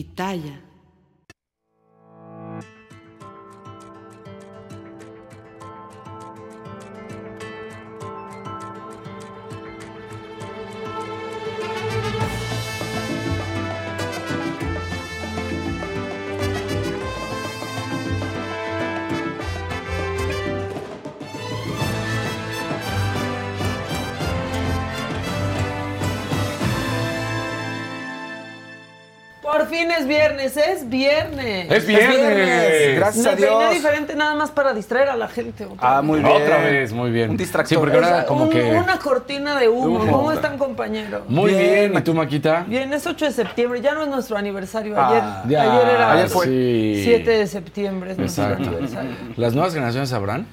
Pitaya. 0.00 0.69
Fin 29.70 29.90
es 29.90 30.06
viernes, 30.06 30.56
es 30.56 30.88
viernes. 30.88 31.70
Es 31.70 31.86
viernes. 31.86 32.96
Gracias 32.96 33.24
Me 33.24 33.30
a 33.32 33.34
Dios. 33.36 33.70
diferente 33.72 34.14
nada 34.14 34.34
más 34.34 34.50
para 34.50 34.74
distraer 34.74 35.08
a 35.08 35.16
la 35.16 35.28
gente. 35.28 35.66
Ah, 35.78 36.02
muy 36.02 36.18
bien. 36.20 36.30
Otra 36.42 36.58
vez, 36.58 36.92
muy 36.92 37.10
bien. 37.10 37.30
Un 37.30 37.36
distractor. 37.36 37.68
Sí, 37.68 37.76
porque 37.76 37.94
ahora 37.96 38.26
como 38.26 38.44
Un- 38.44 38.50
que... 38.50 38.62
Una 38.62 38.98
cortina 38.98 39.58
de 39.58 39.68
humo. 39.68 40.00
Humo. 40.00 40.12
¿Cómo 40.12 40.32
están, 40.32 40.58
compañeros? 40.58 41.22
Muy 41.28 41.52
bien. 41.54 41.90
Bien. 41.92 41.98
¿Y 41.98 42.02
tú, 42.02 42.12
Maquita? 42.14 42.64
Bien, 42.66 42.92
es 42.92 43.06
8 43.06 43.24
de 43.26 43.30
septiembre, 43.32 43.80
ya 43.80 43.94
no 43.94 44.02
es 44.02 44.08
nuestro 44.08 44.36
aniversario. 44.36 44.94
Ah, 44.98 45.08
Ayer, 45.44 45.50
Ya, 45.50 45.62
ayer 45.72 45.94
era 45.94 46.12
ayer 46.12 46.28
fue. 46.28 46.44
sí. 46.46 47.00
7 47.04 47.30
de 47.30 47.46
septiembre, 47.46 48.12
es 48.12 48.18
nuestro 48.18 48.44
Exacto. 48.44 48.68
aniversario. 48.68 49.10
¿Las 49.36 49.54
nuevas 49.54 49.72
generaciones 49.72 50.10
sabrán? 50.10 50.46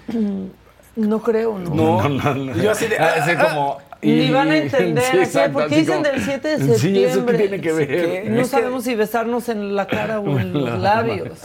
No 0.96 1.20
creo, 1.22 1.58
¿no? 1.60 1.70
No, 1.76 2.10
no, 2.10 2.34
no. 2.36 2.54
Yo 2.56 2.72
así 2.72 2.88
de. 2.88 2.98
Ah, 2.98 3.14
así 3.22 3.36
como... 3.36 3.78
Ni 4.02 4.32
van 4.32 4.52
a 4.52 4.58
entender 4.58 5.04
Sí, 5.04 5.12
qué, 5.12 5.24
exacto, 5.24 5.54
porque 5.54 5.76
así 5.76 5.82
dicen 5.82 6.04
como- 6.04 6.16
del 6.16 6.22
7 6.24 6.48
de 6.48 6.58
Sí, 6.58 6.64
¿eso 6.64 6.74
qué 6.76 6.80
septiembre. 6.80 7.38
tiene 7.38 7.62
que 7.62 7.72
ver? 7.74 7.88
¿Qué? 7.88 8.24
No 8.30 8.42
Es 8.42 8.50
que- 8.50 8.58
sabemos 8.58 8.84
si 8.84 8.96
besarnos 8.96 9.50
en 9.50 9.76
la 9.76 9.88
cara 9.88 10.20
o 10.20 10.40
en 10.40 10.54
los 10.66 10.80
labios. 10.80 11.38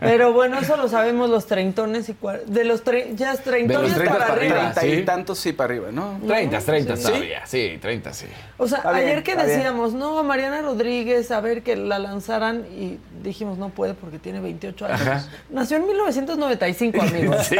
Pero 0.00 0.32
bueno, 0.32 0.58
eso 0.60 0.76
lo 0.76 0.88
sabemos 0.88 1.30
los 1.30 1.46
treintones 1.46 2.08
y 2.08 2.16
de 2.46 2.64
los 2.64 2.84
tre- 2.84 3.14
ya 3.14 3.32
es 3.32 3.40
treintones 3.42 3.96
De 3.96 4.04
los 4.04 4.12
para, 4.12 4.26
treintas 4.26 4.28
para 4.28 4.40
arriba. 4.40 4.72
Treinta 4.72 4.86
y 4.86 4.98
¿sí? 5.00 5.04
tantos 5.04 5.38
sí 5.38 5.52
para 5.52 5.72
arriba, 5.74 5.88
¿no? 5.92 6.18
30, 6.26 6.58
30 6.60 6.96
Sí. 6.96 7.02
todavía. 7.02 7.46
Sí, 7.46 7.78
30, 7.80 8.12
sí. 8.12 8.26
O 8.56 8.68
sea, 8.68 8.78
Está 8.78 8.92
bien, 8.92 9.08
ayer 9.08 9.22
que 9.22 9.34
bien. 9.34 9.46
decíamos, 9.46 9.94
no, 9.94 10.22
Mariana 10.22 10.62
Rodríguez, 10.62 11.30
a 11.30 11.40
ver 11.40 11.62
que 11.62 11.76
la 11.76 11.98
lanzaran 11.98 12.64
y 12.76 12.98
dijimos, 13.22 13.58
no 13.58 13.70
puede 13.70 13.94
porque 13.94 14.18
tiene 14.18 14.40
28 14.40 14.86
años. 14.86 15.00
Ajá. 15.00 15.24
Nació 15.50 15.78
en 15.78 15.86
1995, 15.88 17.02
amigos. 17.02 17.46
Sí. 17.46 17.56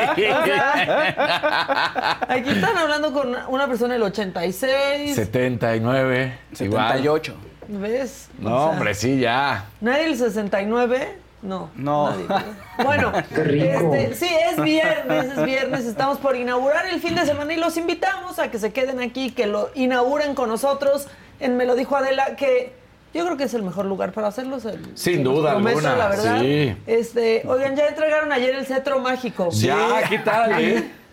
Aquí 2.28 2.53
están 2.54 2.76
hablando 2.76 3.12
con 3.12 3.34
una 3.48 3.66
persona 3.68 3.94
del 3.94 4.02
86. 4.04 5.14
79. 5.14 6.38
igual. 6.60 6.86
78. 6.88 7.34
¿Ves? 7.68 8.28
O 8.40 8.42
No, 8.42 8.48
sea, 8.50 8.58
hombre, 8.70 8.94
sí, 8.94 9.18
ya. 9.20 9.66
¿Nadie 9.80 10.06
el 10.06 10.16
69? 10.18 11.18
No. 11.42 11.70
No. 11.76 12.10
nadie, 12.10 12.22
¿verdad? 12.26 12.44
bueno, 12.84 13.12
este, 13.30 14.14
sí, 14.14 14.28
es 14.50 14.62
viernes, 14.62 15.26
es 15.36 15.44
viernes. 15.44 15.84
Estamos 15.84 16.18
por 16.18 16.36
inaugurar 16.36 16.86
el 16.86 17.00
fin 17.00 17.14
de 17.14 17.24
semana 17.26 17.52
y 17.52 17.56
los 17.56 17.76
invitamos 17.76 18.38
a 18.38 18.50
que 18.50 18.58
se 18.58 18.72
queden 18.72 19.00
aquí, 19.00 19.30
que 19.30 19.46
lo 19.46 19.70
inauguren 19.74 20.34
con 20.34 20.48
nosotros. 20.48 21.06
En 21.40 21.56
Me 21.56 21.64
lo 21.66 21.74
dijo 21.74 21.96
Adela, 21.96 22.36
que 22.36 22.72
yo 23.12 23.24
creo 23.24 23.36
que 23.36 23.44
es 23.44 23.54
el 23.54 23.62
mejor 23.62 23.84
lugar 23.86 24.12
para 24.12 24.28
hacerlos. 24.28 24.64
el- 24.64 24.80
Sin 24.96 25.22
duda 25.22 25.52
prometo, 25.52 25.78
alguna, 25.78 25.96
la 25.96 26.08
verdad. 26.08 26.40
sí. 26.40 26.76
Este, 26.86 27.42
oigan, 27.46 27.76
ya 27.76 27.88
entregaron 27.88 28.32
ayer 28.32 28.54
el 28.54 28.64
cetro 28.66 28.98
mágico. 29.00 29.48
Ya, 29.52 30.02
¿qué 30.08 30.18
tal, 30.20 30.60
eh? 30.60 30.90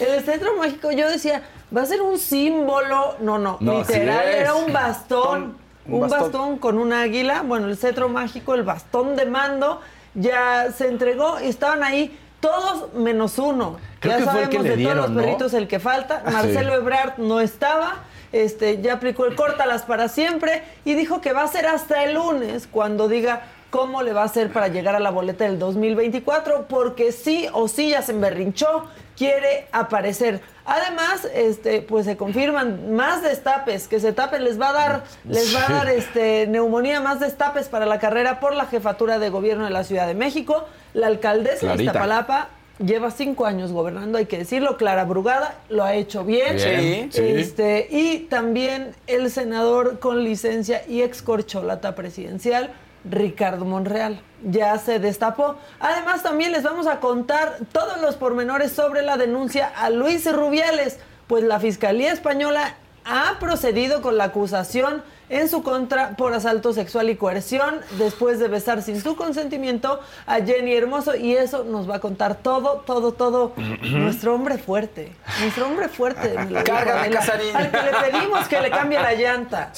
El 0.00 0.22
cetro 0.24 0.56
mágico, 0.56 0.90
yo 0.90 1.08
decía, 1.08 1.42
va 1.76 1.82
a 1.82 1.86
ser 1.86 2.02
un 2.02 2.18
símbolo. 2.18 3.16
No, 3.20 3.38
no, 3.38 3.56
No, 3.60 3.78
literal, 3.80 4.26
era 4.28 4.54
un 4.54 4.72
bastón. 4.72 5.56
Un 5.86 5.94
Un 5.94 6.00
bastón. 6.00 6.20
bastón. 6.20 6.58
con 6.58 6.78
un 6.78 6.92
águila. 6.92 7.42
Bueno, 7.42 7.68
el 7.68 7.76
cetro 7.76 8.08
mágico, 8.08 8.54
el 8.54 8.62
bastón 8.64 9.16
de 9.16 9.26
mando, 9.26 9.80
ya 10.14 10.70
se 10.76 10.88
entregó 10.88 11.40
y 11.40 11.46
estaban 11.48 11.82
ahí 11.82 12.18
todos 12.40 12.92
menos 12.94 13.38
uno. 13.38 13.76
Creo 14.00 14.12
ya 14.12 14.18
que 14.18 14.24
fue 14.30 14.32
el 14.42 14.44
sabemos 14.46 14.64
que 14.64 14.70
de 14.70 14.76
dieron, 14.76 14.96
todos 14.96 15.10
los 15.10 15.22
perritos 15.24 15.54
el 15.54 15.68
que 15.68 15.78
falta. 15.80 16.22
Marcelo 16.30 16.72
Sí. 16.72 16.78
Ebrard 16.78 17.18
no 17.18 17.40
estaba. 17.40 17.94
Este, 18.32 18.82
ya 18.82 18.94
aplicó 18.94 19.24
el 19.24 19.36
córtalas 19.36 19.82
para 19.82 20.08
siempre 20.08 20.62
y 20.84 20.94
dijo 20.94 21.20
que 21.20 21.32
va 21.32 21.42
a 21.42 21.48
ser 21.48 21.66
hasta 21.66 22.02
el 22.04 22.14
lunes 22.14 22.66
cuando 22.70 23.08
diga 23.08 23.42
cómo 23.70 24.02
le 24.02 24.12
va 24.12 24.22
a 24.22 24.24
hacer 24.24 24.52
para 24.52 24.68
llegar 24.68 24.94
a 24.96 25.00
la 25.00 25.10
boleta 25.10 25.44
del 25.44 25.58
2024, 25.58 26.66
porque 26.68 27.12
sí 27.12 27.46
o 27.52 27.68
sí 27.68 27.90
ya 27.90 28.02
se 28.02 28.12
emberrinchó, 28.12 28.84
quiere 29.16 29.66
aparecer. 29.72 30.40
Además, 30.64 31.28
este, 31.34 31.80
pues 31.80 32.06
se 32.06 32.16
confirman 32.16 32.94
más 32.94 33.22
destapes, 33.22 33.88
que 33.88 34.00
se 34.00 34.12
tapen, 34.12 34.44
les 34.44 34.60
va 34.60 34.70
a 34.70 34.72
dar, 34.72 35.04
les 35.28 35.54
va 35.54 35.66
a 35.66 35.72
dar 35.72 35.88
este 35.88 36.46
neumonía, 36.46 37.00
más 37.00 37.20
destapes 37.20 37.68
para 37.68 37.86
la 37.86 37.98
carrera 37.98 38.40
por 38.40 38.54
la 38.54 38.66
jefatura 38.66 39.18
de 39.18 39.30
gobierno 39.30 39.64
de 39.64 39.70
la 39.70 39.84
Ciudad 39.84 40.06
de 40.06 40.14
México. 40.14 40.66
La 40.92 41.06
alcaldesa 41.06 41.74
de. 41.76 41.84
Iztapalapa 41.84 42.48
lleva 42.78 43.10
cinco 43.10 43.46
años 43.46 43.72
gobernando, 43.72 44.18
hay 44.18 44.26
que 44.26 44.38
decirlo, 44.38 44.76
Clara 44.76 45.04
Brugada 45.04 45.54
lo 45.68 45.84
ha 45.84 45.94
hecho 45.94 46.24
bien. 46.24 46.56
Bien, 46.56 47.12
sí. 47.12 47.22
Este, 47.22 47.88
y 47.90 48.18
también 48.28 48.94
el 49.06 49.30
senador 49.30 49.98
con 49.98 50.24
licencia 50.24 50.82
y 50.86 51.02
ex 51.02 51.22
corcholata 51.22 51.94
presidencial, 51.94 52.70
Ricardo 53.10 53.64
Monreal. 53.64 54.20
Ya 54.42 54.76
se 54.78 54.98
destapó. 54.98 55.56
Además, 55.80 56.22
también 56.22 56.52
les 56.52 56.62
vamos 56.62 56.86
a 56.86 57.00
contar 57.00 57.58
todos 57.72 58.00
los 58.00 58.16
pormenores 58.16 58.72
sobre 58.72 59.02
la 59.02 59.16
denuncia 59.16 59.72
a 59.76 59.90
Luis 59.90 60.30
Rubiales, 60.32 60.98
pues 61.26 61.42
la 61.42 61.60
Fiscalía 61.60 62.12
Española 62.12 62.74
ha 63.04 63.38
procedido 63.38 64.02
con 64.02 64.16
la 64.16 64.24
acusación 64.24 65.02
en 65.28 65.48
su 65.48 65.62
contra 65.62 66.10
por 66.10 66.32
asalto 66.34 66.72
sexual 66.72 67.10
y 67.10 67.16
coerción 67.16 67.80
después 67.98 68.38
de 68.38 68.48
besar 68.48 68.82
sin 68.82 69.00
su 69.02 69.16
consentimiento 69.16 70.00
a 70.26 70.36
Jenny 70.36 70.74
Hermoso 70.74 71.16
y 71.16 71.34
eso 71.34 71.64
nos 71.64 71.88
va 71.90 71.96
a 71.96 72.00
contar 72.00 72.36
todo, 72.36 72.82
todo, 72.86 73.12
todo 73.12 73.52
nuestro 73.82 74.34
hombre 74.34 74.58
fuerte, 74.58 75.12
nuestro 75.40 75.66
hombre 75.66 75.88
fuerte. 75.88 76.34
Cárgame, 76.64 77.10
Casarín. 77.10 77.54
Al 77.56 77.70
que 77.70 77.76
le 77.82 78.10
pedimos 78.10 78.48
que 78.48 78.60
le 78.60 78.70
cambie 78.70 78.98
la 79.00 79.14
llanta. 79.14 79.72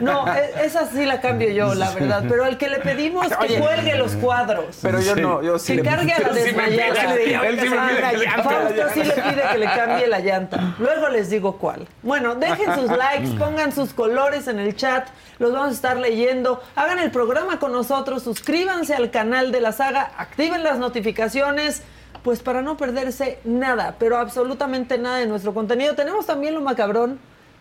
No, 0.00 0.26
e- 0.34 0.64
esa 0.64 0.86
sí 0.90 1.04
la 1.06 1.20
cambio 1.20 1.50
yo, 1.50 1.74
la 1.74 1.90
verdad, 1.92 2.24
pero 2.28 2.44
al 2.44 2.58
que 2.58 2.68
le 2.68 2.78
pedimos 2.78 3.28
que 3.28 3.44
Oye. 3.44 3.58
cuelgue 3.60 3.94
los 3.96 4.12
cuadros. 4.16 4.78
Pero 4.82 5.00
yo 5.00 5.14
no, 5.16 5.42
yo 5.42 5.58
sí 5.58 5.76
que 5.76 5.82
le 5.82 5.88
cargue 5.88 6.12
a 6.12 6.18
la 6.20 6.28
Él 6.28 6.34
sí 6.34 6.42
desmayada. 6.42 7.46
él 7.48 7.60
sí 7.60 7.68
me 7.68 7.78
pide 7.78 8.10
que 8.10 8.16
le 8.18 8.24
cambie 8.24 8.26
la 8.26 8.42
Fausto 8.42 8.82
sí 8.94 9.02
le 9.04 9.12
pide 9.14 9.42
que 9.52 9.58
le 9.58 9.66
cambie 9.66 10.06
la 10.08 10.18
llanta. 10.20 10.74
Luego 10.78 11.08
les 11.08 11.30
digo 11.30 11.56
cuál. 11.58 11.86
Bueno, 12.02 12.34
dejen 12.34 12.74
sus 12.74 12.90
likes, 12.90 13.28
pongan 13.38 13.72
sus 13.72 13.92
colores 13.94 14.48
en 14.48 14.58
el 14.58 14.74
chat. 14.80 15.08
Los 15.38 15.52
vamos 15.52 15.68
a 15.68 15.72
estar 15.72 15.96
leyendo. 15.98 16.62
Hagan 16.74 16.98
el 16.98 17.10
programa 17.10 17.58
con 17.58 17.72
nosotros. 17.72 18.22
Suscríbanse 18.22 18.94
al 18.94 19.10
canal 19.10 19.52
de 19.52 19.60
la 19.60 19.72
saga. 19.72 20.12
Activen 20.16 20.62
las 20.62 20.78
notificaciones. 20.78 21.82
Pues 22.22 22.40
para 22.42 22.60
no 22.60 22.76
perderse 22.76 23.38
nada, 23.44 23.96
pero 23.98 24.18
absolutamente 24.18 24.98
nada 24.98 25.18
de 25.18 25.26
nuestro 25.26 25.54
contenido. 25.54 25.94
Tenemos 25.94 26.26
también 26.26 26.54
lo 26.54 26.60
macabrón. 26.60 27.18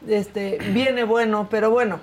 Este, 0.07 0.57
viene 0.74 1.04
bueno, 1.04 1.48
pero 1.50 1.69
bueno. 1.69 2.00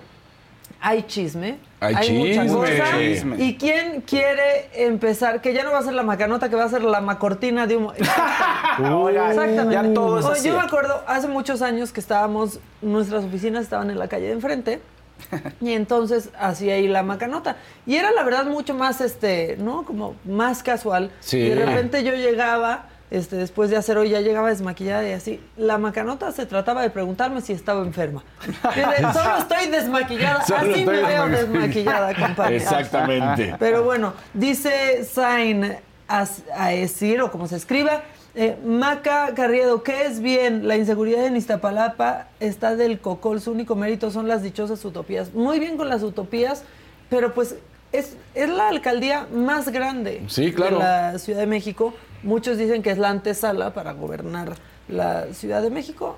hay 0.81 1.03
chisme. 1.03 1.59
Hay 1.81 2.13
mucha 2.13 2.43
chisme. 2.43 2.57
cosa. 2.57 2.99
Chisme. 2.99 3.37
¿Y 3.45 3.57
quién 3.57 4.01
quiere 4.01 4.71
empezar? 4.73 5.43
Que 5.43 5.53
ya 5.53 5.65
no 5.65 5.73
va 5.73 5.81
a 5.81 5.83
ser 5.83 5.93
la 5.93 6.03
macanota, 6.03 6.49
que 6.49 6.57
va 6.57 6.65
a 6.65 6.69
ser 6.71 6.83
la 6.83 7.03
macortina 7.03 7.67
de 7.67 7.77
humo. 7.77 7.93
Exactamente. 7.99 9.75
ya 9.75 9.95
todo 9.95 10.19
es 10.19 10.27
así. 10.27 10.49
Yo 10.49 10.57
me 10.57 10.63
acuerdo 10.63 11.03
hace 11.07 11.29
muchos 11.29 11.61
años 11.61 11.93
que 11.93 12.01
estábamos, 12.01 12.61
nuestras 12.81 13.25
oficinas 13.25 13.65
estaban 13.65 13.91
en 13.91 13.99
la 13.99 14.09
calle 14.09 14.27
de 14.27 14.33
enfrente. 14.33 14.81
Y 15.61 15.73
entonces 15.73 16.31
hacía 16.39 16.75
ahí 16.75 16.89
la 16.89 17.03
macanota. 17.03 17.57
Y 17.87 17.97
era 17.97 18.11
la 18.11 18.23
verdad 18.23 18.47
mucho 18.47 18.75
más, 18.75 19.01
este, 19.01 19.57
¿no? 19.59 19.85
Como 19.85 20.17
más 20.25 20.63
casual. 20.63 21.11
Sí. 21.21 21.39
Y 21.39 21.49
de 21.51 21.65
repente 21.65 22.05
yo 22.05 22.15
llegaba, 22.15 22.87
este, 23.11 23.37
después 23.37 23.71
de 23.71 23.77
hacer 23.77 23.99
hoy, 23.99 24.11
ya 24.11 24.21
llegaba 24.21 24.49
desmaquillada 24.49 25.09
y 25.09 25.13
así. 25.13 25.41
La 25.57 25.79
macanota 25.79 26.33
se 26.33 26.47
trataba 26.47 26.83
de 26.83 26.91
preguntarme 26.91 27.41
si 27.41 27.53
estaba 27.53 27.83
enferma. 27.83 28.23
De, 28.75 28.83
Solo 29.13 29.37
estoy 29.39 29.67
desmaquillada. 29.71 30.45
Solo 30.45 30.73
así 30.73 30.85
me 30.85 31.03
veo 31.03 31.29
desmaquillada. 31.29 32.15
compadre. 32.15 32.57
Exactamente. 32.57 33.57
Pero 33.59 33.85
bueno, 33.85 34.13
dice 34.35 35.05
Sain 35.05 35.77
Aesir, 36.09 37.21
o 37.23 37.31
como 37.31 37.47
se 37.49 37.57
escriba, 37.57 38.03
eh, 38.37 38.57
Maca 38.65 39.33
Carriedo, 39.35 39.83
¿qué 39.83 40.05
es 40.05 40.21
bien? 40.21 40.69
La 40.69 40.77
inseguridad 40.77 41.25
en 41.27 41.37
Iztapalapa 41.37 42.29
está 42.39 42.77
del 42.77 43.01
cocol, 43.01 43.41
su 43.41 43.51
único 43.51 43.75
mérito 43.77 44.11
son 44.11 44.29
las 44.29 44.43
dichosas 44.43 44.85
utopías. 44.85 45.33
Muy 45.35 45.59
bien 45.59 45.77
con 45.77 45.89
las 45.89 46.03
utopías, 46.03 46.63
pero 47.09 47.33
pues 47.35 47.57
es, 47.93 48.17
es 48.35 48.49
la 48.51 48.69
alcaldía 48.69 49.27
más 49.33 49.71
grande 49.71 50.23
Sí, 50.29 50.53
claro. 50.53 50.77
de 50.79 50.83
la 50.85 51.19
Ciudad 51.19 51.41
de 51.41 51.47
México. 51.47 51.95
Muchos 52.23 52.59
dicen 52.59 52.83
que 52.83 52.91
es 52.91 52.99
la 52.99 53.09
antesala 53.11 53.73
para 53.73 53.93
gobernar 53.93 54.55
la 54.89 55.33
Ciudad 55.33 55.63
de 55.63 55.71
México. 55.71 56.17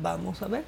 Vamos 0.00 0.40
a 0.42 0.46
ver. 0.48 0.64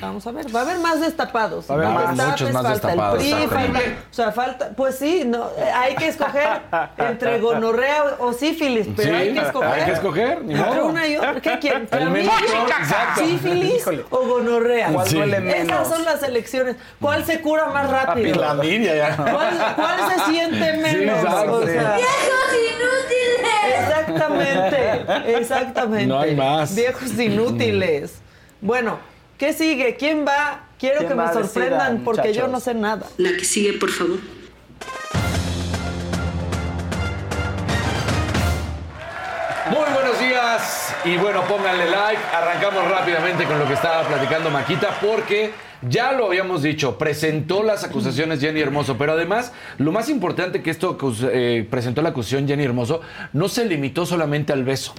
Vamos 0.00 0.24
a 0.26 0.30
ver, 0.30 0.54
va 0.54 0.60
a 0.60 0.62
haber 0.62 0.78
más 0.78 1.00
destapados. 1.00 1.68
Va 1.68 1.74
a 1.74 1.76
haber 1.78 1.88
Más 1.88 1.94
más, 2.04 2.10
destapes, 2.16 2.30
muchos 2.40 2.52
más 2.52 2.62
falta 2.62 2.86
destapados, 2.88 3.24
El 3.24 3.34
PRI, 3.34 3.46
falta, 3.48 3.78
o 4.10 4.14
sea, 4.14 4.32
falta, 4.32 4.70
pues 4.76 4.94
sí, 4.98 5.22
no, 5.26 5.46
hay 5.74 5.94
que 5.96 6.06
escoger 6.08 6.60
entre 6.98 7.40
gonorrea 7.40 8.04
o 8.20 8.32
sífilis, 8.32 8.86
pero 8.96 9.08
Sí, 9.10 9.14
hay 9.14 9.32
que 9.34 9.40
escoger. 9.40 9.68
hay 9.70 9.84
que 9.84 9.90
escoger, 9.92 10.44
ni 10.44 10.54
modo. 10.54 10.86
una 10.86 11.06
y 11.08 11.16
otra. 11.16 11.40
¿Qué 11.40 11.58
quieren? 11.58 11.82
El 11.82 11.88
¿Clamidia, 11.88 12.32
mentón, 12.40 12.66
exacto. 12.80 13.20
sífilis 13.26 13.74
Híjole. 13.76 14.04
o 14.10 14.18
gonorrea? 14.26 14.88
¿Cuál 14.92 15.06
Sí. 15.08 15.16
duele 15.16 15.40
menos? 15.40 15.64
Esas 15.72 15.88
son 15.88 16.04
las 16.04 16.22
elecciones. 16.22 16.76
¿Cuál 17.00 17.24
se 17.24 17.40
cura 17.40 17.66
más 17.66 17.90
rápido? 17.90 18.40
La 18.40 18.54
media 18.54 18.94
ya. 18.94 19.16
¿Cuál, 19.16 19.74
cuál 19.74 19.98
se 20.14 20.30
siente 20.32 20.72
menos? 20.74 21.18
exacto. 21.18 21.52
O 21.54 21.66
sea, 21.66 21.96
Exactamente, 23.78 25.04
exactamente. 25.38 26.06
No 26.06 26.20
hay 26.20 26.34
más. 26.36 26.74
Viejos 26.74 27.18
inútiles. 27.18 28.14
Bueno, 28.60 28.98
¿qué 29.42 29.52
sigue? 29.52 29.96
¿Quién 29.96 30.24
va? 30.24 30.68
Quiero 30.78 30.98
¿Quién 30.98 31.08
que 31.08 31.14
me 31.16 31.32
sorprendan 31.32 32.04
porque 32.04 32.32
yo 32.32 32.46
no 32.46 32.60
sé 32.60 32.74
nada. 32.74 33.04
La 33.16 33.32
que 33.32 33.44
sigue, 33.44 33.72
por 33.72 33.90
favor. 33.90 34.20
Muy 39.68 39.92
buenos 39.94 40.20
días 40.20 40.94
y 41.04 41.16
bueno, 41.16 41.42
pónganle 41.48 41.90
like. 41.90 42.22
Arrancamos 42.32 42.88
rápidamente 42.88 43.44
con 43.44 43.58
lo 43.58 43.66
que 43.66 43.72
estaba 43.72 44.06
platicando 44.06 44.48
Maquita 44.48 44.96
porque 45.00 45.50
ya 45.88 46.12
lo 46.12 46.26
habíamos 46.26 46.62
dicho, 46.62 46.96
presentó 46.96 47.64
las 47.64 47.82
acusaciones 47.82 48.38
Jenny 48.38 48.60
Hermoso, 48.60 48.96
pero 48.96 49.10
además 49.10 49.52
lo 49.78 49.90
más 49.90 50.08
importante 50.08 50.62
que 50.62 50.70
esto 50.70 50.96
eh, 51.32 51.66
presentó 51.68 52.00
la 52.00 52.10
acusación 52.10 52.46
Jenny 52.46 52.62
Hermoso 52.62 53.00
no 53.32 53.48
se 53.48 53.64
limitó 53.64 54.06
solamente 54.06 54.52
al 54.52 54.62
beso. 54.62 54.94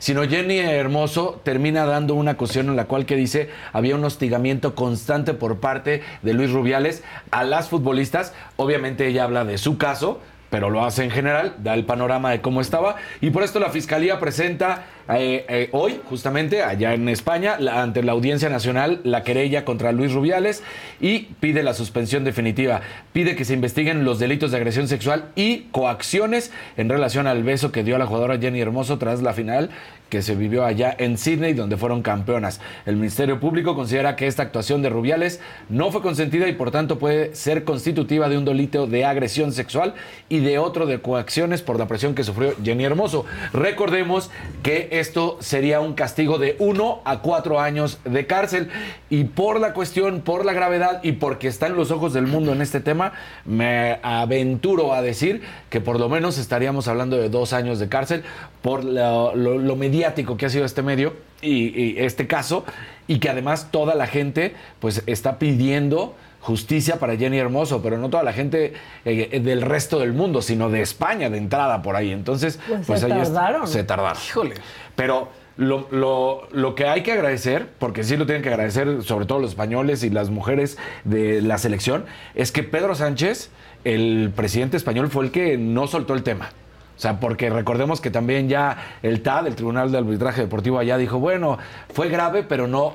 Sino 0.00 0.26
Jenny 0.26 0.58
Hermoso 0.58 1.42
termina 1.44 1.84
dando 1.84 2.14
una 2.14 2.30
acusación 2.32 2.70
en 2.70 2.76
la 2.76 2.86
cual 2.86 3.04
que 3.04 3.16
dice 3.16 3.50
había 3.74 3.96
un 3.96 4.04
hostigamiento 4.04 4.74
constante 4.74 5.34
por 5.34 5.60
parte 5.60 6.02
de 6.22 6.32
Luis 6.32 6.50
Rubiales 6.50 7.04
a 7.30 7.44
las 7.44 7.68
futbolistas. 7.68 8.32
Obviamente 8.56 9.06
ella 9.06 9.24
habla 9.24 9.44
de 9.44 9.58
su 9.58 9.76
caso, 9.76 10.18
pero 10.48 10.70
lo 10.70 10.86
hace 10.86 11.04
en 11.04 11.10
general, 11.10 11.54
da 11.58 11.74
el 11.74 11.84
panorama 11.84 12.30
de 12.30 12.40
cómo 12.40 12.62
estaba. 12.62 12.96
Y 13.20 13.28
por 13.28 13.42
esto 13.42 13.60
la 13.60 13.68
Fiscalía 13.68 14.18
presenta 14.18 14.86
eh, 15.16 15.44
eh, 15.48 15.68
hoy, 15.72 16.00
justamente 16.08 16.62
allá 16.62 16.94
en 16.94 17.08
España, 17.08 17.56
ante 17.72 18.02
la 18.02 18.12
Audiencia 18.12 18.48
Nacional, 18.48 19.00
la 19.04 19.22
querella 19.22 19.64
contra 19.64 19.92
Luis 19.92 20.12
Rubiales 20.12 20.62
y 21.00 21.28
pide 21.40 21.62
la 21.62 21.74
suspensión 21.74 22.24
definitiva. 22.24 22.80
Pide 23.12 23.36
que 23.36 23.44
se 23.44 23.54
investiguen 23.54 24.04
los 24.04 24.18
delitos 24.18 24.50
de 24.50 24.58
agresión 24.58 24.88
sexual 24.88 25.30
y 25.34 25.68
coacciones 25.72 26.52
en 26.76 26.88
relación 26.88 27.26
al 27.26 27.42
beso 27.42 27.72
que 27.72 27.84
dio 27.84 27.96
a 27.96 27.98
la 27.98 28.06
jugadora 28.06 28.38
Jenny 28.38 28.60
Hermoso 28.60 28.98
tras 28.98 29.22
la 29.22 29.32
final 29.32 29.70
que 30.10 30.20
se 30.20 30.34
vivió 30.34 30.66
allá 30.66 30.94
en 30.98 31.16
Sydney, 31.16 31.54
donde 31.54 31.76
fueron 31.76 32.02
campeonas. 32.02 32.60
El 32.84 32.96
Ministerio 32.96 33.40
Público 33.40 33.74
considera 33.74 34.16
que 34.16 34.26
esta 34.26 34.42
actuación 34.42 34.82
de 34.82 34.90
Rubiales 34.90 35.40
no 35.68 35.90
fue 35.92 36.02
consentida 36.02 36.48
y 36.48 36.52
por 36.52 36.70
tanto 36.70 36.98
puede 36.98 37.34
ser 37.34 37.64
constitutiva 37.64 38.28
de 38.28 38.36
un 38.36 38.44
delito 38.44 38.86
de 38.86 39.04
agresión 39.04 39.52
sexual 39.52 39.94
y 40.28 40.40
de 40.40 40.58
otro 40.58 40.86
de 40.86 41.00
coacciones 41.00 41.62
por 41.62 41.78
la 41.78 41.86
presión 41.86 42.14
que 42.14 42.24
sufrió 42.24 42.54
Jenny 42.62 42.84
Hermoso. 42.84 43.24
Recordemos 43.52 44.30
que 44.62 44.88
esto 45.00 45.38
sería 45.40 45.80
un 45.80 45.94
castigo 45.94 46.38
de 46.38 46.56
uno 46.58 47.00
a 47.04 47.20
cuatro 47.20 47.60
años 47.60 47.98
de 48.04 48.26
cárcel. 48.26 48.70
Y 49.08 49.24
por 49.24 49.60
la 49.60 49.72
cuestión, 49.72 50.20
por 50.20 50.44
la 50.44 50.52
gravedad 50.52 51.00
y 51.02 51.12
porque 51.12 51.48
están 51.48 51.74
los 51.74 51.90
ojos 51.90 52.12
del 52.12 52.26
mundo 52.26 52.52
en 52.52 52.62
este 52.62 52.80
tema, 52.80 53.12
me 53.44 53.98
aventuro 54.02 54.94
a 54.94 55.02
decir 55.02 55.42
que 55.70 55.80
por 55.80 55.98
lo 55.98 56.08
menos 56.08 56.38
estaríamos 56.38 56.88
hablando 56.88 57.16
de 57.16 57.28
dos 57.28 57.52
años 57.52 57.78
de 57.78 57.88
cárcel 57.88 58.22
por 58.62 58.84
lo 58.84 59.76
mediático 59.76 60.36
que 60.36 60.46
ha 60.46 60.50
sido 60.50 60.64
este 60.64 60.82
medio 60.82 61.14
y, 61.42 61.68
y 61.80 61.94
este 61.98 62.26
caso 62.26 62.64
y 63.08 63.18
que 63.18 63.28
además 63.28 63.68
toda 63.70 63.94
la 63.94 64.06
gente 64.06 64.54
pues 64.78 65.02
está 65.06 65.38
pidiendo 65.38 66.14
justicia 66.40 66.98
para 66.98 67.16
Jenny 67.16 67.38
Hermoso, 67.38 67.82
pero 67.82 67.98
no 67.98 68.08
toda 68.10 68.22
la 68.22 68.32
gente 68.32 68.72
eh, 69.04 69.40
del 69.42 69.62
resto 69.62 69.98
del 69.98 70.12
mundo, 70.12 70.40
sino 70.42 70.70
de 70.70 70.80
España 70.80 71.28
de 71.30 71.38
entrada 71.38 71.82
por 71.82 71.96
ahí. 71.96 72.10
Entonces, 72.12 72.58
Pues 72.68 72.86
pues, 72.86 73.00
se 73.00 73.06
ahí 73.06 73.20
está- 73.20 73.34
tardaron. 73.34 73.68
se 73.68 73.84
tardaron. 73.84 74.18
Híjole. 74.26 74.54
Pero 74.96 75.28
lo, 75.56 75.86
lo- 75.90 76.48
lo 76.52 76.74
que 76.74 76.86
hay 76.88 77.02
que 77.02 77.12
agradecer, 77.12 77.68
porque 77.78 78.02
sí 78.04 78.16
lo 78.16 78.24
tienen 78.24 78.42
que 78.42 78.48
agradecer 78.48 79.02
sobre 79.02 79.26
todo 79.26 79.38
los 79.40 79.50
españoles 79.50 80.02
y 80.02 80.08
las 80.10 80.30
mujeres 80.30 80.78
de 81.04 81.42
la 81.42 81.58
selección, 81.58 82.06
es 82.34 82.52
que 82.52 82.62
Pedro 82.62 82.94
Sánchez, 82.94 83.50
el 83.84 84.32
presidente 84.34 84.76
español, 84.78 85.08
fue 85.10 85.24
el 85.26 85.30
que 85.30 85.58
no 85.58 85.86
soltó 85.86 86.14
el 86.14 86.22
tema. 86.22 86.50
O 86.96 87.00
sea, 87.02 87.18
porque 87.20 87.48
recordemos 87.50 88.00
que 88.00 88.10
también 88.10 88.48
ya 88.48 88.76
el 89.02 89.22
TAD, 89.22 89.46
el 89.46 89.54
Tribunal 89.56 89.90
de 89.92 89.98
Arbitraje 89.98 90.42
Deportivo, 90.42 90.78
allá 90.78 90.96
dijo, 90.98 91.18
bueno, 91.18 91.58
fue 91.94 92.08
grave, 92.08 92.42
pero 92.42 92.66
no 92.66 92.92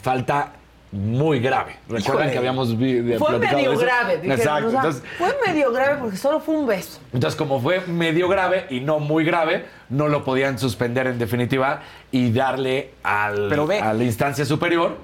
falta 0.00 0.52
muy 0.92 1.40
grave. 1.40 1.76
Recuerdan 1.88 2.30
que 2.30 2.36
habíamos 2.38 2.76
vi- 2.78 3.00
de- 3.00 3.18
Fue 3.18 3.38
medio 3.38 3.72
eso? 3.72 3.80
grave, 3.80 4.16
dijeron. 4.18 4.38
Exacto. 4.38 4.66
o 4.68 4.70
sea, 4.70 4.80
Entonces, 4.80 5.02
fue 5.18 5.34
medio 5.46 5.72
grave 5.72 5.96
porque 6.00 6.16
solo 6.18 6.38
fue 6.40 6.54
un 6.54 6.66
beso. 6.66 7.00
entonces, 7.14 7.36
como 7.36 7.60
fue 7.60 7.80
medio 7.86 8.28
grave 8.28 8.66
y 8.68 8.80
no 8.80 8.98
muy 8.98 9.24
grave, 9.24 9.64
no 9.88 10.08
lo 10.08 10.22
podían 10.22 10.58
suspender 10.58 11.06
en 11.06 11.18
definitiva 11.18 11.80
y 12.10 12.30
darle 12.30 12.90
al- 13.02 13.48
Pero 13.48 13.66
ve. 13.66 13.80
a 13.80 13.94
la 13.94 14.04
instancia 14.04 14.44
superior 14.44 14.98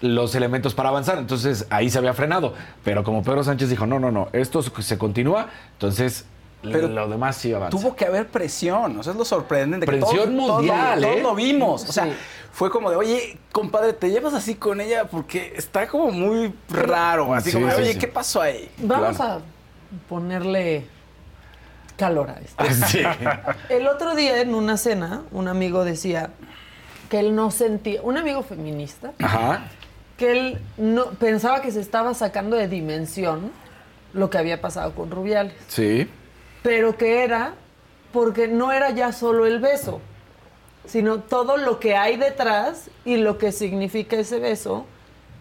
los 0.00 0.34
elementos 0.34 0.74
para 0.74 0.88
avanzar. 0.90 1.18
Entonces, 1.18 1.66
ahí 1.70 1.90
se 1.90 1.98
había 1.98 2.12
frenado. 2.14 2.54
Pero 2.84 3.02
como 3.04 3.22
Pedro 3.22 3.42
Sánchez 3.44 3.68
dijo, 3.68 3.84
no, 3.86 3.98
no, 3.98 4.10
no, 4.10 4.28
esto 4.32 4.62
se 4.62 4.96
continúa, 4.98 5.48
entonces 5.72 6.24
Pero 6.62 6.88
lo 6.88 7.08
demás 7.08 7.36
sí 7.36 7.52
avanza. 7.52 7.70
Tuvo 7.76 7.96
que 7.96 8.04
haber 8.06 8.28
presión, 8.28 8.98
o 8.98 9.02
sea, 9.02 9.12
es 9.12 9.18
lo 9.18 9.24
sorprendente. 9.24 9.84
que 9.86 9.92
Presión 9.98 10.10
todos- 10.10 10.24
todos 10.28 10.48
lo- 10.48 10.52
mundial, 10.54 11.00
todos 11.00 11.16
¿eh? 11.16 11.22
lo 11.22 11.34
vimos. 11.34 11.88
O 11.88 11.92
sea, 11.92 12.04
Sí. 12.04 12.12
fue 12.52 12.70
como 12.70 12.90
de, 12.90 12.96
oye, 12.96 13.38
compadre, 13.50 13.92
te 13.94 14.10
llevas 14.10 14.34
así 14.34 14.54
con 14.54 14.80
ella 14.80 15.04
porque 15.06 15.52
está 15.56 15.88
como 15.88 16.10
muy 16.12 16.54
raro. 16.68 17.34
Así 17.34 17.50
Sí, 17.50 17.56
como, 17.56 17.66
de, 17.66 17.74
sí, 17.74 17.80
oye, 17.82 17.92
sí. 17.94 17.98
¿qué 17.98 18.06
pasó 18.08 18.40
ahí? 18.42 18.70
Vamos 18.78 19.16
Claro. 19.16 19.32
a 19.34 19.40
ponerle 20.08 20.86
calor 21.96 22.30
a 22.30 22.40
esto. 22.40 22.64
Sí. 22.88 23.02
El 23.68 23.86
otro 23.88 24.14
día 24.14 24.40
en 24.40 24.54
una 24.54 24.76
cena, 24.76 25.22
un 25.32 25.48
amigo 25.48 25.84
decía 25.84 26.30
que 27.10 27.18
él 27.20 27.34
no 27.34 27.50
sentía, 27.50 28.00
un 28.02 28.16
amigo 28.16 28.42
feminista, 28.42 29.12
Ajá. 29.22 29.64
que 30.16 30.32
él 30.32 30.58
no 30.78 31.06
pensaba 31.10 31.60
que 31.60 31.70
se 31.70 31.80
estaba 31.80 32.14
sacando 32.14 32.56
de 32.56 32.68
dimensión 32.68 33.50
lo 34.14 34.30
que 34.30 34.38
había 34.38 34.60
pasado 34.60 34.94
con 34.94 35.10
Rubiales, 35.10 35.54
Sí. 35.68 36.08
Pero 36.62 36.96
que 36.96 37.24
era 37.24 37.54
porque 38.12 38.48
no 38.48 38.72
era 38.72 38.90
ya 38.90 39.12
solo 39.12 39.46
el 39.46 39.58
beso, 39.58 40.00
sino 40.84 41.20
todo 41.20 41.56
lo 41.56 41.80
que 41.80 41.96
hay 41.96 42.16
detrás 42.16 42.90
y 43.04 43.16
lo 43.16 43.38
que 43.38 43.52
significa 43.52 44.16
ese 44.16 44.38
beso 44.38 44.84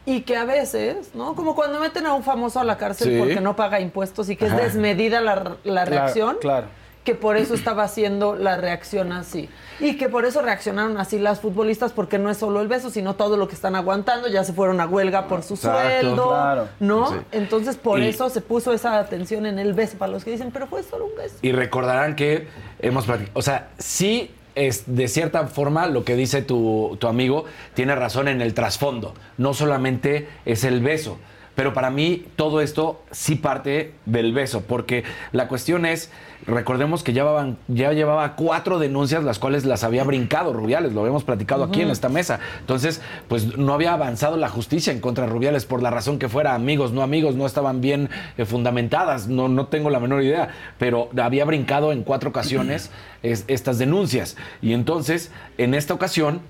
y 0.05 0.21
que 0.21 0.35
a 0.35 0.45
veces, 0.45 1.13
¿no? 1.13 1.35
Como 1.35 1.53
cuando 1.55 1.79
meten 1.79 2.05
a 2.07 2.13
un 2.13 2.23
famoso 2.23 2.59
a 2.59 2.63
la 2.63 2.77
cárcel 2.77 3.09
Sí. 3.13 3.19
porque 3.19 3.39
no 3.41 3.55
paga 3.55 3.79
impuestos 3.79 4.29
y 4.29 4.35
que 4.35 4.45
Ajá. 4.47 4.57
es 4.57 4.73
desmedida 4.73 5.21
la, 5.21 5.57
la 5.63 5.85
reacción. 5.85 6.37
claro. 6.41 6.67
Que 7.03 7.15
por 7.15 7.35
eso 7.35 7.55
estaba 7.55 7.81
haciendo 7.83 8.35
la 8.35 8.57
reacción 8.57 9.11
así. 9.11 9.49
Y 9.79 9.97
que 9.97 10.07
por 10.07 10.25
eso 10.25 10.43
reaccionaron 10.43 10.97
así 10.99 11.17
las 11.17 11.39
futbolistas, 11.39 11.91
porque 11.93 12.19
no 12.19 12.29
es 12.29 12.37
solo 12.37 12.61
el 12.61 12.67
beso, 12.67 12.91
sino 12.91 13.15
todo 13.15 13.37
lo 13.37 13.47
que 13.47 13.55
están 13.55 13.75
aguantando. 13.75 14.27
Ya 14.27 14.43
se 14.43 14.53
fueron 14.53 14.79
a 14.81 14.85
huelga 14.85 15.27
por 15.27 15.41
su 15.41 15.55
Exacto, 15.55 16.01
sueldo. 16.01 16.27
claro. 16.29 16.67
¿No? 16.79 17.09
Sí. 17.09 17.15
Entonces, 17.31 17.75
por 17.77 17.99
Y- 18.01 18.07
eso 18.09 18.29
se 18.29 18.41
puso 18.41 18.71
esa 18.71 18.99
atención 18.99 19.47
en 19.47 19.57
el 19.57 19.73
beso. 19.73 19.97
Para 19.97 20.11
los 20.11 20.23
que 20.23 20.29
dicen, 20.31 20.51
pero 20.51 20.67
fue 20.67 20.83
solo 20.83 21.05
un 21.05 21.15
beso. 21.15 21.37
Y 21.41 21.51
recordarán 21.53 22.15
que 22.15 22.47
hemos 22.79 23.05
platicado, 23.05 23.31
o 23.39 23.41
sea, 23.41 23.69
sí 23.79 24.29
es 24.53 24.83
de 24.85 25.07
cierta 25.07 25.47
forma 25.47 25.87
lo 25.87 26.03
que 26.03 26.15
dice 26.15 26.43
tu, 26.43 26.97
tu 26.99 27.07
amigo, 27.07 27.45
tiene 27.73 27.95
razón 27.95 28.27
en 28.27 28.41
el 28.43 28.53
trasfondo. 28.53 29.15
No 29.39 29.55
solamente 29.55 30.27
es 30.45 30.63
el 30.65 30.81
beso, 30.81 31.17
Pero 31.53 31.73
para 31.73 31.89
mí 31.89 32.27
todo 32.37 32.61
esto 32.61 33.01
sí 33.11 33.35
parte 33.35 33.93
del 34.05 34.31
beso, 34.33 34.61
porque 34.61 35.03
la 35.33 35.49
cuestión 35.49 35.85
es, 35.85 36.09
recordemos 36.47 37.03
que 37.03 37.13
llevaban, 37.13 37.57
ya 37.67 37.91
llevaba 37.93 38.35
cuatro 38.35 38.79
denuncias 38.79 39.23
las 39.23 39.39
cuales 39.39 39.65
las 39.65 39.83
había 39.83 40.03
brincado 40.03 40.53
Rubiales, 40.53 40.93
lo 40.93 41.01
habíamos 41.01 41.23
platicado 41.23 41.63
aquí 41.63 41.81
en 41.81 41.89
esta 41.89 42.09
mesa. 42.09 42.39
Entonces, 42.59 43.01
pues 43.27 43.57
no 43.57 43.73
había 43.73 43.93
avanzado 43.93 44.37
la 44.37 44.49
justicia 44.49 44.91
en 44.93 44.99
contra 44.99 45.25
de 45.25 45.31
Rubiales 45.31 45.65
por 45.65 45.81
la 45.81 45.89
razón 45.91 46.19
que 46.19 46.29
fuera, 46.29 46.53
amigos, 46.55 46.91
no 46.93 47.01
amigos, 47.01 47.35
no 47.35 47.45
estaban 47.45 47.81
bien 47.81 48.09
eh, 48.37 48.45
fundamentadas, 48.45 49.27
no, 49.27 49.47
no 49.47 49.67
tengo 49.67 49.89
la 49.89 49.99
menor 49.99 50.23
idea, 50.23 50.49
pero 50.77 51.09
había 51.21 51.45
brincado 51.45 51.91
en 51.91 52.03
cuatro 52.03 52.29
ocasiones 52.29 52.89
es- 53.23 53.45
estas 53.47 53.77
denuncias. 53.77 54.37
Y 54.61 54.73
entonces, 54.73 55.31
en 55.57 55.73
esta 55.73 55.93
ocasión, 55.93 56.41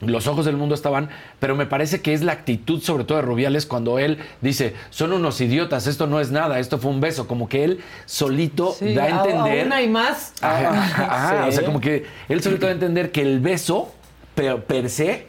los 0.00 0.26
ojos 0.28 0.44
del 0.44 0.56
mundo 0.56 0.74
estaban, 0.74 1.08
pero 1.40 1.56
me 1.56 1.66
parece 1.66 2.00
que 2.02 2.12
es 2.14 2.22
la 2.22 2.32
actitud 2.32 2.80
sobre 2.80 3.04
todo 3.04 3.18
de 3.18 3.22
Rubiales 3.22 3.66
cuando 3.66 3.98
él 3.98 4.18
dice, 4.40 4.74
son 4.90 5.12
unos 5.12 5.40
idiotas, 5.40 5.86
esto 5.88 6.06
no 6.06 6.20
es 6.20 6.30
nada, 6.30 6.60
esto 6.60 6.78
fue 6.78 6.90
un 6.92 7.00
beso, 7.00 7.26
como 7.26 7.48
que 7.48 7.64
él 7.64 7.80
solito 8.06 8.72
Sí, 8.78 8.94
da 8.94 9.04
a 9.04 9.06
a- 9.06 9.24
entender... 9.24 9.72
Hay 9.72 9.88
más. 9.88 10.34
Ajá, 10.40 10.68
ajá, 11.04 11.42
Sí. 11.44 11.48
O 11.48 11.52
sea, 11.52 11.64
como 11.64 11.80
que 11.80 12.06
él 12.28 12.42
solito 12.42 12.66
da 12.66 12.70
a 12.70 12.74
entender 12.74 13.10
que 13.10 13.22
el 13.22 13.40
beso 13.40 13.92
per, 14.34 14.62
per 14.64 14.88
se 14.88 15.26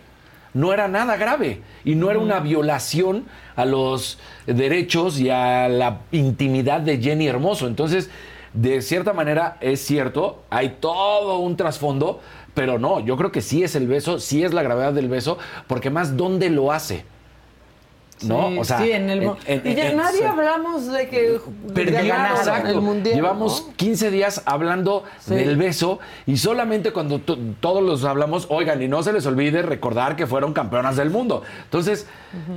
no 0.54 0.74
era 0.74 0.88
nada 0.88 1.16
grave 1.18 1.62
y 1.84 1.96
no 1.96 2.10
era 2.12 2.20
una 2.20 2.40
violación 2.40 3.26
a 3.56 3.66
los 3.66 4.20
derechos 4.48 5.20
y 5.20 5.30
a 5.30 5.68
la 5.70 6.00
intimidad 6.12 6.82
de 6.82 6.98
Jenny 7.00 7.28
Hermoso. 7.28 7.68
Entonces, 7.68 8.10
de 8.54 8.82
cierta 8.82 9.14
manera 9.14 9.58
es 9.62 9.80
cierto, 9.86 10.44
hay 10.50 10.78
todo 10.80 11.38
un 11.38 11.56
trasfondo, 11.56 12.20
pero 12.54 12.80
no, 12.80 13.00
yo 13.00 13.18
creo 13.18 13.32
que 13.32 13.42
sí 13.42 13.64
es 13.64 13.76
el 13.76 13.88
beso, 13.88 14.20
sí 14.20 14.44
es 14.44 14.54
la 14.54 14.64
gravedad 14.64 14.94
del 14.94 15.10
beso, 15.10 15.38
porque 15.68 15.90
más 15.90 16.18
dónde 16.18 16.50
lo 16.50 16.72
hace. 16.72 17.06
¿No? 18.24 18.50
Sí, 18.50 18.58
o 18.60 18.64
sea, 18.66 18.78
sí, 18.80 18.92
en 18.92 19.10
el, 19.10 19.22
mo- 19.22 19.38
en- 19.46 19.62
y 19.66 19.76
ya 19.76 19.90
en- 19.92 19.98
nadie 19.98 20.26
hablamos 20.26 20.92
de 20.92 21.08
que 21.08 21.36
exacto. 21.36 22.68
el 22.70 22.82
mundial. 22.82 23.16
Llevamos 23.16 23.66
¿no? 23.68 23.74
15 23.76 24.12
días 24.12 24.42
hablando 24.46 25.04
Sí. 25.20 25.36
del 25.36 25.56
beso 25.58 26.00
y 26.26 26.38
solamente 26.38 26.92
cuando 26.92 27.20
to- 27.20 27.38
todos 27.60 27.82
los 27.84 28.04
hablamos, 28.04 28.48
oigan, 28.50 28.82
y 28.82 28.88
no 28.88 29.04
se 29.04 29.14
les 29.14 29.26
olvide 29.26 29.62
recordar 29.62 30.16
que 30.16 30.28
fueron 30.28 30.54
campeonas 30.54 30.96
del 30.98 31.10
mundo. 31.10 31.44
Entonces, 31.64 32.08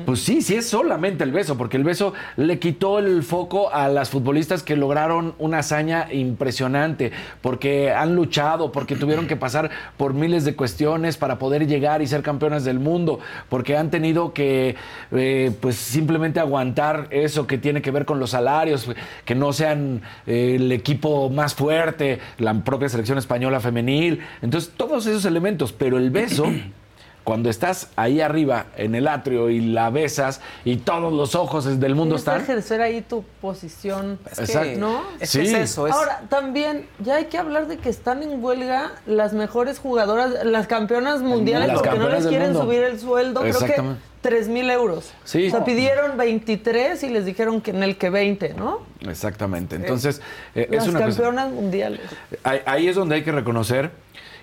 pues 0.05 0.21
sí, 0.21 0.43
sí 0.43 0.57
es 0.57 0.69
solamente 0.69 1.25
el 1.25 1.33
beso, 1.33 1.57
porque 1.57 1.77
el 1.77 1.85
beso 1.85 2.13
le 2.37 2.59
quitó 2.59 2.99
el 2.99 3.23
foco 3.23 3.73
a 3.73 3.89
las 3.89 4.11
futbolistas 4.11 4.63
que 4.63 4.77
lograron 4.77 5.35
una 5.39 5.59
hazaña 5.61 6.09
impresionante, 6.13 7.13
porque 7.41 7.91
han 7.93 8.15
luchado, 8.15 8.73
porque 8.73 8.97
tuvieron 8.97 9.27
que 9.27 9.37
pasar 9.37 9.71
por 9.97 10.13
miles 10.15 10.45
de 10.45 10.55
cuestiones 10.57 11.17
para 11.17 11.39
poder 11.39 11.67
llegar 11.67 12.03
y 12.03 12.07
ser 12.07 12.23
campeonas 12.23 12.65
del 12.65 12.81
mundo, 12.81 13.21
porque 13.49 13.77
han 13.77 13.91
tenido 13.91 14.33
que, 14.35 14.77
eh, 15.13 15.52
pues 15.53 15.77
simplemente 15.77 16.41
aguantar 16.41 17.07
eso 17.11 17.47
que 17.47 17.59
tiene 17.59 17.83
que 17.83 17.91
ver 17.91 18.05
con 18.05 18.19
los 18.19 18.31
salarios, 18.31 18.89
que 19.25 19.35
no 19.35 19.53
sean 19.53 20.03
eh, 20.27 20.55
el 20.57 20.73
equipo 20.73 21.31
más 21.31 21.55
fuerte, 21.55 22.19
la 22.39 22.55
propia 22.65 22.89
selección 22.89 23.19
española 23.19 23.61
femenil. 23.61 24.21
Entonces, 24.43 24.73
todos 24.77 25.07
esos 25.07 25.25
elementos, 25.25 25.73
pero 25.73 25.99
el 25.99 26.11
beso. 26.11 26.47
Cuando 27.25 27.51
estás 27.51 27.89
ahí 27.95 28.21
arriba 28.21 28.67
en 28.77 28.97
el 28.97 29.07
atrio 29.07 29.49
y 29.49 29.61
la 29.61 29.91
besas 29.91 30.41
y 30.65 30.79
todos 30.79 31.13
los 31.13 31.37
ojos 31.37 31.79
del 31.79 31.95
mundo 31.95 32.17
están. 32.17 32.41
ejercer 32.41 32.81
ahí 32.83 33.01
tu 33.01 33.23
posición. 33.41 34.19
Es 34.29 34.39
que- 34.39 34.45
Exacto. 34.45 34.81
¿No? 34.81 35.03
Es 35.21 35.31
que 35.31 35.47
Sí. 35.47 35.55
es 35.55 35.71
eso, 35.71 35.87
es... 35.87 35.95
Ahora, 35.95 36.23
también 36.29 36.89
ya 36.99 37.15
hay 37.15 37.27
que 37.27 37.39
hablar 37.39 37.69
de 37.69 37.77
que 37.79 37.91
están 37.91 38.25
en 38.25 38.43
huelga 38.43 38.91
las 39.07 39.35
mejores 39.35 39.79
jugadoras, 39.79 40.45
las 40.45 40.67
campeonas 40.67 41.21
mundiales, 41.23 41.69
Las 41.69 41.79
porque 41.81 41.97
no 41.97 42.09
les 42.09 42.27
quieren 42.27 42.49
mundo. 42.55 42.65
subir 42.65 42.83
el 42.83 42.99
sueldo. 42.99 43.41
Creo 43.43 43.59
que. 43.61 43.83
3 44.23 44.49
mil 44.49 44.71
euros. 44.71 45.13
Sí. 45.25 45.49
O 45.49 45.51
sea, 45.51 45.65
pidieron 45.65 46.17
23 46.17 47.03
y 47.03 47.11
les 47.11 47.27
dijeron 47.27 47.61
que 47.61 47.73
en 47.73 47.83
el 47.83 47.97
que 47.97 48.09
20, 48.09 48.55
¿no? 48.55 48.81
Exactamente. 49.07 49.77
Entonces, 49.77 50.23
eh, 50.55 50.69
es 50.71 50.79
Las 50.79 50.89
una 50.89 51.01
campeonas 51.01 51.51
mundiales. 51.51 52.01
Ahí, 52.45 52.61
ahí 52.65 52.89
es 52.89 52.97
donde 52.97 53.17
hay 53.17 53.23
que 53.23 53.33
reconocer, 53.33 53.91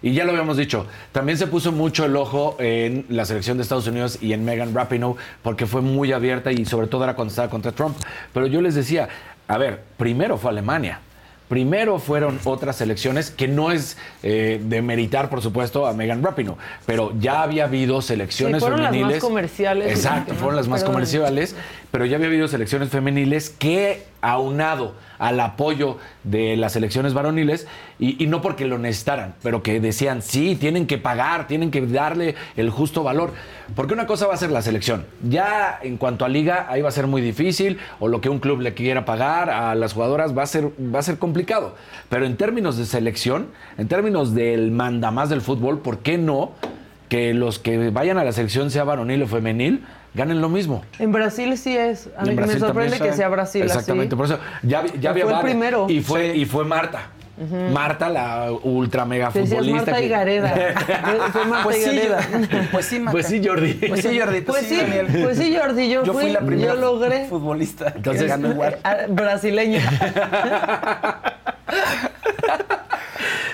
y 0.01 0.13
ya 0.13 0.23
lo 0.23 0.31
habíamos 0.31 0.57
dicho, 0.57 0.85
también 1.11 1.37
se 1.37 1.47
puso 1.47 1.71
mucho 1.71 2.05
el 2.05 2.15
ojo 2.15 2.55
en 2.59 3.05
la 3.09 3.25
selección 3.25 3.57
de 3.57 3.63
Estados 3.63 3.87
Unidos 3.87 4.19
y 4.21 4.33
en 4.33 4.45
Megan 4.45 4.73
Rapinoe, 4.73 5.15
porque 5.41 5.65
fue 5.65 5.81
muy 5.81 6.11
abierta 6.13 6.51
y 6.51 6.65
sobre 6.65 6.87
todo 6.87 7.03
era 7.03 7.15
cuando 7.15 7.31
estaba 7.31 7.49
contra 7.49 7.71
Trump. 7.71 7.97
Pero 8.33 8.47
yo 8.47 8.61
les 8.61 8.75
decía, 8.75 9.09
a 9.47 9.57
ver, 9.57 9.81
primero 9.97 10.37
fue 10.37 10.51
Alemania. 10.51 10.99
Primero 11.49 11.97
fueron 11.99 12.39
otras 12.45 12.77
selecciones, 12.77 13.31
que 13.31 13.47
no 13.47 13.71
es 13.71 13.97
eh, 14.23 14.61
de 14.63 14.81
meritar, 14.83 15.29
por 15.29 15.41
supuesto, 15.41 15.87
a 15.87 15.93
Megan 15.93 16.21
Rapinoe, 16.23 16.55
pero 16.85 17.11
ya 17.19 17.41
había 17.41 17.65
habido 17.65 18.01
selecciones 18.03 18.57
Sí, 18.57 18.59
fueron 18.61 18.81
las 18.83 18.91
más 18.91 18.97
femeniles. 18.99 19.21
comerciales. 19.23 19.91
Exacto, 19.91 20.35
fueron 20.35 20.55
las 20.55 20.67
más 20.67 20.81
Perdón. 20.81 20.93
comerciales, 20.93 21.55
pero 21.91 22.05
ya 22.05 22.17
había 22.17 22.27
habido 22.27 22.47
selecciones 22.47 22.89
femeniles 22.89 23.49
que, 23.49 24.03
aunado 24.21 24.95
al 25.17 25.39
apoyo 25.39 25.97
de 26.23 26.55
las 26.57 26.73
selecciones 26.73 27.13
varoniles, 27.13 27.67
y, 27.99 28.23
y 28.23 28.27
no 28.27 28.41
porque 28.41 28.65
lo 28.65 28.77
necesitaran, 28.77 29.35
pero 29.43 29.61
que 29.61 29.79
decían, 29.79 30.21
sí, 30.21 30.55
tienen 30.55 30.87
que 30.87 30.97
pagar, 30.97 31.47
tienen 31.47 31.71
que 31.71 31.85
darle 31.85 32.35
el 32.55 32.69
justo 32.69 33.03
valor. 33.03 33.33
Porque 33.75 33.93
una 33.93 34.07
cosa 34.07 34.27
va 34.27 34.33
a 34.33 34.37
ser 34.37 34.51
la 34.51 34.61
selección. 34.61 35.05
Ya 35.21 35.77
en 35.81 35.97
cuanto 35.97 36.25
a 36.25 36.29
liga, 36.29 36.67
ahí 36.69 36.81
va 36.81 36.89
a 36.89 36.93
ser 36.93 37.07
muy 37.07 37.21
difícil, 37.21 37.77
o 37.99 38.07
lo 38.07 38.21
que 38.21 38.29
un 38.29 38.39
club 38.39 38.61
le 38.61 38.73
quiera 38.73 39.05
pagar 39.05 39.49
a 39.49 39.75
las 39.75 39.93
jugadoras 39.93 40.37
va 40.37 40.43
a 40.43 40.47
ser, 40.47 40.69
va 40.93 40.99
a 40.99 41.03
ser 41.03 41.17
complicado. 41.17 41.75
Pero 42.07 42.25
en 42.25 42.37
términos 42.37 42.77
de 42.77 42.85
selección, 42.85 43.47
en 43.77 43.87
términos 43.87 44.33
del 44.33 44.71
mandamás 44.71 45.29
del 45.29 45.41
fútbol, 45.41 45.79
¿por 45.79 45.99
qué 45.99 46.17
no 46.17 46.51
que 47.09 47.33
los 47.33 47.59
que 47.59 47.89
vayan 47.89 48.17
a 48.17 48.23
la 48.23 48.31
selección, 48.31 48.69
sea 48.71 48.83
varonil 48.83 49.23
o 49.23 49.27
femenil, 49.27 49.83
ganen 50.13 50.41
lo 50.41 50.49
mismo? 50.49 50.83
En 50.99 51.11
Brasil 51.11 51.57
sí 51.57 51.75
es. 51.77 52.09
A 52.17 52.23
mí 52.23 52.35
me 52.35 52.47
sorprende 52.59 52.99
que 52.99 53.13
sea 53.13 53.29
Brasil 53.29 53.63
Exactamente, 53.63 54.13
así. 54.13 54.17
por 54.17 54.25
eso 54.25 54.39
ya, 54.63 54.81
vi- 54.81 54.91
ya 54.99 55.09
había 55.11 55.25
Fue 55.25 55.33
el 55.33 55.39
primero. 55.41 55.85
Y 55.89 56.01
fue, 56.01 56.35
y 56.35 56.45
fue 56.45 56.65
Marta. 56.65 57.09
Marta, 57.71 58.09
la 58.09 58.51
ultra 58.51 59.05
mega 59.05 59.29
Te 59.29 59.45
futbolista. 59.45 59.77
Marta 59.77 59.95
que- 59.97 60.05
y 60.05 60.09
Gareda. 60.09 60.49
Fue- 61.31 61.45
Marta 61.45 61.63
Pues 61.63 61.77
y 61.77 61.81
sí, 61.89 61.95
Gareda. 61.95 62.67
pues 62.69 62.85
sí, 62.85 62.99
Maca. 62.99 63.11
Pues 63.13 63.27
sí, 63.27 63.41
Jordi. 63.41 63.73
Pues 63.75 64.01
sí, 64.01 64.19
Jordi. 64.19 64.41
Pues 64.41 64.65
sí, 64.65 64.75
Daniel. 64.75 65.07
pues 65.23 65.37
sí, 65.37 65.55
Jordi, 65.57 65.89
yo, 65.89 66.03
Yo 66.03 66.13
fui 66.13 66.31
la 66.31 66.41
primera 66.41 66.73
yo 66.73 66.81
logré. 66.81 67.27
futbolista 67.27 67.93
Entonces- 67.95 68.23
que 68.23 68.27
ganó 68.27 68.49
igual. 68.51 68.77
Ah, 68.83 68.97
Brasileña. 69.07 69.89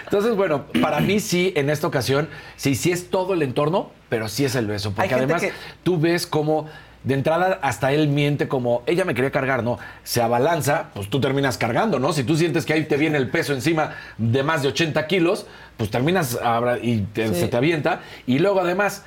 Entonces, 0.06 0.36
bueno, 0.36 0.66
para 0.82 1.00
mí 1.00 1.20
sí, 1.20 1.52
en 1.56 1.70
esta 1.70 1.88
ocasión, 1.88 2.30
sí, 2.56 2.76
sí 2.76 2.92
es 2.92 3.10
todo 3.10 3.34
el 3.34 3.42
entorno, 3.42 3.92
pero 4.10 4.28
sí 4.28 4.46
es 4.46 4.56
el 4.56 4.68
beso. 4.68 4.92
Porque 4.94 5.14
además 5.14 5.42
que- 5.42 5.52
tú 5.84 6.00
ves 6.00 6.26
como 6.26 6.68
de 7.04 7.14
entrada 7.14 7.60
hasta 7.62 7.92
él 7.92 8.08
miente 8.08 8.48
como, 8.48 8.82
ella 8.88 9.06
me 9.06 9.14
quería 9.14 9.30
cargar, 9.32 9.62
¿no? 9.64 9.78
Se 10.04 10.22
abalanza, 10.24 10.88
pues 10.96 11.08
tú 11.10 11.20
terminas 11.22 11.58
cargando, 11.58 12.00
¿no? 12.00 12.14
Si 12.14 12.24
tú 12.24 12.36
sientes 12.36 12.66
que 12.66 12.74
ahí 12.74 12.86
te 12.86 12.98
viene 12.98 13.18
el 13.20 13.30
peso 13.30 13.54
encima 13.54 13.92
de 14.18 14.42
más 14.42 14.64
de 14.64 14.70
80 14.70 15.06
kilos, 15.06 15.46
pues 15.78 15.92
terminas 15.92 16.40
y 16.82 17.02
te- 17.02 17.28
Sí. 17.28 17.36
se 17.42 17.48
te 17.48 17.58
avienta. 17.58 18.02
Y 18.26 18.40
luego 18.40 18.60
además 18.62 19.04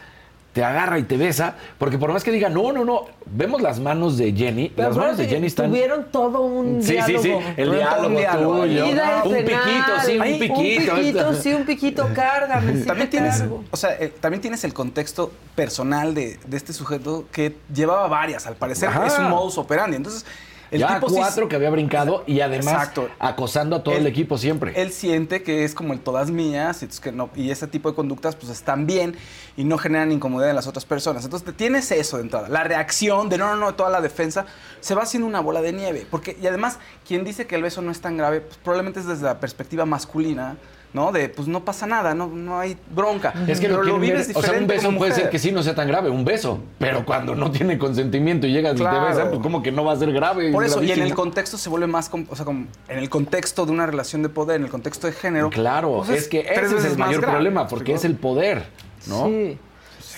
te 0.58 0.64
agarra 0.64 0.98
y 0.98 1.04
te 1.04 1.16
besa, 1.16 1.54
porque 1.78 1.98
por 1.98 2.12
más 2.12 2.24
que 2.24 2.32
diga, 2.32 2.48
no, 2.48 2.72
no, 2.72 2.84
no, 2.84 3.04
vemos 3.26 3.62
las 3.62 3.78
manos 3.78 4.18
de 4.18 4.32
Jenny, 4.32 4.72
Pero 4.74 4.88
las 4.88 4.96
manos 4.98 5.16
de 5.16 5.28
Jenny 5.28 5.46
están... 5.46 5.70
Tuvieron 5.70 6.06
todo 6.10 6.40
un 6.40 6.82
Sí, 6.82 6.96
sí, 7.06 7.12
diálogo. 7.12 7.22
sí, 7.22 7.30
el 7.56 7.68
Todo 7.68 8.08
un 8.08 8.16
diálogo, 8.16 8.18
diálogo. 8.18 8.62
tuyo, 8.64 8.86
un 8.86 9.36
piquito, 9.36 9.92
sí, 10.04 10.18
un 10.18 10.24
piquito. 10.40 10.94
Un 10.94 10.98
piquito, 11.00 11.34
sí, 11.34 11.54
un 11.54 11.64
piquito, 11.64 12.08
cárgame. 12.12 12.76
sí 12.80 12.84
También 12.84 13.08
tienes, 13.08 13.38
cargo. 13.38 13.62
o 13.70 13.76
sea, 13.76 13.92
eh, 14.00 14.12
también 14.20 14.40
tienes 14.40 14.64
el 14.64 14.74
contexto 14.74 15.30
personal 15.54 16.12
de, 16.12 16.40
de 16.44 16.56
este 16.56 16.72
sujeto 16.72 17.26
que 17.30 17.54
llevaba 17.72 18.08
varias, 18.08 18.48
al 18.48 18.56
parecer 18.56 18.88
Ajá. 18.88 19.06
es 19.06 19.16
un 19.16 19.28
modus 19.30 19.58
operandi. 19.58 19.96
Entonces, 19.96 20.26
el 20.70 20.80
ya 20.80 20.94
tipo 20.94 21.08
sí- 21.08 21.16
cuatro 21.16 21.48
que 21.48 21.56
había 21.56 21.70
brincado 21.70 22.24
y 22.26 22.40
además 22.40 22.74
Exacto. 22.74 23.08
acosando 23.18 23.76
a 23.76 23.82
todo 23.82 23.94
Él- 23.94 24.00
el 24.02 24.06
equipo 24.08 24.36
siempre. 24.38 24.72
Él 24.80 24.92
siente 24.92 25.42
que 25.42 25.64
es 25.64 25.74
como 25.74 25.92
el 25.92 26.00
todas 26.00 26.30
mías 26.30 26.82
y, 26.82 26.88
que 27.00 27.12
no- 27.12 27.30
y 27.34 27.50
ese 27.50 27.66
tipo 27.66 27.88
de 27.88 27.94
conductas 27.94 28.36
pues 28.36 28.50
están 28.50 28.86
bien 28.86 29.16
y 29.56 29.64
no 29.64 29.78
generan 29.78 30.12
incomodidad 30.12 30.50
en 30.50 30.56
las 30.56 30.66
otras 30.66 30.84
personas. 30.84 31.24
Entonces 31.24 31.54
tienes 31.56 31.90
eso 31.90 32.16
de 32.18 32.22
entrada. 32.24 32.48
La 32.48 32.64
reacción 32.64 33.28
de 33.28 33.38
no, 33.38 33.46
no, 33.48 33.56
no, 33.56 33.74
toda 33.74 33.90
la 33.90 34.00
defensa 34.00 34.46
se 34.80 34.94
va 34.94 35.02
haciendo 35.02 35.26
una 35.26 35.40
bola 35.40 35.60
de 35.62 35.72
nieve. 35.72 36.06
Porque, 36.10 36.36
y 36.40 36.46
además, 36.46 36.78
quien 37.06 37.24
dice 37.24 37.46
que 37.46 37.56
el 37.56 37.62
beso 37.62 37.82
no 37.82 37.90
es 37.90 38.00
tan 38.00 38.16
grave, 38.16 38.40
pues, 38.42 38.56
probablemente 38.58 39.00
es 39.00 39.06
desde 39.06 39.24
la 39.24 39.40
perspectiva 39.40 39.84
masculina, 39.86 40.56
¿no? 40.92 41.12
De 41.12 41.28
pues 41.28 41.48
no 41.48 41.64
pasa 41.64 41.86
nada, 41.86 42.14
no, 42.14 42.26
no 42.28 42.58
hay 42.58 42.76
bronca. 42.94 43.34
es 43.46 43.60
que 43.60 43.68
Pero 43.68 43.82
lo, 43.82 43.98
vives 43.98 44.30
o 44.34 44.40
sea, 44.40 44.52
un 44.52 44.66
diferente 44.66 44.74
beso 44.74 44.96
puede 44.96 45.12
ser 45.12 45.30
que 45.30 45.38
sí 45.38 45.52
no 45.52 45.62
sea 45.62 45.74
tan 45.74 45.88
grave, 45.88 46.10
un 46.10 46.24
beso, 46.24 46.60
pero 46.78 47.04
cuando 47.04 47.34
no 47.34 47.50
tiene 47.50 47.78
consentimiento 47.78 48.46
y 48.46 48.52
llegas 48.52 48.74
y 48.74 48.84
te 48.84 48.84
besan, 48.84 49.28
pues 49.28 49.40
como 49.40 49.62
que 49.62 49.72
no 49.72 49.84
va 49.84 49.92
a 49.92 49.96
ser 49.96 50.12
grave. 50.12 50.52
Por 50.52 50.64
es 50.64 50.72
eso, 50.72 50.82
y 50.82 50.92
en 50.92 51.02
el 51.02 51.14
contexto 51.14 51.58
se 51.58 51.68
vuelve 51.68 51.86
más, 51.86 52.10
o 52.28 52.36
sea, 52.36 52.44
como 52.44 52.66
en 52.88 52.98
el 52.98 53.10
contexto 53.10 53.66
de 53.66 53.72
una 53.72 53.86
relación 53.86 54.22
de 54.22 54.28
poder, 54.28 54.56
en 54.56 54.64
el 54.64 54.70
contexto 54.70 55.06
de 55.06 55.12
género. 55.12 55.50
Claro, 55.50 56.02
pues, 56.06 56.22
es 56.22 56.28
que 56.28 56.40
ese 56.40 56.76
es 56.76 56.84
el 56.84 56.98
mayor 56.98 57.20
grave, 57.20 57.34
problema, 57.34 57.64
¿me 57.64 57.70
porque 57.70 57.94
es 57.94 58.04
el 58.04 58.16
poder, 58.16 58.66
¿no? 59.06 59.26
Sí. 59.26 59.58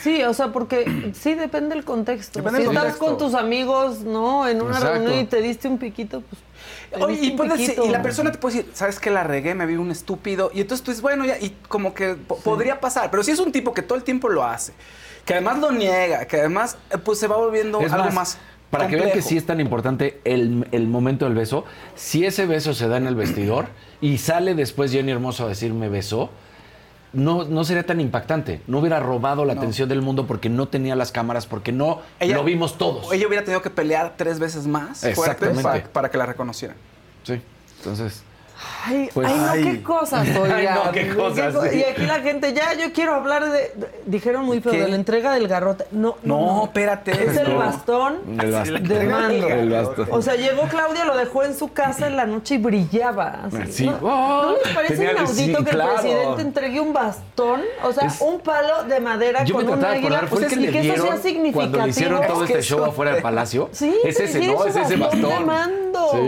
Sí, 0.02 0.22
o 0.22 0.32
sea, 0.32 0.48
porque 0.50 1.12
sí 1.14 1.34
depende 1.34 1.74
del 1.74 1.84
contexto. 1.84 2.38
Depende 2.38 2.60
si 2.60 2.66
del 2.66 2.76
estás 2.76 2.96
contexto. 2.96 3.18
con 3.18 3.18
tus 3.18 3.34
amigos, 3.38 4.00
¿no? 4.00 4.48
En 4.48 4.62
una 4.62 4.76
Exacto. 4.76 4.94
reunión 4.94 5.20
y 5.20 5.24
te 5.24 5.42
diste 5.42 5.68
un 5.68 5.78
piquito, 5.78 6.22
pues. 6.22 6.40
Oye, 6.98 7.18
y, 7.22 7.30
puedes- 7.32 7.76
la 7.88 8.02
persona 8.02 8.32
te 8.32 8.38
puede 8.38 8.56
decir, 8.56 8.70
¿sabes 8.74 8.98
qué? 8.98 9.10
La 9.10 9.22
regué, 9.24 9.54
me 9.54 9.66
vi 9.66 9.76
un 9.76 9.90
estúpido. 9.90 10.50
Y 10.54 10.60
entonces 10.60 10.84
tú 10.84 10.90
dices, 10.90 11.02
bueno, 11.02 11.24
ya, 11.24 11.38
y 11.38 11.56
como 11.68 11.94
que 11.94 12.14
po- 12.14 12.36
podría 12.38 12.80
pasar. 12.80 13.10
Pero 13.10 13.22
si 13.22 13.30
es 13.30 13.38
un 13.38 13.52
tipo 13.52 13.72
que 13.74 13.82
todo 13.82 13.96
el 13.96 14.04
tiempo 14.04 14.28
lo 14.28 14.44
hace, 14.44 14.72
que 15.24 15.34
además 15.34 15.58
lo 15.60 15.70
niega, 15.70 16.24
que 16.26 16.38
además, 16.38 16.78
eh, 16.90 16.98
pues 16.98 17.18
se 17.20 17.28
va 17.28 17.36
volviendo 17.36 17.80
Es 17.80 17.92
algo 17.92 18.06
más, 18.06 18.14
más. 18.14 18.38
Para 18.70 18.86
que 18.86 18.96
vean 18.96 19.10
que 19.10 19.20
sí 19.22 19.36
es 19.36 19.44
tan 19.46 19.60
importante 19.60 20.20
el, 20.24 20.66
el 20.70 20.86
momento 20.86 21.24
del 21.24 21.34
beso, 21.34 21.64
si 21.96 22.24
ese 22.24 22.46
beso 22.46 22.72
se 22.72 22.86
da 22.86 22.96
en 22.98 23.06
el 23.08 23.16
vestidor 23.16 23.66
y 24.00 24.18
sale 24.18 24.54
después 24.54 24.92
Jenny 24.92 25.10
Hermoso 25.10 25.44
a 25.44 25.48
decir 25.48 25.72
me 25.74 25.88
besó, 25.88 26.30
no, 27.12 27.44
no 27.44 27.64
sería 27.64 27.84
tan 27.84 28.00
impactante. 28.00 28.62
No 28.66 28.78
hubiera 28.78 29.00
robado 29.00 29.44
la 29.44 29.54
atención 29.54 29.88
del 29.88 30.02
mundo 30.02 30.26
porque 30.26 30.48
no 30.48 30.68
tenía 30.68 30.94
las 30.96 31.12
cámaras, 31.12 31.46
porque 31.46 31.72
no 31.72 32.02
lo 32.20 32.44
vimos 32.44 32.78
todos. 32.78 33.12
Ella 33.12 33.26
hubiera 33.26 33.44
tenido 33.44 33.62
que 33.62 33.70
pelear 33.70 34.14
tres 34.16 34.38
veces 34.38 34.66
más 34.66 35.00
fuerte 35.14 35.48
para, 35.50 35.84
para 35.84 36.10
que 36.10 36.18
la 36.18 36.26
reconocieran. 36.26 36.76
Sí, 37.24 37.40
entonces... 37.78 38.22
Ay, 38.84 39.10
Pues- 39.12 39.28
ay, 39.28 39.36
no, 39.38 39.50
Ay. 39.50 39.64
qué 39.76 39.82
cosas, 39.82 40.26
oigan. 40.36 40.52
Ay, 40.58 40.68
no, 40.74 40.92
qué 40.92 41.08
cosas, 41.14 41.54
sí. 41.70 41.78
Y 41.78 41.84
aquí 41.84 42.02
la 42.06 42.20
gente, 42.20 42.52
ya, 42.54 42.72
yo 42.74 42.92
quiero 42.92 43.14
hablar 43.14 43.50
de. 43.50 43.72
dijeron 44.06 44.44
muy 44.44 44.60
feo, 44.60 44.72
¿Qué? 44.72 44.80
de 44.82 44.88
la 44.88 44.96
entrega 44.96 45.32
del 45.34 45.48
garrote. 45.48 45.84
No, 45.90 46.16
no. 46.22 46.40
No, 46.40 46.64
espérate. 46.64 47.10
Es 47.12 47.36
el 47.36 47.54
bastón 47.54 48.18
El 48.40 48.50
bastón. 48.52 48.82
de 48.88 49.04
mando. 49.04 49.48
El 49.48 49.70
bastón. 49.70 50.08
O 50.10 50.22
sea, 50.22 50.34
llegó 50.36 50.62
Claudia, 50.68 51.04
lo 51.04 51.16
dejó 51.16 51.42
en 51.44 51.54
su 51.56 51.72
casa 51.72 52.06
en 52.06 52.16
la 52.16 52.24
noche 52.26 52.54
y 52.54 52.58
brillaba. 52.58 53.44
así. 53.46 53.72
Sí. 53.72 53.86
¿No, 53.86 53.98
Oh, 54.02 54.42
¿no 54.42 54.56
les 54.64 54.74
parece 54.74 54.94
tenía- 54.96 55.12
inaudito 55.12 55.58
sí, 55.58 55.64
que 55.64 55.70
claro. 55.70 55.90
el 55.92 56.00
presidente 56.00 56.42
entregue 56.42 56.80
un 56.80 56.92
bastón? 56.92 57.60
O 57.84 57.92
sea, 57.92 58.06
Es- 58.06 58.20
un 58.20 58.40
palo 58.40 58.84
de 58.84 59.00
madera 59.00 59.44
Yo 59.44 59.54
con 59.56 59.68
un 59.68 59.84
águila. 59.84 60.22
pues, 60.28 60.46
que 60.46 60.54
y 60.54 60.58
le 60.58 60.72
que 60.72 60.92
eso 60.92 61.02
sea 61.06 61.16
significativo. 61.18 61.52
cuando 61.52 61.78
le 61.82 61.88
hicieron 61.88 62.26
todo 62.26 62.44
Es 62.44 62.50
este 62.50 62.62
show 62.62 62.84
afuera 62.84 63.12
del 63.12 63.22
palacio. 63.22 63.68
Sí, 63.72 63.94
es 64.04 64.18
ese, 64.18 64.46
¿no? 64.46 64.64
Es 64.64 64.76
ese 64.76 64.96
bastón 64.96 65.50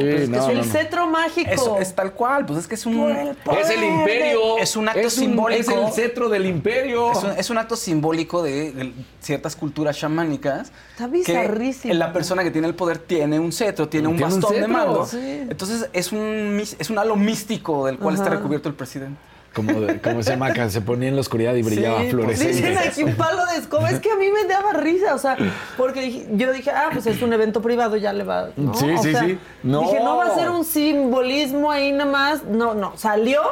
es 0.00 0.48
el 0.48 0.64
cetro 0.64 1.06
mágico. 1.06 1.78
Es 1.80 1.94
tal 1.94 2.12
cual, 2.12 2.21
pues 2.46 2.60
es 2.60 2.68
que 2.68 2.74
es 2.74 2.86
un... 2.86 2.98
Por 2.98 3.10
el 3.10 3.34
poder. 3.36 3.60
Es 3.60 3.70
el 3.70 3.84
imperio. 3.84 4.58
Es 4.58 4.76
un 4.76 4.88
acto 4.88 5.00
Es 5.00 5.12
simbólico. 5.14 5.70
Es 5.72 5.78
el 5.78 5.92
cetro 5.92 6.28
del 6.28 6.46
imperio. 6.46 7.12
Es 7.12 7.22
un, 7.22 7.30
es 7.30 7.50
un 7.50 7.58
acto 7.58 7.76
simbólico 7.76 8.42
de, 8.42 8.72
de 8.72 8.92
ciertas 9.20 9.56
culturas 9.56 9.96
chamánicas. 9.98 10.72
Está 10.92 11.06
que 11.06 11.12
bizarrísimo. 11.12 11.94
La 11.94 12.12
persona 12.12 12.42
que 12.42 12.50
tiene 12.50 12.68
el 12.68 12.74
poder 12.74 12.98
tiene 12.98 13.38
un 13.38 13.52
cetro, 13.52 13.88
tiene 13.88 14.08
un 14.08 14.16
Tiene 14.16 14.34
un 14.34 14.40
bastón 14.40 14.60
de 14.60 14.68
mando. 14.68 15.06
Sí. 15.06 15.18
Entonces 15.48 15.88
es 15.92 16.12
un, 16.12 16.62
es 16.78 16.90
un 16.90 16.98
halo 16.98 17.16
místico 17.16 17.86
del 17.86 17.98
cual 17.98 18.14
está 18.14 18.30
recubierto 18.30 18.68
el 18.68 18.74
presidente. 18.74 19.18
Como, 19.54 19.80
de- 19.80 20.00
como 20.00 20.22
se 20.22 20.30
llama 20.30 20.46
acá, 20.46 20.70
se 20.70 20.80
ponía 20.80 21.08
en 21.08 21.14
la 21.14 21.20
oscuridad 21.20 21.54
y 21.54 21.62
brillaba 21.62 22.00
Sí, 22.02 22.10
fluorescente. 22.10 22.52
Dicen 22.56 22.78
aquí 22.78 23.02
un 23.04 23.14
palo 23.16 23.44
de 23.46 23.58
escoba. 23.58 23.90
Es 23.90 24.00
que 24.00 24.10
a 24.10 24.16
mí 24.16 24.26
me 24.30 24.44
daba 24.48 24.72
risa, 24.72 25.14
o 25.14 25.18
sea, 25.18 25.36
porque 25.76 26.26
yo 26.32 26.52
dije, 26.52 26.70
ah, 26.70 26.88
pues 26.92 27.06
es 27.06 27.20
un 27.22 27.32
evento 27.32 27.60
privado, 27.60 27.96
ya 27.96 28.12
le 28.12 28.24
va. 28.24 28.48
¿no? 28.56 28.72
Sí, 28.74 28.90
O 28.90 29.02
sí, 29.02 29.12
sea, 29.12 29.24
sí. 29.24 29.38
No. 29.62 29.80
Dije, 29.82 30.00
no 30.02 30.16
va 30.16 30.26
a 30.26 30.34
ser 30.34 30.48
un 30.50 30.64
simbolismo 30.64 31.70
ahí 31.70 31.92
nada 31.92 32.10
más. 32.10 32.44
No, 32.44 32.74
no, 32.74 32.96
salió 32.96 33.42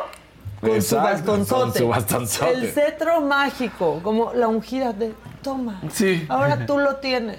con 0.60 0.70
Exacto, 0.70 0.82
su 0.82 0.96
bastonzote. 1.02 1.62
con 1.62 1.72
su 1.74 1.88
bastonzote. 1.88 2.52
El 2.52 2.70
cetro 2.72 3.20
mágico, 3.20 4.00
como 4.02 4.32
la 4.32 4.48
ungida 4.48 4.92
de. 4.92 5.12
Toma. 5.42 5.80
Sí. 5.90 6.26
Ahora 6.28 6.66
tú 6.66 6.78
lo 6.78 6.96
tienes. 6.96 7.38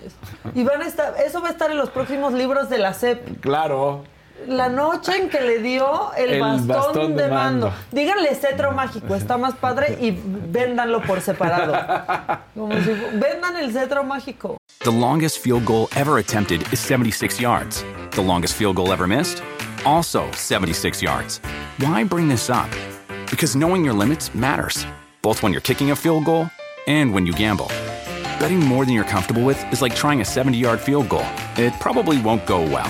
Y 0.55 0.63
van 0.63 0.81
a 0.81 0.87
estar, 0.87 1.13
eso 1.23 1.39
va 1.39 1.49
a 1.49 1.51
estar 1.51 1.69
en 1.69 1.77
los 1.77 1.91
próximos 1.91 2.33
libros 2.33 2.67
de 2.67 2.79
la 2.79 2.93
CEP. 2.95 3.39
Claro. 3.41 4.03
La 4.47 4.69
noche 4.69 5.15
en 5.15 5.29
que 5.29 5.39
le 5.41 5.59
dio 5.59 6.11
el, 6.17 6.31
El 6.33 6.39
bastón, 6.41 6.67
bastón 6.67 7.15
de, 7.15 7.27
mando. 7.27 7.67
mando. 7.67 7.73
Díganle 7.91 8.33
cetro 8.35 8.71
mágico, 8.71 9.15
está 9.15 9.37
más 9.37 9.53
padre 9.55 9.97
y 10.01 10.11
véndanlo 10.11 11.01
por 11.01 11.21
separado. 11.21 11.73
Como 12.55 12.73
si 12.81 12.91
vendan 13.13 13.57
el 13.57 13.71
cetro 13.71 14.03
mágico. 14.03 14.57
The 14.83 14.91
longest 14.91 15.39
field 15.39 15.65
goal 15.65 15.87
ever 15.95 16.17
attempted 16.17 16.61
is 16.73 16.79
76 16.79 17.39
yards. 17.39 17.85
The 18.11 18.21
longest 18.21 18.55
field 18.55 18.75
goal 18.77 18.91
ever 18.91 19.07
missed? 19.07 19.43
Also 19.85 20.29
76 20.31 21.01
yards. 21.01 21.39
Why 21.79 22.03
bring 22.03 22.27
this 22.27 22.49
up? 22.49 22.69
Because 23.29 23.55
knowing 23.55 23.85
your 23.85 23.93
limits 23.93 24.33
matters, 24.35 24.85
both 25.21 25.41
when 25.43 25.51
you're 25.53 25.61
kicking 25.61 25.91
a 25.91 25.95
field 25.95 26.25
goal 26.25 26.49
and 26.87 27.13
when 27.13 27.25
you 27.25 27.33
gamble. 27.33 27.67
Betting 28.39 28.59
more 28.59 28.85
than 28.85 28.95
you're 28.95 29.03
comfortable 29.05 29.43
with 29.43 29.63
is 29.71 29.81
like 29.83 29.95
trying 29.95 30.21
a 30.21 30.25
70 30.25 30.57
yard 30.57 30.79
field 30.79 31.07
goal. 31.09 31.25
It 31.57 31.73
probably 31.79 32.19
won't 32.19 32.45
go 32.47 32.61
well. 32.61 32.89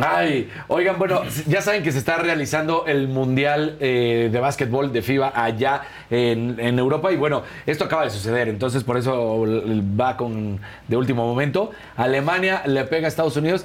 Ay, 0.00 0.50
oigan, 0.68 0.98
bueno, 0.98 1.22
ya 1.46 1.62
saben 1.62 1.82
que 1.82 1.92
se 1.92 1.98
está 1.98 2.16
realizando 2.16 2.84
el 2.86 3.08
Mundial 3.08 3.76
eh, 3.80 4.28
de 4.32 4.40
Básquetbol 4.40 4.92
de 4.92 5.02
FIBA 5.02 5.32
allá 5.34 5.82
en, 6.10 6.56
en 6.58 6.78
Europa 6.78 7.12
y 7.12 7.16
bueno, 7.16 7.42
esto 7.66 7.84
acaba 7.84 8.04
de 8.04 8.10
suceder, 8.10 8.48
entonces 8.48 8.82
por 8.84 8.96
eso 8.96 9.44
va 9.98 10.16
con 10.16 10.60
de 10.88 10.96
último 10.96 11.26
momento. 11.26 11.70
Alemania 11.96 12.62
le 12.66 12.84
pega 12.84 13.06
a 13.06 13.08
Estados 13.08 13.36
Unidos. 13.36 13.64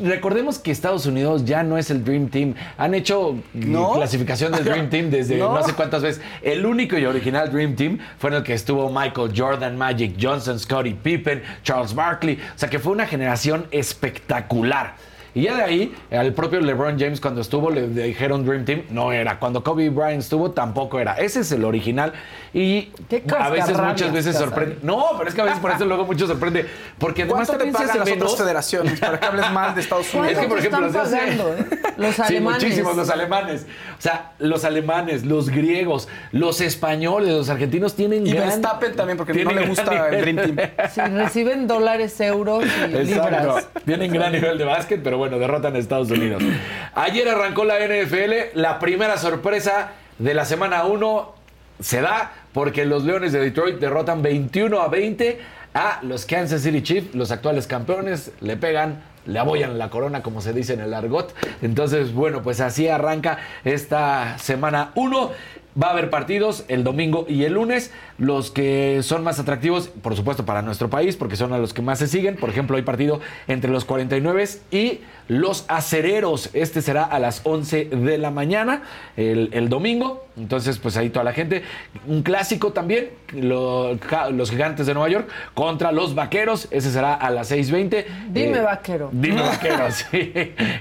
Recordemos 0.00 0.58
que 0.58 0.70
Estados 0.70 1.06
Unidos 1.06 1.44
ya 1.44 1.62
no 1.62 1.78
es 1.78 1.90
el 1.90 2.04
Dream 2.04 2.28
Team. 2.28 2.54
Han 2.78 2.94
hecho 2.94 3.36
¿No? 3.52 3.92
clasificación 3.94 4.52
del 4.52 4.64
Dream 4.64 4.88
Team 4.88 5.10
desde 5.10 5.36
no. 5.38 5.54
No. 5.54 5.62
sé 5.64 5.72
cuántas 5.72 6.02
veces. 6.02 6.22
El 6.42 6.64
único 6.64 6.96
y 6.96 7.04
original 7.04 7.50
Dream 7.50 7.74
Team 7.74 7.98
fue 8.18 8.30
en 8.30 8.36
el 8.36 8.42
que 8.42 8.54
estuvo 8.54 8.88
Michael 8.90 9.32
Jordan, 9.36 9.76
Magic 9.76 10.16
Johnson, 10.20 10.58
Scottie 10.58 10.94
Pippen, 10.94 11.42
Charles 11.62 11.94
Barkley. 11.94 12.38
O 12.54 12.58
sea 12.58 12.70
que 12.70 12.78
fue 12.78 12.92
una 12.92 13.06
generación 13.06 13.66
espectacular. 13.70 14.94
Y 15.34 15.42
ya 15.42 15.56
de 15.56 15.62
ahí, 15.64 15.94
al 16.12 16.32
propio 16.32 16.60
LeBron 16.60 16.98
James 16.98 17.20
cuando 17.20 17.40
estuvo 17.40 17.70
le 17.70 17.88
dijeron 17.88 18.44
Dream 18.46 18.64
Team, 18.64 18.82
no 18.90 19.10
era. 19.12 19.38
Cuando 19.40 19.64
Kobe 19.64 19.90
Bryant 19.90 20.20
estuvo, 20.22 20.52
tampoco 20.52 21.00
era. 21.00 21.14
Ese 21.14 21.40
es 21.40 21.50
el 21.52 21.64
original. 21.64 22.12
Y 22.52 22.82
Qué 23.08 23.22
a 23.36 23.50
veces, 23.50 23.76
muchas 23.76 24.12
veces 24.12 24.36
sorprende. 24.36 24.78
No, 24.82 25.06
pero 25.18 25.28
es 25.28 25.34
que 25.34 25.40
a 25.40 25.44
veces 25.44 25.58
por 25.58 25.72
eso 25.72 25.84
luego 25.86 26.04
mucho 26.04 26.28
sorprende. 26.28 26.66
Porque 26.98 27.22
además 27.22 27.48
¿Cuánto 27.48 27.64
te 27.64 27.70
se 27.72 27.76
pagan 27.76 27.98
las 27.98 28.10
otras 28.12 28.36
federaciones 28.36 29.00
para 29.00 29.18
que 29.18 29.26
hables 29.26 29.50
mal 29.50 29.74
de 29.74 29.80
Estados 29.80 30.06
¿Cuánto 30.12 30.30
Es 30.30 30.36
Unidos? 30.38 30.42
que, 30.44 30.48
por 30.48 30.58
ejemplo, 30.60 30.86
están 30.86 31.10
pagando, 31.10 31.54
eh? 31.54 31.94
Los 31.96 32.14
Sí, 32.14 32.22
alemanes. 32.22 32.62
muchísimos, 32.62 32.96
los 32.96 33.10
alemanes. 33.10 33.66
O 33.98 34.02
sea, 34.02 34.32
los 34.38 34.64
alemanes, 34.64 35.24
los 35.24 35.50
griegos, 35.50 36.08
los 36.30 36.60
españoles, 36.60 37.30
los 37.30 37.50
argentinos 37.50 37.96
tienen 37.96 38.24
Y 38.24 38.32
gran- 38.34 38.48
Verstappen 38.50 38.94
también, 38.94 39.16
porque 39.18 39.42
no 39.42 39.50
le 39.50 39.66
gusta 39.66 40.08
el. 40.10 40.20
Dream 40.20 40.54
Team. 40.54 40.70
Si 40.92 41.00
reciben 41.00 41.66
dólares, 41.66 42.20
euros 42.20 42.64
y 42.64 42.94
Exacto. 42.96 43.04
libras. 43.40 43.68
Tienen 43.84 44.12
gran 44.12 44.30
nivel 44.30 44.58
de 44.58 44.64
básquet, 44.64 45.02
pero 45.02 45.18
bueno, 45.18 45.23
derrotan 45.38 45.76
a 45.76 45.78
Estados 45.78 46.10
Unidos. 46.10 46.42
Ayer 46.94 47.28
arrancó 47.28 47.64
la 47.64 47.78
NFL, 47.78 48.54
la 48.54 48.78
primera 48.78 49.16
sorpresa 49.18 49.92
de 50.18 50.34
la 50.34 50.44
semana 50.44 50.84
1 50.84 51.34
se 51.80 52.00
da 52.00 52.32
porque 52.52 52.84
los 52.84 53.04
Leones 53.04 53.32
de 53.32 53.40
Detroit 53.40 53.78
derrotan 53.78 54.22
21 54.22 54.80
a 54.80 54.88
20 54.88 55.40
a 55.74 55.98
los 56.02 56.24
Kansas 56.24 56.62
City 56.62 56.82
Chiefs, 56.82 57.14
los 57.14 57.32
actuales 57.32 57.66
campeones, 57.66 58.30
le 58.40 58.56
pegan, 58.56 59.02
le 59.26 59.40
abollan 59.40 59.76
la 59.76 59.90
corona, 59.90 60.22
como 60.22 60.40
se 60.40 60.52
dice 60.52 60.74
en 60.74 60.80
el 60.80 60.94
argot. 60.94 61.34
Entonces, 61.62 62.14
bueno, 62.14 62.42
pues 62.42 62.60
así 62.60 62.88
arranca 62.88 63.38
esta 63.64 64.38
semana 64.38 64.92
1. 64.94 65.32
Va 65.80 65.88
a 65.88 65.90
haber 65.90 66.08
partidos 66.10 66.64
el 66.68 66.84
domingo 66.84 67.26
y 67.28 67.44
el 67.44 67.54
lunes, 67.54 67.92
los 68.18 68.50
que 68.52 69.00
son 69.02 69.24
más 69.24 69.40
atractivos, 69.40 69.88
por 69.88 70.14
supuesto, 70.14 70.44
para 70.46 70.62
nuestro 70.62 70.88
país, 70.88 71.16
porque 71.16 71.34
son 71.36 71.52
a 71.52 71.58
los 71.58 71.74
que 71.74 71.82
más 71.82 71.98
se 71.98 72.06
siguen. 72.06 72.36
Por 72.36 72.48
ejemplo, 72.50 72.76
hay 72.76 72.82
partido 72.82 73.20
entre 73.48 73.70
los 73.72 73.84
49 73.84 74.44
y 74.70 75.00
los 75.26 75.64
acereros. 75.68 76.50
Este 76.52 76.80
será 76.82 77.02
a 77.04 77.18
las 77.18 77.40
11 77.44 77.86
de 77.86 78.18
la 78.18 78.30
mañana, 78.30 78.82
el, 79.16 79.48
el 79.52 79.68
domingo. 79.68 80.26
Entonces, 80.36 80.78
pues 80.78 80.96
ahí 80.96 81.10
toda 81.10 81.24
la 81.24 81.32
gente. 81.32 81.62
Un 82.06 82.22
clásico 82.22 82.72
también, 82.72 83.10
lo- 83.32 83.96
los 84.32 84.50
gigantes 84.50 84.86
de 84.86 84.94
Nueva 84.94 85.08
York 85.08 85.28
contra 85.54 85.92
los 85.92 86.14
vaqueros. 86.14 86.68
Ese 86.72 86.90
será 86.90 87.14
a 87.14 87.30
las 87.30 87.50
6.20. 87.52 88.04
Dime 88.30 88.58
Eh, 88.58 88.60
vaquero. 88.60 89.10
Dime 89.12 89.40
vaquero, 89.42 89.90
sí. 89.90 90.32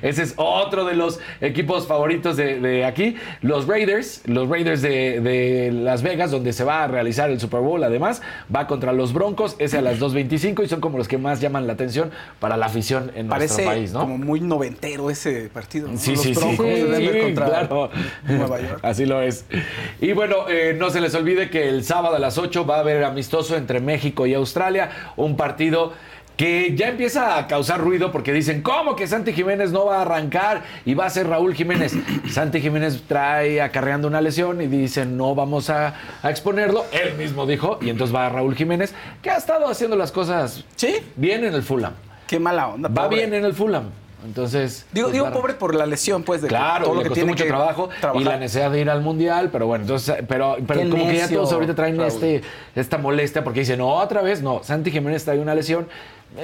Ese 0.01 0.23
es 0.23 0.33
otro 0.37 0.85
de 0.85 0.95
los 0.95 1.19
equipos 1.41 1.87
favoritos 1.87 2.35
de, 2.35 2.59
de 2.59 2.85
aquí. 2.85 3.15
Los 3.41 3.67
Raiders, 3.67 4.21
los 4.25 4.49
Raiders 4.49 4.82
de, 4.83 5.19
de 5.21 5.71
Las 5.71 6.03
Vegas, 6.03 6.29
donde 6.29 6.53
se 6.53 6.63
va 6.63 6.83
a 6.83 6.87
realizar 6.87 7.31
el 7.31 7.39
Super 7.39 7.61
Bowl, 7.61 7.83
además, 7.83 8.21
va 8.55 8.67
contra 8.67 8.93
los 8.93 9.13
Broncos, 9.13 9.55
ese 9.57 9.79
a 9.79 9.81
las 9.81 9.99
2.25 9.99 10.63
y 10.63 10.67
son 10.67 10.79
como 10.79 10.99
los 10.99 11.07
que 11.07 11.17
más 11.17 11.41
llaman 11.41 11.65
la 11.65 11.73
atención 11.73 12.11
para 12.39 12.55
la 12.57 12.67
afición 12.67 13.11
en 13.15 13.27
Parece 13.27 13.53
nuestro 13.63 13.71
país, 13.73 13.93
¿no? 13.93 14.01
como 14.01 14.19
muy 14.19 14.39
noventero 14.41 15.09
ese 15.09 15.49
partido. 15.51 15.87
¿no? 15.87 15.97
Sí, 15.97 16.11
Los 16.11 16.21
sí, 16.21 16.35
sí. 16.35 16.39
Broncos 16.39 16.65
de 16.67 16.75
Sí, 16.75 16.83
Denver 16.91 17.23
contra 17.23 17.45
claro. 17.47 17.89
Nueva 18.27 18.61
York. 18.61 18.79
Así 18.83 19.05
lo 19.07 19.21
es. 19.21 19.45
Y 19.99 20.11
bueno, 20.11 20.47
eh, 20.49 20.75
no 20.77 20.89
se 20.91 21.01
les 21.01 21.15
olvide 21.15 21.49
que 21.49 21.67
el 21.69 21.83
sábado 21.83 22.15
a 22.17 22.19
las 22.19 22.37
8 22.37 22.65
va 22.65 22.77
a 22.77 22.79
haber 22.81 23.03
amistoso 23.03 23.55
entre 23.55 23.79
México 23.79 24.27
y 24.27 24.33
Australia, 24.33 24.89
un 25.15 25.37
partido 25.37 25.93
que 26.37 26.75
ya 26.75 26.89
empieza 26.89 27.37
a 27.37 27.47
causar 27.47 27.79
ruido 27.79 28.11
porque 28.11 28.33
dicen, 28.33 28.61
¿cómo 28.61 28.95
que 28.95 29.07
Santi 29.07 29.33
Jiménez 29.33 29.71
no 29.71 29.85
va 29.85 29.97
a 29.99 30.01
arrancar 30.01 30.63
y 30.85 30.93
va 30.93 31.05
a 31.05 31.09
ser 31.09 31.27
Raúl 31.27 31.53
Jiménez? 31.53 31.93
Santi 32.31 32.59
Jiménez 32.61 33.03
trae 33.07 33.61
acarreando 33.61 34.07
una 34.07 34.21
lesión 34.21 34.61
y 34.61 34.67
dicen, 34.67 35.15
no 35.17 35.35
vamos 35.35 35.69
a, 35.69 35.93
a 36.21 36.29
exponerlo. 36.29 36.85
Él 36.91 37.15
mismo 37.17 37.45
dijo, 37.45 37.77
y 37.81 37.89
entonces 37.89 38.15
va 38.15 38.29
Raúl 38.29 38.55
Jiménez, 38.55 38.93
que 39.21 39.29
ha 39.29 39.37
estado 39.37 39.67
haciendo 39.67 39.95
las 39.95 40.11
cosas 40.11 40.63
¿Sí? 40.75 40.95
bien 41.15 41.43
en 41.43 41.53
el 41.53 41.63
Fulham. 41.63 41.93
Qué 42.27 42.39
mala 42.39 42.69
onda. 42.69 42.89
Va 42.89 43.03
pobre. 43.03 43.17
bien 43.17 43.33
en 43.33 43.45
el 43.45 43.53
Fulham. 43.53 43.89
Entonces. 44.23 44.85
Digo, 44.91 45.07
pues, 45.07 45.13
digo 45.13 45.31
pobre 45.31 45.53
por 45.53 45.75
la 45.75 45.85
lesión, 45.85 46.23
pues, 46.23 46.41
de 46.41 46.47
que 46.47 46.55
Claro, 46.55 46.85
todo 46.85 46.95
lo 46.95 47.01
que 47.01 47.09
costó 47.09 47.15
tiene 47.15 47.31
mucho 47.31 47.43
que 47.43 47.49
trabajo 47.49 47.89
y 48.15 48.23
la 48.23 48.37
necesidad 48.37 48.71
de 48.71 48.81
ir 48.81 48.89
al 48.89 49.01
mundial, 49.01 49.49
pero 49.51 49.67
bueno, 49.67 49.83
entonces, 49.83 50.23
pero, 50.27 50.57
pero 50.65 50.89
como 50.89 51.07
que 51.07 51.17
ya 51.17 51.27
todos 51.29 51.51
ahorita 51.51 51.75
traen 51.75 51.97
Raúl. 51.97 52.07
este, 52.07 52.41
esta 52.75 52.97
molestia 52.97 53.43
porque 53.43 53.61
dicen, 53.61 53.79
no, 53.79 53.89
otra 53.89 54.21
vez, 54.21 54.41
no, 54.41 54.63
Santi 54.63 54.91
Jiménez 54.91 55.25
trae 55.25 55.39
una 55.39 55.55
lesión 55.55 55.87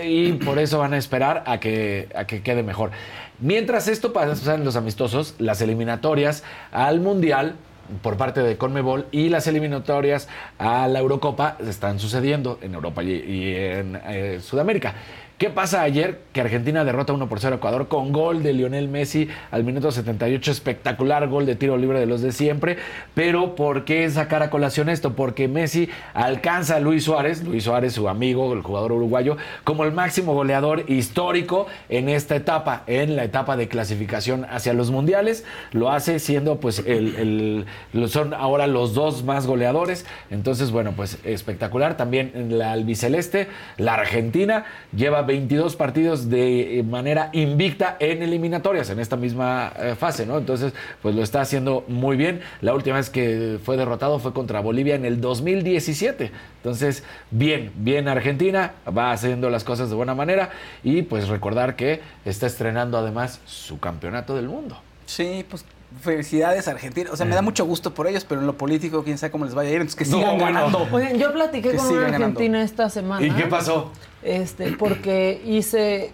y 0.04 0.34
por 0.34 0.60
eso 0.60 0.80
van 0.80 0.94
a 0.94 0.98
esperar 0.98 1.44
a 1.48 1.60
que, 1.60 2.10
a 2.16 2.26
que 2.26 2.42
quede 2.42 2.64
mejor. 2.64 2.92
Mientras 3.40 3.88
esto 3.88 4.14
pasa 4.14 4.56
en 4.56 4.66
los 4.66 4.76
amistosos, 4.76 5.36
las 5.40 5.62
eliminatorias 5.62 6.44
al 6.72 7.00
mundial 7.00 7.56
por 8.04 8.18
parte 8.18 8.42
de 8.42 8.58
Conmebol 8.58 9.08
y 9.12 9.30
las 9.30 9.48
eliminatorias 9.48 10.28
a 10.60 10.88
la 10.88 11.00
Eurocopa 11.00 11.58
están 11.66 12.00
sucediendo 12.00 12.60
en 12.62 12.76
Europa 12.76 13.02
y, 13.02 13.14
y 13.14 13.56
en 13.56 14.00
eh, 14.06 14.40
Sudamérica. 14.42 14.94
¿Qué 15.40 15.50
pasa 15.50 15.84
ayer? 15.84 16.20
Que 16.34 16.42
Argentina 16.42 16.84
derrota 16.84 17.14
1 17.14 17.30
por 17.30 17.40
0 17.40 17.56
a 17.56 17.58
Ecuador 17.60 17.88
con 17.88 18.12
gol 18.12 18.44
de 18.44 18.52
Lionel 18.52 18.90
Messi 18.90 19.30
al 19.52 19.64
minuto 19.64 19.90
78. 19.90 20.52
Espectacular 20.52 21.30
gol 21.30 21.46
de 21.46 21.56
tiro 21.56 21.78
libre 21.78 21.98
de 21.98 22.06
los 22.06 22.22
de 22.22 22.34
siempre. 22.34 22.76
Pero 23.14 23.56
¿por 23.56 23.86
qué 23.86 24.10
sacar 24.10 24.44
a 24.44 24.50
colación 24.50 24.90
esto? 24.90 25.14
Porque 25.14 25.48
Messi 25.48 25.88
alcanza 26.14 26.76
a 26.76 26.80
Luis 26.82 27.06
Suárez, 27.06 27.42
Luis 27.46 27.64
Suárez, 27.64 27.94
su 27.94 28.10
amigo, 28.10 28.52
el 28.52 28.64
jugador 28.64 28.92
uruguayo, 28.92 29.38
como 29.64 29.86
el 29.86 29.94
máximo 29.94 30.34
goleador 30.34 30.84
histórico 30.90 31.68
en 31.88 32.10
esta 32.10 32.36
etapa, 32.36 32.84
en 32.88 33.16
la 33.16 33.24
etapa 33.24 33.56
de 33.56 33.70
clasificación 33.70 34.46
hacia 34.50 34.74
los 34.74 34.92
mundiales. 34.92 35.46
Lo 35.72 35.90
hace 35.90 36.20
siendo, 36.20 36.60
pues, 36.60 36.84
el, 36.86 37.66
son 38.10 38.34
ahora 38.34 38.68
los 38.68 38.94
dos 38.94 39.24
más 39.24 39.48
goleadores. 39.48 40.06
Entonces, 40.32 40.72
bueno, 40.72 40.92
pues 40.98 41.18
espectacular. 41.24 41.96
También 41.96 42.34
en 42.36 42.58
la 42.58 42.74
albiceleste, 42.74 43.48
la 43.78 43.94
Argentina 43.94 44.66
lleva 44.94 45.29
22 45.30 45.76
partidos 45.76 46.28
de 46.28 46.80
eh, 46.80 46.84
manera 46.84 47.30
invicta 47.34 47.98
en 48.00 48.24
eliminatorias 48.24 48.90
en 48.90 49.00
esta 49.00 49.16
misma 49.16 49.72
eh, 49.78 49.94
fase, 49.96 50.26
¿no? 50.26 50.40
Entonces, 50.40 50.74
pues 51.04 51.14
lo 51.14 51.22
está 51.22 51.42
haciendo 51.42 51.86
muy 51.88 52.18
bien. 52.18 52.42
La 52.62 52.74
última 52.74 52.96
vez 52.96 53.12
que 53.12 53.60
fue 53.64 53.78
derrotado 53.78 54.18
fue 54.18 54.34
contra 54.34 54.60
Bolivia 54.60 54.96
en 54.96 55.06
el 55.06 55.22
2017. 55.22 56.32
Entonces, 56.58 57.04
bien, 57.30 57.72
bien 57.76 58.08
Argentina, 58.08 58.74
va 58.88 59.12
haciendo 59.12 59.52
las 59.52 59.64
cosas 59.64 59.92
de 59.92 59.96
buena 59.96 60.16
manera 60.16 60.50
y 60.84 61.04
pues 61.04 61.28
recordar 61.28 61.76
que 61.76 62.02
está 62.26 62.48
estrenando 62.48 62.98
además 62.98 63.40
su 63.46 63.80
campeonato 63.80 64.36
del 64.36 64.48
mundo. 64.48 64.82
Sí, 65.06 65.46
pues 65.48 65.64
felicidades 66.02 66.68
Argentina. 66.68 67.10
O 67.12 67.18
sea, 67.18 67.26
me 67.26 67.36
da 67.36 67.42
mucho 67.42 67.66
gusto 67.66 67.94
por 67.94 68.08
ellos, 68.08 68.26
pero 68.26 68.42
en 68.42 68.48
lo 68.48 68.58
político, 68.58 69.04
quién 69.04 69.18
sabe 69.18 69.32
cómo 69.32 69.46
les 69.46 69.54
vaya 69.54 69.70
a 69.70 69.74
ir. 69.74 69.82
Entonces, 69.82 69.96
que 69.98 70.06
No, 70.12 70.18
sigan 70.20 70.38
bueno. 70.38 70.54
ganando. 70.60 70.88
Oigan, 70.92 71.18
yo 71.18 71.34
platiqué 71.34 71.72
Que 71.72 71.78
con 71.78 71.88
una 71.88 72.02
ganando. 72.02 72.26
argentina 72.28 72.62
esta 72.62 72.90
semana. 72.90 73.26
¿Y 73.26 73.32
qué 73.32 73.44
pasó? 73.48 73.92
Este, 74.24 74.72
porque 74.74 75.42
hice 75.46 76.12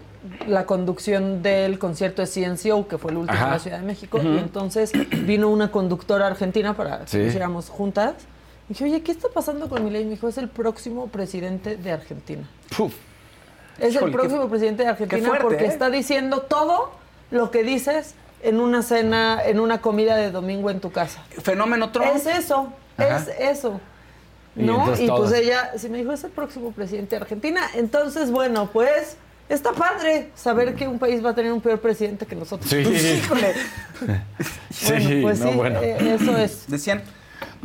la 0.47 0.65
conducción 0.65 1.43
del 1.43 1.77
concierto 1.77 2.21
de 2.23 2.27
CNCO, 2.27 2.87
que 2.87 2.97
fue 2.97 3.11
el 3.11 3.17
último 3.17 3.37
Ajá. 3.37 3.45
en 3.47 3.51
la 3.51 3.59
Ciudad 3.59 3.79
de 3.79 3.85
México, 3.85 4.19
y 4.23 4.37
entonces 4.39 4.91
vino 5.25 5.49
una 5.49 5.69
conductora 5.71 6.25
argentina 6.27 6.75
para 6.75 6.99
que 7.01 7.07
Sí. 7.07 7.17
nos 7.17 7.27
hiciéramos 7.27 7.69
juntas. 7.69 8.13
Y 8.67 8.73
dije, 8.73 8.85
oye, 8.85 9.01
¿qué 9.03 9.11
está 9.11 9.27
pasando 9.31 9.69
con 9.69 9.83
Milei? 9.85 10.01
Y 10.01 10.05
me 10.05 10.11
dijo, 10.11 10.27
es 10.27 10.39
el 10.39 10.49
próximo 10.49 11.07
presidente 11.09 11.77
de 11.77 11.91
Argentina. 11.91 12.49
Puf. 12.75 12.93
Es 13.77 13.93
Híjole, 13.93 14.05
el 14.07 14.11
qué- 14.13 14.17
próximo 14.17 14.47
presidente 14.49 14.83
de 14.83 14.89
Argentina 14.89 15.27
fuerte, 15.27 15.43
porque 15.43 15.65
¿eh? 15.65 15.67
está 15.67 15.89
diciendo 15.91 16.41
todo 16.41 16.91
lo 17.29 17.51
que 17.51 17.63
dices 17.63 18.15
en 18.45 18.59
una 18.59 18.81
cena, 18.81 19.39
en 19.45 19.59
una 19.59 19.81
comida 19.81 20.15
de 20.15 20.31
domingo 20.31 20.69
en 20.69 20.79
tu 20.79 20.91
casa. 20.91 21.23
Fenómeno 21.41 21.91
Trump. 21.91 22.11
Es 22.15 22.25
eso, 22.27 22.71
Ajá. 22.97 23.17
es 23.17 23.57
eso. 23.57 23.79
Y 24.55 24.63
¿No? 24.63 24.93
Y, 24.97 25.07
pues 25.09 25.33
ella 25.33 25.71
sí 25.77 25.89
me 25.89 25.97
dijo, 25.97 26.11
es 26.13 26.23
el 26.23 26.31
próximo 26.31 26.71
presidente 26.71 27.15
de 27.15 27.21
Argentina. 27.23 27.61
Entonces, 27.75 28.31
bueno, 28.31 28.69
pues 28.71 29.17
está 29.49 29.73
padre 29.73 30.29
saber 30.35 30.75
que 30.75 30.87
un 30.87 30.97
país 30.99 31.23
va 31.23 31.31
a 31.31 31.35
tener 31.35 31.51
un 31.51 31.59
peor 31.61 31.79
presidente 31.79 32.25
que 32.25 32.35
nosotros. 32.35 32.69
Sí, 32.69 32.77
Híjole. 33.23 33.53
Bueno, 34.87 35.21
pues 35.21 35.39
no, 35.39 35.51
sí, 35.51 35.55
bueno. 35.57 35.79
eh, 35.81 36.17
eso 36.19 36.37
es. 36.37 36.67
Decían, 36.67 37.01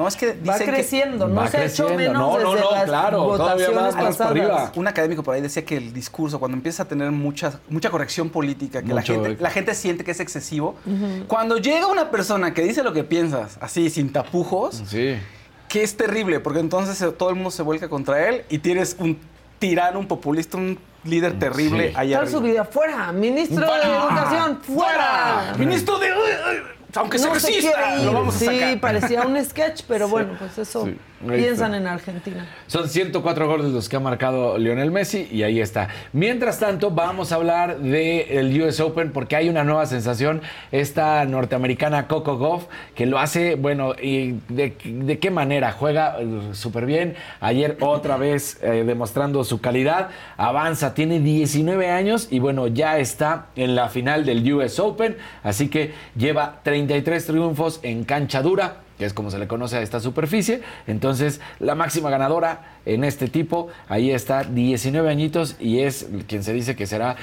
no, 0.01 0.09
es 0.09 0.17
que 0.17 0.37
Va 0.49 0.59
que 0.59 0.65
creciendo, 0.65 1.29
no 1.29 1.35
Va 1.43 1.49
se 1.49 1.59
ha 1.59 1.65
hecho 1.67 1.87
creciendo. 1.89 2.19
menos 2.19 2.19
No, 2.21 2.39
no, 2.43 2.51
desde 2.55 2.65
no, 2.65 2.71
las 2.73 2.85
claro, 2.85 3.25
votaciones 3.25 3.75
más 3.77 3.95
pasadas. 3.95 4.31
arriba. 4.31 4.73
un 4.75 4.89
académico 4.89 5.23
por 5.23 5.35
ahí 5.35 5.41
decía 5.43 5.65
que 5.65 5.77
el 5.77 5.93
discurso, 5.93 6.39
cuando 6.39 6.57
empieza 6.57 6.85
a 6.85 6.87
tener 6.89 7.11
mucha, 7.11 7.61
mucha 7.69 7.91
corrección 7.91 8.31
política, 8.31 8.83
que 8.83 8.95
la 8.95 9.03
gente, 9.03 9.33
eh. 9.33 9.37
la 9.39 9.51
gente 9.51 9.75
siente 9.75 10.03
que 10.05 10.13
es 10.13 10.21
excesivo, 10.21 10.77
cuando 11.29 11.59
llega 11.59 11.87
una 11.87 12.11
persona 12.11 12.55
que 12.55 12.63
dice 12.63 12.83
lo 12.83 12.93
que 12.93 13.05
piensas, 13.05 13.59
así, 13.61 13.91
sin 13.91 14.13
tapujos, 14.13 14.83
Sí. 14.87 15.17
que 15.69 15.83
es 15.83 15.97
terrible, 15.97 16.41
porque 16.41 16.61
entonces 16.61 16.99
todo 17.17 17.29
el 17.31 17.35
mundo 17.37 17.51
se 17.51 17.63
vuelca 17.63 17.89
contra 17.89 18.29
él 18.29 18.45
y 18.49 18.59
tienes 18.59 18.97
un 18.99 19.19
tirano, 19.59 19.99
un 19.99 20.07
populista, 20.09 20.57
un 20.57 20.79
líder 21.05 21.39
terrible 21.39 21.89
Sí. 21.91 21.95
allá 21.97 22.19
Tal 22.21 22.29
su 22.29 22.41
vida, 22.41 22.65
fuera. 22.65 23.13
Ministro 23.13 23.61
de 23.61 23.67
¡Fuera! 23.67 23.99
Educación, 23.99 24.61
fuera. 24.63 25.55
Ministro 25.59 25.99
de... 25.99 26.09
Aunque 26.95 27.19
no 27.19 27.39
se 27.39 27.49
quiere 27.49 27.69
ir. 27.99 28.05
lo 28.05 28.13
vamos 28.13 28.37
a 28.37 28.39
sí, 28.39 28.45
sacar. 28.47 28.81
parecía 28.81 29.23
un 29.27 29.45
sketch, 29.45 29.83
pero 29.87 30.09
bueno, 30.11 30.35
pues 30.39 30.57
eso 30.59 30.85
Sí. 30.87 30.97
Piensan 31.27 31.75
en 31.75 31.87
Argentina. 31.87 32.47
Son 32.67 32.89
104 32.89 33.47
goles 33.47 33.73
los 33.73 33.91
que 33.91 33.97
ha 33.97 34.01
marcado 34.01 34.57
Lionel 34.57 34.91
Messi 34.91 35.29
y 35.31 35.43
ahí 35.43 35.61
está. 35.61 35.89
Mientras 36.15 36.59
tanto, 36.59 36.91
vamos 36.91 37.33
a 37.33 37.35
hablar 37.35 37.79
del 37.79 38.63
US 38.63 38.81
Open 38.81 39.13
porque 39.13 39.37
hay 39.37 39.51
una 39.51 39.63
nueva 39.63 39.85
sensación, 39.85 40.41
esta 40.73 41.25
norteamericana 41.27 42.09
Coco 42.09 42.39
Goff, 42.39 42.67
que 42.95 43.05
lo 43.05 43.19
hace, 43.19 43.57
bueno, 43.57 43.95
y 44.01 44.37
de, 44.49 44.75
de 44.83 45.19
qué 45.19 45.31
manera, 45.31 45.73
juega 45.73 46.17
eh, 46.21 46.41
súper 46.53 46.87
bien. 46.87 47.17
Ayer 47.41 47.77
otra 47.81 48.17
vez 48.17 48.59
eh, 48.63 48.85
demostrando 48.87 49.45
su 49.45 49.61
calidad, 49.61 50.09
avanza, 50.39 50.95
tiene 50.95 51.21
19 51.21 51.91
años 51.91 52.29
y 52.31 52.39
bueno, 52.39 52.67
ya 52.67 52.99
está 52.99 53.49
en 53.57 53.75
la 53.75 53.91
final 53.91 54.25
del 54.25 54.51
US 54.55 54.79
Open, 54.79 55.19
así 55.43 55.69
que 55.69 55.93
lleva 56.17 56.61
33 56.63 57.27
triunfos 57.27 57.81
en 57.83 58.05
cancha 58.05 58.41
dura 58.41 58.77
que 59.01 59.07
es 59.07 59.15
como 59.15 59.31
se 59.31 59.39
le 59.39 59.49
conoce 59.49 59.79
a 59.79 59.81
esta 59.81 59.99
superficie. 59.99 60.61
Entonces, 60.87 61.41
la 61.59 61.75
máxima 61.75 62.11
ganadora 62.11 62.77
en 62.85 63.03
este 63.03 63.29
tipo, 63.29 63.69
ahí 63.89 64.11
está, 64.11 64.45
19 64.45 65.09
añitos, 65.09 65.57
y 65.59 65.79
es 65.79 66.07
quien 66.29 66.45
se 66.45 66.53
dice 66.53 66.77
que 66.77 66.87
será 66.87 67.17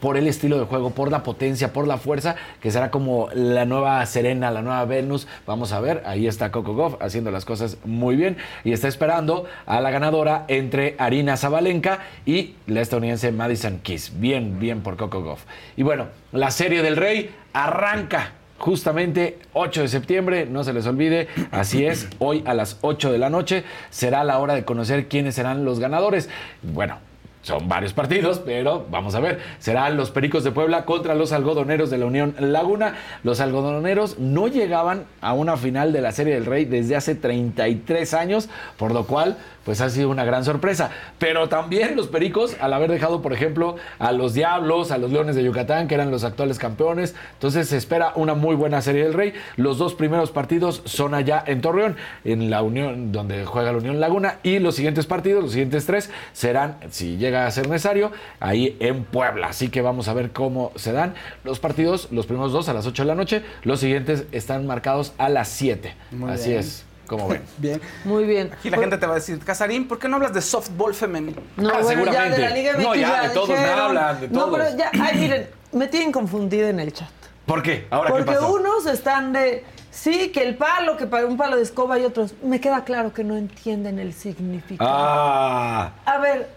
por 0.00 0.16
el 0.16 0.26
estilo 0.26 0.58
de 0.58 0.64
juego, 0.64 0.92
por 0.92 1.10
la 1.10 1.22
potencia, 1.22 1.74
por 1.74 1.86
la 1.86 1.98
fuerza, 1.98 2.36
que 2.62 2.70
será 2.70 2.90
como 2.90 3.28
la 3.34 3.66
nueva 3.66 4.04
Serena, 4.06 4.50
la 4.50 4.62
nueva 4.62 4.82
Venus. 4.86 5.28
Vamos 5.46 5.72
a 5.72 5.80
ver, 5.80 6.02
ahí 6.06 6.26
está 6.26 6.50
Coco 6.50 6.72
Goff 6.72 6.94
haciendo 7.02 7.30
las 7.30 7.44
cosas 7.44 7.76
muy 7.84 8.16
bien 8.16 8.38
y 8.64 8.72
está 8.72 8.88
esperando 8.88 9.44
a 9.66 9.82
la 9.82 9.90
ganadora 9.90 10.46
entre 10.48 10.96
Arina 10.98 11.36
Zabalenka 11.36 11.98
y 12.24 12.54
la 12.66 12.80
estadounidense 12.80 13.30
Madison 13.30 13.80
Keys. 13.82 14.18
Bien, 14.18 14.58
bien 14.58 14.80
por 14.80 14.96
Coco 14.96 15.22
Goff. 15.22 15.44
Y 15.76 15.82
bueno, 15.82 16.06
la 16.32 16.50
serie 16.50 16.82
del 16.82 16.96
Rey 16.96 17.30
arranca 17.52 18.39
justamente 18.60 19.38
8 19.54 19.80
de 19.80 19.88
septiembre, 19.88 20.46
no 20.46 20.62
se 20.64 20.74
les 20.74 20.86
olvide, 20.86 21.28
así 21.50 21.86
es, 21.86 22.08
hoy 22.18 22.42
a 22.46 22.52
las 22.52 22.76
8 22.82 23.10
de 23.10 23.18
la 23.18 23.30
noche 23.30 23.64
será 23.88 24.22
la 24.22 24.38
hora 24.38 24.54
de 24.54 24.66
conocer 24.66 25.08
quiénes 25.08 25.34
serán 25.34 25.64
los 25.64 25.80
ganadores. 25.80 26.28
Bueno, 26.62 26.98
son 27.42 27.68
varios 27.68 27.94
partidos, 27.94 28.38
pero 28.38 28.86
vamos 28.90 29.14
a 29.14 29.20
ver. 29.20 29.40
Serán 29.58 29.96
los 29.96 30.10
Pericos 30.10 30.44
de 30.44 30.50
Puebla 30.50 30.84
contra 30.84 31.14
los 31.14 31.32
algodoneros 31.32 31.88
de 31.88 31.96
la 31.96 32.06
Unión 32.06 32.34
Laguna. 32.38 32.96
Los 33.22 33.40
algodoneros 33.40 34.18
no 34.18 34.48
llegaban 34.48 35.04
a 35.22 35.32
una 35.32 35.56
final 35.56 35.92
de 35.92 36.02
la 36.02 36.12
Serie 36.12 36.34
del 36.34 36.44
Rey 36.44 36.66
desde 36.66 36.96
hace 36.96 37.14
33 37.14 38.12
años, 38.12 38.50
por 38.76 38.92
lo 38.92 39.06
cual 39.06 39.38
pues 39.64 39.80
ha 39.80 39.90
sido 39.90 40.10
una 40.10 40.24
gran 40.24 40.44
sorpresa. 40.44 40.90
Pero 41.18 41.48
también 41.48 41.96
los 41.96 42.08
Pericos, 42.08 42.56
al 42.60 42.72
haber 42.72 42.90
dejado, 42.90 43.22
por 43.22 43.32
ejemplo, 43.32 43.76
a 43.98 44.12
los 44.12 44.34
Diablos, 44.34 44.90
a 44.90 44.98
los 44.98 45.10
Leones 45.10 45.36
de 45.36 45.44
Yucatán, 45.44 45.88
que 45.88 45.94
eran 45.94 46.10
los 46.10 46.24
actuales 46.24 46.58
campeones, 46.58 47.14
entonces 47.34 47.68
se 47.68 47.76
espera 47.76 48.12
una 48.16 48.34
muy 48.34 48.56
buena 48.56 48.82
Serie 48.82 49.04
del 49.04 49.14
Rey. 49.14 49.32
Los 49.56 49.78
dos 49.78 49.94
primeros 49.94 50.30
partidos 50.30 50.82
son 50.84 51.14
allá 51.14 51.42
en 51.46 51.60
Torreón, 51.60 51.96
en 52.24 52.50
la 52.50 52.62
Unión, 52.62 53.12
donde 53.12 53.44
juega 53.44 53.72
la 53.72 53.78
Unión 53.78 54.00
Laguna, 54.00 54.38
y 54.42 54.58
los 54.58 54.74
siguientes 54.74 55.06
partidos, 55.06 55.42
los 55.42 55.52
siguientes 55.52 55.86
tres, 55.86 56.10
serán, 56.32 56.78
si 56.90 57.16
llega 57.16 57.29
a 57.36 57.50
ser 57.50 57.68
necesario, 57.68 58.12
ahí 58.40 58.76
en 58.80 59.04
Puebla. 59.04 59.48
Así 59.48 59.68
que 59.68 59.82
vamos 59.82 60.08
a 60.08 60.14
ver 60.14 60.30
cómo 60.32 60.72
se 60.76 60.92
dan 60.92 61.14
los 61.44 61.58
partidos, 61.60 62.08
los 62.10 62.26
primeros 62.26 62.52
dos 62.52 62.68
a 62.68 62.72
las 62.74 62.86
8 62.86 63.02
de 63.02 63.06
la 63.06 63.14
noche, 63.14 63.42
los 63.62 63.80
siguientes 63.80 64.24
están 64.32 64.66
marcados 64.66 65.12
a 65.18 65.28
las 65.28 65.48
7. 65.48 65.94
Muy 66.12 66.30
Así 66.32 66.48
bien. 66.50 66.60
es, 66.60 66.84
como 67.06 67.26
ven. 67.28 67.42
Bien. 67.58 67.80
Muy 68.04 68.24
bien. 68.24 68.50
Aquí 68.52 68.70
la 68.70 68.78
gente 68.78 68.96
te 68.98 69.06
va 69.06 69.12
a 69.12 69.16
decir, 69.16 69.38
Casarín, 69.40 69.88
¿por 69.88 69.98
qué 69.98 70.08
no 70.08 70.16
hablas 70.16 70.32
de 70.32 70.40
softball 70.42 70.94
femenino? 70.94 71.40
No, 71.56 71.68
Ah, 71.70 71.80
bueno, 71.82 72.04
ya 72.04 72.22
seguramente. 72.22 72.36
de 72.40 72.48
la 72.48 72.54
Liga 72.54 72.72
No, 72.74 72.94
ya, 72.94 73.22
de 73.22 73.28
todos 73.30 73.48
me 73.48 73.56
dijeron. 73.56 73.78
hablan, 73.80 74.20
de 74.20 74.28
No, 74.28 74.44
todos. 74.44 74.58
pero 74.58 74.76
ya, 74.78 74.90
ay, 75.02 75.18
miren, 75.18 75.46
me 75.72 75.86
tienen 75.88 76.12
confundida 76.12 76.68
en 76.68 76.80
el 76.80 76.92
chat. 76.92 77.08
¿Por 77.46 77.62
qué? 77.62 77.86
¿Ahora 77.90 78.08
qué 78.10 78.12
Porque 78.12 78.32
pasó? 78.32 78.52
unos 78.54 78.86
están 78.86 79.32
de, 79.32 79.64
sí, 79.90 80.28
que 80.28 80.44
el 80.44 80.54
palo, 80.56 80.96
que 80.96 81.06
para 81.06 81.26
un 81.26 81.36
palo 81.36 81.56
de 81.56 81.62
escoba 81.64 81.98
y 81.98 82.04
otros, 82.04 82.34
me 82.44 82.60
queda 82.60 82.84
claro 82.84 83.12
que 83.12 83.24
no 83.24 83.36
entienden 83.36 83.98
el 83.98 84.12
significado. 84.12 84.88
Ah, 84.92 85.90
A 86.04 86.18
ver, 86.18 86.48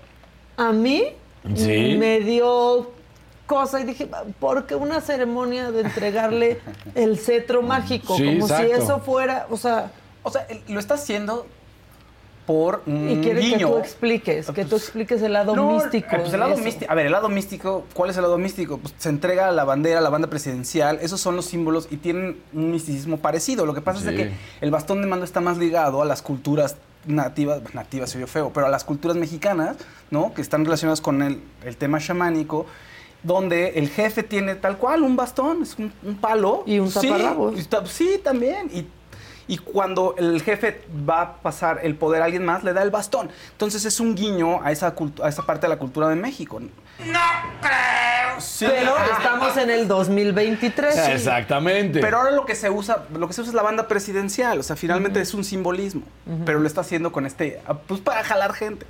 a 0.58 0.72
mí 0.72 1.04
Sí. 1.56 1.96
me 2.00 2.20
dio 2.22 2.92
cosa 3.48 3.82
y 3.82 3.84
dije, 3.84 4.08
¿por 4.40 4.66
qué 4.66 4.76
una 4.76 5.02
ceremonia 5.02 5.72
de 5.72 5.82
entregarle 5.82 6.60
el 6.96 7.18
cetro 7.18 7.62
mágico? 7.62 8.16
Sí, 8.16 8.26
Como 8.26 8.46
exacto. 8.46 8.66
si 8.68 8.72
eso 8.72 9.00
fuera, 9.00 9.48
o 9.50 9.58
sea, 9.58 9.92
O 10.26 10.32
sea, 10.32 10.48
lo 10.70 10.80
está 10.80 10.94
haciendo 10.94 11.46
por 12.46 12.82
un 12.86 13.10
y 13.10 13.22
quiere 13.22 13.40
que 13.42 13.58
tú 13.66 13.78
expliques, 13.78 14.52
que 14.52 14.64
tú 14.66 14.76
expliques 14.78 15.22
el 15.22 15.34
lado 15.34 15.54
No, 15.56 15.74
místico. 15.74 16.08
pues 16.18 16.34
el 16.34 16.40
lado 16.42 16.56
místico. 16.58 16.92
A 16.92 16.96
ver, 16.96 17.06
el 17.06 17.12
lado 17.14 17.28
místico, 17.30 17.84
¿cuál 17.94 18.10
es 18.10 18.16
el 18.18 18.24
lado 18.24 18.38
místico? 18.38 18.78
Pues 18.78 18.94
se 18.98 19.10
entrega 19.10 19.52
la 19.52 19.64
bandera, 19.66 20.00
la 20.02 20.10
banda 20.10 20.30
presidencial, 20.30 21.00
esos 21.02 21.20
son 21.22 21.36
los 21.38 21.46
símbolos 21.46 21.88
y 21.92 21.98
tienen 21.98 22.38
un 22.54 22.72
misticismo 22.72 23.18
parecido. 23.18 23.66
Lo 23.66 23.74
que 23.74 23.82
pasa 23.82 24.00
Sí. 24.02 24.08
es 24.10 24.16
que 24.16 24.32
el 24.62 24.72
bastón 24.72 25.02
de 25.02 25.08
mando 25.08 25.24
está 25.26 25.40
más 25.42 25.58
ligado 25.58 26.02
a 26.02 26.06
las 26.06 26.22
culturas 26.22 26.76
nativas, 27.06 27.62
nativas 27.74 28.10
se 28.12 28.18
oyó 28.18 28.28
feo, 28.28 28.52
pero 28.54 28.66
a 28.68 28.70
las 28.70 28.84
culturas 28.84 29.18
mexicanas, 29.18 29.78
¿no? 30.12 30.34
Que 30.34 30.42
están 30.42 30.64
relacionadas 30.66 31.02
con 31.02 31.22
el, 31.22 31.42
el 31.66 31.78
tema 31.78 32.00
chamánico. 32.00 32.66
Donde 33.24 33.70
el 33.80 33.88
jefe 33.90 34.22
tiene 34.22 34.56
tal 34.56 34.78
cual 34.78 35.02
un 35.02 35.16
bastón, 35.16 35.64
es 35.64 35.78
un, 35.80 35.94
un 36.04 36.18
palo. 36.18 36.64
Y 36.66 36.80
un 36.80 36.92
Sí, 36.92 37.08
taparrabos. 37.08 37.58
y 37.60 37.64
ta- 37.64 37.86
Sí, 37.86 38.20
también. 38.24 38.70
Y 38.74 38.86
y 39.46 39.58
cuando 39.58 40.16
el 40.18 40.42
jefe 40.42 40.82
va 41.08 41.22
a 41.22 41.36
pasar 41.42 41.82
el 41.84 41.96
poder 41.96 42.22
a 42.22 42.26
alguien 42.26 42.46
más, 42.46 42.64
le 42.64 42.72
da 42.72 42.82
el 42.82 42.92
bastón. 42.92 43.30
Entonces 43.52 43.84
es 43.84 44.00
un 44.00 44.16
guiño 44.16 44.62
a 44.64 44.72
esa, 44.72 44.96
a 45.22 45.28
esa 45.28 45.46
parte 45.46 45.64
de 45.68 45.70
la 45.70 45.78
cultura 45.78 46.08
de 46.08 46.16
México. 46.16 46.62
No 47.00 47.20
creo. 47.62 48.40
Sí. 48.40 48.66
Pero 48.68 48.96
estamos 49.18 49.58
en 49.58 49.70
el 49.72 49.88
2023. 49.88 51.10
Exactamente. 51.10 52.00
Pero 52.00 52.18
ahora 52.18 52.32
lo 52.32 52.46
que 52.46 52.56
se 52.56 52.70
usa, 52.70 53.06
lo 53.14 53.28
que 53.28 53.34
se 53.34 53.42
usa 53.42 53.52
es 53.52 53.56
la 53.56 53.64
banda 53.64 53.88
presidencial. 53.88 54.60
O 54.60 54.64
sea, 54.64 54.76
finalmente 54.76 55.20
es 55.20 55.34
un 55.34 55.44
simbolismo. 55.44 56.04
Pero 56.46 56.60
lo 56.60 56.68
está 56.68 56.82
haciendo 56.82 57.12
con 57.12 57.26
este, 57.26 57.62
ah, 57.68 57.74
pues 57.74 58.00
para 58.00 58.24
jalar 58.24 58.54
gente. 58.54 58.86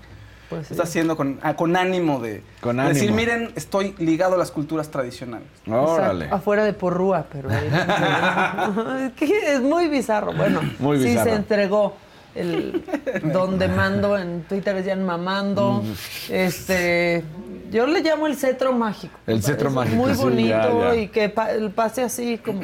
Pues 0.49 0.67
sí. 0.67 0.73
Está 0.73 0.83
haciendo 0.83 1.15
con, 1.17 1.39
ah, 1.41 1.55
con 1.55 1.75
ánimo 1.75 2.19
de 2.19 2.43
Con 2.61 2.77
decir, 2.77 3.03
ánimo. 3.09 3.15
miren, 3.15 3.51
estoy 3.55 3.95
ligado 3.97 4.35
a 4.35 4.37
las 4.37 4.51
culturas 4.51 4.89
tradicionales. 4.91 5.47
Órale. 5.67 6.25
Exacto, 6.25 6.35
afuera 6.35 6.63
de 6.65 6.73
Porrúa, 6.73 7.25
pero 7.31 7.49
es 9.19 9.61
muy 9.61 9.87
bizarro. 9.87 10.33
Bueno, 10.33 10.61
Muy 10.79 10.99
sí 10.99 11.05
bizarro. 11.05 11.29
se 11.31 11.35
entregó 11.37 11.95
el 12.35 12.83
donde 13.33 13.67
mando 13.67 14.17
en 14.17 14.43
Twitter 14.43 14.75
decían 14.75 15.03
mamando. 15.05 15.83
Este, 16.29 17.23
yo 17.73 17.87
le 17.87 18.01
llamo 18.01 18.27
el 18.27 18.35
cetro 18.37 18.71
mágico. 18.71 19.17
El 19.27 19.41
cetro 19.43 19.69
mágico, 19.71 19.95
Muy 19.97 20.13
sí, 20.15 20.21
bonito 20.21 20.49
ya, 20.81 20.93
ya. 20.93 20.95
y 20.95 21.07
que 21.07 21.27
pa- 21.29 21.49
pase 21.75 22.03
así 22.03 22.37
como 22.37 22.61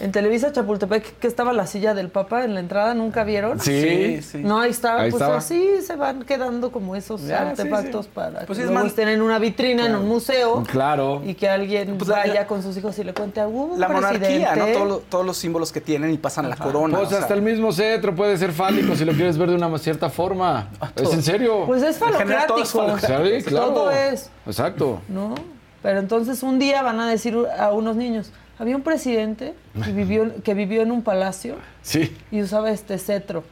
en 0.00 0.10
Televisa 0.10 0.50
Chapultepec 0.52 1.18
que 1.20 1.26
estaba 1.28 1.52
la 1.52 1.66
silla 1.68 1.94
del 1.94 2.08
Papa 2.08 2.44
en 2.44 2.54
la 2.54 2.60
entrada, 2.60 2.94
¿nunca 2.94 3.22
vieron? 3.22 3.60
Sí. 3.60 4.20
sí. 4.22 4.38
No, 4.42 4.58
ahí 4.60 4.70
estaba, 4.72 5.02
Ahí 5.02 5.10
pues 5.10 5.22
estaba. 5.22 5.38
así 5.38 5.82
se 5.86 5.94
van 5.94 6.24
quedando 6.24 6.72
como 6.72 6.96
esos 6.96 7.22
Ya, 7.26 7.50
artefactos 7.50 8.06
sí. 8.06 8.10
para 8.12 8.40
Pues 8.46 8.58
que 8.58 8.64
es 8.64 8.70
luego 8.70 8.74
man- 8.74 8.86
estén 8.88 9.08
en 9.08 9.22
una 9.22 9.38
vitrina, 9.38 9.86
en 9.86 9.94
un 9.94 10.08
museo. 10.08 10.64
Claro. 10.64 11.22
Y 11.24 11.34
que 11.34 11.48
alguien 11.48 11.96
Pues 11.96 12.08
la- 12.08 12.16
vaya 12.16 12.34
la- 12.34 12.46
con 12.48 12.62
sus 12.62 12.76
hijos 12.76 12.98
y 12.98 13.04
le 13.04 13.14
cuente 13.14 13.40
a 13.40 13.46
un 13.46 13.78
La 13.78 13.88
monarquía, 13.88 14.18
¿no? 14.56 14.64
presidente. 14.64 14.72
Todos 14.74 14.88
los, 14.88 15.02
todos 15.04 15.26
los 15.26 15.36
símbolos 15.36 15.70
que 15.70 15.80
tienen 15.80 16.10
y 16.10 16.18
pasan 16.18 16.50
la 16.50 16.56
corona. 16.56 16.96
Pues 16.96 17.08
o 17.08 17.10
sea. 17.10 17.20
hasta 17.20 17.34
el 17.34 17.42
mismo 17.42 17.72
cetro 17.72 18.14
puede 18.16 18.36
ser 18.36 18.50
fálico 18.52 18.96
si 18.96 19.04
lo 19.04 19.12
quieres 19.12 19.38
ver 19.38 19.50
de 19.50 19.54
una 19.56 19.78
cierta 19.78 20.10
forma. 20.10 20.70
¿Es 20.96 21.12
en 21.12 21.22
serio? 21.22 21.64
Pues 21.66 21.82
es 21.84 21.98
todo 21.98 22.10
falocrático. 22.12 22.58
es 22.62 22.70
falocrático. 22.72 23.48
Claro. 23.50 23.66
Todo 23.68 23.90
es, 23.92 24.30
Exacto. 24.46 25.00
¿no? 25.08 25.34
Pero 25.82 25.98
entonces 26.00 26.42
un 26.42 26.58
día 26.58 26.82
van 26.82 26.98
a 26.98 27.08
decir 27.08 27.36
a 27.58 27.70
unos 27.72 27.94
niños, 27.96 28.32
había 28.58 28.76
un 28.76 28.82
presidente 28.82 29.54
que 29.84 29.92
vivió, 29.92 30.42
que 30.42 30.54
vivió 30.54 30.82
en 30.82 30.90
un 30.90 31.02
palacio 31.02 31.56
Sí. 31.82 32.16
y 32.30 32.42
usaba 32.42 32.70
este 32.70 32.98
cetro. 32.98 33.44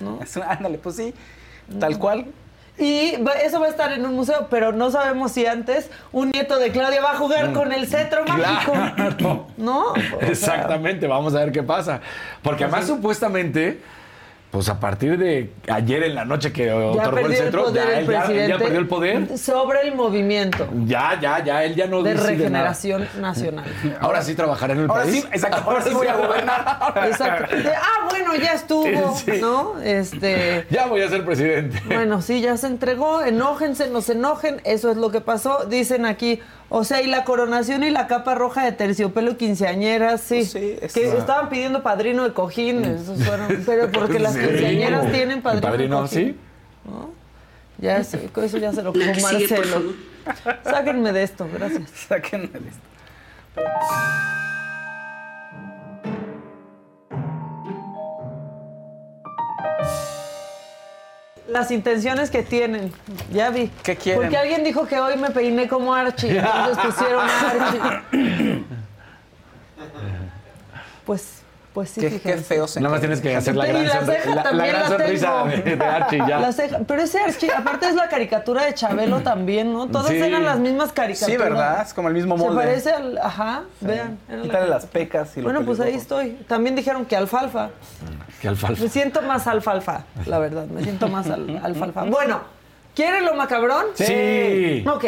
¿no? 0.00 0.18
Es 0.22 0.36
un- 0.36 0.42
ándale, 0.42 0.78
pues 0.78 0.96
sí, 0.96 1.14
tal 1.78 1.98
cual. 1.98 2.26
Y 2.80 3.16
va- 3.22 3.32
eso 3.32 3.58
va 3.58 3.66
a 3.66 3.70
estar 3.70 3.90
en 3.92 4.04
un 4.06 4.14
museo, 4.14 4.46
pero 4.50 4.70
no 4.72 4.90
sabemos 4.92 5.32
si 5.32 5.44
antes 5.46 5.90
un 6.12 6.30
nieto 6.30 6.58
de 6.58 6.70
Claudia 6.70 7.00
va 7.02 7.12
a 7.12 7.16
jugar 7.16 7.52
con 7.52 7.72
el 7.72 7.88
cetro 7.88 8.24
mágico. 8.24 8.72
Mm. 8.74 8.94
Claro. 9.16 9.46
¿No? 9.56 9.80
O 9.92 9.94
sea, 9.96 10.28
Exactamente, 10.28 11.06
vamos 11.08 11.34
a 11.34 11.40
ver 11.40 11.50
qué 11.52 11.62
pasa. 11.64 12.00
Porque 12.42 12.64
además 12.64 12.86
supuestamente, 12.86 13.80
pues 14.50 14.68
a 14.70 14.80
partir 14.80 15.18
de 15.18 15.52
ayer 15.70 16.02
en 16.04 16.14
la 16.14 16.24
noche 16.24 16.52
que 16.52 16.66
ya 16.66 16.76
otorgó 16.76 17.26
el 17.26 17.50
poder 17.50 17.74
ya, 17.74 17.82
el 17.82 17.88
él 17.88 17.92
ya- 17.94 17.98
él 17.98 18.06
presidente 18.06 18.48
ya 18.48 18.58
perdió 18.58 18.78
el 18.78 18.88
poder. 18.88 19.38
sobre 19.38 19.82
el 19.82 19.94
movimiento 19.94 20.68
Ya, 20.86 21.18
ya, 21.20 21.44
ya, 21.44 21.64
él 21.64 21.74
ya 21.74 21.86
no 21.86 22.02
de 22.02 22.14
decide 22.14 22.28
regeneración 22.28 23.06
nacional. 23.20 23.66
Ahora 24.00 24.22
sí 24.22 24.34
trabajará 24.34 24.72
en 24.72 24.80
el 24.80 24.90
Ahora 24.90 25.02
país. 25.02 25.20
sí, 25.22 25.28
exacto, 25.32 25.62
ahora 25.70 25.82
sí 25.82 25.90
voy 25.92 26.06
a 26.06 26.16
gobernar. 26.16 26.94
Exacto. 27.08 27.56
De, 27.56 27.68
ah, 27.74 28.06
bueno, 28.08 28.34
ya 28.36 28.54
estuvo, 28.54 29.14
Sí, 29.16 29.32
sí. 29.34 29.40
¿no? 29.40 29.78
Este. 29.82 30.66
Ya 30.70 30.86
voy 30.86 31.02
a 31.02 31.08
ser 31.10 31.24
presidente. 31.26 31.80
Bueno, 31.86 32.22
sí, 32.22 32.40
ya 32.40 32.56
se 32.56 32.68
entregó, 32.68 33.22
enójense, 33.22 33.88
no 33.90 34.00
se 34.00 34.12
enojen, 34.12 34.62
eso 34.64 34.90
es 34.90 34.96
lo 34.96 35.10
que 35.10 35.20
pasó. 35.20 35.64
Dicen 35.66 36.06
aquí, 36.06 36.40
o 36.70 36.84
sea, 36.84 37.00
y 37.02 37.06
la 37.06 37.24
coronación 37.24 37.82
y 37.84 37.90
la 37.90 38.06
capa 38.06 38.34
roja 38.34 38.64
de 38.64 38.72
terciopelo 38.72 39.36
quinceañeras, 39.36 40.20
sí. 40.20 40.44
Sí, 40.44 40.76
es- 40.80 40.92
que 40.92 41.08
estaban 41.16 41.48
pidiendo 41.48 41.82
padrino 41.82 42.24
de 42.24 42.32
cojín, 42.34 42.84
esos 42.84 43.22
fueron, 43.24 43.62
pero 43.66 43.90
porque 43.90 44.18
las 44.18 44.34
Sí. 44.34 44.40
quinceañeras 44.40 45.10
tienen 45.12 45.40
padrino, 45.42 45.66
El 45.66 45.72
padrino, 45.72 46.02
de 46.02 46.08
cojín. 46.08 46.26
sí. 46.28 46.36
Ya, 47.80 48.02
sé, 48.02 48.28
eso 48.42 48.58
ya 48.58 48.72
se 48.72 48.82
lo 48.82 48.92
como 48.92 49.04
Marcelo. 49.22 49.92
Sáquenme 50.64 51.12
de 51.12 51.22
esto, 51.22 51.48
gracias. 51.52 51.88
Sáquenme 52.08 52.48
de 52.48 52.68
esto. 52.68 52.82
Las 61.48 61.70
intenciones 61.70 62.30
que 62.30 62.42
tienen, 62.42 62.92
ya 63.32 63.50
vi. 63.50 63.70
¿Qué 63.82 63.96
quieren? 63.96 64.22
Porque 64.22 64.36
alguien 64.36 64.62
dijo 64.64 64.86
que 64.86 65.00
hoy 65.00 65.16
me 65.16 65.30
peiné 65.30 65.66
como 65.66 65.94
Archie, 65.94 66.38
entonces 66.38 66.78
pusieron 66.84 67.26
Archie. 67.28 68.64
Pues, 71.06 71.40
pues 71.78 71.90
sí, 71.90 72.00
Qué, 72.00 72.20
qué 72.20 72.36
feo 72.38 72.66
se 72.66 72.80
Nada 72.80 72.90
más 72.90 72.98
tienes 73.00 73.20
que 73.20 73.36
hacer 73.36 73.54
la 73.54 73.66
Y 73.68 73.70
gran, 73.70 73.86
la 73.86 73.94
sonri- 74.00 74.06
ceja 74.16 74.28
la- 74.30 74.34
la 74.34 74.42
también 74.42 74.68
gran 74.70 74.82
la 74.82 74.88
sonrisa 74.88 75.44
tengo. 75.44 75.64
de, 75.64 75.76
de 75.76 75.84
Archie 75.84 76.18
ya. 76.26 76.38
La 76.40 76.52
ceja- 76.52 76.78
pero 76.84 77.02
ese 77.02 77.20
Archie, 77.20 77.50
aparte 77.52 77.86
es 77.86 77.94
la 77.94 78.08
caricatura 78.08 78.64
de 78.64 78.74
Chabelo 78.74 79.20
también, 79.22 79.72
¿no? 79.72 79.86
Todas 79.86 80.08
Sí. 80.08 80.16
eran 80.16 80.44
las 80.44 80.58
mismas 80.58 80.90
caricaturas. 80.90 81.30
Sí, 81.30 81.36
¿verdad? 81.36 81.82
Es 81.86 81.94
como 81.94 82.08
el 82.08 82.14
mismo 82.14 82.36
Se 82.36 82.42
molde. 82.44 82.56
parece 82.64 82.90
al. 82.90 83.16
Ajá, 83.18 83.62
vean. 83.80 84.18
Quítale 84.42 84.66
las 84.68 84.86
pecas 84.86 85.36
y 85.36 85.40
lo 85.40 85.44
Bueno, 85.44 85.62
pues 85.64 85.78
ahí 85.78 85.94
estoy. 85.94 86.30
También 86.48 86.74
dijeron 86.74 87.04
que 87.06 87.14
alfalfa. 87.14 87.70
Que 88.42 88.48
alfalfa. 88.48 88.82
Me 88.82 88.88
siento 88.88 89.22
más 89.22 89.46
alfalfa, 89.46 90.02
la 90.26 90.40
verdad. 90.40 90.66
Me 90.66 90.82
siento 90.82 91.06
más 91.06 91.30
al- 91.30 91.60
alfalfa. 91.64 92.02
Bueno, 92.02 92.40
¿quieren 92.98 93.24
lo 93.24 93.34
macabrón? 93.34 93.86
Sí. 93.94 94.84
Ok. 94.88 95.04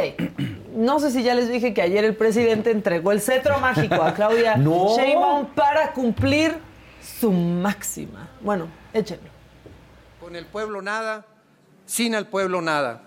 No 0.77 1.01
sé 1.01 1.11
si 1.11 1.25
ya 1.25 1.35
les 1.35 1.49
dije 1.49 1.75
que 1.75 1.83
ayer 1.83 2.05
el 2.05 2.15
presidente 2.15 2.71
entregó 2.71 3.11
el 3.11 3.21
cetro 3.21 3.59
mágico 3.59 3.97
a 3.97 4.15
Claudia 4.15 4.57
No. 4.57 4.97
Sheinbaum 4.97 5.47
para 5.47 5.93
cumplir 5.93 6.57
su 7.19 7.33
máxima. 7.33 8.29
Bueno, 8.41 8.69
échenlo. 8.93 9.29
Con 10.21 10.37
el 10.37 10.47
pueblo 10.47 10.81
nada, 10.81 11.27
sin 11.85 12.15
el 12.15 12.27
pueblo 12.27 12.63
nada. 12.63 13.03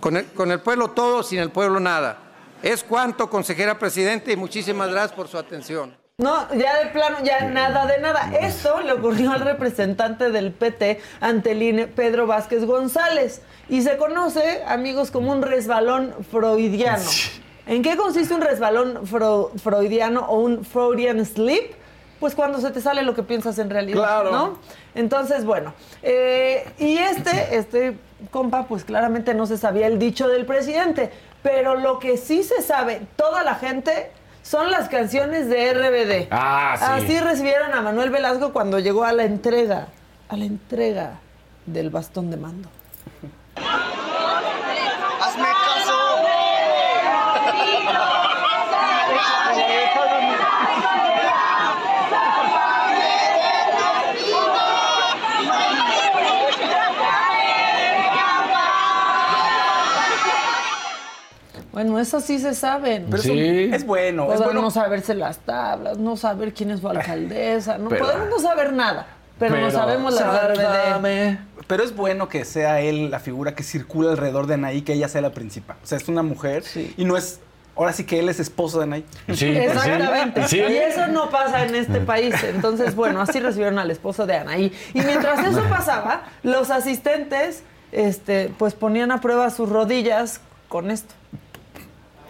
Con 0.00 0.18
el, 0.18 0.26
con 0.26 0.50
el 0.50 0.60
pueblo 0.60 0.90
todo, 0.90 1.22
sin 1.22 1.38
el 1.38 1.50
pueblo 1.50 1.80
nada. 1.80 2.18
Es 2.62 2.84
cuanto, 2.84 3.30
consejera 3.30 3.78
presidente, 3.78 4.32
y 4.32 4.36
muchísimas 4.36 4.90
gracias 4.90 5.12
por 5.12 5.28
su 5.28 5.38
atención. 5.38 5.96
No, 6.18 6.46
ya 6.54 6.78
de 6.78 6.90
plano, 6.90 7.16
ya 7.24 7.40
nada 7.50 7.86
de 7.86 7.98
nada. 7.98 8.30
Esto 8.40 8.80
le 8.82 8.92
ocurrió 8.92 9.32
al 9.32 9.40
representante 9.40 10.30
del 10.30 10.52
PT 10.52 11.00
ante 11.20 11.50
el 11.50 11.60
INE, 11.64 11.88
Pedro 11.88 12.28
Vázquez 12.28 12.64
González. 12.66 13.42
Y 13.68 13.82
se 13.82 13.96
conoce, 13.96 14.62
amigos, 14.68 15.10
como 15.10 15.32
un 15.32 15.42
resbalón 15.42 16.14
freudiano. 16.30 17.02
¿En 17.66 17.82
qué 17.82 17.96
consiste 17.96 18.32
un 18.32 18.42
resbalón 18.42 19.04
fro- 19.08 19.50
freudiano 19.58 20.20
o 20.28 20.38
un 20.38 20.64
Freudian 20.64 21.24
slip? 21.26 21.72
Pues 22.20 22.36
cuando 22.36 22.60
se 22.60 22.70
te 22.70 22.80
sale 22.80 23.02
lo 23.02 23.14
que 23.16 23.24
piensas 23.24 23.58
en 23.58 23.68
realidad, 23.70 23.98
Claro. 24.04 24.30
¿no? 24.30 24.58
Entonces, 24.94 25.44
bueno, 25.44 25.74
eh, 26.04 26.64
y 26.78 26.96
este, 26.96 27.56
este 27.56 27.98
compa, 28.30 28.66
pues 28.68 28.84
claramente 28.84 29.34
no 29.34 29.46
se 29.46 29.58
sabía 29.58 29.88
el 29.88 29.98
dicho 29.98 30.28
del 30.28 30.46
presidente, 30.46 31.10
pero 31.42 31.74
lo 31.74 31.98
que 31.98 32.16
sí 32.18 32.44
se 32.44 32.62
sabe, 32.62 33.00
toda 33.16 33.42
la 33.42 33.56
gente, 33.56 34.12
son 34.44 34.70
las 34.70 34.88
canciones 34.88 35.48
de 35.48 35.72
RBD. 35.72 36.28
Ah, 36.30 36.76
sí. 36.78 36.84
Así 36.86 37.20
recibieron 37.20 37.72
a 37.72 37.80
Manuel 37.80 38.10
Velasco 38.10 38.52
cuando 38.52 38.78
llegó 38.78 39.04
a 39.04 39.12
la 39.12 39.24
entrega, 39.24 39.88
a 40.28 40.36
la 40.36 40.44
entrega 40.44 41.18
del 41.66 41.90
bastón 41.90 42.30
de 42.30 42.36
mando. 42.36 42.68
Hazme 43.56 45.44
caso. 45.44 46.04
Bueno, 61.74 61.98
eso 61.98 62.20
sí 62.20 62.38
se 62.38 62.54
saben. 62.54 63.06
Pero 63.10 63.22
Sí. 63.22 63.38
es, 63.38 63.72
es 63.74 63.86
bueno, 63.86 64.32
es 64.32 64.38
bueno. 64.40 64.62
no 64.62 64.70
saberse 64.70 65.14
las 65.14 65.38
tablas, 65.40 65.98
no 65.98 66.16
saber 66.16 66.54
quién 66.54 66.70
es 66.70 66.80
su 66.80 66.88
alcaldesa, 66.88 67.76
no 67.78 67.88
Pero- 67.90 68.06
podemos 68.06 68.28
no 68.30 68.38
saber 68.38 68.72
nada, 68.72 69.06
pero, 69.38 69.58
no 69.58 69.70
sabemos 69.72 70.14
la 70.14 70.48
RBD. 70.48 70.62
sálvame. 70.62 71.38
pero 71.66 71.82
es 71.82 71.96
bueno 71.96 72.28
que 72.28 72.44
sea 72.44 72.80
él 72.80 73.10
la 73.10 73.18
figura 73.18 73.54
que 73.56 73.62
circula 73.64 74.12
alrededor 74.12 74.46
de 74.46 74.54
Anaí, 74.54 74.82
que 74.82 74.92
ella 74.92 75.08
sea 75.08 75.20
la 75.20 75.32
principal. 75.32 75.76
O 75.82 75.86
sea, 75.86 75.98
es 75.98 76.08
una 76.08 76.22
mujer 76.22 76.62
y 76.96 77.04
no 77.04 77.16
es. 77.16 77.40
Ahora 77.76 77.92
sí 77.92 78.04
que 78.04 78.20
él 78.20 78.28
es 78.28 78.38
esposo 78.38 78.78
de 78.78 78.84
Anaí. 78.84 79.04
Sí, 79.34 79.46
Exactamente. 79.48 80.46
sí. 80.46 80.58
Y 80.58 80.76
eso 80.76 81.08
no 81.08 81.28
pasa 81.30 81.64
en 81.64 81.74
este 81.74 81.98
país. 82.00 82.32
Entonces, 82.44 82.94
bueno, 82.94 83.20
así 83.20 83.40
recibieron 83.40 83.80
al 83.80 83.90
esposo 83.90 84.26
de 84.26 84.36
Anaí. 84.36 84.72
Y 84.94 85.00
mientras 85.00 85.44
eso 85.44 85.60
pasaba, 85.68 86.22
los 86.44 86.70
asistentes, 86.70 87.64
este, 87.90 88.52
pues 88.58 88.74
ponían 88.74 89.10
a 89.10 89.20
prueba 89.20 89.50
sus 89.50 89.68
rodillas 89.68 90.40
con 90.68 90.92
esto. 90.92 91.14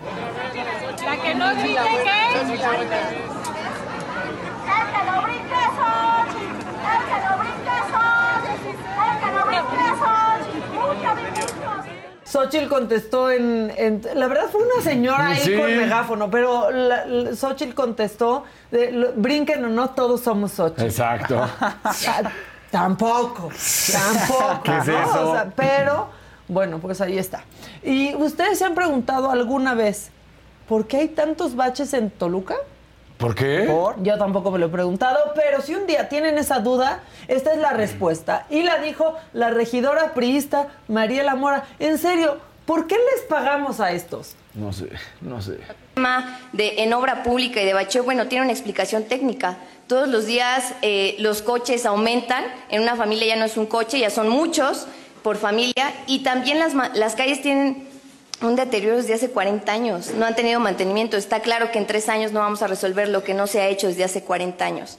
La 0.05 1.17
que 1.23 1.35
no 1.35 1.55
grite 1.55 1.65
que. 1.65 2.15
El 2.35 2.49
que 4.93 5.01
no 5.05 5.23
brinque 5.23 5.63
Xochitl. 5.77 6.55
El 6.85 7.01
que 7.09 7.19
no 7.25 7.33
brinque 7.39 7.77
Xochitl. 7.91 8.83
El 9.01 9.15
que 9.21 9.29
no 9.33 9.43
brinque 9.47 9.87
Xochitl. 10.01 10.69
Mucho 10.75 11.11
brinquito. 11.15 11.71
Xochitl 12.25 12.69
contestó 12.69 13.31
en, 13.31 13.73
en- 13.77 14.03
La 14.15 14.27
verdad 14.27 14.47
fue 14.51 14.63
una 14.63 14.83
señora 14.83 15.27
ahí 15.29 15.39
Sí. 15.41 15.57
con 15.57 15.67
megáfono, 15.77 16.31
pero 16.31 16.71
la- 16.71 17.05
la- 17.07 17.35
Xochitl 17.37 17.75
contestó: 17.75 18.45
de, 18.71 18.91
lo- 18.93 19.13
brinquen 19.15 19.65
o 19.65 19.69
no, 19.69 19.91
todos 19.91 20.21
somos 20.23 20.53
Xochitl. 20.53 20.85
Exacto. 20.85 21.47
Ta- 21.59 22.33
Tampoco, 22.71 23.51
tampoco. 23.93 24.63
¿Qué 24.65 24.79
es 24.79 24.87
¿no? 24.89 24.99
eso? 25.05 25.31
O 25.31 25.33
sea, 25.35 25.47
pero, 25.55 26.09
bueno, 26.49 26.79
pues 26.79 27.01
ahí 27.01 27.19
está. 27.19 27.45
¿Y 27.83 28.15
ustedes 28.17 28.59
se 28.59 28.65
han 28.65 28.75
preguntado 28.75 29.31
alguna 29.31 29.75
vez 29.75 30.11
por 30.69 30.87
qué 30.87 30.99
hay 30.99 31.09
tantos 31.09 31.57
baches 31.57 31.93
en 31.95 32.11
Toluca? 32.11 32.55
¿Por 33.19 33.35
qué? 33.35 33.65
Por- 33.67 34.03
Yo 34.03 34.19
tampoco 34.19 34.51
me 34.51 34.59
lo 34.59 34.67
he 34.67 34.69
preguntado, 34.71 35.19
pero 35.35 35.61
si 35.63 35.75
un 35.75 35.87
día 35.87 36.09
tienen 36.09 36.37
esa 36.37 36.59
duda, 36.59 37.01
esta 37.29 37.53
es 37.53 37.59
la 37.59 37.73
respuesta. 37.73 38.47
Y 38.51 38.63
la 38.63 38.79
dijo 38.79 39.15
la 39.33 39.51
regidora 39.51 40.13
priista 40.15 40.69
Mariela 40.89 41.35
Mora. 41.37 41.65
En 41.79 41.97
serio, 41.97 42.39
¿por 42.67 42.87
qué 42.87 42.97
les 42.97 43.25
pagamos 43.29 43.81
a 43.81 43.93
estos? 43.93 44.35
No 44.55 44.73
sé, 44.73 44.89
no 45.21 45.41
sé. 45.41 45.59
tema 45.95 46.41
de 46.53 46.83
en 46.83 46.93
obra 46.93 47.23
pública 47.23 47.63
y 47.63 47.65
de 47.65 47.73
bacheo, 47.73 48.05
bueno, 48.05 48.27
tiene 48.27 48.45
una 48.45 48.53
explicación 48.53 49.05
técnica. 49.05 49.57
Todos 49.87 50.09
los 50.09 50.27
días 50.27 50.75
eh, 50.83 51.15
los 51.19 51.41
coches 51.43 51.87
aumentan, 51.87 52.45
en 52.69 52.83
una 52.83 52.97
familia 52.97 53.29
ya 53.29 53.37
no 53.37 53.45
es 53.45 53.57
un 53.57 53.67
coche, 53.67 53.99
ya 54.01 54.11
son 54.11 54.29
muchos 54.29 54.87
por 55.25 55.39
familia, 55.39 55.93
y 56.07 56.23
también 56.23 56.59
las, 56.61 56.75
ma- 56.75 56.91
las 56.95 57.15
calles 57.17 57.41
tienen 57.43 57.89
un 58.43 58.57
deterioro 58.57 58.97
desde 58.99 59.15
hace 59.15 59.31
40 59.31 59.73
años, 59.73 60.11
no 60.17 60.27
han 60.27 60.37
tenido 60.37 60.61
mantenimiento. 60.61 61.17
Está 61.17 61.41
claro 61.41 61.73
que 61.73 61.79
en 61.79 61.87
tres 61.87 62.09
años 62.11 62.31
no 62.31 62.41
vamos 62.41 62.61
a 62.63 62.67
resolver 62.67 63.09
lo 63.09 63.25
que 63.25 63.33
no 63.33 63.47
se 63.47 63.61
ha 63.61 63.69
hecho 63.69 63.87
desde 63.89 64.05
hace 64.05 64.23
40 64.23 64.63
años. 64.65 64.99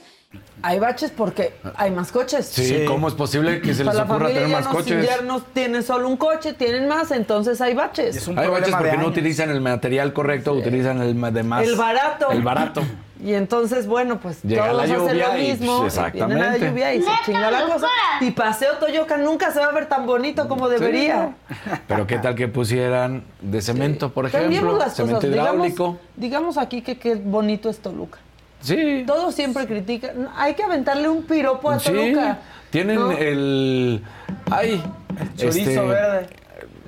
Hay 0.62 0.80
baches 0.80 1.12
porque 1.12 1.54
hay 1.76 1.92
más 1.92 2.10
coches. 2.10 2.46
Sí, 2.46 2.84
¿cómo 2.88 3.06
es 3.06 3.14
posible 3.14 3.60
que 3.60 3.72
se 3.72 3.84
les 3.84 3.94
ocurra 3.96 4.26
tener 4.26 4.48
más 4.48 4.64
no, 4.64 4.72
coches? 4.72 5.06
ya 5.06 5.20
no 5.22 5.40
tienen 5.40 5.84
solo 5.84 6.08
un 6.08 6.16
coche, 6.16 6.54
tienen 6.54 6.88
más, 6.88 7.12
entonces 7.12 7.60
hay 7.60 7.74
baches. 7.74 8.16
Es 8.16 8.26
un 8.26 8.36
Hay 8.36 8.48
baches 8.48 8.74
porque 8.74 8.96
no 8.96 9.06
utilizan 9.06 9.50
el 9.50 9.60
material 9.60 10.12
correcto, 10.12 10.52
utilizan 10.52 11.00
el 11.00 11.18
de 11.32 11.42
más. 11.44 11.62
El 11.64 11.76
barato. 11.76 12.30
El 12.32 12.42
barato. 12.42 12.82
Y 13.24 13.32
entonces, 13.34 13.86
bueno, 13.86 14.20
pues 14.20 14.42
Llega 14.42 14.64
todos 14.68 14.76
la 14.76 14.82
hacen 14.82 14.96
lluvia 15.08 15.28
lo 15.32 15.38
y, 15.38 15.42
mismo. 15.50 15.78
pues, 15.80 16.00
viene 16.14 16.34
la 16.36 16.56
lluvia 16.58 16.94
y 16.94 17.00
se 17.00 17.06
¡Neta, 17.08 17.20
chinga 17.24 17.50
la 17.50 17.60
cosa. 17.62 17.72
locura! 17.74 17.90
Y 18.20 18.30
Paseo 18.32 18.74
Toyoca 18.78 19.16
nunca 19.16 19.50
se 19.52 19.60
va 19.60 19.66
a 19.66 19.72
ver 19.72 19.86
tan 19.88 20.06
bonito 20.06 20.46
como 20.48 20.68
debería. 20.68 21.34
Pero 21.88 22.06
qué 22.06 22.18
tal 22.18 22.34
que 22.34 22.48
pusieran 22.48 23.24
de 23.40 23.62
cemento, 23.62 24.12
por 24.12 24.30
Cambiemos 24.30 24.54
ejemplo, 24.56 24.78
las 24.78 24.94
cemento 24.94 25.16
cosas. 25.16 25.30
Digamos, 25.30 25.54
hidráulico. 25.54 25.98
digamos 26.16 26.58
aquí 26.58 26.82
que 26.82 26.98
qué 26.98 27.14
bonito 27.14 27.70
es 27.70 27.78
Toluca. 27.78 28.18
Sí. 28.60 29.04
Todos 29.06 29.34
siempre 29.34 29.66
critican. 29.66 30.28
Hay 30.36 30.54
que 30.54 30.62
aventarle 30.62 31.08
un 31.08 31.22
piropo 31.22 31.70
a 31.70 31.78
Sí. 31.78 31.86
Toluca. 31.92 32.38
Tienen 32.70 32.96
¿no? 32.96 33.12
el 33.12 34.02
ay, 34.50 34.82
Chorizo 35.36 35.70
este, 35.70 35.80
verde. 35.80 36.26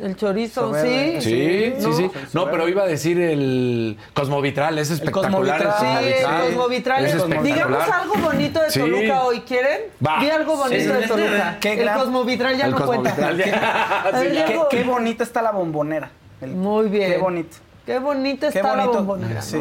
El 0.02 0.16
chorizo, 0.16 0.72
sí. 0.82 1.16
Sí, 1.20 1.74
sí, 1.78 1.86
¿no? 1.86 1.92
sí. 1.92 2.10
No, 2.32 2.50
pero 2.50 2.68
iba 2.68 2.82
a 2.82 2.86
decir 2.86 3.20
el 3.20 3.96
Cosmovitral, 4.14 4.78
es 4.78 4.90
espectacular. 4.90 5.62
Cosmovitral. 5.62 5.74
Sí, 5.80 5.86
el 5.86 6.22
Cosmovitral. 6.24 6.46
Cosmovitral. 6.54 7.04
Es 7.04 7.14
espectacular. 7.14 7.44
Digamos 7.44 7.88
algo 7.90 8.14
bonito 8.16 8.60
de 8.62 8.70
Sí. 8.70 8.80
Toluca 8.80 9.22
hoy, 9.22 9.40
¿quieren? 9.40 9.80
Va. 10.06 10.20
Di 10.20 10.30
algo 10.30 10.56
bonito 10.56 10.82
Sí. 10.94 11.00
de 11.00 11.08
Toluca. 11.08 11.56
Qué 11.60 11.82
el 11.82 11.90
Cosmovitral 11.92 12.56
ya 12.56 12.64
El 12.66 12.70
no 12.72 12.86
cuenta. 12.86 13.14
Qué, 14.70 14.84
bonita 14.84 15.24
está 15.24 15.42
la 15.42 15.50
bombonera. 15.52 16.10
El- 16.40 16.50
Muy 16.50 16.88
bien. 16.88 17.12
Qué 17.12 17.18
bonito. 17.18 17.56
Qué 17.86 17.98
bonita 17.98 18.50
Qué 18.50 18.58
está 18.58 18.76
la 18.76 18.86
bombonera, 18.86 19.42
Sí, 19.42 19.58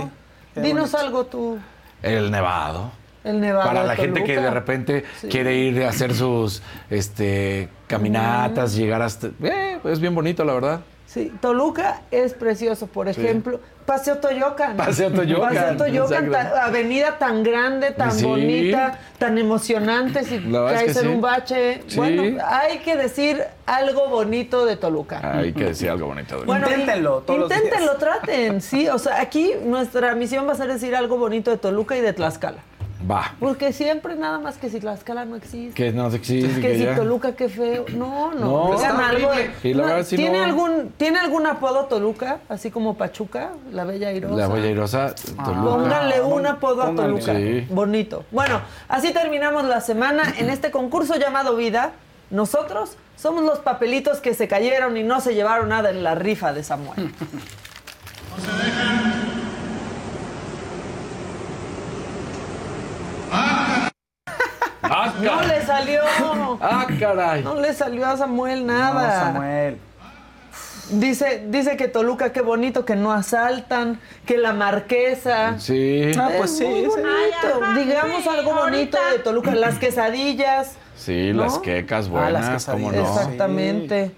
Dinos 0.55 0.91
bonito. 0.91 0.97
algo 0.97 1.25
tú, 1.25 1.57
El 2.03 2.29
nevado. 2.31 2.91
el 3.23 3.39
nevado 3.39 3.67
Para 3.67 3.81
de 3.81 3.87
la 3.87 3.95
gente 3.95 4.23
que 4.23 4.33
Toluca. 4.35 4.41
de 4.49 4.51
repente 4.53 5.05
Sí. 5.21 5.27
quiere 5.29 5.55
ir 5.55 5.83
a 5.83 5.89
hacer 5.89 6.13
sus 6.13 6.61
este 6.89 7.69
caminatas, 7.87 8.75
llegar 8.75 9.01
hasta 9.01 9.27
eh, 9.43 9.79
es 9.83 9.99
bien 9.99 10.13
bonito, 10.13 10.43
la 10.45 10.53
verdad. 10.53 10.79
Sí, 11.05 11.31
Toluca 11.39 12.01
es 12.11 12.33
precioso, 12.33 12.85
por 12.87 13.07
ejemplo, 13.07 13.61
Paseo 13.85 14.17
Toyocan. 14.17 14.75
Paseo 14.75 15.09
Toyocan, 15.09 15.53
Paseo 15.53 15.77
Toyocan, 15.77 16.31
ta- 16.31 16.65
avenida 16.65 17.17
tan 17.17 17.43
grande, 17.43 17.91
tan 17.91 18.11
Sí. 18.11 18.25
bonita, 18.25 18.99
tan 19.17 19.37
emocionante 19.37 20.25
si 20.25 20.35
es 20.35 20.41
caes 20.53 20.83
que 20.83 20.99
en 20.99 21.05
sí. 21.05 21.07
un 21.07 21.21
bache. 21.21 21.81
Sí. 21.87 21.95
Bueno, 21.95 22.43
hay 22.45 22.79
que 22.79 22.97
decir 22.97 23.41
algo 23.65 24.09
bonito 24.09 24.65
de 24.65 24.75
Toluca. 24.75 25.21
Hay 25.39 25.53
que 25.53 25.63
decir 25.67 25.89
algo 25.89 26.07
bonito. 26.07 26.39
de 26.41 26.45
Bueno, 26.45 26.67
Inténtenlo 26.69 27.19
todos 27.21 27.39
los 27.39 27.51
Inténtenlo, 27.55 27.95
días. 27.95 27.99
traten, 27.99 28.61
sí. 28.61 28.89
O 28.89 28.99
sea, 28.99 29.21
aquí 29.21 29.53
nuestra 29.63 30.13
misión 30.13 30.45
va 30.45 30.51
a 30.51 30.55
ser 30.55 30.67
decir 30.67 30.93
algo 30.93 31.17
bonito 31.17 31.51
de 31.51 31.57
Toluca 31.57 31.95
y 31.95 32.01
de 32.01 32.11
Tlaxcala. 32.11 32.57
Va. 33.09 33.35
Porque 33.39 33.71
siempre 33.71 34.15
nada 34.15 34.39
más 34.39 34.57
que 34.57 34.69
si 34.69 34.79
Tlaxcala 34.79 35.23
no 35.25 35.35
existe. 35.35 35.73
Que 35.73 35.91
no 35.91 36.07
existe. 36.07 36.61
que 36.61 36.67
que 36.67 36.77
si 36.77 36.83
ya. 36.83 36.95
Toluca, 36.95 37.33
qué 37.35 37.47
feo. 37.47 37.85
No, 37.95 38.33
no. 38.33 38.75
No, 38.75 38.79
algo. 38.79 39.29
Y 39.63 39.73
la 39.73 39.81
No, 39.83 39.87
verdad, 39.89 40.05
sí, 40.05 40.15
¿tiene, 40.15 40.39
no. 40.39 40.43
algún, 40.43 40.91
¿Tiene 40.97 41.19
algún 41.19 41.45
apodo 41.45 41.85
Toluca? 41.85 42.39
Así 42.49 42.69
como 42.71 42.95
Pachuca, 42.95 43.51
la 43.71 43.85
Bella 43.85 44.11
Irosa. 44.11 44.35
La 44.35 44.47
Bella 44.47 44.67
Irosa, 44.67 45.15
Toluca. 45.15 45.61
Pónganle 45.63 46.21
un 46.21 46.45
apodo 46.47 46.83
a. 46.83 46.95
Toluca. 46.95 47.33
Sí. 47.35 47.65
Bonito. 47.69 48.25
Bueno, 48.31 48.61
así 48.89 49.13
terminamos 49.13 49.63
la 49.65 49.79
semana 49.81 50.23
en 50.37 50.49
este 50.49 50.71
concurso 50.71 51.15
llamado 51.15 51.55
Vida. 51.55 51.91
Nosotros 52.29 52.97
somos 53.15 53.43
los 53.43 53.59
papelitos 53.59 54.19
que 54.19 54.33
se 54.33 54.47
cayeron 54.49 54.97
y 54.97 55.03
no 55.03 55.21
se 55.21 55.33
llevaron 55.33 55.69
nada 55.69 55.91
en 55.91 56.03
la 56.03 56.13
rifa 56.15 56.51
de 56.51 56.63
Samuel. 56.63 57.09
¡Ah, 58.49 59.23
No 65.21 65.41
le 65.41 65.65
salió. 65.65 66.01
¡Ah, 66.61 66.85
caray! 66.99 67.43
No 67.43 67.55
le 67.55 67.73
salió 67.73 68.05
a 68.05 68.17
Samuel 68.17 68.65
No, 68.65 68.73
nada. 68.73 69.19
Samuel. 69.33 69.77
Dice, 70.89 71.43
dice 71.49 71.75
que 71.75 71.89
Toluca, 71.89 72.31
qué 72.31 72.39
bonito, 72.41 72.85
que 72.85 72.95
no 72.95 73.11
asaltan, 73.11 73.99
que 74.25 74.37
la 74.37 74.53
marquesa. 74.53 75.59
Sí. 75.59 76.11
Ah, 76.17 76.29
Es 76.31 76.37
pues 76.37 76.57
sí, 76.57 76.63
muy 76.65 76.79
sí. 76.81 76.87
bonito. 76.87 77.07
Ay, 77.09 77.31
ajá, 77.61 77.79
Digamos 77.79 78.23
sí, 78.23 78.29
algo 78.29 78.53
bonito 78.53 78.97
ahorita. 78.97 79.11
de 79.11 79.19
Toluca. 79.19 79.53
Las 79.55 79.79
quesadillas. 79.79 80.75
Sí, 80.95 81.33
¿no? 81.33 81.43
las 81.43 81.59
quecas 81.59 82.05
Ah, 82.07 82.09
buenas, 82.09 82.47
las 82.49 82.65
cómo 82.65 82.91
no. 82.91 83.01
Exactamente. 83.01 84.11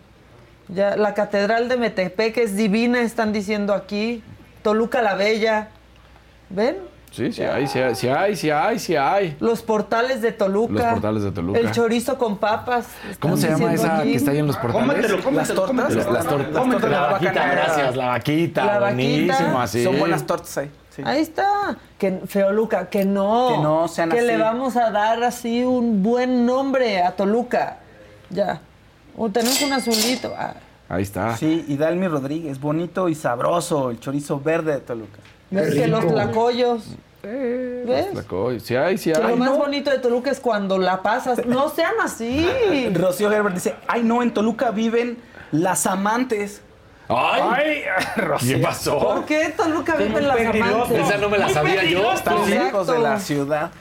Ya, 0.67 0.95
la 0.95 1.15
catedral 1.15 1.67
de 1.69 1.77
Metepec 1.77 2.38
es 2.38 2.55
divina, 2.55 3.01
están 3.01 3.33
diciendo 3.33 3.73
aquí. 3.73 4.23
Toluca 4.62 5.01
la 5.01 5.15
Bella. 5.15 5.69
¿Ven? 6.51 6.77
Sí, 7.11 7.31
sí 7.31 7.41
hay, 7.43 7.67
sí 7.67 7.79
hay, 7.79 7.95
sí 7.95 8.07
hay, 8.07 8.35
sí 8.35 8.49
hay, 8.51 8.79
sí 8.79 8.95
hay. 8.95 9.35
Los 9.39 9.61
portales 9.61 10.21
de 10.21 10.31
Toluca. 10.31 10.73
Los 10.73 10.83
portales 10.83 11.23
de 11.23 11.31
Toluca. 11.31 11.59
El 11.59 11.71
chorizo 11.71 12.17
con 12.17 12.37
papas. 12.37 12.87
¿Cómo 13.19 13.35
se 13.35 13.49
llama 13.49 13.73
esa 13.73 13.99
aquí. 13.99 14.11
que 14.11 14.17
está 14.17 14.31
ahí 14.31 14.37
en 14.39 14.47
los 14.47 14.57
portales? 14.57 15.11
Las 15.33 15.47
tortas. 15.53 15.95
Las, 15.95 16.11
las 16.11 16.27
tortas. 16.27 16.57
Cómetelo, 16.57 16.91
la 16.91 17.01
la 17.01 17.07
vaquita, 17.13 17.47
gracias, 17.51 17.95
la 17.95 18.07
vaquita. 18.07 18.65
La 18.65 18.79
vaquita. 18.79 18.95
buenísimo, 18.95 19.61
así. 19.61 19.83
Son 19.83 19.97
buenas 19.99 20.25
tortas 20.25 20.57
ahí. 20.57 20.71
sí. 20.95 21.01
Ahí 21.05 21.21
está. 21.21 21.77
Que 21.97 22.19
Feoluca, 22.27 22.89
que 22.89 23.05
no. 23.05 23.49
Que 23.55 23.57
no 23.61 23.87
sean 23.87 24.09
Que 24.11 24.19
así. 24.19 24.27
le 24.27 24.37
vamos 24.37 24.75
a 24.77 24.91
dar 24.91 25.23
así 25.23 25.63
un 25.63 26.03
buen 26.03 26.45
nombre 26.45 27.01
a 27.01 27.11
Toluca. 27.11 27.77
Ya. 28.29 28.61
O 29.17 29.29
tenemos 29.29 29.61
un 29.61 29.73
azulito. 29.73 30.33
Ah, 30.37 30.53
Ahí 30.87 31.03
está. 31.03 31.35
Sí, 31.37 31.65
y 31.67 31.77
Dalmi 31.77 32.07
Rodríguez, 32.07 32.59
bonito 32.59 33.09
y 33.09 33.15
sabroso, 33.15 33.91
el 33.91 33.99
chorizo 33.99 34.39
verde 34.39 34.73
de 34.73 34.79
Toluca. 34.79 35.19
¿Ves 35.51 35.73
que 35.73 35.88
los 35.88 36.05
tlacoyos? 36.07 36.83
¿Ves? 37.21 38.13
La 38.13 38.23
co- 38.23 38.57
Sí 38.59 38.75
hay, 38.75 38.97
sí 38.97 39.12
Que 39.12 39.17
hay. 39.21 39.27
lo 39.29 39.35
más 39.38 39.49
no. 39.51 39.57
bonito 39.57 39.91
de 39.91 39.99
Toluca 39.99 40.31
es 40.31 40.39
cuando 40.39 40.77
la 40.77 41.02
pasas. 41.02 41.45
No 41.45 41.69
sean 41.69 41.93
así. 42.04 42.47
Rocío 42.93 43.31
Herbert 43.31 43.56
dice, 43.56 43.75
ay 43.87 44.04
no, 44.04 44.21
en 44.23 44.33
Toluca 44.33 44.71
viven 44.71 45.17
las 45.52 45.85
amantes. 45.85 46.62
¡Ay! 47.10 47.81
¿Qué 48.47 48.58
pasó? 48.60 49.00
¿Por 49.00 49.25
qué 49.25 49.50
Toluca 49.58 49.95
viven 49.95 50.27
las 50.27 50.39
amantes? 50.39 51.00
Esa 51.00 51.17
no 51.17 51.29
me 51.29 51.37
la 51.39 51.50
sabía 51.50 51.83
yo. 51.83 52.13
Están 52.13 52.37
hijos 52.67 52.87
de 52.87 53.00
la 53.00 53.19
ciudad. 53.19 53.71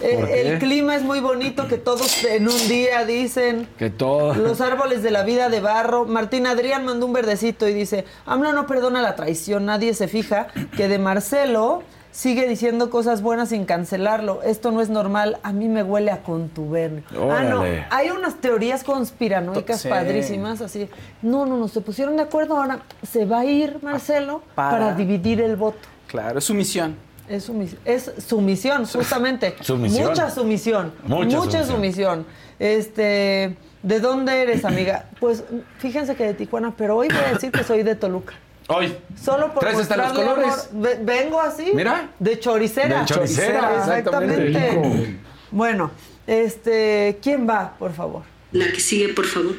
Eh, 0.00 0.42
el 0.46 0.58
clima 0.58 0.94
es 0.94 1.02
muy 1.02 1.20
bonito 1.20 1.68
que 1.68 1.78
todos 1.78 2.24
en 2.24 2.48
un 2.48 2.68
día 2.68 3.04
dicen. 3.04 3.66
Que 3.78 3.90
todo. 3.90 4.34
Los 4.34 4.60
árboles 4.60 5.02
de 5.02 5.10
la 5.10 5.22
vida 5.22 5.48
de 5.48 5.60
barro. 5.60 6.04
Martín 6.04 6.46
Adrián 6.46 6.84
mandó 6.84 7.06
un 7.06 7.12
verdecito 7.12 7.68
y 7.68 7.72
dice, 7.74 8.04
AMLO 8.26 8.52
no 8.52 8.66
perdona 8.66 9.00
la 9.02 9.16
traición, 9.16 9.64
nadie 9.64 9.94
se 9.94 10.08
fija 10.08 10.48
que 10.76 10.88
de 10.88 10.98
Marcelo 10.98 11.82
sigue 12.10 12.48
diciendo 12.48 12.88
cosas 12.88 13.20
buenas 13.22 13.50
sin 13.50 13.64
cancelarlo. 13.66 14.42
Esto 14.42 14.70
no 14.70 14.80
es 14.80 14.88
normal, 14.88 15.38
a 15.42 15.52
mí 15.52 15.68
me 15.68 15.82
huele 15.82 16.10
a 16.10 16.22
contubernio. 16.22 17.02
Ah, 17.30 17.42
no, 17.42 17.62
hay 17.90 18.10
unas 18.10 18.36
teorías 18.36 18.84
conspiranoicas 18.84 19.82
Sí. 19.82 19.88
padrísimas, 19.88 20.60
así. 20.62 20.88
No, 21.22 21.44
no, 21.46 21.56
no, 21.58 21.68
se 21.68 21.80
pusieron 21.82 22.16
de 22.16 22.22
acuerdo, 22.22 22.56
ahora 22.58 22.80
se 23.06 23.26
va 23.26 23.40
a 23.40 23.44
ir 23.44 23.78
Marcelo 23.82 24.42
Para- 24.54 24.70
para, 24.78 24.94
dividir 24.94 25.40
el 25.42 25.56
voto. 25.56 25.78
Claro, 26.06 26.38
es 26.38 26.44
su 26.44 26.54
misión. 26.54 26.96
Es 27.28 27.44
su, 27.44 27.54
mis- 27.54 27.76
es 27.84 28.12
sumisión, 28.26 28.86
justamente. 28.86 29.56
Sumisión. 29.60 30.08
Mucha 30.10 30.30
sumisión. 30.30 30.92
Mucha 31.04 31.24
Mucha, 31.38 31.64
sumisión. 31.64 31.66
sumisión. 31.66 32.26
Este, 32.58 33.56
¿de 33.82 34.00
dónde 34.00 34.42
eres, 34.42 34.64
amiga? 34.64 35.06
Pues 35.20 35.44
fíjense 35.78 36.14
que 36.14 36.24
de 36.24 36.34
Tijuana, 36.34 36.74
pero 36.76 36.96
hoy 36.96 37.08
voy 37.08 37.18
a 37.18 37.32
decir 37.34 37.50
que 37.50 37.64
soy 37.64 37.82
de 37.82 37.94
Toluca. 37.94 38.34
Hoy. 38.68 38.96
Solo 39.22 39.52
por 39.52 39.60
¿Traes 39.60 39.78
hasta 39.78 39.96
los 39.96 40.12
colores? 40.12 40.68
amor. 40.72 40.96
Vengo 41.02 41.40
así. 41.40 41.70
Mira. 41.74 42.10
De 42.18 42.38
choricera. 42.40 43.00
De 43.00 43.06
choricera, 43.06 43.76
exactamente. 43.78 44.46
Exactamente. 44.48 45.16
Bueno, 45.52 45.90
este, 46.26 47.18
¿quién 47.22 47.48
va, 47.48 47.74
por 47.78 47.92
favor? 47.92 48.22
La 48.52 48.66
que 48.72 48.80
sigue, 48.80 49.12
por 49.14 49.24
favor. 49.26 49.54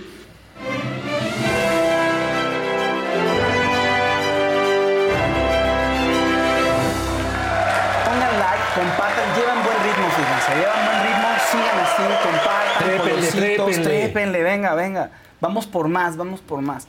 Así, 12.05 12.27
compartan, 12.27 12.83
Trépenle, 12.83 13.27
trépenle. 13.27 13.83
trépenle, 13.83 14.43
venga, 14.43 14.75
venga. 14.75 15.11
Vamos 15.41 15.67
por 15.67 15.87
más, 15.87 16.17
vamos 16.17 16.41
por 16.41 16.61
más. 16.61 16.87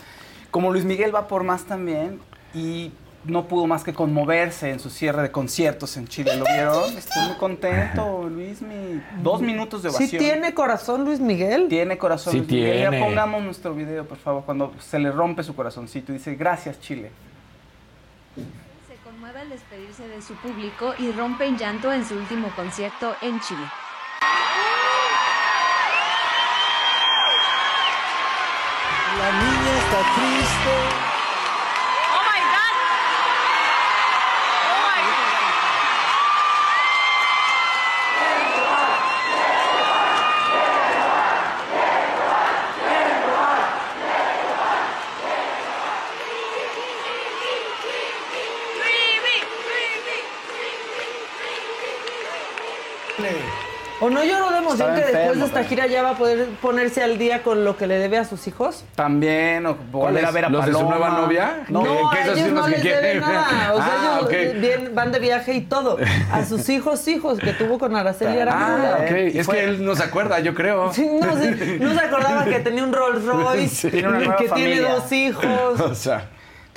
Como 0.51 0.71
Luis 0.73 0.85
Miguel 0.85 1.15
va 1.15 1.29
por 1.29 1.45
más 1.45 1.65
también 1.65 2.21
y 2.55 2.93
no 3.25 3.47
pudo 3.47 3.67
más 3.67 3.85
que 3.85 3.93
conmoverse 3.93 4.71
en 4.71 4.81
su 4.81 4.89
cierre 4.89 5.21
de 5.23 5.31
conciertos 5.31 5.97
en 5.99 6.09
Chile, 6.09 6.35
¿lo 6.37 6.45
vieron? 6.45 6.97
Estoy 6.97 7.27
muy 7.27 7.37
contento, 7.37 8.27
Luis, 8.31 8.63
mi 8.63 9.03
dos 9.23 9.43
minutos 9.43 9.83
de 9.83 9.91
¿Sí 9.91 9.97
ovación. 9.97 10.23
tiene 10.23 10.55
corazón 10.55 11.05
Luis 11.05 11.21
Miguel? 11.21 11.67
Tiene 11.69 11.99
corazón. 11.99 12.33
Sí 12.33 12.39
Luis 12.39 12.51
Miguel. 12.51 12.81
Ya 12.81 12.91
tiene. 12.91 13.05
pongamos 13.05 13.43
nuestro 13.43 13.75
video, 13.75 14.07
por 14.07 14.17
favor, 14.19 14.45
cuando 14.45 14.73
se 14.81 14.99
le 14.99 15.11
rompe 15.11 15.43
su 15.43 15.55
corazoncito 15.55 16.13
y 16.13 16.17
dice, 16.17 16.37
gracias, 16.37 16.81
Chile. 16.81 17.11
Se 18.37 18.95
conmueve 19.05 19.41
al 19.41 19.51
despedirse 19.51 20.09
de 20.09 20.23
su 20.23 20.35
público 20.37 20.95
y 20.99 21.13
rompe 21.13 21.45
en 21.45 21.59
llanto 21.59 21.93
en 21.93 22.07
su 22.07 22.15
último 22.15 22.49
concierto 22.57 23.15
en 23.21 23.39
Chile. 23.41 23.65
La 29.17 29.33
niña 29.33 29.73
está 29.79 30.01
triste. 30.15 30.75
Oh 32.15 32.23
my 32.29 32.41
God. 32.55 32.75
Oh 34.69 34.81
my 34.85 35.01
¿O 54.01 54.11
no 54.11 54.23
lloró 54.23 54.48
de 54.48 54.48
emoción 54.69 54.95
que 54.95 55.01
después 55.01 55.17
enfermo, 55.23 55.41
de 55.41 55.47
esta 55.47 55.65
gira 55.65 55.87
ya 55.87 56.03
va 56.03 56.11
a 56.11 56.15
poder 56.17 56.47
ponerse 56.63 57.03
al 57.03 57.19
día 57.19 57.43
con 57.43 57.65
lo 57.65 57.77
que 57.77 57.87
le 57.87 57.99
debe 57.99 58.19
a 58.19 58.25
sus 58.25 58.47
hijos? 58.47 58.85
También, 58.95 59.67
o 59.67 59.75
volver 59.91 60.25
a 60.25 60.31
ver 60.31 60.45
a 60.47 60.49
¿Los 60.49 60.65
de 60.67 60.73
su 60.73 60.79
Paloma. 60.79 60.97
nueva 60.97 61.21
novia? 61.21 61.65
No, 61.69 61.83
¿Qué- 61.83 61.89
No, 61.89 62.11
qué 62.11 62.19
a 62.19 62.25
ellos 62.25 62.39
sí 62.39 62.51
no 62.53 62.69
les 62.69 62.83
debe 62.83 63.15
nada. 63.21 63.75
O 63.75 63.77
sea, 63.77 63.87
Ah, 63.93 64.19
ellos 64.21 64.25
ok. 64.55 64.61
bien- 64.61 64.95
van 64.95 65.13
de 65.13 65.19
viaje 65.19 65.55
y 65.55 65.61
todo. 65.63 65.99
A 66.33 66.45
sus 66.45 66.69
hijos, 66.69 67.07
hijos 67.09 67.39
que 67.39 67.53
tuvo 67.53 67.79
con 67.79 67.95
Araceli 67.97 68.39
Ah, 68.39 68.43
Arámbula. 68.43 68.99
ok. 69.03 69.35
Y 69.35 69.39
Es 69.39 69.47
fue- 69.47 69.57
que 69.57 69.65
él 69.65 69.85
no 69.85 69.95
se 69.97 70.03
acuerda, 70.05 70.39
yo 70.41 70.55
creo. 70.55 70.93
Sí, 70.93 71.09
no, 71.21 71.37
sí, 71.41 71.79
no 71.81 71.93
se 71.95 72.01
acordaba 72.01 72.45
que 72.45 72.61
tenía 72.61 72.85
un 72.85 72.93
Rolls 72.93 73.25
Royce, 73.25 73.91
Tiene 73.91 74.09
una 74.09 74.19
nueva 74.19 74.37
que 74.37 74.49
tiene 74.49 74.77
familia. 74.83 74.95
dos 74.95 75.13
hijos, 75.13 75.81
O 75.81 75.95
sea, 75.95 76.29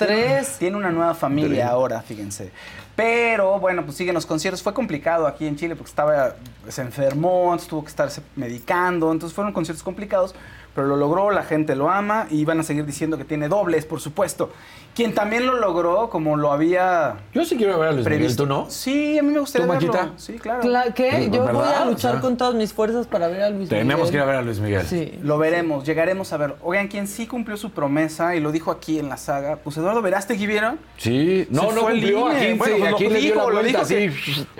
tres. 0.06 0.56
Tiene 0.58 0.76
una 0.76 0.90
nueva 0.90 1.14
familia 1.14 1.68
ahora, 1.68 2.02
fíjense. 2.02 2.50
Pero 2.94 3.58
bueno, 3.58 3.84
pues 3.84 3.96
siguen 3.96 4.14
los 4.14 4.26
conciertos. 4.26 4.62
Fue 4.62 4.74
complicado 4.74 5.26
aquí 5.26 5.46
en 5.46 5.56
Chile 5.56 5.74
porque 5.76 5.90
estaba, 5.90 6.36
se 6.68 6.82
enfermó, 6.82 7.44
entonces 7.44 7.68
tuvo 7.68 7.82
que 7.82 7.88
estarse 7.88 8.22
medicando. 8.36 9.10
Entonces 9.10 9.34
fueron 9.34 9.52
conciertos 9.52 9.82
complicados, 9.82 10.34
pero 10.74 10.86
lo 10.86 10.96
logró, 10.96 11.30
la 11.30 11.42
gente 11.42 11.74
lo 11.74 11.90
ama 11.90 12.26
y 12.30 12.44
van 12.44 12.60
a 12.60 12.62
seguir 12.62 12.84
diciendo 12.84 13.16
que 13.16 13.24
tiene 13.24 13.48
dobles, 13.48 13.86
por 13.86 14.00
supuesto. 14.00 14.50
Quien 14.94 15.14
también 15.14 15.46
lo 15.46 15.58
logró, 15.58 16.10
como 16.10 16.36
lo 16.36 16.52
había 16.52 17.14
yo 17.32 17.46
sí 17.46 17.56
quiero 17.56 17.78
ver 17.78 17.88
a 17.88 17.92
Luis 17.92 18.04
Miguel, 18.04 18.18
previsto. 18.20 18.42
¿tú 18.42 18.48
no? 18.48 18.66
Sí, 18.68 19.18
a 19.18 19.22
mí 19.22 19.30
me 19.32 19.40
gustaría 19.40 19.66
¿Tú, 19.66 19.72
verlo. 19.72 19.92
Maquita? 19.92 20.12
Sí, 20.18 20.34
claro. 20.34 20.62
Cla- 20.62 20.92
¿Qué? 20.92 21.30
Yo 21.32 21.44
voy 21.50 21.66
a 21.66 21.84
luchar 21.86 22.12
sea, 22.12 22.20
con 22.20 22.36
todas 22.36 22.54
mis 22.54 22.74
fuerzas 22.74 23.06
para 23.06 23.26
ver 23.28 23.42
a 23.42 23.48
Luis 23.48 23.70
Tenemos 23.70 23.94
Miguel. 23.94 24.10
que 24.10 24.16
ir 24.18 24.22
a 24.22 24.26
ver 24.26 24.36
a 24.36 24.42
Luis 24.42 24.58
Miguel. 24.60 24.86
Sí. 24.86 25.18
Lo 25.22 25.38
veremos, 25.38 25.86
llegaremos 25.86 26.32
a 26.34 26.36
verlo. 26.36 26.56
Oigan, 26.62 26.88
quien 26.88 27.08
sí 27.08 27.26
cumplió 27.26 27.56
su 27.56 27.70
promesa 27.70 28.36
y 28.36 28.40
lo 28.40 28.52
dijo 28.52 28.70
aquí 28.70 28.98
en 28.98 29.08
la 29.08 29.16
saga, 29.16 29.56
pues 29.64 29.78
Eduardo 29.78 30.02
Verástegui, 30.02 30.46
¿vieron? 30.46 30.78
Sí, 30.98 31.46
no, 31.48 31.70
Se 31.70 31.74
no 31.74 31.80
cumplió. 31.82 32.26
Aquí, 32.26 32.34
Bueno, 32.34 32.40
sí, 32.50 32.54
pues 32.58 32.78
lo 32.80 32.86
aquí 32.96 33.04
dio 33.06 33.16
dijo, 33.18 33.50
lo 33.50 33.62
dijo 33.62 33.78
así, 33.80 33.94
que- 33.94 34.12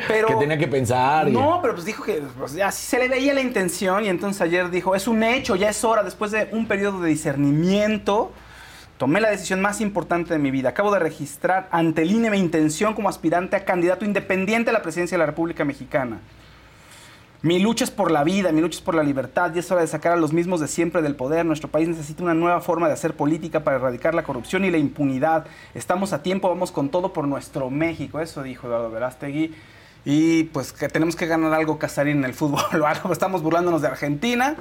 pero- 0.09 0.29
que 0.29 0.35
tenía 0.37 0.57
que 0.57 0.69
pensar. 0.69 1.29
y- 1.29 1.33
No, 1.33 1.59
pero 1.61 1.75
pues 1.75 1.85
dijo 1.85 2.03
que 2.05 2.23
pues, 2.39 2.55
ya 2.55 2.73
sí 2.73 2.87
se 2.87 2.99
le 2.99 3.09
veía 3.09 3.35
la 3.35 3.43
intención 3.43 4.03
y 4.05 4.09
entonces 4.09 4.41
ayer 4.41 4.71
dijo, 4.71 4.95
es 4.95 5.07
un 5.07 5.23
hecho, 5.25 5.57
ya 5.57 5.69
es 5.69 5.85
hora, 5.85 6.03
después 6.03 6.31
de 6.31 6.49
un 6.53 6.67
periodo 6.67 7.03
de 7.03 7.11
discernimiento, 7.11 8.33
tomé 9.03 9.21
la 9.21 9.31
decisión 9.31 9.61
más 9.61 9.81
importante 9.81 10.33
de 10.33 10.39
mi 10.39 10.53
vida. 10.53 10.69
Acabo 10.69 10.93
de 10.93 11.01
registrar 11.01 11.67
ante 11.73 12.03
el 12.03 12.13
INE 12.13 12.31
mi 12.31 12.39
intención 12.39 12.95
como 12.95 13.09
aspirante 13.09 13.57
a 13.57 13.65
candidato 13.65 14.05
independiente 14.05 14.71
a 14.71 14.73
la 14.73 14.81
presidencia 14.81 15.17
de 15.17 15.19
la 15.19 15.27
República 15.27 15.65
Mexicana. 15.65 16.21
Mi 17.43 17.59
lucha 17.59 17.83
es 17.83 17.91
por 17.91 18.13
la 18.13 18.23
vida, 18.23 18.53
mi 18.53 18.61
lucha 18.61 18.79
es 18.79 18.81
por 18.81 18.95
la 18.95 19.03
libertad 19.03 19.53
y 19.53 19.59
es 19.59 19.69
hora 19.73 19.81
de 19.81 19.89
sacar 19.89 20.13
a 20.13 20.17
los 20.17 20.33
mismos 20.33 20.61
de 20.61 20.69
siempre 20.69 21.03
del 21.03 21.17
poder. 21.17 21.45
Nuestro 21.45 21.69
país 21.69 21.89
necesita 21.89 22.23
una 22.23 22.35
nueva 22.35 22.61
forma 22.61 22.87
de 22.87 22.93
hacer 22.93 23.15
política 23.15 23.65
para 23.65 23.79
erradicar 23.79 24.15
la 24.15 24.23
corrupción 24.23 24.65
y 24.65 24.71
la 24.71 24.79
impunidad. 24.79 25.47
Estamos 25.75 26.13
a 26.13 26.23
tiempo, 26.23 26.49
vamos 26.49 26.71
con 26.71 26.89
todo 26.89 27.13
por 27.13 27.27
nuestro 27.27 27.71
México. 27.71 28.21
Eso 28.21 28.45
dijo 28.45 28.69
Eduardo 28.69 28.89
Verástegui. 28.93 29.53
Y 30.05 30.45
pues 30.45 30.73
que 30.73 30.89
tenemos 30.89 31.17
que 31.17 31.27
ganar 31.27 31.53
algo 31.55 31.77
Casarín 31.77 32.19
en 32.19 32.25
el 32.25 32.35
fútbol 32.35 32.81
o 32.81 32.87
algo. 32.87 33.13
Estamos 33.13 33.43
burlándonos 33.43 33.83
de 33.83 33.89
Argentina. 33.89 34.55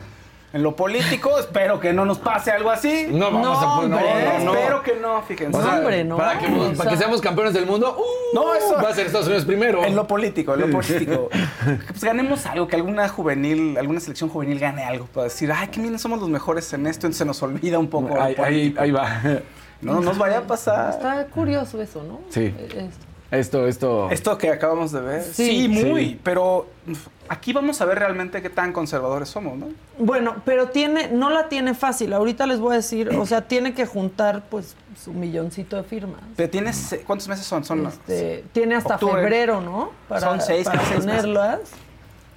En 0.54 0.64
lo 0.64 0.76
político, 0.76 1.40
espero 1.40 1.80
que 1.80 1.94
no 1.94 2.06
nos 2.06 2.20
pase 2.20 2.52
algo 2.52 2.70
así. 2.70 3.08
No 3.10 3.32
vamos 3.32 3.58
a 3.58 3.62
no, 3.62 3.80
hombre, 3.80 4.00
no, 4.40 4.44
no. 4.46 4.54
Espero 4.56 4.84
que 4.84 4.96
no, 4.96 5.22
fíjense. 5.22 5.58
O 5.58 5.62
sea, 5.62 5.78
hombre, 5.78 6.04
no. 6.04 6.18
Para 6.18 6.40
que, 6.40 6.46
O 6.48 6.58
para 6.58 6.72
que 6.72 6.76
sea- 6.76 6.98
seamos 6.98 7.22
campeones 7.22 7.54
del 7.54 7.66
mundo, 7.66 7.96
uh, 7.98 8.36
No, 8.36 8.54
eso- 8.54 8.76
va 8.76 8.90
a 8.90 8.94
ser 8.94 9.06
Estados 9.06 9.28
Unidos 9.28 9.46
primero. 9.46 9.84
En 9.86 9.96
lo 9.96 10.06
político, 10.08 10.54
en 10.54 10.62
lo 10.62 10.70
político. 10.72 11.30
Que, 11.30 11.40
pues 11.88 12.04
ganemos 12.04 12.46
algo, 12.46 12.68
que 12.68 12.76
alguna 12.76 13.08
juvenil, 13.08 13.78
alguna 13.78 14.00
selección 14.00 14.30
juvenil 14.30 14.60
gane 14.60 14.84
algo 14.84 15.06
para 15.06 15.26
decir, 15.26 15.52
ay, 15.52 15.70
que 15.70 15.80
bien 15.82 15.98
somos 16.00 16.20
los 16.20 16.30
mejores 16.30 16.72
en 16.74 16.86
esto, 16.88 17.08
entonces 17.08 17.20
se 17.20 17.26
nos 17.26 17.42
olvida 17.44 17.80
un 17.80 17.88
poco. 17.90 18.20
ahí, 18.20 18.76
ahí, 18.78 18.92
va. 18.92 19.22
No 19.82 20.00
nos 20.02 20.18
vaya 20.18 20.40
a 20.40 20.42
pasar. 20.42 20.92
Está 20.92 21.26
curioso 21.28 21.82
eso, 21.82 22.04
¿no? 22.04 22.20
Sí. 22.30 22.54
Eh, 22.58 22.90
esto. 22.90 23.06
Esto, 23.32 23.68
esto. 23.68 24.10
Esto 24.12 24.38
que 24.38 24.50
acabamos 24.52 24.92
de 24.92 25.00
ver. 25.00 25.24
Sí. 25.24 25.46
Sí, 25.62 25.68
muy. 25.70 26.06
Sí. 26.06 26.20
Pero 26.22 26.68
aquí 27.32 27.54
vamos 27.54 27.80
a 27.82 27.86
ver 27.86 27.98
realmente 27.98 28.42
qué 28.42 28.50
tan 28.50 28.74
conservadores 28.74 29.30
somos, 29.30 29.58
¿no? 29.58 29.68
Bueno, 29.98 30.36
pero 30.44 30.68
tiene, 30.68 31.08
no 31.10 31.30
la 31.30 31.48
tiene 31.48 31.74
fácil. 31.74 32.12
Ahorita 32.14 32.46
les 32.46 32.60
voy 32.60 32.74
a 32.74 32.76
decir, 32.78 33.10
o 33.16 33.26
sea, 33.26 33.48
tiene 33.48 33.74
que 33.74 33.86
juntar 33.86 34.44
pues 34.50 34.76
su 35.02 35.14
milloncito 35.14 35.78
de 35.78 35.84
firmas. 35.84 36.20
Pero 36.36 36.50
tienes, 36.50 36.92
eh, 36.94 37.04
¿cuántos 37.08 37.28
meses 37.30 37.46
son? 37.46 37.64
Son 37.64 37.86
Este, 37.88 38.44
tiene 38.52 38.76
hasta 38.76 38.96
Octubre. 38.96 39.22
febrero, 39.22 39.62
¿no? 39.62 39.92
Para, 40.10 40.22
Son 40.22 40.42
seis, 40.42 40.66
para 40.68 40.80
seis 40.84 41.06
meses. 41.06 41.22
ponerlas. 41.22 41.60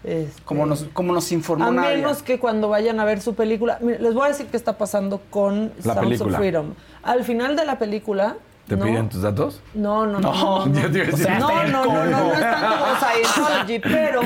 Este, 0.05 0.42
como 0.45 0.66
nos, 0.66 0.84
como 0.92 1.12
nos 1.14 1.32
informó 1.32 1.64
a 1.64 1.70
Nadia. 1.70 1.97
menos 1.97 2.22
que 2.22 2.38
cuando 2.38 2.68
vayan 2.68 3.01
a 3.01 3.05
ver 3.05 3.20
su 3.22 3.34
película, 3.34 3.78
mire, 3.80 3.99
les 4.01 4.12
voy 4.14 4.26
a 4.26 4.28
decir 4.28 4.47
qué 4.47 4.57
está 4.57 4.76
pasando 4.78 5.20
con 5.30 5.72
La 5.82 5.95
Sounds 5.95 6.01
película. 6.01 6.30
of 6.32 6.36
Freedom. 6.38 6.74
Al 7.03 7.24
final 7.24 7.57
de 7.57 7.64
la 7.64 7.78
película, 7.78 8.36
¿Te 8.66 8.76
¿no? 8.76 8.84
piden 8.84 9.08
tus 9.08 9.22
datos? 9.22 9.60
No, 9.74 10.06
no, 10.06 10.20
no. 10.20 10.32
No, 10.32 10.66
no, 10.66 10.66
no. 10.66 10.80
yo 10.82 10.90
te 10.90 10.98
iba 10.98 11.06
a 11.06 11.10
decir. 11.10 11.30
no, 11.38 11.64
no, 11.64 11.84
no, 11.84 12.04
no, 12.06 12.06
no 12.06 12.32
es 12.32 12.40
tanto 12.40 12.78
como 12.78 12.94
Scientology, 12.96 13.78
pero 13.80 14.20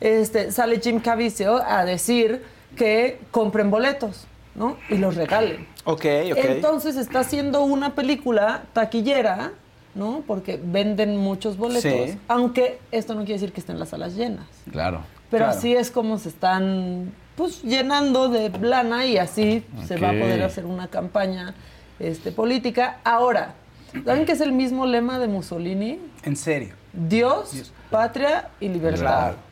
este, 0.00 0.52
sale 0.52 0.80
Jim 0.80 1.00
Caviezel 1.00 1.60
a 1.66 1.84
decir 1.84 2.44
que 2.76 3.18
compren 3.30 3.70
boletos, 3.70 4.26
¿no? 4.54 4.76
Y 4.90 4.96
los 4.98 5.14
regalen. 5.16 5.66
Ok, 5.84 6.04
ok. 6.32 6.38
Entonces 6.44 6.96
está 6.96 7.20
haciendo 7.20 7.62
una 7.62 7.94
película 7.94 8.64
taquillera, 8.74 9.52
¿no? 9.94 10.22
Porque 10.26 10.60
venden 10.62 11.16
muchos 11.16 11.56
boletos. 11.56 11.82
Sí. 12.10 12.18
Aunque 12.28 12.78
esto 12.92 13.14
no 13.14 13.20
quiere 13.20 13.34
decir 13.34 13.52
que 13.52 13.60
estén 13.60 13.78
las 13.78 13.88
salas 13.88 14.14
llenas. 14.14 14.46
Claro. 14.70 15.00
Pero 15.30 15.44
Claro. 15.46 15.58
así 15.58 15.74
es 15.74 15.90
como 15.90 16.18
se 16.18 16.28
están 16.28 17.12
pues 17.36 17.62
llenando 17.62 18.28
de 18.28 18.50
lana 18.60 19.06
y 19.06 19.16
así 19.16 19.64
se 19.86 19.96
va 19.96 20.08
a 20.10 20.12
poder 20.12 20.42
hacer 20.42 20.64
una 20.66 20.88
campaña 20.88 21.54
este, 22.00 22.32
política. 22.32 22.98
Ahora, 23.04 23.54
¿saben 24.04 24.24
que 24.24 24.32
es 24.32 24.40
el 24.40 24.52
mismo 24.52 24.86
lema 24.86 25.18
de 25.18 25.28
Mussolini? 25.28 26.00
En 26.22 26.36
serio. 26.36 26.74
Dios, 26.92 27.72
patria 27.90 28.48
y 28.60 28.68
libertad. 28.68 29.00
Claro. 29.02 29.48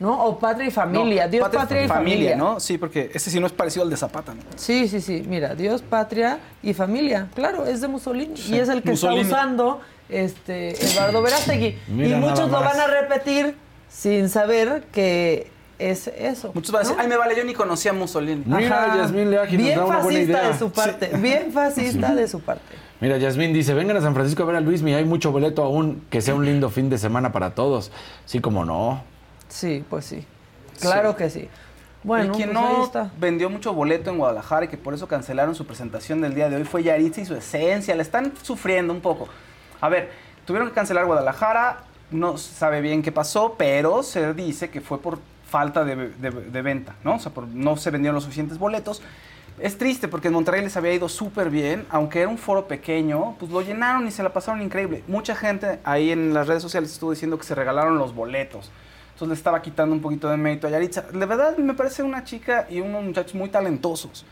¿no? 0.00 0.24
O 0.24 0.38
patria 0.38 0.66
y 0.66 0.70
familia. 0.70 1.26
No, 1.26 1.30
Dios, 1.30 1.48
patria, 1.50 1.84
y 1.84 1.88
familia. 1.88 2.34
¿no? 2.36 2.58
Sí, 2.58 2.78
porque 2.78 3.10
ese 3.12 3.30
sí 3.30 3.38
no 3.38 3.46
es 3.46 3.52
parecido 3.52 3.84
al 3.84 3.90
de 3.90 3.96
Zapata, 3.98 4.34
¿no? 4.34 4.40
Sí, 4.56 4.88
sí, 4.88 5.00
sí. 5.00 5.22
Mira, 5.28 5.54
Dios, 5.54 5.82
patria 5.82 6.38
y 6.62 6.72
familia. 6.72 7.28
Claro, 7.34 7.66
es 7.66 7.80
de 7.82 7.88
Mussolini. 7.88 8.34
y 8.48 8.54
es 8.56 8.68
el 8.70 8.82
que 8.82 8.90
Mussolini. 8.90 9.20
está 9.20 9.36
usando 9.36 9.80
este, 10.08 10.70
Eduardo 10.84 11.22
Verástegui. 11.22 11.78
Mira 11.88 12.16
y 12.16 12.20
muchos 12.20 12.50
lo 12.50 12.60
van 12.60 12.80
a 12.80 12.86
repetir 12.86 13.54
sin 13.90 14.30
saber 14.30 14.84
que 14.90 15.50
es 15.78 16.08
eso. 16.08 16.50
Muchos 16.54 16.72
van 16.72 16.80
a 16.80 16.82
decir, 16.84 16.96
¿no? 16.96 17.02
ay, 17.02 17.08
me 17.08 17.16
vale, 17.16 17.36
yo 17.36 17.44
ni 17.44 17.52
conocía 17.52 17.90
a 17.90 17.94
Mussolini. 17.94 18.42
Mira, 18.46 18.96
Yasmín 18.96 19.30
Leaji 19.30 19.56
nos 19.56 19.66
Bien 19.66 19.78
da 19.78 19.84
una 19.84 19.98
buena 19.98 20.18
fascista 20.18 20.38
idea. 20.38 20.48
de 20.52 20.58
su 20.58 20.70
parte. 20.72 21.10
Bien 21.18 21.52
fascista 21.52 22.14
de 22.14 22.28
su 22.28 22.40
parte. 22.40 22.74
Mira, 23.00 23.16
Yasmín 23.16 23.52
dice, 23.52 23.72
vengan 23.74 23.96
a 23.96 24.00
San 24.02 24.14
Francisco 24.14 24.42
a 24.42 24.46
ver 24.46 24.56
a 24.56 24.60
Luismi, 24.60 24.92
hay 24.94 25.04
mucho 25.04 25.32
boleto 25.32 25.62
aún, 25.62 26.02
que 26.10 26.20
sea 26.20 26.34
un 26.34 26.44
lindo 26.44 26.68
fin 26.68 26.90
de 26.90 26.98
semana 26.98 27.32
para 27.32 27.54
todos. 27.54 27.90
Sí, 28.26 28.40
como 28.40 28.64
no. 28.64 29.02
Sí, 29.48 29.84
pues 29.88 30.04
sí. 30.04 30.26
Claro 30.80 31.10
Sí. 31.12 31.16
que 31.16 31.30
sí. 31.30 31.48
Bueno, 32.02 32.32
y 32.32 32.36
quien 32.36 32.52
pues 32.52 32.64
ahí 32.64 32.72
no 32.78 32.84
está. 32.84 33.10
vendió 33.18 33.50
mucho 33.50 33.72
boleto 33.74 34.10
en 34.10 34.18
Guadalajara 34.18 34.66
y 34.66 34.68
que 34.68 34.76
por 34.78 34.94
eso 34.94 35.06
cancelaron 35.06 35.54
su 35.54 35.66
presentación 35.66 36.20
del 36.20 36.34
día 36.34 36.48
de 36.48 36.56
hoy 36.56 36.64
fue 36.64 36.82
Yaritza 36.82 37.20
y 37.20 37.26
su 37.26 37.34
esencia. 37.34 37.94
Le 37.94 38.02
están 38.02 38.32
sufriendo 38.42 38.92
un 38.92 39.00
poco. 39.00 39.28
A 39.80 39.88
ver, 39.88 40.10
tuvieron 40.46 40.68
que 40.68 40.74
cancelar 40.74 41.04
Guadalajara. 41.06 41.84
No 42.10 42.36
se 42.38 42.54
sabe 42.54 42.80
bien 42.80 43.02
qué 43.02 43.12
pasó, 43.12 43.54
pero 43.56 44.02
se 44.02 44.32
dice 44.34 44.68
que 44.70 44.80
fue 44.80 44.98
por 45.00 45.18
falta 45.48 45.84
de, 45.84 45.94
de- 45.96 46.30
de 46.30 46.62
venta, 46.62 46.94
¿no? 47.04 47.16
O 47.16 47.18
sea, 47.18 47.32
por, 47.32 47.46
no 47.48 47.76
se 47.76 47.90
vendieron 47.90 48.14
los 48.14 48.24
suficientes 48.24 48.58
boletos. 48.58 49.02
Es 49.58 49.76
triste 49.76 50.08
porque 50.08 50.28
en 50.28 50.34
Monterrey 50.34 50.62
les 50.62 50.76
había 50.76 50.94
ido 50.94 51.08
súper 51.08 51.50
bien, 51.50 51.86
aunque 51.90 52.20
era 52.20 52.28
un 52.28 52.38
foro 52.38 52.66
pequeño, 52.66 53.36
pues 53.38 53.50
lo 53.50 53.60
llenaron 53.60 54.06
y 54.06 54.10
se 54.10 54.22
la 54.22 54.32
pasaron 54.32 54.62
increíble. 54.62 55.04
Mucha 55.06 55.34
gente 55.34 55.80
ahí 55.84 56.10
en 56.10 56.32
las 56.32 56.46
redes 56.46 56.62
sociales 56.62 56.90
estuvo 56.92 57.10
diciendo 57.10 57.36
que 57.36 57.44
se 57.44 57.54
regalaron 57.54 57.98
los 57.98 58.14
boletos. 58.14 58.70
Entonces 59.20 59.28
le 59.28 59.34
estaba 59.34 59.60
quitando 59.60 59.94
un 59.94 60.00
poquito 60.00 60.30
de 60.30 60.38
mérito 60.38 60.66
a 60.66 60.70
Yaritza. 60.70 61.02
De 61.02 61.26
verdad 61.26 61.58
me 61.58 61.74
parece 61.74 62.02
una 62.02 62.24
chica 62.24 62.66
y 62.70 62.80
unos 62.80 63.04
muchachos 63.04 63.34
muy 63.34 63.50
talentosos. 63.50 64.24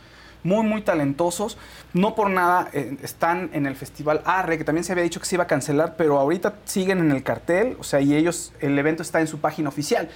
Muy, 0.42 0.64
muy 0.64 0.80
talentosos. 0.80 1.58
No 1.92 2.14
por 2.14 2.30
nada 2.30 2.70
eh, 2.72 2.96
están 3.02 3.50
en 3.52 3.66
el 3.66 3.76
Festival 3.76 4.22
Arre, 4.24 4.56
que 4.56 4.64
también 4.64 4.84
se 4.84 4.92
había 4.92 5.04
dicho 5.04 5.20
que 5.20 5.26
se 5.26 5.34
iba 5.34 5.44
a 5.44 5.46
cancelar, 5.46 5.96
pero 5.96 6.18
ahorita 6.18 6.54
siguen 6.64 7.00
en 7.00 7.10
el 7.10 7.22
cartel. 7.22 7.76
O 7.78 7.84
sea, 7.84 8.00
y 8.00 8.14
ellos, 8.14 8.54
el 8.60 8.78
evento 8.78 9.02
está 9.02 9.20
en 9.20 9.26
su 9.26 9.40
página 9.40 9.68
oficial. 9.68 10.08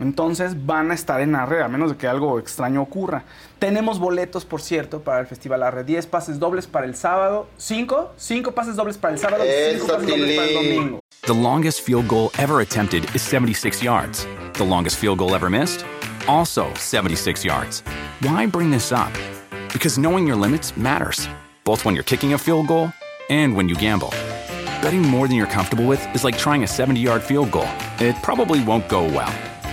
Entonces 0.00 0.66
van 0.66 0.90
a 0.90 0.94
estar 0.94 1.20
en 1.20 1.34
Arre, 1.34 1.62
a 1.62 1.68
menos 1.68 1.90
de 1.90 1.96
que 1.96 2.06
algo 2.06 2.38
extraño 2.38 2.82
ocurra. 2.82 3.24
Tenemos 3.58 3.98
boletos, 3.98 4.44
por 4.44 4.60
cierto, 4.60 5.00
para 5.00 5.20
el 5.20 5.26
Festival 5.26 5.62
Arre. 5.62 5.84
10 5.84 6.06
pases 6.06 6.38
dobles 6.38 6.66
para 6.66 6.86
el 6.86 6.94
sábado. 6.94 7.48
5, 7.56 8.12
5 8.16 8.52
pases 8.52 8.76
dobles 8.76 8.98
para 8.98 9.14
el 9.14 9.18
sábado. 9.18 9.44
5 9.44 9.86
pases 9.86 10.06
dobles 10.06 10.36
para 10.36 10.48
el 10.48 10.54
domingo. 10.54 11.00
The 11.22 11.34
longest 11.34 11.80
field 11.80 12.06
goal 12.08 12.30
ever 12.38 12.60
attempted 12.60 13.04
is 13.14 13.22
76 13.22 13.82
yards. 13.82 14.26
The 14.54 14.64
longest 14.64 14.96
field 14.96 15.18
goal 15.18 15.34
ever 15.34 15.50
missed? 15.50 15.84
Also 16.28 16.72
76 16.74 17.44
yards. 17.44 17.82
Why 18.20 18.46
bring 18.46 18.70
this 18.70 18.92
up? 18.92 19.12
Because 19.72 19.98
knowing 19.98 20.26
your 20.26 20.36
limits 20.36 20.76
matters, 20.76 21.28
both 21.64 21.84
when 21.84 21.94
you're 21.94 22.04
kicking 22.04 22.34
a 22.34 22.38
field 22.38 22.68
goal 22.68 22.92
and 23.28 23.56
when 23.56 23.68
you 23.68 23.74
gamble. 23.74 24.10
Betting 24.80 25.02
more 25.02 25.26
than 25.26 25.36
you're 25.36 25.48
comfortable 25.48 25.84
with 25.84 26.00
is 26.14 26.22
like 26.22 26.38
trying 26.38 26.62
a 26.62 26.66
70 26.66 27.00
yard 27.00 27.22
field 27.22 27.50
goal. 27.50 27.68
It 27.98 28.14
probably 28.22 28.62
won't 28.62 28.88
go 28.88 29.02
well. 29.02 29.32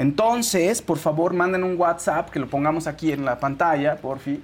Entonces, 0.00 0.82
por 0.82 0.98
favor, 0.98 1.34
manden 1.34 1.62
un 1.64 1.78
WhatsApp 1.78 2.30
que 2.30 2.38
lo 2.38 2.48
pongamos 2.48 2.86
aquí 2.86 3.12
en 3.12 3.24
la 3.24 3.38
pantalla, 3.38 3.96
porfi, 3.96 4.42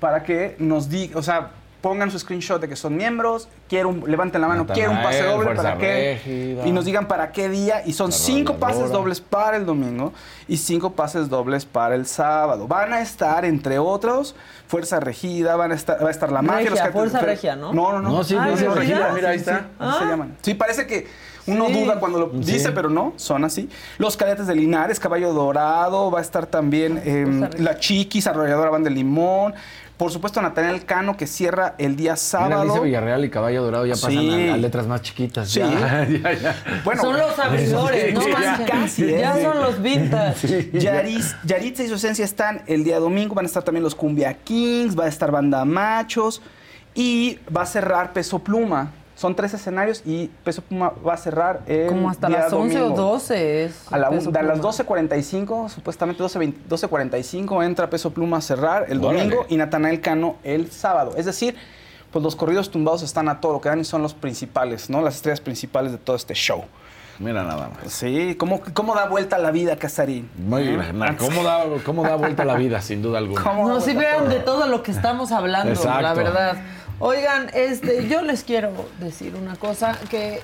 para 0.00 0.22
que 0.22 0.56
nos 0.58 0.88
digan, 0.88 1.18
o 1.18 1.22
sea, 1.22 1.50
pongan 1.80 2.10
su 2.10 2.18
screenshot 2.18 2.58
de 2.62 2.66
que 2.68 2.76
son 2.76 2.96
miembros, 2.96 3.46
quiero 3.68 3.90
un- 3.90 4.04
levanten 4.10 4.40
la 4.40 4.48
mano, 4.48 4.62
Natanael, 4.62 4.86
quiero 4.86 4.92
un 4.98 5.02
pase 5.02 5.22
doble 5.22 5.54
para 5.54 5.76
qué 5.76 6.18
Régida. 6.24 6.66
y 6.66 6.72
nos 6.72 6.86
digan 6.86 7.06
para 7.06 7.30
qué 7.30 7.50
día 7.50 7.82
y 7.84 7.92
son 7.92 8.08
La 8.10 8.16
cinco 8.16 8.54
pases 8.56 8.90
dobles 8.90 9.20
para 9.20 9.58
el 9.58 9.66
domingo 9.66 10.14
y 10.48 10.56
cinco 10.56 10.92
pases 10.92 11.28
dobles 11.28 11.66
para 11.66 11.94
el 11.94 12.06
sábado. 12.06 12.66
Van 12.66 12.94
a 12.94 13.02
estar 13.02 13.44
entre 13.44 13.78
otros 13.78 14.34
Fuerza 14.66 14.98
Regida, 14.98 15.56
van 15.56 15.72
a 15.72 15.74
estar 15.74 16.02
va 16.02 16.08
a 16.08 16.10
estar 16.10 16.32
la 16.32 16.40
magia, 16.40 16.70
Regia, 16.70 16.84
los 16.86 16.92
Fuerza 16.94 17.18
Regia, 17.20 17.54
¿no? 17.54 17.74
No, 17.74 17.92
no, 17.92 18.00
no. 18.00 18.10
No, 18.10 18.24
sí, 18.24 18.34
Ah, 18.40 18.46
no, 18.46 18.56
sí, 18.56 18.64
¿Regida? 18.64 18.74
Regida, 18.74 19.12
mira, 19.12 19.28
ahí 19.28 19.38
Sí, 19.38 19.44
está. 19.44 19.58
sí, 19.58 19.64
se 19.78 20.04
Ah. 20.04 20.06
llaman. 20.08 20.36
Sí, 20.40 20.54
parece 20.54 20.86
que 20.86 21.06
uno 21.46 21.66
Sí. 21.68 21.72
duda 21.74 22.00
cuando 22.00 22.18
lo 22.18 22.30
Sí. 22.42 22.52
dice, 22.52 22.72
pero 22.72 22.88
no, 22.90 23.12
son 23.16 23.44
así. 23.44 23.68
Los 23.98 24.16
cadetes 24.16 24.46
de 24.46 24.54
Linares, 24.54 24.98
Caballo 25.00 25.32
Dorado, 25.32 26.10
va 26.10 26.18
a 26.20 26.22
estar 26.22 26.46
también 26.46 27.00
em, 27.04 27.48
la 27.58 27.78
Chiquis, 27.78 28.26
Arrolladora 28.26 28.70
Van 28.70 28.82
de 28.84 28.90
Limón. 28.90 29.54
Por 29.96 30.10
supuesto, 30.10 30.42
Natanael 30.42 30.84
Cano, 30.84 31.16
que 31.16 31.28
cierra 31.28 31.76
el 31.78 31.94
día 31.94 32.12
Mira, 32.12 32.16
sábado. 32.16 32.64
dice 32.64 32.80
Villarreal 32.80 33.24
y 33.26 33.30
Caballo 33.30 33.62
Dorado 33.62 33.86
ya 33.86 33.94
pasan 33.94 34.10
Sí. 34.10 34.48
a, 34.50 34.54
a 34.54 34.56
letras 34.56 34.88
más 34.88 35.02
chiquitas. 35.02 35.48
Sí. 35.48 35.60
Ya, 35.60 35.68
ya, 36.10 36.32
ya. 36.32 36.56
bueno, 36.84 37.00
son 37.02 37.16
los 37.16 37.38
abridores, 37.38 38.12
no 38.12 38.20
Sí, 38.22 38.30
ya, 38.32 38.64
casi, 38.66 39.04
¿eh? 39.04 39.18
Ya 39.20 39.40
son 39.40 39.60
los 39.62 39.80
vintage. 39.80 40.70
Yaris, 40.72 41.36
Yaritza 41.44 41.84
y 41.84 41.88
su 41.88 41.94
esencia 41.94 42.24
están 42.24 42.62
el 42.66 42.82
día 42.82 42.98
domingo. 42.98 43.36
Van 43.36 43.44
a 43.44 43.46
estar 43.46 43.62
también 43.62 43.84
los 43.84 43.94
Cumbia 43.94 44.34
Kings, 44.34 44.98
va 44.98 45.04
a 45.04 45.08
estar 45.08 45.30
Banda 45.30 45.64
Machos 45.64 46.42
y 46.96 47.38
va 47.56 47.62
a 47.62 47.66
cerrar 47.66 48.12
Peso 48.12 48.40
Pluma. 48.40 48.90
Son 49.16 49.36
tres 49.36 49.54
escenarios 49.54 50.02
y 50.04 50.28
Peso 50.42 50.60
Pluma 50.62 50.92
va 51.06 51.14
a 51.14 51.16
cerrar 51.16 51.60
el 51.66 51.86
Como 51.86 52.10
hasta 52.10 52.26
día 52.26 52.40
las 52.40 52.52
11 52.52 52.76
o 52.78 52.82
domingo. 52.82 53.02
12 53.12 53.64
es. 53.64 53.92
A, 53.92 53.96
la 53.98 54.10
un- 54.10 54.18
de 54.18 54.42
las 54.42 54.58
Pluma. 54.58 54.72
12.45, 54.72 55.68
supuestamente 55.68 56.22
12.20 56.22 56.54
12.45 56.68 57.64
entra 57.64 57.88
Peso 57.88 58.10
Pluma 58.10 58.38
a 58.38 58.40
cerrar 58.40 58.86
el 58.88 58.98
Órale. 59.04 59.18
domingo 59.24 59.46
y 59.48 59.56
Natanael 59.56 60.00
Cano 60.00 60.36
el 60.42 60.70
sábado. 60.72 61.12
Es 61.16 61.26
decir, 61.26 61.54
pues 62.10 62.22
los 62.24 62.34
corridos 62.34 62.70
tumbados 62.70 63.02
están 63.02 63.28
a 63.28 63.40
todo 63.40 63.52
lo 63.52 63.60
que 63.60 63.68
dan 63.68 63.80
y 63.80 63.84
son 63.84 64.02
los 64.02 64.14
principales, 64.14 64.90
¿no? 64.90 65.00
Las 65.00 65.16
estrellas 65.16 65.40
principales 65.40 65.92
de 65.92 65.98
todo 65.98 66.16
este 66.16 66.34
show. 66.34 66.64
Mira 67.20 67.44
nada 67.44 67.68
más. 67.68 67.92
Sí, 67.92 68.34
¿cómo, 68.36 68.60
cómo 68.72 68.96
da 68.96 69.06
vuelta 69.06 69.38
la 69.38 69.52
vida, 69.52 69.76
Casarín? 69.76 70.28
Muy 70.36 70.64
bien. 70.64 70.80
¿Cómo 71.16 71.44
da, 71.44 71.62
¿Cómo 71.86 72.02
da 72.02 72.16
vuelta 72.16 72.44
la 72.44 72.54
vida, 72.56 72.80
sin 72.82 73.02
duda 73.02 73.18
alguna? 73.18 73.40
¿Cómo 73.40 73.68
da 73.68 73.74
No, 73.74 73.80
sí 73.80 73.92
vuelta 73.94 74.10
vean 74.18 74.28
de 74.28 74.40
todo 74.40 74.66
lo 74.66 74.82
que 74.82 74.90
estamos 74.90 75.30
hablando, 75.30 75.72
Exacto. 75.72 76.02
la 76.02 76.14
verdad. 76.14 76.56
Oigan, 77.06 77.50
este, 77.52 78.08
yo 78.08 78.22
les 78.22 78.44
quiero 78.44 78.72
decir 78.98 79.34
una 79.34 79.56
cosa 79.56 79.98
que 80.08 80.40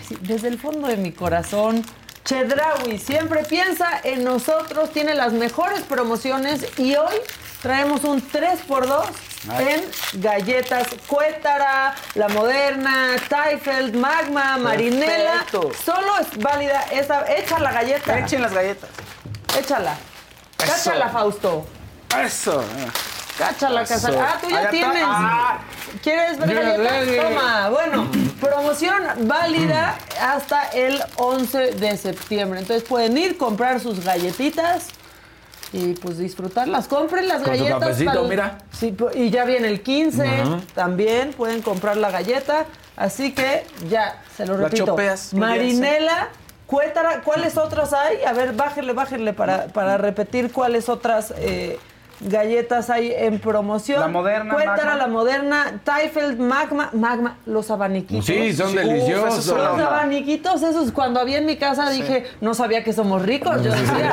así, 0.00 0.16
desde 0.22 0.48
el 0.48 0.58
fondo 0.58 0.88
de 0.88 0.96
mi 0.96 1.12
corazón, 1.12 1.84
Chedraui 2.24 2.96
siempre 2.98 3.44
piensa 3.44 4.00
en 4.02 4.24
nosotros, 4.24 4.90
tiene 4.90 5.12
las 5.12 5.34
mejores 5.34 5.80
promociones 5.82 6.66
y 6.78 6.94
hoy 6.96 7.14
traemos 7.60 8.04
un 8.04 8.22
3x2 8.26 9.04
en 9.60 10.22
galletas 10.22 10.88
Cuétara, 11.06 11.94
La 12.14 12.28
Moderna, 12.28 13.16
Teifeld, 13.28 13.94
Magma, 13.94 14.56
Marinela. 14.56 15.44
Perfecto. 15.44 15.72
Solo 15.84 16.20
es 16.20 16.38
válida 16.38 16.84
esa, 16.90 17.30
echa 17.36 17.58
la 17.58 17.70
galleta, 17.70 18.18
Echen 18.18 18.40
las 18.40 18.54
galletas. 18.54 18.88
échala. 19.58 19.92
Eso. 20.58 20.72
Cáchala, 20.72 21.10
Fausto. 21.10 21.66
Eso. 22.24 22.64
Cáchala. 23.38 23.84
Casal. 23.84 24.16
Ah, 24.20 24.38
tú 24.40 24.48
ya 24.50 24.70
tienes. 24.70 25.02
Ah. 25.06 25.58
¿Quieres 26.02 26.38
ver 26.38 27.06
sé. 27.06 27.16
Toma. 27.16 27.68
Bueno, 27.70 28.06
promoción 28.40 28.94
válida 29.22 29.96
hasta 30.20 30.68
el 30.70 31.00
11 31.16 31.72
de 31.72 31.96
septiembre. 31.96 32.60
Entonces 32.60 32.86
pueden 32.88 33.16
ir, 33.16 33.36
comprar 33.38 33.80
sus 33.80 34.04
galletitas 34.04 34.88
y 35.72 35.94
pues 35.94 36.18
disfrutarlas. 36.18 36.88
Compren 36.88 37.28
las 37.28 37.42
Con 37.42 37.52
galletas. 37.52 37.80
cafecito, 37.80 38.12
tal- 38.12 38.28
mira. 38.28 38.58
Sí, 38.72 38.94
y 39.14 39.30
ya 39.30 39.44
viene 39.44 39.68
el 39.68 39.82
15 39.82 40.26
también. 40.74 41.32
Pueden 41.32 41.62
comprar 41.62 41.96
la 41.96 42.10
galleta. 42.10 42.66
Así 42.96 43.32
que 43.32 43.66
ya, 43.88 44.22
se 44.36 44.44
lo 44.46 44.56
La 44.58 44.64
repito. 44.64 44.84
chopeas, 44.86 45.32
Marinela. 45.34 46.28
Cuétara, 46.66 47.20
¿cuáles 47.22 47.56
otras 47.58 47.92
hay? 47.92 48.22
A 48.24 48.32
ver, 48.32 48.52
bájenle, 48.54 48.92
bájenle 48.92 49.32
para, 49.34 49.66
para 49.68 49.98
repetir 49.98 50.52
cuáles 50.52 50.88
otras 50.88 51.32
eh, 51.36 51.78
galletas 52.22 52.90
hay 52.90 53.12
en 53.16 53.38
promoción. 53.38 54.00
La 54.00 54.08
Moderna, 54.08 54.54
Cuéntara, 54.54 54.84
Magma. 54.84 54.96
la 54.96 55.06
moderna, 55.08 55.80
Teifeld, 55.84 56.38
Magma, 56.38 56.90
Magma, 56.92 57.38
los 57.46 57.70
abaniquitos. 57.70 58.24
Sí, 58.24 58.52
son 58.52 58.70
Sí, 58.70 58.76
deliciosos. 58.76 59.44
son 59.44 59.58
Los 59.58 59.68
onda. 59.72 59.86
abaniquitos 59.86 60.62
esos, 60.62 60.92
cuando 60.92 61.20
había 61.20 61.38
en 61.38 61.46
mi 61.46 61.56
casa 61.56 61.90
dije, 61.90 62.24
no 62.40 62.54
sabía 62.54 62.84
que 62.84 62.92
somos 62.92 63.22
ricos. 63.22 63.62
Yo 63.62 63.72
decía, 63.72 64.12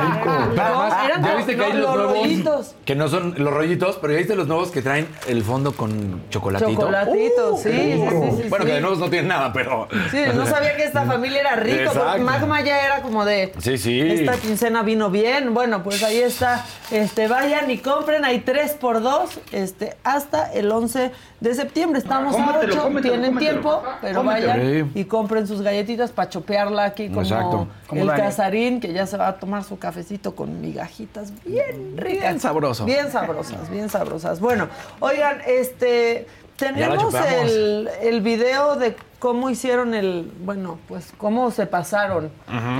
eran 1.05 1.21
ya 1.23 1.27
los- 1.29 1.37
viste 1.37 1.55
que 1.55 1.63
hay 1.63 1.73
los, 1.73 1.81
los, 1.81 1.95
nuevos 1.95 2.13
rollitos. 2.19 2.75
que 2.85 2.95
no 2.95 3.07
son 3.07 3.35
los 3.37 3.53
rollitos, 3.53 3.97
pero 4.01 4.13
ya 4.13 4.19
viste 4.19 4.35
los 4.35 4.47
nuevos 4.47 4.71
que 4.71 4.81
traen 4.81 5.07
el 5.27 5.43
fondo 5.43 5.73
con 5.73 6.23
chocolatito. 6.29 6.71
Chocolatitos, 6.71 7.61
sí, 7.61 7.69
sí, 7.71 7.91
sí, 8.09 8.41
sí, 8.43 8.49
Bueno, 8.49 8.65
sí. 8.65 8.69
que 8.69 8.73
de 8.75 8.81
nuevos 8.81 8.99
no 8.99 9.09
tienen 9.09 9.27
nada, 9.29 9.53
pero. 9.53 9.87
Sí, 10.11 10.17
no 10.33 10.45
sabía 10.45 10.75
que 10.75 10.83
esta 10.85 11.03
familia 11.05 11.41
era 11.41 11.55
rica. 11.55 11.83
Exacto. 11.83 12.03
porque 12.05 12.21
Magma 12.21 12.61
ya 12.61 12.85
era 12.85 13.01
como 13.01 13.25
de. 13.25 13.53
Sí, 13.59 13.77
sí. 13.77 13.99
Esta 14.01 14.33
quincena 14.37 14.83
vino 14.83 15.09
bien. 15.09 15.53
Bueno, 15.53 15.83
pues 15.83 16.03
ahí 16.03 16.19
está. 16.19 16.65
Este, 16.91 17.27
vayan 17.27 17.69
y 17.69 17.77
compren. 17.99 18.25
Hay 18.25 18.39
3 18.39 18.73
por 18.73 19.01
2 19.01 19.39
este, 19.51 19.97
hasta 20.03 20.51
el 20.53 20.71
11 20.71 21.11
de 21.39 21.53
septiembre. 21.55 21.99
Estamos 21.99 22.35
a 22.35 22.45
Cómetelo, 22.45 22.73
8. 22.73 22.81
cómetelo, 22.83 23.13
Tienen 23.13 23.31
cómetelo. 23.33 23.51
tiempo, 23.51 23.83
pero 24.01 24.15
Cómetelo. 24.21 24.47
vayan 24.47 24.83
Sí. 24.93 24.99
y 24.99 25.05
compren 25.05 25.47
sus 25.47 25.61
galletitas 25.61 26.11
para 26.11 26.29
chopearla 26.29 26.85
aquí 26.85 27.07
como 27.09 27.21
Exacto. 27.21 27.67
El 27.91 28.07
Dani. 28.07 28.21
casarín, 28.21 28.79
que 28.79 28.91
ya 28.93 29.05
se 29.05 29.17
va 29.17 29.27
a 29.27 29.39
tomar 29.39 29.63
su 29.63 29.77
cafecito 29.79 30.35
con 30.35 30.61
migajitas 30.61 31.31
bien 31.45 31.97
ricas. 31.97 32.21
Bien 32.21 32.39
sabroso. 32.39 32.85
Bien 32.85 33.11
sabrosas, 33.11 33.69
bien 33.69 33.89
sabrosas. 33.89 34.39
Bueno, 34.39 34.67
oigan, 34.99 35.39
este. 35.45 36.27
Tenemos 36.57 37.13
el, 37.13 37.89
el 38.01 38.19
video 38.19 38.75
de 38.75 38.93
cómo 39.19 39.49
hicieron 39.49 39.93
el, 39.93 40.29
bueno, 40.41 40.77
pues 40.89 41.13
cómo 41.17 41.51
se 41.51 41.65
pasaron 41.67 42.29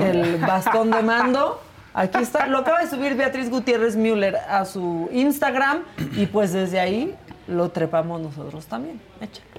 el 0.04 0.36
bastón 0.38 0.92
de 0.92 1.02
mando. 1.02 1.62
Aquí 1.94 2.20
está, 2.20 2.48
lo 2.48 2.60
acaba 2.60 2.82
de 2.82 2.90
subir 2.90 3.16
Beatriz 3.16 3.50
Gutiérrez 3.50 3.96
Müller 3.96 4.36
a 4.36 4.66
su 4.66 5.10
Instagram 5.12 5.84
y 6.16 6.28
pues 6.28 6.54
desde 6.54 6.80
ahí 6.80 7.16
lo 7.48 7.70
trepamos 7.70 8.22
nosotros 8.22 8.68
también. 8.68 9.02
Échale. 9.20 9.59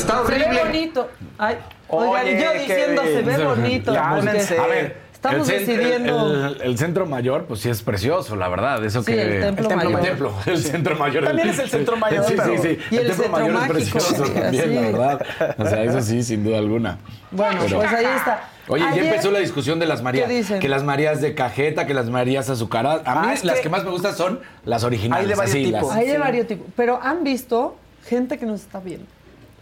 Está 0.00 0.24
Se 0.26 0.32
ve 0.32 0.42
horrible. 0.44 0.64
bonito. 0.64 1.10
Ay, 1.38 1.56
oigan, 1.88 2.24
Oye, 2.24 2.42
yo 2.42 2.52
diciendo 2.52 3.02
se 3.02 3.22
ve 3.22 3.44
bonito. 3.44 3.94
Cálmense. 3.94 4.54
porque 4.54 4.60
A 4.62 4.66
ver, 4.74 5.06
Estamos 5.16 5.48
el 5.48 5.66
decidiendo. 5.66 6.46
El, 6.48 6.62
el 6.62 6.78
centro 6.78 7.06
mayor, 7.06 7.46
pues 7.46 7.60
sí 7.60 7.68
es 7.68 7.82
precioso, 7.82 8.36
la 8.36 8.48
verdad. 8.48 8.84
Eso 8.84 9.02
Sí, 9.02 9.12
que. 9.12 9.36
el 9.38 9.40
templo 9.56 9.68
el 9.70 9.76
mayor. 9.76 10.00
templo, 10.02 10.32
el 10.46 10.58
centro 10.58 10.96
mayor. 10.96 11.24
También 11.24 11.48
es 11.48 11.58
el 11.58 11.68
centro 11.68 11.96
mayor, 11.96 12.24
Sí, 12.24 12.34
pero- 12.36 12.62
sí, 12.62 12.62
sí. 12.62 12.78
Y 12.92 12.96
el 12.96 13.06
templo 13.08 13.24
centro 13.24 13.30
mayor 13.32 13.52
mágico, 13.52 13.78
es 13.78 13.90
precioso 13.90 14.24
sí, 14.26 14.32
también, 14.32 14.74
la 14.74 14.80
verdad. 14.82 15.26
O 15.58 15.66
sea, 15.66 15.82
eso 15.82 16.00
sí, 16.02 16.22
sin 16.22 16.44
duda 16.44 16.58
alguna. 16.58 16.98
Bueno, 17.32 17.60
Pero- 17.64 17.78
pues 17.78 17.92
ahí 17.92 18.04
está. 18.04 18.50
Oye, 18.68 18.84
ya 18.94 19.02
empezó 19.02 19.30
la 19.30 19.38
discusión 19.38 19.78
de 19.80 19.86
las 19.86 20.02
Marías. 20.02 20.28
¿Qué 20.28 20.34
dicen? 20.34 20.60
Que 20.60 20.68
las 20.68 20.82
Marías 20.84 21.20
de 21.20 21.34
cajeta, 21.34 21.86
que 21.86 21.94
las 21.94 22.08
Marías 22.10 22.48
azucaradas. 22.50 23.02
A 23.06 23.20
mí 23.22 23.28
Ah, 23.30 23.34
las 23.42 23.56
que- 23.56 23.62
que 23.62 23.68
más 23.68 23.84
me 23.84 23.90
gustan 23.90 24.14
son 24.14 24.40
las 24.64 24.84
originales. 24.84 25.24
Hay 25.24 25.30
de 25.30 25.34
varios 25.36 25.72
las- 25.72 25.80
tipos. 25.82 25.96
Hay 25.96 26.06
de 26.08 26.18
varios 26.18 26.46
tipos. 26.46 26.66
Pero 26.76 27.00
han 27.02 27.24
visto 27.24 27.76
gente 28.06 28.38
que 28.38 28.46
nos 28.46 28.60
está 28.60 28.78
viendo. 28.80 29.06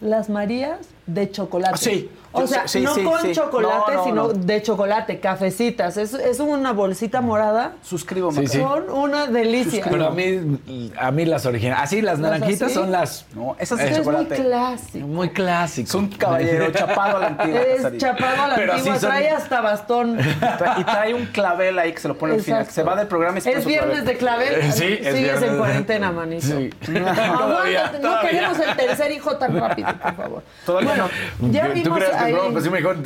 Las 0.04 0.28
Marías 0.28 0.80
de 1.06 1.30
chocolate. 1.30 2.10
O 2.36 2.46
sea, 2.46 2.66
sí, 2.68 2.80
no 2.80 2.94
sí, 2.94 3.02
con 3.04 3.20
sí. 3.20 3.32
chocolate, 3.32 3.92
No, 3.92 3.96
no, 3.98 4.04
sino 4.04 4.22
no. 4.28 4.32
de 4.32 4.62
chocolate, 4.62 5.20
cafecitas. 5.20 5.96
Es, 5.96 6.14
es 6.14 6.40
una 6.40 6.72
bolsita 6.72 7.20
morada. 7.20 7.72
Suscribo, 7.82 8.32
Sí, 8.32 8.46
sí. 8.48 8.58
Son 8.58 8.90
una 8.90 9.26
delicia. 9.26 9.86
Pero 9.88 10.06
a 10.08 10.10
mí, 10.10 10.92
a 10.98 11.10
mí 11.10 11.24
las 11.26 11.46
originales. 11.46 11.84
Así, 11.84 12.02
las 12.02 12.18
¿Las 12.18 12.30
naranjitas 12.32 12.66
así? 12.66 12.74
son 12.74 12.90
las. 12.90 13.26
No, 13.34 13.54
esas 13.58 13.78
Es 13.80 13.84
de 13.90 13.90
muy 13.96 14.04
chocolate. 14.04 14.34
clásico. 14.42 15.06
Muy 15.06 15.30
clásicas. 15.30 15.88
Es 15.90 15.94
un 15.94 16.08
caballero 16.08 16.72
chapado 16.72 17.16
a 17.18 17.20
la 17.20 17.26
antigua. 17.28 17.60
Es 17.60 17.98
chapado 17.98 18.42
a 18.42 18.48
la 18.48 18.54
Pero 18.56 18.72
antigua, 18.74 18.98
son- 18.98 19.08
trae 19.10 19.30
hasta 19.30 19.60
bastón. 19.60 20.18
Y 20.78 20.84
trae 20.84 21.14
un 21.14 21.26
clavel 21.26 21.78
ahí 21.78 21.92
que 21.92 22.00
se 22.00 22.08
lo 22.08 22.16
pone 22.18 22.34
al 22.34 22.40
final. 22.42 22.66
Se 22.66 22.82
va 22.82 22.96
del 22.96 23.06
programa 23.06 23.38
y 23.38 23.40
se 23.42 23.50
pone 23.50 23.60
Es 23.60 23.66
viernes 23.66 24.02
clavel. 24.02 24.06
de 24.06 24.16
clavel. 24.16 24.54
Eh, 24.54 24.72
sí, 24.72 24.84
es 24.84 24.98
Sigues 24.98 25.14
viernes 25.20 25.42
en 25.50 25.56
cuarentena, 25.58 26.10
manito. 26.12 26.46
Sí. 26.46 26.70
Aguántate, 26.84 27.98
no 27.98 28.08
todavía. 28.08 28.30
queremos 28.30 28.58
el 28.58 28.76
tercer 28.76 29.12
hijo 29.12 29.36
tan 29.36 29.58
rápido, 29.58 29.88
por 30.00 30.14
favor. 30.16 30.42
Todavía 30.66 30.88
bueno, 30.90 31.08
no. 31.40 31.50
ya 31.52 31.66
¿Tú 31.68 31.72
vimos 31.74 31.98
ahí. 32.24 32.32
no? 32.32 32.52
Pues 32.52 32.64
sí, 32.64 32.70
mejor. 32.70 32.96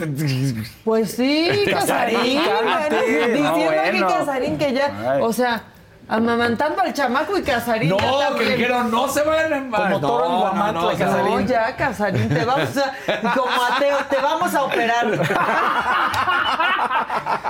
Pues 0.85 1.11
sí, 1.13 1.51
Casarín. 1.71 2.41
Bueno, 2.43 2.97
diciendo 3.01 3.65
bueno. 3.65 4.09
Casarín 4.09 4.59
que 4.59 4.73
ya, 4.73 5.13
Ay. 5.15 5.21
o 5.23 5.33
sea, 5.33 5.63
amamantando 6.09 6.81
al 6.83 6.93
chamaco 6.95 7.37
y 7.39 7.43
Casarín. 7.43 7.91
ya 7.91 8.07
No, 8.07 8.19
que 8.19 8.25
también. 8.25 8.49
dijeron, 8.57 8.91
no 8.91 9.09
se 9.09 9.23
vayan 9.23 9.53
a 9.75 9.77
Como 9.77 10.01
toro 10.01 10.27
en 10.27 10.37
Guamantla, 10.39 10.81
o 10.87 10.97
sea, 10.97 11.07
Casarín. 11.07 11.35
No, 11.35 11.41
ya, 11.41 11.77
Casarín, 11.77 12.29
te 12.29 12.45
vamos 12.45 12.69
a, 12.79 13.35
como 13.35 13.63
ateo, 13.73 13.97
te 14.09 14.17
vamos 14.17 14.55
a 14.55 14.63
operar. 14.65 15.07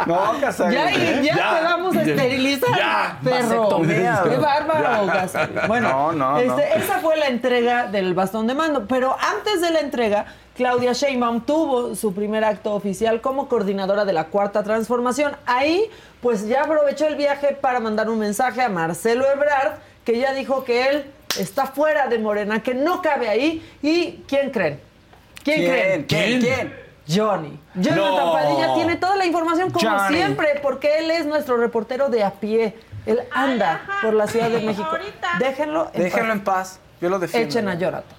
No, 0.06 0.32
Casarín. 0.40 0.72
Ya, 0.78 0.90
y 0.90 1.22
ya, 1.26 1.34
Ya. 1.36 1.58
te 1.58 1.64
vamos 1.64 1.96
a 1.96 2.02
esterilizar, 2.02 2.76
Ya, 2.76 3.18
perro. 3.22 3.68
Qué 3.86 4.36
bárbaro, 4.38 5.06
Casarín. 5.06 5.56
Bueno, 5.66 5.88
No, 5.88 6.12
no, 6.12 6.38
este, 6.38 6.48
no. 6.78 6.82
esa 6.84 6.98
fue 7.00 7.16
la 7.16 7.26
entrega 7.28 7.86
del 7.86 8.14
bastón 8.14 8.46
de 8.46 8.54
mando. 8.54 8.86
Pero 8.86 9.16
antes 9.36 9.60
de 9.60 9.70
la 9.70 9.80
entrega, 9.80 10.26
Claudia 10.56 10.92
Sheinbaum 10.92 11.42
tuvo 11.42 11.94
su 11.94 12.12
primer 12.14 12.44
acto 12.44 12.74
oficial 12.74 13.20
como 13.20 13.48
coordinadora 13.48 14.04
de 14.04 14.12
la 14.12 14.24
Cuarta 14.24 14.62
Transformación. 14.62 15.36
Ahí, 15.46 15.84
pues 16.20 16.46
ya 16.46 16.62
aprovechó 16.62 17.06
el 17.06 17.16
viaje 17.16 17.56
para 17.60 17.80
mandar 17.80 18.08
un 18.08 18.18
mensaje 18.18 18.62
a 18.62 18.68
Marcelo 18.68 19.26
Ebrard, 19.30 19.78
que 20.04 20.18
ya 20.18 20.32
dijo 20.32 20.64
que 20.64 20.88
él 20.88 21.10
está 21.38 21.66
fuera 21.66 22.06
de 22.08 22.18
Morena, 22.18 22.62
que 22.62 22.74
no 22.74 23.02
cabe 23.02 23.28
ahí. 23.28 23.64
¿Y 23.82 24.24
quién 24.26 24.50
creen? 24.50 24.80
¿Quién, 25.44 25.64
creen? 25.70 26.04
¿Quién? 26.04 26.40
¿Quién? 26.40 26.40
¿Quién? 26.40 26.88
Johnny. 27.08 27.58
Jonathan 27.74 28.26
No. 28.26 28.32
Padilla 28.32 28.74
tiene 28.74 28.96
toda 28.96 29.16
la 29.16 29.24
información 29.24 29.70
como 29.70 29.88
Johnny. 29.88 30.14
siempre, 30.16 30.60
porque 30.62 30.98
él 30.98 31.10
es 31.10 31.24
nuestro 31.24 31.56
reportero 31.56 32.08
de 32.10 32.22
a 32.22 32.32
pie. 32.32 32.76
Él 33.06 33.20
anda 33.30 33.82
por 34.02 34.12
la 34.12 34.26
Ciudad 34.26 34.50
de 34.50 34.60
México. 34.60 34.90
Déjenlo 35.38 35.90
en 35.94 36.02
Déjenlo 36.02 36.28
paz. 36.28 36.36
en 36.36 36.44
paz. 36.44 36.80
Yo 37.00 37.08
lo 37.08 37.18
defiendo. 37.18 37.48
Echen 37.48 37.68
a 37.68 37.74
Jonathan. 37.74 38.16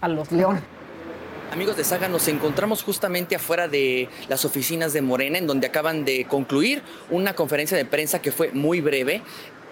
A 0.00 0.08
los 0.08 0.32
leones. 0.32 0.62
Amigos 1.52 1.76
de 1.76 1.82
Saga, 1.82 2.08
nos 2.08 2.28
encontramos 2.28 2.84
justamente 2.84 3.34
afuera 3.34 3.66
de 3.66 4.08
las 4.28 4.44
oficinas 4.44 4.92
de 4.92 5.02
Morena, 5.02 5.36
en 5.36 5.48
donde 5.48 5.66
acaban 5.66 6.04
de 6.04 6.24
concluir 6.26 6.80
una 7.10 7.34
conferencia 7.34 7.76
de 7.76 7.84
prensa 7.84 8.22
que 8.22 8.30
fue 8.30 8.52
muy 8.52 8.80
breve. 8.80 9.22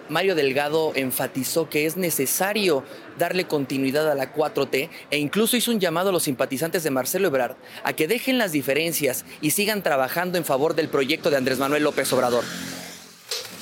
Mario 0.08 0.34
Delgado 0.34 0.90
enfatizó 0.96 1.68
que 1.68 1.86
es 1.86 1.96
necesario 1.96 2.82
darle 3.16 3.46
continuidad 3.46 4.10
a 4.10 4.16
la 4.16 4.34
4T 4.34 4.90
e 5.10 5.18
incluso 5.18 5.56
hizo 5.56 5.70
un 5.70 5.78
llamado 5.78 6.08
a 6.08 6.12
los 6.12 6.24
simpatizantes 6.24 6.82
de 6.82 6.90
Marcelo 6.90 7.28
Ebrard 7.28 7.54
a 7.84 7.92
que 7.92 8.08
dejen 8.08 8.38
las 8.38 8.50
diferencias 8.50 9.24
y 9.40 9.52
sigan 9.52 9.84
trabajando 9.84 10.36
en 10.36 10.44
favor 10.44 10.74
del 10.74 10.88
proyecto 10.88 11.30
de 11.30 11.36
Andrés 11.36 11.58
Manuel 11.60 11.84
López 11.84 12.12
Obrador. 12.12 12.42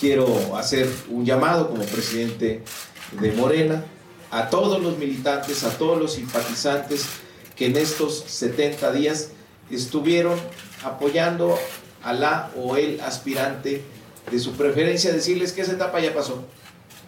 quiero 0.00 0.56
hacer 0.56 0.88
un 1.10 1.26
llamado 1.26 1.68
como 1.68 1.82
presidente 1.84 2.62
de 3.20 3.32
Morena 3.32 3.84
a 4.30 4.48
todos 4.48 4.80
los 4.80 4.96
militantes, 4.96 5.64
a 5.64 5.76
todos 5.76 5.98
los 5.98 6.14
simpatizantes 6.14 7.25
que 7.56 7.66
en 7.66 7.76
estos 7.76 8.24
70 8.26 8.92
días 8.92 9.30
estuvieron 9.70 10.38
apoyando 10.84 11.58
a 12.02 12.12
la 12.12 12.50
o 12.56 12.76
el 12.76 13.00
aspirante 13.00 13.82
de 14.30 14.38
su 14.38 14.52
preferencia, 14.52 15.12
decirles 15.12 15.52
que 15.52 15.62
esa 15.62 15.72
etapa 15.72 16.00
ya 16.00 16.14
pasó. 16.14 16.44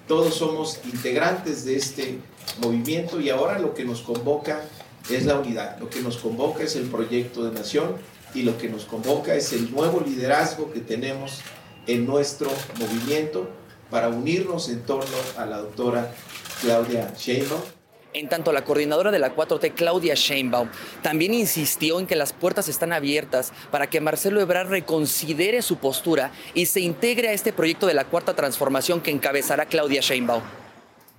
Todos 0.09 0.34
somos 0.34 0.80
integrantes 0.84 1.64
de 1.64 1.76
este 1.76 2.18
movimiento 2.61 3.20
y 3.20 3.30
ahora 3.30 3.59
lo 3.59 3.74
que 3.74 3.84
nos 3.84 4.01
convoca 4.01 4.62
es 5.11 5.26
la 5.26 5.38
unidad, 5.38 5.78
lo 5.78 5.90
que 5.90 6.01
nos 6.01 6.16
convoca 6.16 6.64
es 6.64 6.76
el 6.76 6.84
proyecto 6.84 7.44
de 7.44 7.53
nación 7.53 7.96
y 8.34 8.42
lo 8.42 8.59
que 8.59 8.68
nos 8.68 8.84
convoca 8.84 9.34
es 9.34 9.53
el 9.53 9.70
nuevo 9.70 10.01
liderazgo 10.01 10.72
que 10.72 10.80
tenemos 10.80 11.40
en 11.86 12.07
nuestro 12.07 12.51
movimiento 12.78 13.49
para 13.90 14.09
unirnos 14.09 14.68
en 14.68 14.82
torno 14.82 15.16
a 15.36 15.46
la 15.46 15.59
doctora 15.59 16.12
Claudia 16.61 17.12
Sheinbaum. 17.16 17.78
En 18.19 18.29
tanto, 18.29 18.51
la 18.51 18.64
coordinadora 18.64 19.12
de 19.12 19.21
la 19.21 19.37
4T, 19.37 19.75
Claudia 19.75 20.14
Sheinbaum, 20.16 20.69
también 21.03 21.35
insistió 21.35 22.01
en 22.01 22.07
que 22.09 22.16
las 22.16 22.33
puertas 22.33 22.69
están 22.69 22.93
abiertas 22.93 23.53
para 23.71 23.89
que 23.89 24.01
Marcelo 24.01 24.41
Ebrard 24.41 24.71
reconsidere 24.71 25.62
su 25.62 25.77
postura 25.77 26.33
y 26.53 26.66
se 26.66 26.81
integre 26.81 27.29
a 27.29 27.33
este 27.33 27.53
proyecto 27.53 27.87
de 27.87 27.95
la 27.95 28.07
Cuarta 28.07 28.35
Transformación 28.35 29.01
que 29.03 29.12
encabezará 29.12 29.66
Claudia 29.66 30.01
Sheinbaum. 30.01 30.43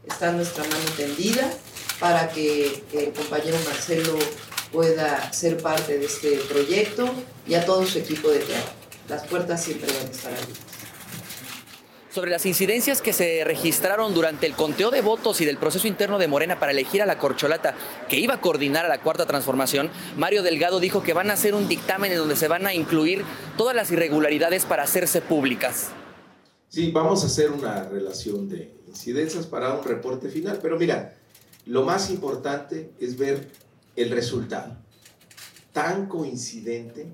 está 0.05 0.33
nuestra 0.33 0.65
mano 0.65 0.83
tendida 0.97 1.49
para 2.01 2.27
que 2.27 2.83
el 2.91 3.13
compañero 3.13 3.57
Marcelo 3.63 4.19
pueda 4.73 5.31
ser 5.31 5.55
parte 5.55 5.99
de 5.99 6.05
este 6.05 6.31
proyecto 6.49 7.09
y 7.47 7.53
a 7.53 7.65
todo 7.65 7.85
su 7.85 7.99
equipo 7.99 8.29
de 8.29 8.39
trabajo. 8.39 8.73
Las 9.07 9.25
puertas 9.25 9.63
siempre 9.63 9.87
van 9.87 10.05
a 10.05 10.11
estar 10.11 10.33
abiertas. 10.33 10.78
Sobre 12.11 12.31
las 12.31 12.47
incidencias 12.47 13.03
que 13.03 13.13
se 13.13 13.43
registraron 13.43 14.15
durante 14.15 14.47
el 14.47 14.53
conteo 14.53 14.89
de 14.89 15.01
votos 15.01 15.41
y 15.41 15.45
del 15.45 15.57
proceso 15.57 15.87
interno 15.87 16.17
de 16.17 16.27
Morena 16.27 16.59
para 16.59 16.71
elegir 16.71 17.03
a 17.03 17.05
la 17.05 17.19
corcholata 17.19 17.75
que 18.07 18.17
iba 18.17 18.33
a 18.33 18.41
coordinar 18.41 18.83
a 18.83 18.89
la 18.89 18.99
cuarta 19.01 19.27
transformación, 19.27 19.91
Mario 20.17 20.41
Delgado 20.41 20.79
dijo 20.79 21.03
que 21.03 21.13
van 21.13 21.29
a 21.29 21.33
hacer 21.33 21.53
un 21.53 21.67
dictamen 21.67 22.11
en 22.11 22.17
donde 22.17 22.35
se 22.35 22.47
van 22.47 22.65
a 22.65 22.73
incluir 22.73 23.23
todas 23.57 23.75
las 23.75 23.91
irregularidades 23.91 24.65
para 24.65 24.81
hacerse 24.81 25.21
públicas. 25.21 25.89
Sí, 26.67 26.89
vamos 26.91 27.23
a 27.23 27.27
hacer 27.27 27.51
una 27.51 27.87
relación 27.87 28.49
de 28.49 28.73
incidencias 28.87 29.45
para 29.45 29.75
un 29.75 29.83
reporte 29.83 30.29
final, 30.29 30.57
pero 30.63 30.79
mira, 30.79 31.15
lo 31.67 31.83
más 31.83 32.09
importante 32.09 32.89
es 32.99 33.19
ver 33.19 33.49
el 33.95 34.09
resultado 34.09 34.75
tan 35.73 36.07
coincidente 36.07 37.05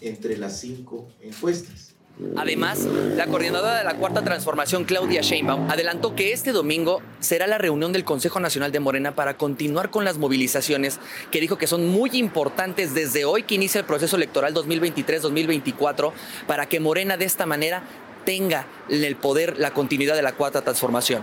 entre 0.00 0.36
las 0.36 0.60
cinco 0.60 1.08
encuestas. 1.20 1.93
Además, 2.36 2.78
la 3.16 3.26
coordinadora 3.26 3.78
de 3.78 3.84
la 3.84 3.96
Cuarta 3.96 4.22
Transformación, 4.22 4.84
Claudia 4.84 5.20
Sheinbaum, 5.20 5.68
adelantó 5.68 6.14
que 6.14 6.32
este 6.32 6.52
domingo 6.52 7.02
será 7.18 7.48
la 7.48 7.58
reunión 7.58 7.92
del 7.92 8.04
Consejo 8.04 8.38
Nacional 8.38 8.70
de 8.70 8.78
Morena 8.78 9.16
para 9.16 9.36
continuar 9.36 9.90
con 9.90 10.04
las 10.04 10.16
movilizaciones, 10.18 11.00
que 11.32 11.40
dijo 11.40 11.58
que 11.58 11.66
son 11.66 11.88
muy 11.88 12.10
importantes 12.12 12.94
desde 12.94 13.24
hoy 13.24 13.42
que 13.42 13.56
inicia 13.56 13.80
el 13.80 13.84
proceso 13.84 14.14
electoral 14.14 14.54
2023-2024, 14.54 16.12
para 16.46 16.66
que 16.66 16.78
Morena 16.78 17.16
de 17.16 17.24
esta 17.24 17.46
manera 17.46 17.82
tenga 18.24 18.68
en 18.88 19.02
el 19.02 19.16
poder 19.16 19.58
la 19.58 19.72
continuidad 19.72 20.14
de 20.14 20.22
la 20.22 20.32
Cuarta 20.32 20.62
Transformación. 20.62 21.22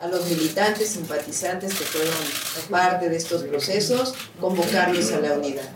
A 0.00 0.08
los 0.08 0.28
militantes, 0.28 0.90
simpatizantes 0.90 1.72
que 1.72 1.84
fueron 1.84 2.14
parte 2.68 3.08
de 3.08 3.16
estos 3.16 3.44
procesos, 3.44 4.14
convocarlos 4.40 5.12
a 5.12 5.20
la 5.20 5.34
unidad. 5.34 5.70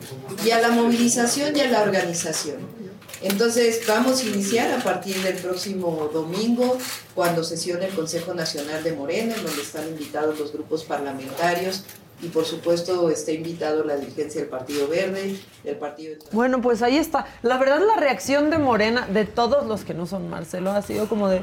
Y 0.45 0.51
a 0.51 0.61
la 0.61 0.71
movilización 0.71 1.57
y 1.57 1.61
a 1.61 1.69
la 1.69 1.83
organización. 1.83 2.90
Entonces 3.23 3.83
vamos 3.87 4.23
a 4.23 4.27
iniciar 4.27 4.73
a 4.73 4.83
partir 4.83 5.17
del 5.23 5.37
próximo 5.37 6.11
domingo, 6.13 6.79
cuando 7.15 7.45
sesione 7.45 7.87
el 7.87 7.95
Consejo 7.95 8.33
Nacional 8.33 8.83
de 8.83 8.93
Morena, 8.93 9.35
en 9.35 9.45
donde 9.45 9.63
están 9.63 9.87
invitados 9.89 10.39
los 10.39 10.53
grupos 10.53 10.85
parlamentarios 10.85 11.85
y 12.23 12.29
por 12.29 12.45
supuesto 12.45 13.11
está 13.11 13.33
invitado 13.33 13.85
la 13.85 13.97
dirigencia 13.97 14.41
del 14.41 14.51
Partido 14.51 14.89
Verde, 14.89 15.39
del 15.65 15.77
Partido... 15.77 16.17
Bueno, 16.33 16.61
pues 16.61 16.83
ahí 16.83 16.97
está. 16.97 17.27
La 17.43 17.59
verdad 17.59 17.81
la 17.87 17.97
reacción 17.97 18.51
de 18.51 18.59
Morena, 18.59 19.07
de 19.07 19.25
todos 19.25 19.67
los 19.67 19.85
que 19.85 19.95
no 19.95 20.07
son 20.07 20.29
Marcelo, 20.29 20.71
ha 20.71 20.83
sido 20.83 21.09
como 21.09 21.29
de, 21.29 21.43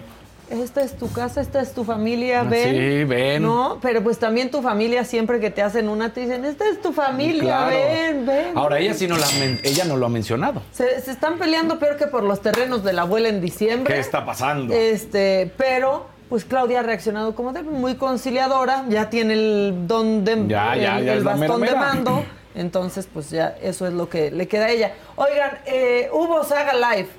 esta 0.50 0.82
es 0.82 0.98
tu 0.98 1.12
casa, 1.12 1.41
esta 1.41 1.62
es 1.62 1.74
tu 1.74 1.84
familia, 1.84 2.43
ven. 2.43 2.76
Sí, 2.76 3.04
ven. 3.04 3.43
¿No? 3.43 3.80
Pero 3.82 4.02
pues 4.04 4.18
también 4.18 4.50
tu 4.50 4.62
familia 4.62 5.04
siempre 5.04 5.39
que 5.39 5.50
te 5.52 5.62
hacen 5.62 5.89
una 5.89 6.14
te 6.14 6.22
dicen, 6.22 6.45
esta 6.45 6.68
es 6.70 6.82
tu 6.82 6.93
familia, 6.93 7.43
Claro. 7.43 7.70
ven, 7.76 8.26
ven. 8.26 8.58
Ahora 8.58 8.80
ella 8.80 8.93
sí 8.93 9.08
no 9.08 9.18
la 9.18 9.28
ella 9.64 9.86
no 9.86 9.98
lo 9.98 10.06
ha 10.06 10.10
mencionado. 10.10 10.62
Se, 10.72 11.02
se 11.02 11.12
están 11.12 11.38
peleando 11.38 11.80
peor 11.80 11.98
que 11.98 12.08
por 12.08 12.24
los 12.24 12.41
terrenos 12.41 12.84
de 12.84 12.93
la 12.93 13.02
abuela 13.04 13.30
en 13.30 13.41
diciembre. 13.41 13.93
¿Qué 13.93 14.00
está 14.00 14.26
pasando? 14.26 14.74
Este, 14.74 15.52
pero 15.58 16.08
pues 16.30 16.43
Claudia 16.45 16.82
ha 16.82 16.84
reaccionado 16.84 17.36
como 17.36 17.54
de 17.54 17.64
muy 17.64 17.95
conciliadora, 17.95 18.84
ya 18.89 19.10
tiene 19.10 19.34
el 19.34 19.88
don 19.88 20.26
de 20.26 20.36
Ya, 20.48 20.76
ya, 20.76 21.00
el, 21.00 21.06
ya 21.06 21.14
el 21.14 21.24
la 21.24 21.36
mera 21.36 21.54
bastón 21.54 21.62
de 21.68 21.76
mando, 21.76 22.24
entonces 22.56 23.08
pues 23.14 23.30
ya 23.30 23.56
eso 23.62 23.88
es 23.88 23.93
lo 23.93 24.10
que 24.10 24.32
le 24.32 24.48
queda 24.48 24.66
a 24.66 24.70
ella. 24.72 24.93
Oigan, 25.16 25.52
eh, 25.66 26.10
hubo 26.12 26.43
Saga 26.43 26.74
Live. 26.74 27.10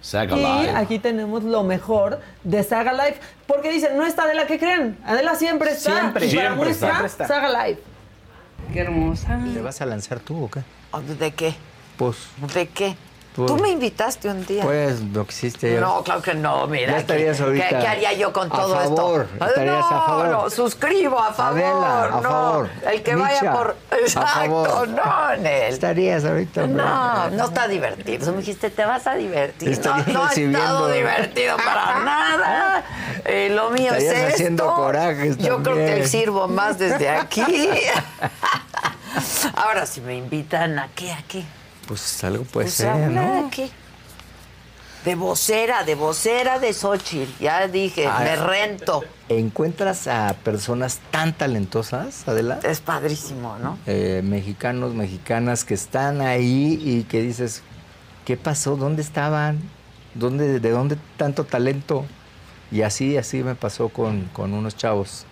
Saga 0.00 0.36
y 0.36 0.40
Live. 0.40 0.76
aquí 0.76 0.98
tenemos 0.98 1.44
lo 1.44 1.62
mejor 1.62 2.20
de 2.42 2.62
Saga 2.62 2.92
Live, 2.92 3.16
porque 3.46 3.70
dicen, 3.70 3.96
no 3.96 4.06
está 4.06 4.24
Adela, 4.24 4.46
¿qué 4.46 4.58
creen? 4.58 4.98
Adela 5.04 5.34
siempre 5.34 5.72
está. 5.72 6.00
Siempre. 6.00 6.26
Y 6.26 6.34
para 6.34 6.48
Siempre 6.48 6.70
está. 6.70 7.06
Está. 7.06 7.28
Saga 7.28 7.66
Live. 7.66 7.80
Qué 8.72 8.80
hermosa. 8.80 9.40
¿Te 9.52 9.60
vas 9.60 9.80
a 9.80 9.86
lanzar 9.86 10.20
tú 10.20 10.44
o 10.44 10.50
qué? 10.50 10.62
¿De 11.18 11.32
qué? 11.32 11.54
Pues, 11.96 12.16
¿De 12.54 12.68
qué? 12.68 12.96
Tú- 13.46 13.56
Tú 13.56 13.62
me 13.62 13.70
invitaste 13.70 14.28
un 14.28 14.44
día. 14.46 14.62
pues 14.62 15.00
lo 15.00 15.24
que 15.26 15.32
hiciste. 15.32 15.80
No, 15.80 16.02
claro 16.02 16.22
que 16.22 16.34
no, 16.34 16.66
mira. 16.66 16.92
Ya 16.92 16.98
estarías 16.98 17.36
¿qué, 17.38 17.42
ahorita 17.42 17.68
¿qué, 17.68 17.78
qué 17.78 17.86
haría 17.86 18.12
yo 18.14 18.32
con 18.32 18.46
a 18.46 18.50
todo 18.56 18.74
favor, 18.74 19.28
esto? 19.28 19.46
estarías 19.46 19.78
no, 19.78 19.86
a 19.96 20.06
favor. 20.06 20.26
no, 20.28 20.50
suscribo 20.50 21.18
a 21.18 21.32
favor. 21.32 21.58
Adela, 21.60 22.04
a 22.04 22.08
no. 22.20 22.22
favor. 22.22 22.70
El 22.90 23.02
que 23.02 23.14
vaya 23.16 23.52
por. 23.52 23.76
a 23.90 23.96
Exacto, 23.96 24.64
favor. 24.64 24.88
no, 24.88 25.36
Nel. 25.38 25.72
Estarías 25.72 26.24
ahorita. 26.24 26.66
No, 26.66 27.30
no 27.30 27.44
está 27.44 27.68
divertido. 27.68 28.26
Tú 28.26 28.32
me 28.32 28.38
dijiste, 28.38 28.70
te 28.70 28.84
vas 28.84 29.06
a 29.06 29.14
divertir. 29.14 29.68
Estarías 29.70 30.06
no, 30.08 30.12
no 30.14 30.24
ha 30.24 30.32
estado 30.32 30.88
divertido 30.92 31.56
para 31.56 32.00
nada. 32.00 32.84
Eh, 33.24 33.50
lo 33.54 33.70
mío 33.70 33.92
es 33.94 34.04
esto. 34.04 34.26
haciendo 34.34 34.74
corajes 34.74 35.36
Yo 35.38 35.62
creo 35.62 35.76
que 35.76 36.06
sirvo 36.06 36.48
más 36.48 36.78
desde 36.78 37.08
aquí. 37.10 37.42
Ahora, 39.56 39.86
si 39.86 40.00
me 40.00 40.16
invitan, 40.16 40.78
¿a 40.78 40.88
qué? 40.94 41.12
¿A 41.12 41.22
qué? 41.28 41.44
Pues 41.90 42.22
algo 42.22 42.44
puede 42.44 42.66
Pues 42.66 42.74
ser, 42.74 42.88
habla 42.88 43.08
¿no? 43.08 43.42
de 43.44 43.50
qué. 43.50 43.70
De 45.04 45.16
vocera, 45.16 45.82
de 45.82 45.96
vocera 45.96 46.60
de 46.60 46.72
Xochitl. 46.72 47.42
Ya 47.42 47.66
dije, 47.66 48.06
Ah, 48.06 48.20
me 48.22 48.36
rento. 48.36 49.02
¿Encuentras 49.28 50.06
a 50.06 50.36
personas 50.44 51.00
tan 51.10 51.32
talentosas, 51.36 52.28
Adela? 52.28 52.60
Es 52.62 52.78
padrísimo, 52.80 53.56
¿no? 53.58 53.76
Eh, 53.86 54.20
mexicanos, 54.22 54.94
mexicanas 54.94 55.64
que 55.64 55.74
están 55.74 56.20
ahí 56.20 56.78
y 56.80 57.02
que 57.04 57.22
dices, 57.22 57.62
¿qué 58.24 58.36
pasó? 58.36 58.76
¿Dónde 58.76 59.02
estaban? 59.02 59.58
¿Dónde, 60.14 60.60
¿De 60.60 60.70
dónde 60.70 60.96
tanto 61.16 61.42
talento? 61.42 62.04
Y 62.70 62.82
así, 62.82 63.16
así 63.16 63.42
me 63.42 63.56
pasó 63.56 63.88
con, 63.88 64.26
con 64.32 64.52
unos 64.54 64.76
chavos 64.76 65.26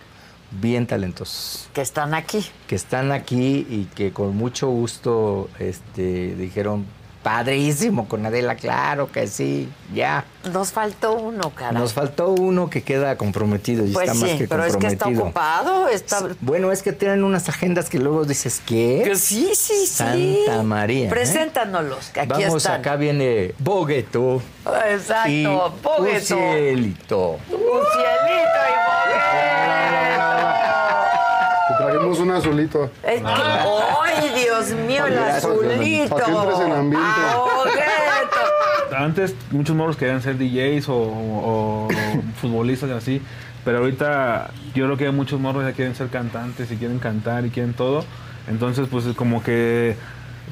bien 0.50 0.86
talentosos. 0.86 1.68
Que 1.72 1.80
están 1.82 2.14
aquí. 2.14 2.44
Que 2.66 2.74
están 2.74 3.12
aquí 3.12 3.66
y 3.68 3.88
que 3.94 4.12
con 4.12 4.36
mucho 4.36 4.68
gusto 4.68 5.48
este, 5.58 6.34
dijeron, 6.36 6.86
padrísimo 7.22 8.08
con 8.08 8.24
Adela, 8.24 8.54
claro 8.54 9.10
que 9.12 9.26
sí, 9.26 9.68
ya. 9.94 10.24
Nos 10.52 10.72
faltó 10.72 11.12
uno, 11.14 11.50
caray. 11.50 11.74
Nos 11.74 11.92
faltó 11.92 12.30
uno 12.30 12.70
que 12.70 12.82
queda 12.82 13.16
comprometido 13.18 13.84
y 13.84 13.90
pues 13.90 14.08
está 14.08 14.26
más 14.26 14.38
que 14.38 14.48
pero 14.48 14.64
es 14.64 14.76
que 14.76 14.86
comprometido. 14.88 15.10
está 15.12 15.22
ocupado. 15.24 15.88
Está... 15.88 16.28
Bueno, 16.40 16.72
es 16.72 16.82
que 16.82 16.92
tienen 16.92 17.24
unas 17.24 17.48
agendas 17.48 17.90
que 17.90 17.98
luego 17.98 18.24
dices, 18.24 18.62
¿qué? 18.64 19.02
Que 19.04 19.16
sí, 19.16 19.50
sí, 19.54 19.86
sí. 19.86 20.44
Santa 20.46 20.62
María. 20.62 21.06
¿eh? 21.06 21.10
Preséntanos, 21.10 22.08
que 22.14 22.20
aquí 22.20 22.44
Vamos, 22.44 22.62
están. 22.64 22.80
acá 22.80 22.96
viene 22.96 23.54
Bogueto 23.58 24.40
Exacto, 24.90 25.74
Bogueto. 25.82 26.36
Ucielito. 26.36 27.38
Ucielito 27.50 28.58
y 28.68 29.18
Te 30.14 30.17
trajimos 31.98 32.18
un 32.20 32.30
azulito. 32.30 32.90
Es 33.02 33.20
que, 33.20 33.26
¡ay, 33.26 34.42
Dios 34.44 34.70
mío, 34.86 35.06
el 35.06 35.12
que- 35.14 35.18
azulito! 35.18 36.16
para 36.16 36.24
que 36.26 36.32
entres 36.32 36.60
en 36.60 36.72
ambiente. 36.72 37.08
Bogueto. 37.36 38.96
Antes 38.96 39.34
muchos 39.50 39.76
morros 39.76 39.96
querían 39.96 40.22
ser 40.22 40.38
DJs 40.38 40.88
o, 40.88 40.94
o- 40.96 41.86
o 41.86 41.88
futbolistas 42.40 42.88
y 42.90 42.92
así, 42.92 43.22
pero 43.64 43.78
ahorita 43.78 44.50
yo 44.74 44.84
creo 44.86 44.96
que 44.96 45.06
hay 45.06 45.12
muchos 45.12 45.38
morros 45.40 45.64
ya 45.64 45.72
quieren 45.72 45.94
ser 45.94 46.08
cantantes 46.08 46.70
y 46.70 46.76
quieren 46.76 46.98
cantar 46.98 47.44
y 47.46 47.50
quieren 47.50 47.74
todo. 47.74 48.04
Entonces, 48.48 48.88
pues 48.90 49.04
es 49.04 49.14
como 49.14 49.42
que 49.42 49.94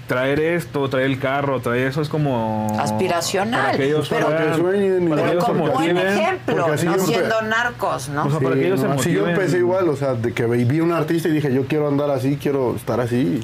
traer 0.07 0.39
esto, 0.41 0.89
traer 0.89 1.07
el 1.07 1.19
carro, 1.19 1.61
traer 1.61 1.89
eso 1.89 2.01
es 2.01 2.09
como... 2.09 2.77
Aspiracional, 2.79 3.67
Para 3.67 3.77
que 3.77 3.85
ellos 3.87 4.07
pero- 4.09 4.27
puedan- 4.27 4.53
Que 4.53 4.57
sueñen 4.59 5.07
y 5.07 5.09
para 5.09 5.21
que 5.23 5.27
no- 5.27 5.33
ellos 5.33 5.45
se 5.45 5.53
Con 5.53 5.59
buen 5.73 5.97
ejemplo, 5.99 6.69
no 6.69 6.99
siendo 6.99 7.43
narcos, 7.43 8.09
¿no? 8.11 8.25
O 8.27 8.31
sea, 8.31 8.41
para 8.41 8.55
que 8.55 8.67
ellos 8.67 8.81
no, 8.83 8.95
se 8.95 9.01
así 9.01 9.13
yo 9.13 9.29
empecé 9.29 9.59
igual, 9.59 9.89
o 9.89 9.97
sea, 9.97 10.15
de 10.15 10.33
que 10.33 10.45
vi 10.47 10.81
un 10.81 10.93
artista 10.93 11.29
y 11.29 11.33
dije, 11.33 11.53
yo 11.53 11.67
quiero 11.67 11.89
andar 11.89 12.11
así, 12.11 12.37
quiero 12.41 12.77
estar 12.77 13.01
así. 13.01 13.43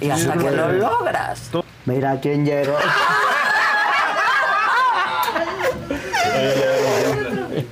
Y 0.00 0.10
hasta 0.10 0.32
que 0.34 0.50
lo 0.50 0.72
logras. 0.72 1.50
Mira 1.86 2.20
quién 2.20 2.44
llegó. 2.44 2.74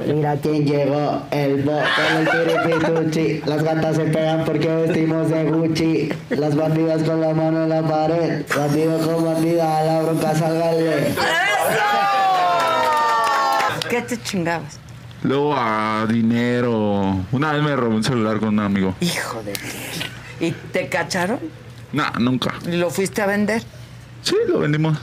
Mira 0.04 0.36
quién 0.36 0.66
llegó, 0.66 1.22
el 1.30 1.62
bo 1.62 1.72
con 1.72 2.16
el 2.16 2.28
piripituchi. 2.28 3.40
Las 3.46 3.62
gatas 3.62 3.96
se 3.96 4.04
pegan 4.04 4.44
porque 4.44 4.68
vestimos 4.68 5.30
de 5.30 5.44
Gucci. 5.44 6.12
Las 6.30 6.54
bandidas 6.54 7.02
con 7.02 7.20
la 7.20 7.32
mano 7.32 7.62
en 7.62 7.68
la 7.70 7.82
pared. 7.82 8.44
Bandido 8.54 8.98
con 8.98 9.24
bandida, 9.24 9.78
a 9.78 9.84
la 9.84 10.02
bronca 10.02 10.34
salgale. 10.34 11.14
¿Qué 13.88 14.02
te 14.02 14.20
chingabas? 14.20 14.78
Luego 15.22 15.54
a 15.56 16.06
dinero. 16.08 17.16
Una 17.32 17.52
vez 17.52 17.62
me 17.62 17.74
robé 17.74 17.94
un 17.96 18.04
celular 18.04 18.38
con 18.38 18.50
un 18.50 18.60
amigo. 18.60 18.94
Hijo 19.00 19.42
de 19.42 19.52
ti. 19.54 19.60
¿Y 20.40 20.50
te 20.50 20.88
cacharon? 20.88 21.40
Nah, 21.92 22.10
nunca. 22.18 22.54
¿Y 22.66 22.76
lo 22.76 22.90
fuiste 22.90 23.22
a 23.22 23.26
vender? 23.26 23.62
Sí, 24.22 24.36
lo 24.46 24.58
vendimos. 24.58 24.98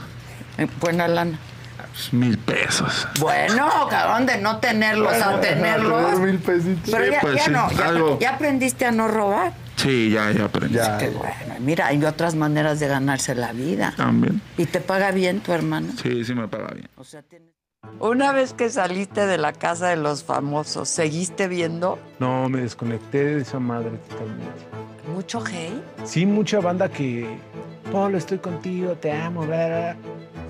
En 0.56 0.70
buena 0.80 1.08
lana. 1.08 1.36
Pues, 1.94 2.12
mil 2.12 2.36
pesos. 2.38 3.06
Bueno, 3.20 3.68
cabrón, 3.88 4.26
de 4.26 4.38
no 4.38 4.58
tenerlos 4.58 5.12
a 5.14 5.40
tenerlos. 5.40 6.10
Tener 6.12 6.26
mil 6.26 6.38
pesitos. 6.40 6.90
Pero 6.90 7.04
Sí, 7.04 7.10
ya, 7.12 7.20
pues, 7.20 7.34
ya 7.36 7.44
sí, 7.44 7.50
no, 7.52 7.70
ya, 7.70 7.86
algo. 7.86 8.18
ya 8.18 8.30
aprendiste 8.34 8.84
a 8.84 8.90
no 8.90 9.06
robar. 9.06 9.52
Sí, 9.76 10.10
ya, 10.10 10.30
ya 10.32 10.44
aprendí. 10.46 10.78
Qué 10.98 11.10
bueno. 11.10 11.54
Mira, 11.60 11.86
hay 11.86 12.04
otras 12.04 12.34
maneras 12.34 12.80
de 12.80 12.88
ganarse 12.88 13.34
la 13.36 13.52
vida. 13.52 13.94
También. 13.96 14.40
¿Y 14.56 14.66
te 14.66 14.80
paga 14.80 15.12
bien 15.12 15.40
tu 15.40 15.52
hermano? 15.52 15.92
Sí, 16.02 16.24
sí 16.24 16.34
me 16.34 16.48
paga 16.48 16.72
bien. 16.74 16.88
O 16.96 17.04
sea, 17.04 17.22
tienes... 17.22 17.50
Una 18.00 18.32
vez 18.32 18.54
que 18.54 18.70
saliste 18.70 19.26
de 19.26 19.36
la 19.38 19.52
casa 19.52 19.88
de 19.88 19.96
los 19.96 20.24
famosos, 20.24 20.88
¿seguiste 20.88 21.48
viendo 21.48 21.98
No, 22.18 22.48
me 22.48 22.62
desconecté 22.62 23.24
de 23.36 23.42
esa 23.42 23.58
madre 23.60 23.90
totalmente. 24.08 24.66
mucho 25.12 25.44
hate? 25.44 25.82
Sí, 26.04 26.24
mucha 26.24 26.60
banda 26.60 26.88
que, 26.88 27.38
Polo, 27.90 28.18
estoy 28.18 28.38
contigo, 28.38 28.92
te 29.00 29.12
amo, 29.12 29.42
bla, 29.46 29.66
bla", 29.66 29.96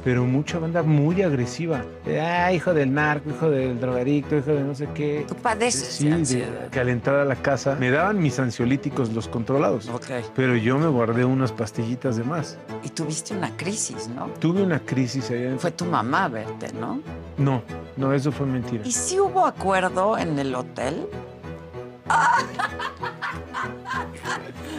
pero 0.04 0.24
mucha 0.24 0.58
banda 0.58 0.82
muy 0.82 1.22
agresiva. 1.22 1.82
Ah, 2.20 2.52
hijo 2.52 2.74
del 2.74 2.92
narco, 2.92 3.30
hijo 3.30 3.48
del 3.50 3.80
drogadicto, 3.80 4.36
hijo 4.36 4.52
de 4.52 4.60
no 4.62 4.74
sé 4.74 4.86
qué. 4.94 5.24
Tú 5.26 5.34
padeces 5.34 5.94
Sí, 5.94 6.08
de 6.08 6.14
ansiedad. 6.14 6.68
que 6.70 6.80
al 6.80 6.90
entrar 6.90 7.16
a 7.16 7.24
la 7.24 7.36
casa 7.36 7.76
me 7.80 7.90
daban 7.90 8.20
mis 8.20 8.38
ansiolíticos, 8.38 9.12
los 9.12 9.28
controlados. 9.28 9.90
Pero 10.36 10.56
yo 10.56 10.78
me 10.78 10.86
guardé 10.88 11.24
unas 11.24 11.52
pastillitas 11.52 12.16
de 12.16 12.24
más. 12.24 12.58
Y 12.82 12.90
tuviste 12.90 13.34
una 13.34 13.56
crisis, 13.56 14.08
¿no? 14.08 14.26
Tuve 14.40 14.62
una 14.62 14.78
crisis 14.78 15.30
allá. 15.30 15.54
Fue 15.58 15.70
tu 15.70 15.86
mamá 15.86 16.24
a 16.24 16.28
verte, 16.28 16.72
¿no? 16.78 17.00
No, 17.38 17.62
no, 17.96 18.12
eso 18.12 18.30
fue 18.30 18.46
mentira. 18.46 18.82
¿Y 18.86 18.92
si 18.92 19.18
hubo 19.18 19.44
acuerdo 19.46 20.16
en 20.18 20.38
el 20.38 20.54
hotel? 20.54 21.06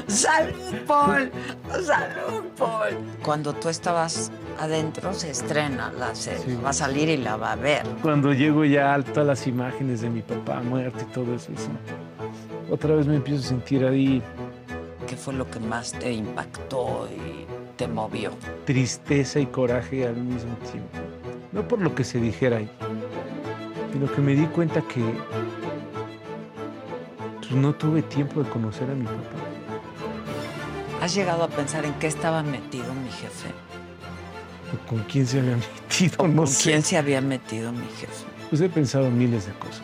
¡Salud, 0.07 0.75
Paul! 0.85 1.31
¡Salud, 1.83 2.43
Paul! 2.57 2.97
Cuando 3.23 3.53
tú 3.53 3.69
estabas 3.69 4.31
adentro 4.59 5.13
se 5.13 5.31
estrena 5.31 5.91
la 5.91 6.13
serie. 6.15 6.57
Va 6.57 6.69
a 6.69 6.73
salir 6.73 7.09
y 7.09 7.17
la 7.17 7.35
va 7.37 7.53
a 7.53 7.55
ver. 7.55 7.85
Cuando 8.01 8.33
llego 8.33 8.65
ya 8.65 8.93
a 8.93 9.01
todas 9.01 9.27
las 9.27 9.47
imágenes 9.47 10.01
de 10.01 10.09
mi 10.09 10.21
papá 10.21 10.61
muerto 10.61 10.99
y 11.01 11.13
todo 11.13 11.33
eso, 11.35 11.51
otra 12.69 12.95
vez 12.95 13.07
me 13.07 13.15
empiezo 13.15 13.43
a 13.43 13.47
sentir 13.47 13.85
ahí 13.85 14.21
¿Qué 15.07 15.15
fue 15.15 15.33
lo 15.35 15.49
que 15.49 15.59
más 15.59 15.91
te 15.91 16.11
impactó 16.11 17.07
y 17.11 17.45
te 17.77 17.87
movió? 17.87 18.31
tristeza 18.65 19.39
y 19.39 19.45
coraje 19.45 20.07
al 20.07 20.15
mismo 20.15 20.55
tiempo. 20.71 20.97
No 21.51 21.67
por 21.67 21.79
lo 21.79 21.93
que 21.93 22.03
se 22.03 22.19
dijera 22.19 22.57
ahí, 22.57 22.69
sino 23.93 24.11
que 24.11 24.21
me 24.21 24.33
di 24.33 24.45
cuenta 24.47 24.81
que 24.81 25.01
no 27.51 27.73
tuve 27.75 28.01
tiempo 28.01 28.43
de 28.43 28.49
conocer 28.49 28.89
a 28.89 28.93
mi 28.93 29.05
papá. 29.05 29.15
¿Has 31.01 31.13
llegado 31.13 31.43
a 31.43 31.47
pensar 31.49 31.85
en 31.85 31.93
qué 31.95 32.07
estaba 32.07 32.41
metido 32.43 32.93
mi 32.93 33.09
jefe? 33.11 33.49
o 34.73 34.87
¿Con 34.89 34.99
quién 35.03 35.27
se 35.27 35.39
había 35.39 35.57
metido? 35.89 36.27
No 36.27 36.35
¿Con 36.43 36.47
sé. 36.47 36.69
quién 36.71 36.83
se 36.83 36.97
había 36.97 37.21
metido 37.21 37.71
mi 37.71 37.85
jefe? 37.99 38.25
Pues 38.49 38.61
he 38.61 38.69
pensado 38.69 39.09
miles 39.11 39.45
de 39.45 39.53
cosas. 39.53 39.83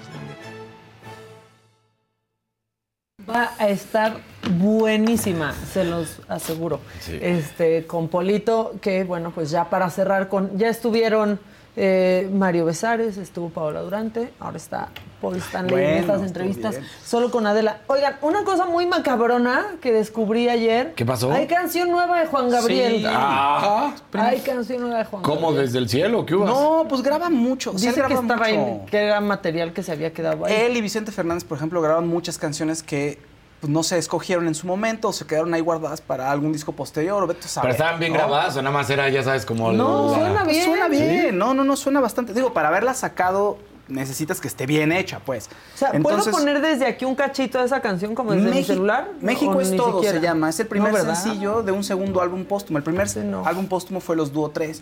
Va 3.29 3.51
a 3.59 3.69
estar 3.69 4.17
buenísima, 4.57 5.53
se 5.71 5.83
los 5.83 6.19
aseguro. 6.27 6.79
Sí. 6.99 7.19
Este, 7.21 7.85
con 7.85 8.07
Polito, 8.07 8.73
que 8.81 9.03
bueno, 9.03 9.31
pues 9.31 9.51
ya 9.51 9.69
para 9.69 9.89
cerrar 9.89 10.27
con. 10.27 10.57
Ya 10.57 10.69
estuvieron 10.69 11.39
eh, 11.75 12.29
Mario 12.33 12.65
Besares, 12.65 13.17
estuvo 13.17 13.49
Paola 13.49 13.81
Durante, 13.81 14.31
ahora 14.39 14.57
está 14.57 14.89
Paul 15.21 15.35
Stanley 15.37 15.73
en 15.73 15.81
Bueno, 15.81 15.97
estas 15.99 16.15
estuvo 16.15 16.27
entrevistas, 16.27 16.75
solo 17.05 17.31
con 17.31 17.47
Adela. 17.47 17.81
Oigan, 17.87 18.15
una 18.21 18.43
cosa 18.43 18.65
muy 18.65 18.85
macabrona 18.87 19.65
que 19.81 19.91
descubrí 19.91 20.49
ayer. 20.49 20.93
¿Qué 20.95 21.05
pasó? 21.05 21.31
Hay 21.31 21.47
canción 21.47 21.89
nueva 21.91 22.19
de 22.19 22.25
Juan 22.25 22.49
Gabriel. 22.49 22.97
Sí. 22.97 23.05
Ah, 23.07 23.93
Hay 24.13 24.39
canción 24.39 24.81
nueva 24.81 24.97
de 24.97 25.05
Juan 25.05 25.23
¿Cómo 25.23 25.47
Gabriel. 25.47 25.65
desde 25.65 25.79
el 25.79 25.87
cielo? 25.89 26.25
¿Qué 26.25 26.35
hubo? 26.35 26.45
No, 26.45 26.85
pues 26.89 27.01
graba 27.01 27.29
mucho. 27.29 27.71
Dice 27.71 27.93
que 28.01 28.13
estaba 28.13 28.45
ahí, 28.45 28.57
mucho. 28.57 28.85
que 28.89 28.97
era 28.97 29.21
material 29.21 29.73
que 29.73 29.83
se 29.83 29.91
había 29.91 30.11
quedado 30.11 30.45
ahí. 30.45 30.53
Él 30.53 30.75
y 30.75 30.81
Vicente 30.81 31.11
Fernández, 31.11 31.43
por 31.43 31.57
ejemplo, 31.57 31.81
grabaron 31.81 32.07
muchas 32.07 32.37
canciones 32.37 32.83
que 32.83 33.19
pues, 33.61 33.71
no 33.71 33.83
se 33.83 33.97
escogieron 33.97 34.47
en 34.47 34.55
su 34.55 34.65
momento 34.67 35.09
o 35.09 35.13
se 35.13 35.25
quedaron 35.25 35.53
ahí 35.53 35.61
guardadas 35.61 36.01
para 36.01 36.31
algún 36.31 36.51
disco 36.51 36.71
posterior 36.73 37.23
o 37.23 37.27
vete 37.27 37.47
a 37.55 37.61
Pero 37.61 37.71
estaban 37.71 37.99
bien 37.99 38.11
¿no? 38.11 38.17
grabadas 38.17 38.57
o 38.57 38.61
nada 38.61 38.75
más 38.75 38.89
era, 38.89 39.07
ya 39.09 39.23
sabes, 39.23 39.45
como... 39.45 39.71
No, 39.71 40.09
la- 40.11 40.17
suena 40.17 40.43
bien. 40.43 40.65
Suena 40.65 40.85
¿Sí? 40.85 40.91
bien. 40.91 41.37
No, 41.37 41.53
no, 41.53 41.63
no, 41.63 41.77
suena 41.77 42.01
bastante. 42.01 42.33
Digo, 42.33 42.53
para 42.53 42.69
haberla 42.69 42.93
sacado 42.95 43.59
necesitas 43.87 44.39
que 44.41 44.47
esté 44.47 44.65
bien 44.65 44.91
hecha, 44.91 45.19
pues. 45.19 45.49
O 45.75 45.77
sea, 45.77 45.91
¿puedo 46.01 46.23
poner 46.31 46.61
desde 46.61 46.87
aquí 46.87 47.05
un 47.05 47.13
cachito 47.13 47.59
de 47.59 47.65
esa 47.65 47.81
canción 47.81 48.15
como 48.15 48.31
desde 48.31 48.49
mi 48.49 48.63
celular? 48.63 49.09
México 49.21 49.51
¿O 49.51 49.61
es 49.61 49.75
todo, 49.75 49.95
siquiera? 49.95 50.19
se 50.19 50.23
llama. 50.25 50.49
Es 50.49 50.59
el 50.59 50.67
primer 50.67 50.95
sencillo 50.95 51.61
de 51.61 51.71
un 51.71 51.83
segundo 51.83 52.21
álbum 52.21 52.45
póstumo. 52.45 52.77
El 52.77 52.83
primer 52.83 53.07
álbum 53.45 53.67
póstumo 53.67 53.99
fue 53.99 54.15
Los 54.15 54.31
Dúo 54.33 54.49
3. 54.49 54.81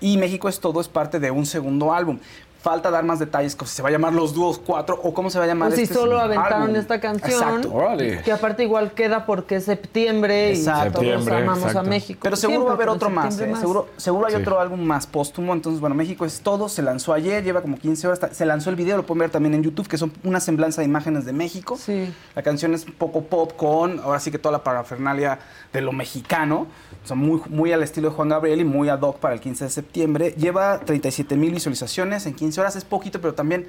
Y 0.00 0.16
México 0.16 0.48
es 0.48 0.60
todo 0.60 0.80
es 0.80 0.88
parte 0.88 1.20
de 1.20 1.30
un 1.30 1.44
segundo 1.44 1.92
álbum. 1.92 2.18
Falta 2.62 2.90
dar 2.90 3.04
más 3.04 3.18
detalles, 3.18 3.56
como 3.56 3.68
si 3.68 3.76
se 3.76 3.82
va 3.82 3.88
a 3.88 3.92
llamar 3.92 4.12
Los 4.12 4.34
Dúos 4.34 4.58
4 4.58 5.00
o 5.02 5.14
cómo 5.14 5.30
se 5.30 5.38
va 5.38 5.44
a 5.44 5.48
llamar 5.48 5.72
O 5.72 5.74
si 5.74 5.82
este 5.82 5.94
solo 5.94 6.18
aventaron 6.20 6.62
álbum. 6.64 6.76
esta 6.76 7.00
canción. 7.00 7.30
Exacto. 7.32 7.72
Órale. 7.72 8.20
Que 8.20 8.32
aparte 8.32 8.62
igual 8.64 8.92
queda 8.92 9.24
porque 9.24 9.56
es 9.56 9.64
septiembre 9.64 10.50
Exacto. 10.50 11.02
y 11.02 11.06
todos 11.10 11.26
amamos 11.28 11.74
a 11.74 11.82
México. 11.82 12.20
Pero 12.22 12.36
seguro 12.36 12.58
Siempre, 12.60 12.66
va 12.66 12.72
a 12.72 12.74
haber 12.74 12.88
otro 12.90 13.08
más, 13.08 13.38
¿eh? 13.40 13.54
Seguro, 13.58 13.88
seguro 13.96 14.26
hay 14.26 14.34
Sí. 14.34 14.40
otro 14.42 14.60
álbum 14.60 14.80
más 14.80 15.06
póstumo. 15.06 15.54
Entonces, 15.54 15.80
bueno, 15.80 15.94
México 15.94 16.26
es 16.26 16.40
todo. 16.40 16.68
Se 16.68 16.82
lanzó 16.82 17.14
ayer, 17.14 17.42
lleva 17.42 17.62
como 17.62 17.78
15 17.78 18.06
horas. 18.08 18.20
Se 18.32 18.44
lanzó 18.44 18.68
el 18.68 18.76
video, 18.76 18.98
lo 18.98 19.06
pueden 19.06 19.20
ver 19.20 19.30
también 19.30 19.54
en 19.54 19.62
YouTube, 19.62 19.88
que 19.88 19.96
son 19.96 20.12
una 20.22 20.38
semblanza 20.40 20.82
de 20.82 20.86
imágenes 20.86 21.24
de 21.24 21.32
México. 21.32 21.78
Sí. 21.78 22.12
La 22.34 22.42
canción 22.42 22.74
es 22.74 22.84
un 22.84 22.92
poco 22.92 23.22
pop 23.22 23.52
con, 23.56 24.00
ahora 24.00 24.20
sí 24.20 24.30
que 24.30 24.38
toda 24.38 24.52
la 24.52 24.62
parafernalia 24.64 25.38
de 25.72 25.80
lo 25.80 25.92
mexicano. 25.92 26.66
O 27.04 27.06
sea, 27.06 27.16
muy, 27.16 27.40
muy 27.48 27.72
al 27.72 27.82
estilo 27.82 28.10
de 28.10 28.14
Juan 28.14 28.28
Gabriel 28.28 28.60
y 28.60 28.64
muy 28.64 28.88
ad 28.88 29.00
hoc 29.00 29.18
para 29.18 29.34
el 29.34 29.40
15 29.40 29.64
de 29.64 29.70
septiembre. 29.70 30.34
Lleva 30.36 30.80
37 30.80 31.34
mil 31.36 31.52
visualizaciones 31.52 32.26
en 32.26 32.34
15 32.34 32.60
horas. 32.60 32.76
Es 32.76 32.84
poquito, 32.84 33.20
pero 33.20 33.34
también... 33.34 33.66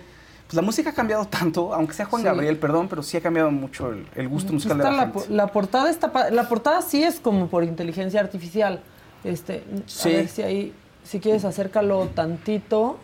Pues 0.48 0.56
la 0.58 0.64
música 0.64 0.90
ha 0.90 0.94
cambiado 0.94 1.24
tanto, 1.24 1.74
aunque 1.74 1.94
sea 1.94 2.06
Juan 2.08 2.24
Sí. 2.24 2.26
Gabriel, 2.26 2.58
perdón, 2.58 2.90
pero 2.90 3.04
sí 3.04 3.16
ha 3.16 3.22
cambiado 3.22 3.52
mucho 3.52 3.94
el, 3.94 4.06
el 4.16 4.28
gusto 4.28 4.52
musical 4.52 4.80
de 4.80 4.84
Está 4.84 4.92
la, 4.92 5.06
la, 5.06 5.12
gente. 5.14 5.30
la 5.34 5.48
portada 5.48 5.90
está 5.90 6.30
la 6.30 6.50
portada 6.50 6.82
sí 6.82 7.02
es 7.04 7.22
como 7.22 7.48
por 7.48 7.64
inteligencia 7.64 8.20
artificial. 8.20 8.82
Este, 9.24 9.64
Sí. 9.86 10.10
a 10.10 10.12
ver 10.18 10.28
si 10.28 10.42
ahí 10.42 10.74
si 11.06 11.22
quieres 11.22 11.46
acércalo 11.46 12.08
tantito. 12.14 12.98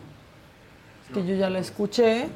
Que 1.13 1.25
yo 1.25 1.35
ya 1.35 1.49
la 1.49 1.59
escuché. 1.59 2.27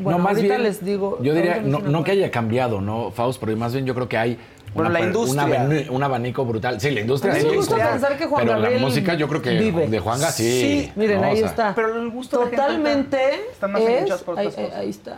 Bueno, 0.00 0.16
no, 0.16 0.24
más 0.24 0.36
ahorita 0.36 0.54
bien, 0.54 0.62
les 0.62 0.82
digo. 0.82 1.18
Yo 1.22 1.34
diría, 1.34 1.60
no, 1.60 1.80
no 1.80 2.02
que 2.02 2.12
haya 2.12 2.30
cambiado, 2.30 2.80
¿no, 2.80 3.10
Faust? 3.10 3.38
Pero 3.38 3.54
más 3.58 3.74
bien 3.74 3.84
yo 3.84 3.94
creo 3.94 4.08
que 4.08 4.16
hay 4.16 4.38
Bueno, 4.76 4.90
la 4.90 4.98
per- 5.00 5.08
industria. 5.08 5.44
una 5.44 5.56
abani- 5.56 5.88
un 5.90 6.02
abanico 6.02 6.44
brutal. 6.44 6.80
Sí, 6.80 6.90
la 6.92 7.00
industria 7.00 7.34
sí. 7.34 7.46
me 7.46 7.56
gusta 7.56 7.76
pero- 7.76 7.90
pensar 7.90 8.16
que 8.18 8.26
Juan 8.26 8.42
pero 8.46 8.58
Gabriel 8.60 8.80
la 8.82 8.86
música 8.88 9.14
yo 9.14 9.28
creo 9.28 9.42
que 9.42 9.50
vive. 9.58 9.88
de 9.88 9.98
Juanga 9.98 10.30
sí. 10.30 10.92
miren, 10.96 11.20
¿no? 11.20 11.26
ahí 11.26 11.34
O 11.34 11.36
sea, 11.38 11.46
está. 11.48 11.74
Pero 11.74 11.96
el 12.00 12.10
gusto 12.10 12.38
de 12.38 12.44
la 12.44 12.50
gente 12.50 12.56
Totalmente 12.62 13.34
está 13.52 13.68
más 13.68 13.82
es. 13.82 14.22
por 14.22 14.38
Ahí, 14.38 14.46
cosas. 14.46 14.72
ahí 14.74 14.90
está. 14.90 15.16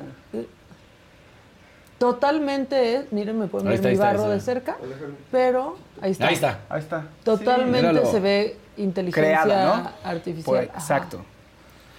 Totalmente 1.99 2.95
es. 2.95 3.13
Miren, 3.13 3.39
me 3.39 3.47
pueden 3.49 3.67
ver 3.67 3.75
está, 3.77 3.89
mi 3.89 3.95
está, 3.95 4.07
barro 4.07 4.25
ahí 4.25 4.31
de 4.31 4.37
está. 4.37 4.53
cerca. 4.53 4.77
Pero 5.33 5.77
ahí 6.01 6.13
está. 6.13 6.27
Ahí 6.29 6.35
está. 6.35 6.59
Ahí 6.69 6.81
está. 6.81 7.05
Totalmente 7.25 7.89
míralo. 7.89 8.07
se 8.11 8.21
ve 8.21 8.57
inteligencia 8.77 9.43
Creada, 9.43 9.77
¿no? 10.05 10.09
artificial. 10.09 10.45
Por- 10.45 10.59
Ajá. 10.71 10.79
exacto. 10.79 11.25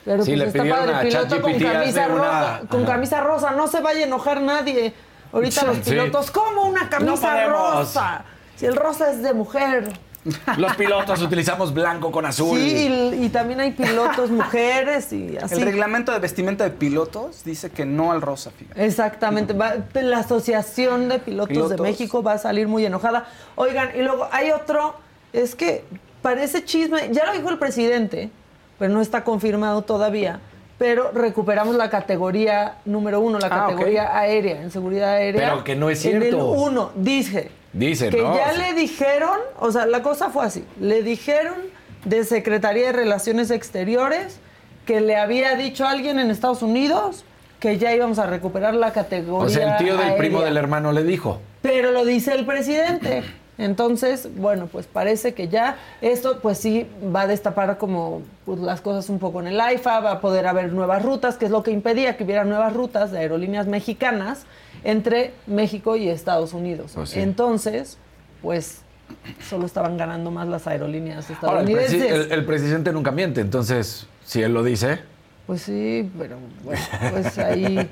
Pero 0.06 0.24
Sí, 0.24 0.32
pues 0.32 0.40
le 0.40 0.46
está 0.48 0.64
padre 0.78 1.10
piloto 1.10 1.42
con 1.42 1.60
camisa 1.60 2.08
una- 2.08 2.16
rosa. 2.16 2.62
Con 2.70 2.86
camisa 2.86 3.20
rosa. 3.22 3.52
No 3.52 3.68
se 3.68 3.82
vaya 3.82 4.00
a 4.00 4.08
enojar 4.08 4.42
nadie. 4.42 4.94
Ahorita 5.32 5.64
los 5.66 5.78
Sí. 5.78 5.92
pilotos, 5.92 6.32
¿cómo 6.32 6.64
una 6.66 6.90
camisa 6.90 7.46
rosa? 7.48 8.24
Si 8.56 8.66
el 8.66 8.76
rosa 8.76 9.12
es 9.12 9.22
de 9.24 9.34
mujer. 9.34 9.92
Los 10.58 10.76
pilotos 10.76 11.22
utilizamos 11.22 11.74
blanco 11.74 12.12
con 12.12 12.26
azul. 12.26 12.58
Sí, 12.60 12.88
y, 13.16 13.26
y 13.26 13.30
también 13.30 13.62
hay 13.62 13.72
pilotos 13.72 14.30
mujeres 14.32 15.14
y 15.14 15.38
así. 15.38 15.56
El 15.56 15.62
reglamento 15.62 16.12
de 16.12 16.20
vestimenta 16.20 16.66
de 16.66 16.72
pilotos 16.72 17.44
dice 17.46 17.70
que 17.72 17.86
no 17.86 18.12
al 18.12 18.22
rosa, 18.22 18.52
fíjate. 18.52 18.86
Exactamente. 18.86 19.54
Va- 19.54 19.76
la 19.94 20.18
Asociación 20.20 21.08
de 21.08 21.20
Pilotos, 21.20 21.70
de. 21.70 21.78
México 21.78 22.22
va 22.22 22.34
a 22.34 22.38
salir 22.38 22.68
muy 22.68 22.86
enojada. 22.86 23.28
Oigan, 23.56 23.92
y 23.96 24.02
luego 24.02 24.28
hay 24.32 24.52
otro, 24.52 24.96
es 25.32 25.56
que 25.56 25.86
parece 26.22 26.66
chisme, 26.66 27.10
ya 27.14 27.26
lo 27.26 27.32
dijo 27.32 27.50
el 27.50 27.58
presidente, 27.58 28.30
pero 28.78 28.94
no 28.94 29.00
está 29.02 29.24
confirmado 29.24 29.84
todavía. 29.84 30.42
Pero 30.80 31.12
recuperamos 31.12 31.76
la 31.76 31.90
categoría 31.90 32.78
número 32.86 33.20
uno, 33.20 33.38
la 33.38 33.48
Ah, 33.48 33.68
categoría 33.68 34.18
aérea, 34.18 34.62
en 34.62 34.72
seguridad 34.72 35.10
aérea. 35.12 35.50
Pero 35.52 35.64
que 35.64 35.76
no 35.76 35.90
es 35.92 36.04
En 36.06 36.16
el 36.16 36.22
cierto. 36.24 36.46
uno, 36.52 36.92
dice. 36.96 37.52
Dicen, 37.74 38.10
que 38.10 38.22
¿no? 38.24 38.34
ya 38.36 38.48
O 38.52 38.56
sea, 38.56 38.68
le 38.68 38.74
dijeron, 38.80 39.38
o 39.60 39.72
sea, 39.72 39.86
la 39.86 40.02
cosa 40.02 40.30
fue 40.32 40.44
así, 40.46 40.66
le 40.80 41.04
dijeron 41.04 41.54
de 42.06 42.24
Secretaría 42.24 42.88
de 42.88 42.94
Relaciones 42.94 43.52
Exteriores 43.52 44.40
que 44.88 45.02
le 45.02 45.18
había 45.18 45.54
dicho 45.56 45.86
a 45.86 45.92
alguien 45.92 46.18
en 46.18 46.32
Estados 46.32 46.64
Unidos 46.64 47.26
que 47.60 47.78
ya 47.78 47.94
íbamos 47.94 48.18
a 48.18 48.26
recuperar 48.26 48.74
la 48.74 48.92
categoría. 48.94 49.46
O 49.46 49.50
sea, 49.50 49.78
el 49.78 49.84
tío 49.86 49.98
del 49.98 50.16
primo 50.16 50.42
del 50.42 50.56
hermano 50.58 50.94
le 50.94 51.04
dijo. 51.04 51.42
Pero 51.62 51.92
lo 51.92 52.06
dice 52.06 52.34
el 52.34 52.46
presidente. 52.46 53.22
Entonces, 53.60 54.28
bueno, 54.38 54.68
pues 54.72 54.88
parece 54.88 55.34
que 55.34 55.48
ya 55.50 55.78
esto 56.02 56.40
pues 56.42 56.58
sí 56.58 56.88
va 57.16 57.22
a 57.22 57.28
destapar 57.28 57.78
como 57.78 58.22
pues, 58.46 58.60
las 58.60 58.82
cosas 58.82 59.10
un 59.10 59.20
poco 59.20 59.42
en 59.42 59.48
el 59.48 59.60
AIFA, 59.62 60.00
va 60.00 60.12
a 60.14 60.22
poder 60.22 60.48
haber 60.48 60.72
nuevas 60.74 61.04
rutas, 61.04 61.36
que 61.38 61.46
es 61.46 61.52
lo 61.52 61.62
que 61.62 61.72
impedía 61.72 62.16
que 62.18 62.24
hubiera 62.24 62.46
nuevas 62.46 62.74
rutas 62.74 63.12
de 63.12 63.20
aerolíneas 63.20 63.68
mexicanas 63.68 64.46
entre 64.84 65.34
México 65.46 65.96
y 65.98 66.08
Estados 66.10 66.54
Unidos. 66.54 66.94
Pues 66.96 67.10
sí. 67.10 67.20
Entonces, 67.20 67.98
pues 68.42 68.82
solo 69.48 69.66
estaban 69.66 69.98
ganando 69.98 70.32
más 70.32 70.48
las 70.48 70.66
aerolíneas 70.68 71.30
Ahora, 71.42 71.60
el, 71.62 71.68
presi- 71.68 71.80
estadounidenses. 71.82 72.26
el- 72.28 72.32
el 72.32 72.46
presidente 72.46 72.94
nunca 72.94 73.12
miente, 73.12 73.42
entonces, 73.42 74.08
si 74.24 74.42
él 74.42 74.54
lo 74.54 74.64
dice. 74.64 75.00
Pues 75.48 75.64
sí, 75.64 76.10
pero 76.18 76.38
bueno, 76.64 76.82
pues 77.12 77.38
ahí, 77.40 77.90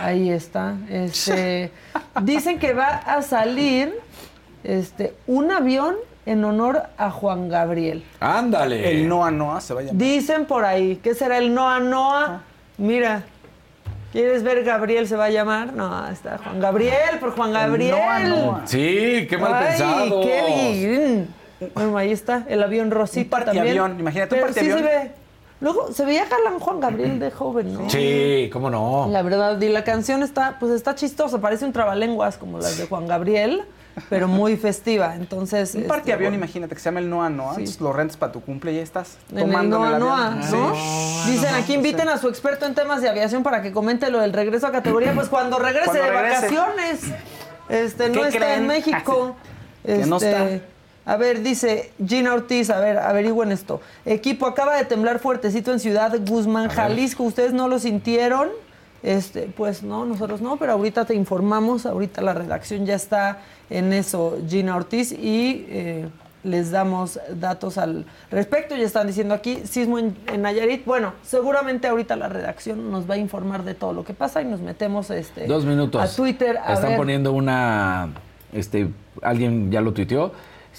ahí 0.00 0.30
está. 0.30 0.74
Este, 0.90 1.70
dicen 2.22 2.58
que 2.58 2.72
va 2.72 2.88
a 2.96 3.20
salir 3.20 3.94
este, 4.66 5.14
un 5.26 5.50
avión 5.50 5.94
en 6.26 6.44
honor 6.44 6.82
a 6.98 7.10
Juan 7.10 7.48
Gabriel. 7.48 8.04
Ándale. 8.20 8.90
El 8.90 9.08
Noa 9.08 9.30
Noa 9.30 9.60
se 9.60 9.74
va 9.74 9.80
a 9.80 9.82
llamar. 9.84 9.96
Dicen 9.98 10.44
por 10.46 10.64
ahí, 10.64 10.96
¿qué 11.02 11.14
será 11.14 11.38
el 11.38 11.54
Noa 11.54 11.78
Noa? 11.80 12.42
Mira, 12.78 13.22
¿quieres 14.12 14.42
ver 14.42 14.64
Gabriel 14.64 15.06
se 15.06 15.16
va 15.16 15.26
a 15.26 15.30
llamar? 15.30 15.72
No, 15.72 16.08
está 16.08 16.38
Juan 16.38 16.58
Gabriel, 16.60 17.18
por 17.20 17.30
Juan 17.36 17.52
Gabriel. 17.52 17.92
Noa 17.96 18.18
Noa. 18.20 18.62
Sí, 18.66 19.26
qué 19.30 19.38
mal 19.38 19.54
Ay, 19.54 19.66
pensado. 19.68 20.20
qué 20.22 20.42
bien. 20.48 21.34
Bueno, 21.74 21.96
ahí 21.96 22.10
está, 22.12 22.44
el 22.48 22.62
avión 22.62 22.90
rosita 22.90 23.38
Un 23.38 23.44
también. 23.44 23.64
partiavión, 23.64 24.00
imagínate 24.00 24.34
un 24.34 24.48
sí 24.48 24.54
se 24.54 24.60
partiavión. 24.60 24.82
ve. 24.84 25.10
Luego, 25.60 25.90
se 25.90 26.04
veía 26.04 26.26
galán 26.26 26.58
Juan 26.58 26.80
Gabriel 26.80 27.18
de 27.18 27.30
joven, 27.30 27.72
¿no? 27.72 27.88
Sí, 27.88 28.50
cómo 28.52 28.68
no. 28.68 29.08
La 29.10 29.22
verdad, 29.22 29.58
y 29.58 29.68
la 29.70 29.84
canción 29.84 30.22
está, 30.22 30.58
pues 30.60 30.70
está 30.72 30.94
chistosa, 30.94 31.40
parece 31.40 31.64
un 31.64 31.72
trabalenguas 31.72 32.36
como 32.36 32.58
las 32.58 32.76
de 32.76 32.86
Juan 32.86 33.06
Gabriel, 33.06 33.62
pero 34.08 34.28
muy 34.28 34.56
festiva. 34.56 35.14
Entonces, 35.16 35.74
Un 35.74 35.80
este, 35.82 35.88
partiavión, 35.88 36.30
bueno, 36.32 36.44
imagínate, 36.44 36.74
que 36.74 36.80
se 36.80 36.84
llama 36.86 37.00
el 37.00 37.08
Noa 37.10 37.30
Noa. 37.30 37.50
entonces 37.52 37.80
lo 37.80 37.92
rentas 37.92 38.16
para 38.16 38.32
tu 38.32 38.40
cumple 38.42 38.72
y 38.72 38.76
ya 38.76 38.82
estás 38.82 39.16
en 39.30 39.38
el 39.38 39.44
tomando 39.46 39.78
Noa 39.78 39.88
el 39.88 39.94
avión. 39.94 40.08
Noa, 40.08 40.30
¿no? 40.30 40.74
Sí. 41.24 41.30
Dicen 41.32 41.54
aquí 41.54 41.74
inviten 41.74 42.08
a 42.08 42.18
su 42.18 42.28
experto 42.28 42.66
en 42.66 42.74
temas 42.74 43.00
de 43.02 43.08
aviación 43.08 43.42
para 43.42 43.62
que 43.62 43.72
comente 43.72 44.10
lo 44.10 44.20
del 44.20 44.32
regreso 44.32 44.66
a 44.66 44.72
categoría, 44.72 45.12
pues 45.14 45.28
cuando 45.28 45.58
regrese 45.58 45.86
Cuando 45.86 46.04
de 46.04 46.10
regrese. 46.10 46.40
vacaciones. 46.56 47.00
Este, 47.68 48.08
no 48.10 48.22
¿Qué 48.22 48.28
está 48.28 48.38
creen? 48.38 48.60
en 48.60 48.66
México. 48.66 49.36
Que 49.84 50.06
no 50.06 50.16
Este, 50.16 50.30
está. 50.54 50.66
A 51.08 51.16
ver, 51.16 51.40
dice 51.42 51.92
Gina 52.04 52.34
Ortiz, 52.34 52.68
a 52.68 52.80
ver, 52.80 52.98
averigüen 52.98 53.52
esto. 53.52 53.80
Equipo, 54.04 54.44
acaba 54.46 54.76
de 54.76 54.84
temblar 54.84 55.20
fuertecito 55.20 55.70
en 55.72 55.78
Ciudad 55.78 56.12
Guzmán, 56.26 56.68
Jalisco. 56.68 57.22
¿Ustedes 57.22 57.52
no 57.52 57.68
lo 57.68 57.78
sintieron? 57.78 58.48
Este, 59.02 59.42
pues 59.56 59.82
no, 59.82 60.04
nosotros 60.04 60.40
no, 60.40 60.56
pero 60.56 60.72
ahorita 60.72 61.04
te 61.04 61.14
informamos, 61.14 61.86
ahorita 61.86 62.22
la 62.22 62.34
redacción 62.34 62.86
ya 62.86 62.94
está 62.94 63.38
en 63.70 63.92
eso, 63.92 64.38
Gina 64.48 64.74
Ortiz, 64.76 65.12
y 65.12 65.66
eh, 65.68 66.08
les 66.42 66.70
damos 66.70 67.18
datos 67.34 67.78
al 67.78 68.04
respecto. 68.30 68.74
Ya 68.76 68.84
están 68.84 69.06
diciendo 69.06 69.34
aquí, 69.34 69.62
sismo 69.64 69.98
en, 69.98 70.16
en 70.32 70.42
Nayarit. 70.42 70.84
Bueno, 70.84 71.12
seguramente 71.22 71.88
ahorita 71.88 72.16
la 72.16 72.28
redacción 72.28 72.90
nos 72.90 73.08
va 73.08 73.14
a 73.14 73.18
informar 73.18 73.64
de 73.64 73.74
todo 73.74 73.92
lo 73.92 74.04
que 74.04 74.14
pasa 74.14 74.42
y 74.42 74.44
nos 74.44 74.60
metemos 74.60 75.10
este, 75.10 75.46
Dos 75.46 75.64
minutos. 75.64 76.00
a 76.02 76.14
Twitter 76.16 76.56
a 76.58 76.74
Están 76.74 76.90
ver. 76.90 76.98
poniendo 76.98 77.32
una. 77.32 78.08
Este, 78.52 78.88
alguien 79.22 79.70
ya 79.70 79.80
lo 79.80 79.92
tuiteó. 79.92 80.32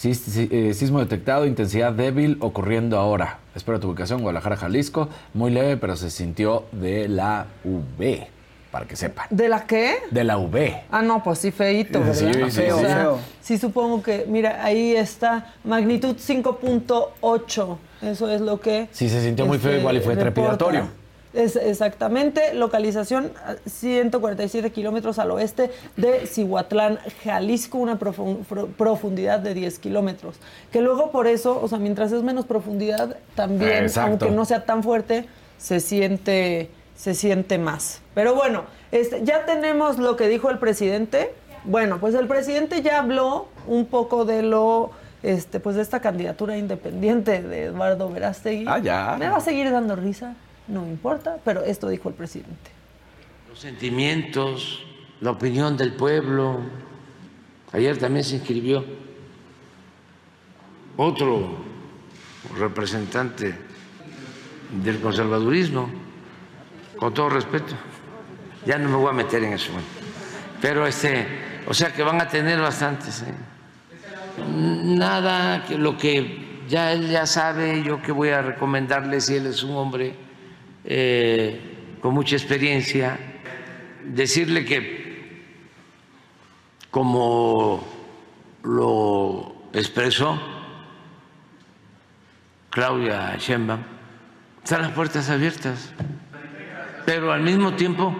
Eh, 0.03 0.73
Sismo 0.75 0.99
detectado, 0.99 1.45
intensidad 1.45 1.91
débil, 1.91 2.37
ocurriendo 2.39 2.97
ahora. 2.99 3.39
Espero 3.55 3.79
tu 3.79 3.89
ubicación, 3.89 4.21
Guadalajara, 4.21 4.55
Jalisco. 4.55 5.09
Muy 5.33 5.49
leve, 5.51 5.77
pero 5.77 5.95
se 5.95 6.11
sintió 6.11 6.65
de 6.71 7.07
la 7.07 7.47
V, 7.63 8.27
para 8.71 8.85
que 8.85 8.95
sepan. 8.95 9.25
¿De 9.31 9.49
la 9.49 9.65
qué? 9.65 9.95
De 10.11 10.23
la 10.23 10.37
V. 10.37 10.83
Ah, 10.91 11.01
no, 11.01 11.23
pues 11.23 11.39
sí, 11.39 11.51
feíto, 11.51 11.99
¿verdad? 11.99 12.13
Sí, 12.13 12.31
sí, 12.31 12.41
O 12.69 12.77
sí. 12.77 12.81
sea, 12.85 13.09
sí, 13.41 13.57
supongo 13.57 14.03
que, 14.03 14.25
mira, 14.27 14.63
ahí 14.63 14.95
está, 14.95 15.53
magnitud 15.63 16.15
5.8. 16.15 17.77
Eso 18.03 18.29
es 18.29 18.41
lo 18.41 18.59
que. 18.59 18.87
Sí, 18.91 19.09
se 19.09 19.23
sintió 19.23 19.47
muy 19.47 19.57
feo, 19.57 19.71
este, 19.71 19.79
igual 19.81 19.97
y 19.97 20.01
fue 20.01 20.13
reporta. 20.13 20.31
trepidatorio. 20.57 21.06
Es, 21.33 21.55
exactamente, 21.55 22.53
localización 22.53 23.31
a 23.45 23.55
147 23.69 24.71
kilómetros 24.71 25.19
al 25.19 25.29
oeste 25.31 25.69
de 25.95 26.25
Cihuatlán, 26.25 26.99
Jalisco, 27.23 27.77
una 27.77 27.99
profun- 27.99 28.43
pro- 28.45 28.67
profundidad 28.67 29.39
de 29.39 29.53
10 29.53 29.77
kilómetros. 29.79 30.37
Que 30.71 30.81
luego 30.81 31.11
por 31.11 31.27
eso, 31.27 31.59
o 31.61 31.67
sea, 31.67 31.77
mientras 31.79 32.11
es 32.11 32.23
menos 32.23 32.45
profundidad, 32.45 33.17
también, 33.35 33.83
Exacto. 33.83 34.25
aunque 34.25 34.31
no 34.31 34.45
sea 34.45 34.65
tan 34.65 34.83
fuerte, 34.83 35.25
se 35.57 35.79
siente, 35.79 36.69
se 36.95 37.13
siente 37.13 37.57
más. 37.57 38.01
Pero 38.15 38.33
bueno, 38.33 38.63
este, 38.91 39.23
ya 39.23 39.45
tenemos 39.45 39.97
lo 39.99 40.15
que 40.15 40.27
dijo 40.27 40.49
el 40.49 40.59
presidente. 40.59 41.33
Bueno, 41.65 41.99
pues 41.99 42.15
el 42.15 42.27
presidente 42.27 42.81
ya 42.81 42.99
habló 42.99 43.47
un 43.67 43.85
poco 43.85 44.23
de 44.23 44.41
lo, 44.43 44.91
este, 45.23 45.59
pues 45.59 45.75
de 45.75 45.81
esta 45.81 45.99
candidatura 45.99 46.57
independiente 46.57 47.41
de 47.41 47.65
Eduardo 47.65 48.09
Verástegui. 48.09 48.65
Ah, 48.67 48.79
ya. 48.79 49.15
Me 49.19 49.27
va 49.29 49.37
a 49.37 49.41
seguir 49.41 49.69
dando 49.71 49.95
risa, 49.97 50.35
no 50.67 50.81
me 50.81 50.89
importa, 50.89 51.37
pero 51.43 51.63
esto 51.63 51.87
dijo 51.87 52.09
el 52.09 52.15
presidente. 52.15 52.71
los 53.49 53.59
sentimientos, 53.59 54.83
la 55.21 55.31
opinión 55.31 55.77
del 55.77 55.93
pueblo. 55.93 56.59
Ayer 57.73 57.97
también 57.97 58.23
se 58.23 58.35
inscribió 58.35 58.85
otro 60.95 61.57
representante 62.57 63.55
del 64.83 64.99
conservadurismo, 64.99 65.89
con 66.97 67.13
todo 67.13 67.29
respeto. 67.29 67.75
Ya 68.65 68.77
no 68.77 68.89
me 68.89 68.95
voy 68.95 69.09
a 69.09 69.13
meter 69.13 69.43
en 69.43 69.53
eso. 69.53 69.71
Pero 70.61 70.85
este, 70.85 71.25
o 71.67 71.73
sea 71.73 71.93
que 71.93 72.03
van 72.03 72.19
a 72.19 72.27
tener 72.27 72.59
bastantes. 72.59 73.21
¿eh? 73.21 73.33
Nada 74.47 75.63
que 75.65 75.77
lo 75.77 75.97
que 75.97 76.63
ya 76.67 76.91
él 76.91 77.09
ya 77.09 77.25
sabe, 77.25 77.83
yo 77.83 78.01
que 78.01 78.11
voy 78.11 78.29
a 78.29 78.41
recomendarle 78.41 79.21
si 79.21 79.35
él 79.35 79.47
es 79.47 79.63
un 79.63 79.75
hombre 79.75 80.26
eh, 80.87 81.59
con 82.01 82.13
mucha 82.13 82.35
experiencia, 82.35 83.19
decirle 84.05 84.63
que 84.65 85.43
como 86.89 87.85
lo 88.63 89.55
expresó 89.73 90.39
Claudia 92.69 93.35
Sheinbaum, 93.37 93.81
están 94.63 94.81
las 94.81 94.91
puertas 94.91 95.29
abiertas, 95.29 95.91
pero 97.05 97.31
al 97.31 97.41
mismo 97.41 97.73
tiempo 97.73 98.15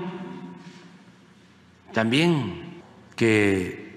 también 1.93 2.82
que 3.15 3.88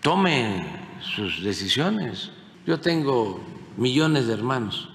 tome 0.00 0.64
sus 1.00 1.42
decisiones. 1.42 2.30
Yo 2.66 2.78
tengo 2.78 3.42
millones 3.76 4.26
de 4.26 4.34
hermanos. 4.34 4.93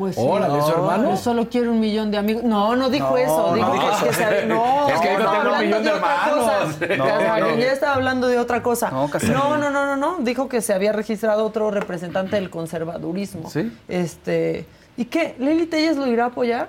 Pues 0.00 0.14
sí. 0.14 0.22
Órale, 0.24 0.58
¿es 0.58 0.64
su 0.64 0.70
hermano? 0.70 1.10
Yo 1.10 1.16
solo 1.18 1.48
quiero 1.50 1.72
un 1.72 1.78
millón 1.78 2.10
de 2.10 2.16
amigos. 2.16 2.42
No, 2.42 2.74
no 2.74 2.88
dijo 2.88 3.10
No, 3.10 3.16
eso. 3.18 3.48
no 3.50 3.54
Dijo 3.54 3.72
dijo 3.74 3.86
que, 4.02 4.08
que 4.08 4.14
se- 4.14 4.46
no, 4.46 4.88
Es 4.88 4.98
que 4.98 5.08
dijo, 5.10 5.22
no, 5.22 5.30
tengo 5.30 5.40
un 5.42 5.46
hablando 5.46 5.62
millón 5.66 5.82
de 5.82 5.90
otra 5.90 6.14
hermanos. 6.14 6.74
cosa. 6.78 6.96
No, 6.96 7.38
no. 7.50 7.56
Ya 7.58 7.72
estaba 7.72 7.94
hablando 7.96 8.26
de 8.28 8.38
otra 8.38 8.62
cosa. 8.62 8.90
No, 8.90 9.58
no, 9.58 9.70
no, 9.70 9.84
no, 9.84 9.96
no. 9.96 10.16
Dijo 10.20 10.48
que 10.48 10.62
se 10.62 10.72
había 10.72 10.92
registrado 10.92 11.44
otro 11.44 11.70
representante 11.70 12.36
del 12.36 12.48
conservadurismo. 12.48 13.50
¿Sí? 13.50 13.70
Este, 13.88 14.64
¿Y 14.96 15.04
qué? 15.04 15.34
¿Lili 15.38 15.66
Telles 15.66 15.98
lo 15.98 16.06
irá 16.06 16.24
a 16.24 16.26
apoyar? 16.28 16.68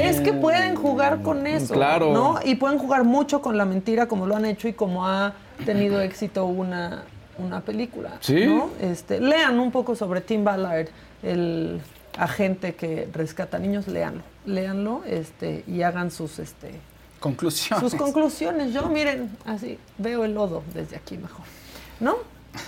Es 0.00 0.20
que 0.20 0.32
pueden 0.32 0.74
jugar 0.74 1.22
con 1.22 1.46
eso. 1.46 1.72
Claro. 1.74 2.12
¿no? 2.12 2.40
Y 2.44 2.56
pueden 2.56 2.78
jugar 2.80 3.04
mucho 3.04 3.40
con 3.42 3.56
la 3.56 3.64
mentira 3.64 4.06
como 4.08 4.26
lo 4.26 4.34
han 4.34 4.44
hecho 4.44 4.66
y 4.66 4.72
como 4.72 5.06
ha 5.06 5.34
tenido 5.64 6.00
éxito 6.00 6.46
una, 6.46 7.04
una 7.38 7.60
película. 7.60 8.12
Sí. 8.20 8.46
¿no? 8.46 8.70
Este, 8.80 9.20
lean 9.20 9.58
un 9.60 9.70
poco 9.70 9.94
sobre 9.96 10.20
Tim 10.20 10.44
Ballard, 10.44 10.88
el 11.22 11.80
agente 12.18 12.74
que 12.74 13.08
rescata 13.12 13.58
niños, 13.58 13.86
léanlo. 13.88 14.22
Léanlo 14.46 15.02
este, 15.06 15.64
y 15.66 15.82
hagan 15.82 16.10
sus, 16.10 16.38
este, 16.38 16.72
Conclusiones. 17.20 17.80
sus 17.90 17.98
conclusiones. 17.98 18.72
Yo, 18.72 18.88
miren, 18.88 19.30
así 19.44 19.78
veo 19.98 20.24
el 20.24 20.34
lodo 20.34 20.62
desde 20.74 20.96
aquí 20.96 21.16
mejor. 21.18 21.44
¿No? 22.00 22.16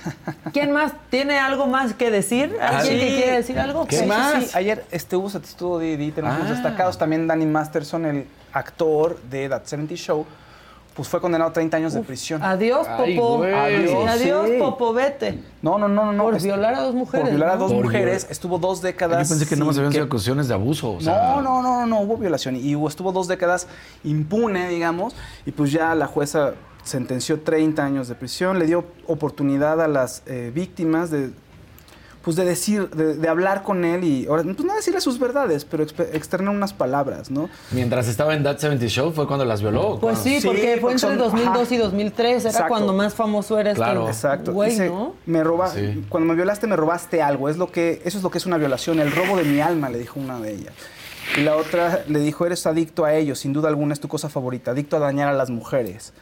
¿Quién 0.53 0.73
más? 0.73 0.93
¿Tiene 1.09 1.39
algo 1.39 1.67
más 1.67 1.95
que 1.95 2.11
decir? 2.11 2.55
¿Alguien 2.61 2.97
Ah, 2.97 3.01
que 3.01 3.15
quiere 3.17 3.33
decir 3.33 3.59
algo? 3.59 3.87
Sí, 3.89 3.97
sí. 3.97 4.05
sí. 4.47 4.51
Ayer 4.55 4.85
este, 4.91 5.17
hubo 5.17 5.29
estuvo 5.29 5.79
de 5.79 5.97
Didi, 5.97 6.13
tenemos 6.13 6.37
Ah. 6.37 6.41
unos 6.43 6.51
destacados. 6.53 6.99
También 6.99 7.27
Danny 7.27 7.47
Masterson, 7.47 8.05
el 8.07 8.27
actor 8.53 9.21
de 9.31 9.49
That 9.49 9.65
70 9.65 9.95
Show, 9.95 10.27
pues 11.01 11.09
fue 11.09 11.19
condenado 11.19 11.49
a 11.49 11.53
30 11.55 11.79
años 11.79 11.95
de 11.95 12.03
prisión. 12.03 12.43
Adiós, 12.43 12.87
Popo. 12.87 13.43
Adiós, 13.43 14.07
Adiós, 14.07 14.49
sí. 14.51 14.57
Popo, 14.59 14.93
vete. 14.93 15.39
No, 15.63 15.79
no, 15.79 15.89
no, 15.89 16.05
no. 16.05 16.13
no. 16.13 16.25
Por 16.25 16.35
Es- 16.35 16.43
violar 16.45 16.75
a 16.75 16.83
dos 16.83 16.95
mujeres. 16.95 17.23
Por 17.23 17.31
violar 17.31 17.49
a 17.53 17.55
¿no? 17.55 17.61
dos 17.61 17.73
mujeres. 17.73 18.27
Estuvo 18.29 18.59
dos 18.59 18.83
décadas. 18.83 19.27
Yo 19.27 19.35
pensé 19.35 19.49
que 19.49 19.57
no 19.57 19.65
más 19.65 19.79
habían 19.79 19.93
sido 19.93 20.05
acusaciones 20.05 20.47
de 20.49 20.53
abuso. 20.53 20.93
O 20.93 21.01
sea, 21.01 21.37
no, 21.37 21.41
no, 21.41 21.63
no, 21.63 21.81
no, 21.81 21.87
no, 21.87 22.01
hubo 22.03 22.19
violación. 22.19 22.55
Y 22.57 22.75
hubo- 22.77 22.87
estuvo 22.89 23.13
dos 23.13 23.29
décadas 23.29 23.67
impune, 24.05 24.69
digamos, 24.69 25.15
y 25.47 25.53
pues 25.53 25.73
ya 25.73 25.95
la 25.95 26.07
jueza 26.07 26.53
sentenció 26.83 27.41
30 27.41 27.83
años 27.83 28.09
de 28.09 28.15
prisión, 28.15 28.59
le 28.59 28.67
dio 28.67 28.85
oportunidad 29.07 29.81
a 29.81 29.89
las 29.89 30.23
eh, 30.27 30.51
víctimas 30.55 31.11
de 31.11 31.31
pues 32.23 32.37
de 32.37 32.45
decir, 32.45 32.91
de, 32.91 33.15
de 33.15 33.29
hablar 33.29 33.63
con 33.63 33.85
él 33.85 34.05
y 34.05 34.27
pues 34.27 34.45
no 34.45 34.75
decirle 34.75 35.01
sus 35.01 35.19
verdades, 35.19 35.65
pero 35.65 35.83
externar 35.85 36.55
unas 36.55 36.73
palabras, 36.75 37.31
¿no? 37.31 37.49
Mientras 37.71 38.09
estaba 38.09 38.35
en 38.35 38.43
That 38.43 38.59
70 38.59 38.87
Show 38.89 39.13
fue 39.13 39.27
cuando 39.27 39.45
las 39.47 39.63
violó. 39.63 39.99
Pues 40.01 40.19
sí, 40.19 40.41
Sí, 40.41 40.47
porque 40.47 40.63
fue 40.73 40.81
porque 40.81 40.95
entre 40.97 41.09
son- 41.09 41.19
2002 41.19 41.63
ajá. 41.63 41.75
y 41.75 41.79
2003. 41.79 42.41
Era 42.43 42.51
Exacto. 42.51 42.69
cuando 42.69 42.93
más 42.93 43.15
famoso 43.15 43.59
era 43.59 43.71
este 43.71 43.83
Exacto. 43.83 44.53
güey, 44.53 44.71
Dice, 44.73 44.89
¿no? 44.91 45.15
me 45.27 45.43
roba, 45.43 45.69
Sí. 45.71 46.05
cuando 46.09 46.29
me 46.29 46.35
violaste 46.35 46.67
me 46.67 46.77
robaste 46.77 47.23
algo. 47.23 47.49
Es 47.49 47.57
lo 47.57 47.73
que, 47.73 48.03
eso 48.05 48.19
es 48.19 48.23
lo 48.23 48.31
que 48.31 48.39
es 48.39 48.45
una 48.47 48.59
violación, 48.59 49.01
el 49.01 49.13
robo 49.13 49.37
de 49.37 49.45
mi 49.45 49.61
alma, 49.61 49.89
le 49.89 49.99
dijo 49.99 50.21
una 50.21 50.39
de 50.41 50.53
ellas. 50.53 50.75
Y 51.37 51.41
la 51.43 51.57
otra 51.57 52.03
le 52.09 52.19
dijo, 52.19 52.45
eres 52.45 52.67
adicto 52.67 53.05
a 53.05 53.15
ello, 53.15 53.35
sin 53.37 53.53
duda 53.53 53.69
alguna 53.69 53.95
es 53.95 54.01
tu 54.01 54.09
cosa 54.09 54.29
favorita, 54.29 54.73
adicto 54.73 54.97
a 54.97 54.99
dañar 54.99 55.29
a 55.29 55.33
las 55.33 55.49
mujeres. 55.49 56.13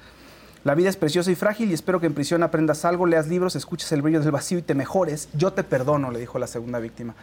La 0.65 0.75
vida 0.75 0.89
es 0.91 0.97
preciosa 0.97 1.31
y 1.31 1.35
frágil 1.35 1.71
y 1.71 1.75
espero 1.75 2.01
que 2.01 2.07
en 2.07 2.15
prisión 2.15 2.43
aprendas 2.43 2.85
algo, 2.85 3.07
leas 3.07 3.29
libros, 3.29 3.57
escuches 3.57 3.91
el 3.93 4.03
brillo 4.03 4.21
del 4.21 4.31
vacío 4.33 4.59
y 4.59 4.63
te 4.63 4.75
mejores. 4.75 5.29
Yo 5.35 5.53
te 5.53 5.63
perdono, 5.65 6.11
le 6.11 6.19
dijo 6.19 6.39
la 6.39 6.47
segunda 6.47 6.79
víctima. 6.81 7.15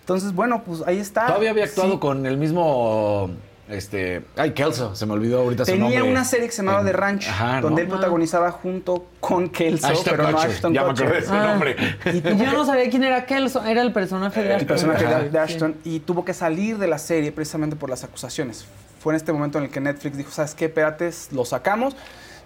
Entonces, 0.00 0.32
bueno, 0.32 0.62
pues 0.64 0.82
ahí 0.86 0.98
está. 0.98 1.26
Todavía 1.26 1.50
había 1.50 1.64
actuado 1.64 1.92
Sí. 1.94 1.98
con 1.98 2.26
el 2.26 2.36
mismo 2.38 3.30
Este. 3.68 4.22
Ay, 4.36 4.52
Kelso, 4.52 4.94
se 4.94 5.04
me 5.06 5.14
olvidó 5.14 5.40
ahorita 5.40 5.64
su 5.64 5.72
Tenía 5.72 6.04
una 6.04 6.24
serie 6.24 6.46
que 6.46 6.52
se 6.52 6.62
llamaba 6.62 6.78
En- 6.82 6.86
The 6.86 6.92
Ranch, 6.92 7.26
Ajá, 7.28 7.56
¿no? 7.56 7.62
donde 7.62 7.82
él 7.82 7.88
protagonizaba 7.88 8.52
junto 8.52 9.06
con 9.18 9.48
Kelso, 9.48 9.88
Ashton 9.88 10.04
pero 10.08 10.22
no 10.30 10.36
Kutcher, 10.36 10.50
Ashton 10.52 10.72
ya 10.72 10.84
me 10.84 10.90
acordé 10.92 11.12
de 11.20 11.26
su 11.26 11.32
Ah. 11.32 11.46
nombre. 11.48 11.76
Yo 12.38 12.52
no 12.52 12.64
sabía 12.64 12.88
quién 12.88 13.02
era 13.02 13.26
Kelso, 13.26 13.64
era 13.64 13.82
el 13.82 13.92
personaje 13.92 14.40
de 14.40 14.46
el 14.46 14.52
Ashton. 14.52 14.68
personaje 14.68 15.06
Ajá. 15.06 15.18
de, 15.18 15.30
de 15.30 15.38
Ashton 15.40 15.74
y 15.82 15.98
tuvo 15.98 16.24
que 16.24 16.32
salir 16.32 16.78
de 16.78 16.86
la 16.86 16.98
serie 16.98 17.32
precisamente 17.32 17.74
por 17.74 17.90
las 17.90 18.04
acusaciones. 18.04 18.64
Fue 19.00 19.12
en 19.12 19.16
este 19.16 19.32
momento 19.32 19.58
en 19.58 19.64
el 19.64 19.70
que 19.70 19.80
Netflix 19.80 20.16
dijo, 20.16 20.30
¿sabes 20.30 20.54
qué? 20.54 20.66
Espérate, 20.66 21.10
lo 21.32 21.44
sacamos. 21.44 21.96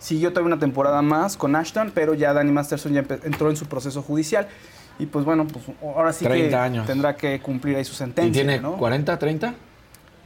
Siguió 0.01 0.31
todavía 0.31 0.49
una 0.55 0.59
temporada 0.59 1.01
más 1.03 1.37
con 1.37 1.55
Ashton, 1.55 1.93
pero 1.95 2.15
ya 2.15 2.33
Danny 2.33 2.51
Masterson 2.51 2.93
ya 2.93 3.05
entró 3.23 3.51
en 3.51 3.57
su 3.57 3.67
proceso 3.67 4.03
judicial. 4.03 4.49
Y 4.99 5.07
pues 5.07 5.25
bueno, 5.25 5.47
pues 5.47 5.65
ahora 5.83 6.13
sí 6.13 6.25
30 6.25 6.49
que 6.51 6.57
años. 6.57 6.87
tendrá 6.87 7.15
que 7.17 7.39
cumplir 7.41 7.77
ahí 7.77 7.85
su 7.85 7.95
sentencia. 7.95 8.29
¿Y 8.29 8.33
tiene 8.33 8.61
¿no? 8.61 8.77
40, 8.77 9.19
30? 9.19 9.55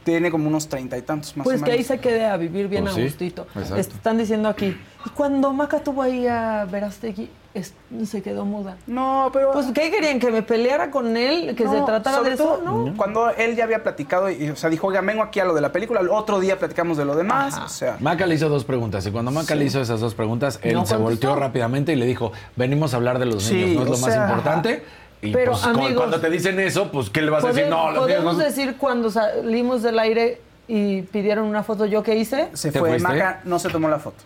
Tiene 0.05 0.29
como 0.31 0.47
unos 0.47 0.69
treinta 0.69 0.97
y 0.97 1.01
tantos 1.01 1.35
más 1.35 1.43
Pues 1.43 1.61
o 1.61 1.65
que 1.65 1.71
ahí 1.71 1.77
menos. 1.79 1.87
se 1.87 1.97
quede 1.99 2.25
a 2.25 2.37
vivir 2.37 2.67
bien 2.67 2.83
Pues 2.83 2.93
a 2.93 2.95
sí, 2.97 3.03
gustito. 3.03 3.47
exacto. 3.55 3.75
Están 3.75 4.17
diciendo 4.19 4.47
aquí. 4.47 4.77
Y 5.05 5.09
cuando 5.09 5.51
Maca 5.51 5.79
tuvo 5.79 6.03
ahí 6.03 6.27
a 6.27 6.65
Verástegui, 6.71 7.27
es- 7.55 7.73
se 8.05 8.21
quedó 8.21 8.45
muda. 8.45 8.77
No, 8.85 9.31
pero. 9.33 9.51
Pues, 9.51 9.65
¿qué 9.73 9.89
querían? 9.89 10.19
¿Que 10.19 10.29
me 10.29 10.43
peleara 10.43 10.91
con 10.91 11.17
él? 11.17 11.55
¿Que 11.55 11.67
se 11.67 11.81
tratara 11.81 12.17
sobre 12.17 12.29
de 12.29 12.35
eso? 12.35 12.61
Cuando 12.95 13.31
él 13.31 13.55
ya 13.55 13.63
había 13.63 13.81
platicado, 13.81 14.29
y, 14.29 14.49
o 14.51 14.55
sea, 14.55 14.69
dijo, 14.69 14.85
oiga, 14.87 15.01
vengo 15.01 15.23
aquí 15.23 15.39
a 15.39 15.45
lo 15.45 15.55
de 15.55 15.61
la 15.61 15.71
película, 15.71 16.01
el 16.01 16.09
otro 16.09 16.39
día 16.39 16.59
platicamos 16.59 16.97
de 16.97 17.05
lo 17.05 17.15
demás. 17.15 17.57
O 17.57 17.67
sea, 17.67 17.97
Maca 17.99 18.27
le 18.27 18.35
hizo 18.35 18.47
dos 18.47 18.63
preguntas 18.63 19.05
y 19.07 19.11
cuando 19.11 19.31
Maca 19.31 19.55
le 19.55 19.65
hizo 19.65 19.81
esas 19.81 19.99
dos 19.99 20.13
preguntas, 20.13 20.59
él 20.61 20.73
No 20.75 20.85
se 20.85 20.93
contestó. 20.95 21.03
volteó 21.29 21.35
rápidamente 21.35 21.93
y 21.93 21.95
le 21.95 22.05
dijo, 22.05 22.31
venimos 22.55 22.93
a 22.93 22.97
hablar 22.97 23.17
de 23.17 23.25
los 23.25 23.41
Sí, 23.43 23.55
niños, 23.55 23.75
no 23.87 23.93
es 23.95 24.01
lo 24.01 24.07
más 24.07 24.15
importante. 24.15 24.83
Y 25.25 25.33
Pero, 25.33 25.51
pues, 25.53 25.63
amigos, 25.65 25.93
cuando 25.95 26.19
te 26.19 26.29
dicen 26.29 26.59
eso, 26.59 26.91
pues 26.91 27.09
¿qué 27.09 27.21
le 27.21 27.31
vas 27.31 27.43
a 27.43 27.47
decir? 27.47 27.67
No, 27.67 27.93
Podemos 27.95 28.37
no... 28.37 28.43
decir 28.43 28.75
cuando 28.77 29.09
salimos 29.11 29.81
del 29.83 29.99
aire 29.99 30.41
y 30.67 31.01
pidieron 31.03 31.45
una 31.45 31.63
foto 31.63 31.85
yo 31.85 32.03
que 32.03 32.15
hice. 32.15 32.49
se 32.53 32.71
¿Te 32.71 32.79
fue. 32.79 32.89
fuiste? 32.91 33.07
Maca 33.07 33.41
no 33.43 33.59
se 33.59 33.69
tomó 33.69 33.87
la 33.89 33.99
foto. 33.99 34.23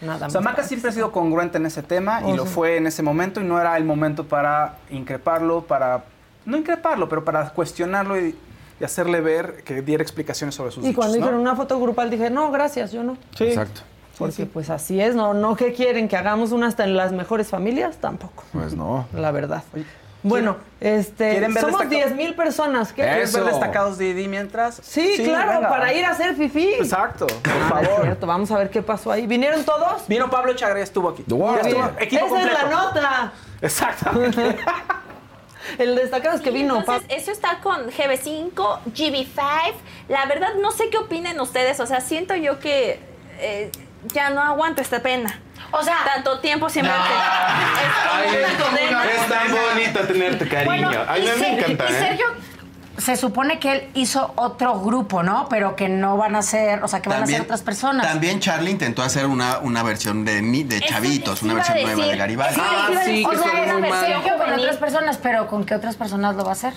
Nada 0.00 0.26
O 0.26 0.30
sea. 0.30 0.40
Maca 0.40 0.62
siempre 0.64 0.90
ha 0.90 0.92
sido 0.92 1.12
congruente 1.12 1.58
en 1.58 1.66
ese 1.66 1.82
tema 1.82 2.22
y 2.26 2.32
O 2.32 2.36
lo 2.36 2.44
fue 2.46 2.76
en 2.76 2.86
ese 2.86 3.02
momento 3.02 3.40
y 3.40 3.44
no 3.44 3.60
era 3.60 3.76
el 3.76 3.84
momento 3.84 4.24
para 4.24 4.76
increparlo, 4.90 5.62
para... 5.62 6.04
No 6.44 6.56
increparlo, 6.56 7.08
pero 7.08 7.24
para 7.24 7.50
cuestionarlo 7.50 8.20
y, 8.20 8.34
y 8.80 8.84
hacerle 8.84 9.20
ver 9.20 9.62
que 9.64 9.80
diera 9.80 10.02
explicaciones 10.02 10.56
sobre 10.56 10.72
sus 10.72 10.84
Y 10.84 10.92
cuando 10.92 11.14
dijeron 11.14 11.38
una 11.38 11.54
foto 11.54 11.78
grupal 11.78 12.10
dije, 12.10 12.30
no, 12.30 12.50
gracias, 12.50 12.90
yo 12.90 13.04
no. 13.04 13.16
Sí. 13.36 13.44
Exacto. 13.44 13.82
Porque 14.18 14.44
pues 14.46 14.70
así 14.70 15.00
es, 15.00 15.14
no, 15.14 15.34
no 15.34 15.56
que 15.56 15.72
quieren 15.72 16.06
que 16.08 16.16
hagamos 16.16 16.52
una 16.52 16.66
hasta 16.66 16.84
en 16.84 16.96
las 16.96 17.12
mejores 17.12 17.48
familias, 17.48 17.96
tampoco, 17.96 18.44
Pues 18.52 18.74
no. 18.74 19.06
la 19.14 19.30
verdad. 19.32 19.62
Bueno, 20.24 20.56
este, 20.80 21.30
¿quieren 21.32 21.52
ver 21.52 21.62
somos 21.64 21.80
destaca- 21.80 21.88
10 21.90 22.14
mil 22.14 22.34
personas. 22.34 22.92
¿qué? 22.92 23.02
¿Quieres 23.02 23.32
ver 23.32 23.44
destacados 23.44 23.98
de 23.98 24.14
Didi 24.14 24.28
mientras? 24.28 24.76
Sí, 24.82 25.14
claro, 25.24 25.52
venga. 25.54 25.68
para 25.68 25.92
ir 25.92 26.04
a 26.04 26.10
hacer 26.10 26.36
fifí. 26.36 26.74
Exacto, 26.74 27.26
por 27.26 27.52
Ah, 27.52 27.80
es 27.82 27.88
favor. 27.88 28.02
cierto, 28.04 28.26
vamos 28.26 28.50
a 28.52 28.58
ver 28.58 28.70
qué 28.70 28.82
pasó 28.82 29.10
ahí. 29.10 29.26
¿Vinieron 29.26 29.64
todos? 29.64 30.06
Vino 30.06 30.30
Pablo 30.30 30.54
Chagra 30.54 30.78
y 30.78 30.82
estuvo 30.82 31.08
aquí. 31.08 31.24
Wow. 31.26 31.56
Ya 31.56 31.60
estuvo, 31.62 31.82
Bien. 31.82 31.94
equipo 31.98 32.26
Esa 32.26 32.40
es 32.40 32.52
la 32.52 32.62
nota. 32.70 33.32
Exactamente. 33.60 34.56
El 35.78 35.94
destacado 35.94 36.36
es 36.36 36.42
que 36.42 36.50
vino. 36.50 36.78
Entonces, 36.78 37.06
eso 37.08 37.30
está 37.30 37.60
con 37.60 37.86
GB5, 37.90 38.80
GB5. 38.86 39.72
La 40.08 40.26
verdad, 40.26 40.54
no 40.60 40.70
sé 40.72 40.90
qué 40.90 40.98
opinen 40.98 41.40
ustedes. 41.40 41.78
O 41.80 41.86
sea, 41.86 42.00
siento 42.00 42.34
yo 42.34 42.58
que 42.58 42.98
eh, 43.38 43.70
ya 44.06 44.30
no 44.30 44.40
aguanto 44.42 44.82
esta 44.82 45.00
pena. 45.00 45.40
O 45.70 45.82
sea, 45.82 45.96
Tanto 46.14 46.38
tiempo 46.40 46.68
siempre 46.68 46.92
que... 46.94 48.36
Es 48.46 48.52
como 48.54 48.70
una 48.72 49.04
es 49.04 49.28
tan 49.28 49.50
bonito 49.50 50.00
tenerte 50.00 50.48
cariño. 50.48 50.88
Bueno, 50.88 51.02
a 51.08 51.14
mí 51.14 51.20
y, 51.36 51.40
me 51.40 51.58
encanta, 51.58 51.84
y 51.90 51.92
¿eh? 51.94 51.98
Sergio 51.98 52.26
se 52.98 53.16
supone 53.16 53.58
que 53.58 53.72
él 53.72 53.90
hizo 53.94 54.32
otro 54.36 54.78
grupo, 54.80 55.22
¿no? 55.22 55.48
Pero 55.48 55.74
que 55.76 55.88
no 55.88 56.16
van 56.16 56.36
a 56.36 56.42
ser, 56.42 56.84
o 56.84 56.88
sea, 56.88 57.00
que 57.00 57.08
van 57.08 57.22
a 57.22 57.26
ser 57.26 57.40
otras 57.40 57.62
personas. 57.62 58.06
También 58.06 58.38
Charlie 58.38 58.70
intentó 58.70 59.02
hacer 59.02 59.26
una, 59.26 59.58
una 59.58 59.82
versión 59.82 60.24
de, 60.24 60.42
ni- 60.42 60.62
de 60.62 60.80
Chavitos, 60.80 61.38
eso 61.38 61.44
una 61.46 61.54
versión 61.54 61.82
nueva 61.82 62.06
de. 62.06 62.16
Garibaldi. 62.16 62.60
Ah, 62.62 62.88
sí, 63.04 63.24
o 63.26 63.30
que 63.30 63.38
sea, 63.38 63.62
era 63.62 63.76
versión 63.76 64.22
con 64.38 64.52
otras 64.52 64.76
personas, 64.76 65.18
pero 65.18 65.48
¿con 65.48 65.64
qué 65.64 65.74
otras 65.74 65.96
personas 65.96 66.36
lo 66.36 66.44
va 66.44 66.50
a 66.50 66.52
hacer? 66.52 66.74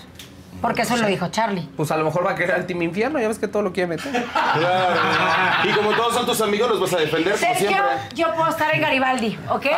Porque 0.61 0.81
eso 0.83 0.95
lo 0.97 1.05
dijo 1.07 1.27
Charlie. 1.29 1.67
Pues 1.77 1.91
a 1.91 1.97
lo 1.97 2.05
mejor 2.05 2.25
va 2.25 2.31
a 2.31 2.35
querer 2.35 2.55
al 2.55 2.65
Team 2.65 2.81
Infierno, 2.81 3.19
ya 3.19 3.27
ves 3.27 3.37
que 3.39 3.47
todo 3.47 3.61
lo 3.61 3.71
quiere 3.73 3.87
meter. 3.87 4.11
Claro. 4.55 4.95
Y 5.63 5.71
como 5.73 5.91
todos 5.91 6.13
son 6.13 6.25
tus 6.25 6.41
amigos, 6.41 6.69
los 6.69 6.79
vas 6.79 6.93
a 6.93 6.97
defender 6.97 7.33
como 7.33 7.45
Sergio, 7.45 7.69
siempre. 7.69 7.95
yo 8.15 8.33
puedo 8.33 8.49
estar 8.49 8.73
en 8.73 8.81
Garibaldi, 8.81 9.37
¿ok? 9.49 9.65
Ay. 9.67 9.75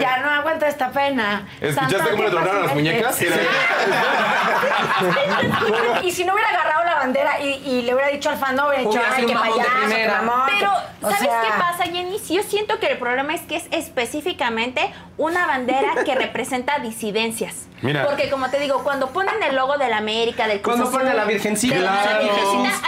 ya 0.00 0.18
no 0.18 0.29
aguanto 0.50 0.66
esta 0.66 0.90
pena. 0.90 1.46
¿Escuchaste 1.60 2.10
cómo 2.10 2.24
le 2.24 2.30
tronaron 2.30 2.62
las 2.62 2.74
muñecas? 2.74 3.14
Sí. 3.14 3.26
y 6.02 6.10
si 6.10 6.24
no 6.24 6.34
hubiera 6.34 6.50
agarrado 6.50 6.84
la 6.84 6.94
bandera 6.96 7.40
y, 7.40 7.62
y 7.64 7.82
le 7.82 7.94
hubiera 7.94 8.10
dicho 8.10 8.30
al 8.30 8.36
fan, 8.36 8.56
no 8.56 8.68
hubiera 8.68 8.82
dicho, 8.82 9.00
ay, 9.14 9.26
qué 9.26 9.34
payaso, 9.34 9.60
qué 9.88 10.08
mamón. 10.08 10.50
Pero, 10.58 10.72
O 11.02 11.10
¿sabes 11.10 11.18
sea, 11.20 11.42
qué 11.42 11.48
pasa, 11.58 11.84
Jenny? 11.84 12.18
Yo 12.28 12.42
siento 12.42 12.78
que 12.78 12.88
el 12.88 12.98
problema 12.98 13.34
es 13.34 13.40
que 13.42 13.56
es 13.56 13.66
específicamente 13.70 14.92
una 15.16 15.46
bandera 15.46 16.04
que 16.04 16.14
representa 16.14 16.78
disidencias. 16.78 17.66
Mira. 17.82 18.04
Porque, 18.04 18.28
como 18.28 18.50
te 18.50 18.58
digo, 18.58 18.84
cuando 18.84 19.10
ponen 19.10 19.42
el 19.42 19.56
logo 19.56 19.78
de 19.78 19.88
la 19.88 19.96
América, 19.98 20.46
del 20.46 20.60
Cuando 20.60 20.90
ponen 20.90 21.08
a 21.08 21.14
la 21.14 21.24
Virgencita. 21.24 21.76
Claro. 21.76 22.20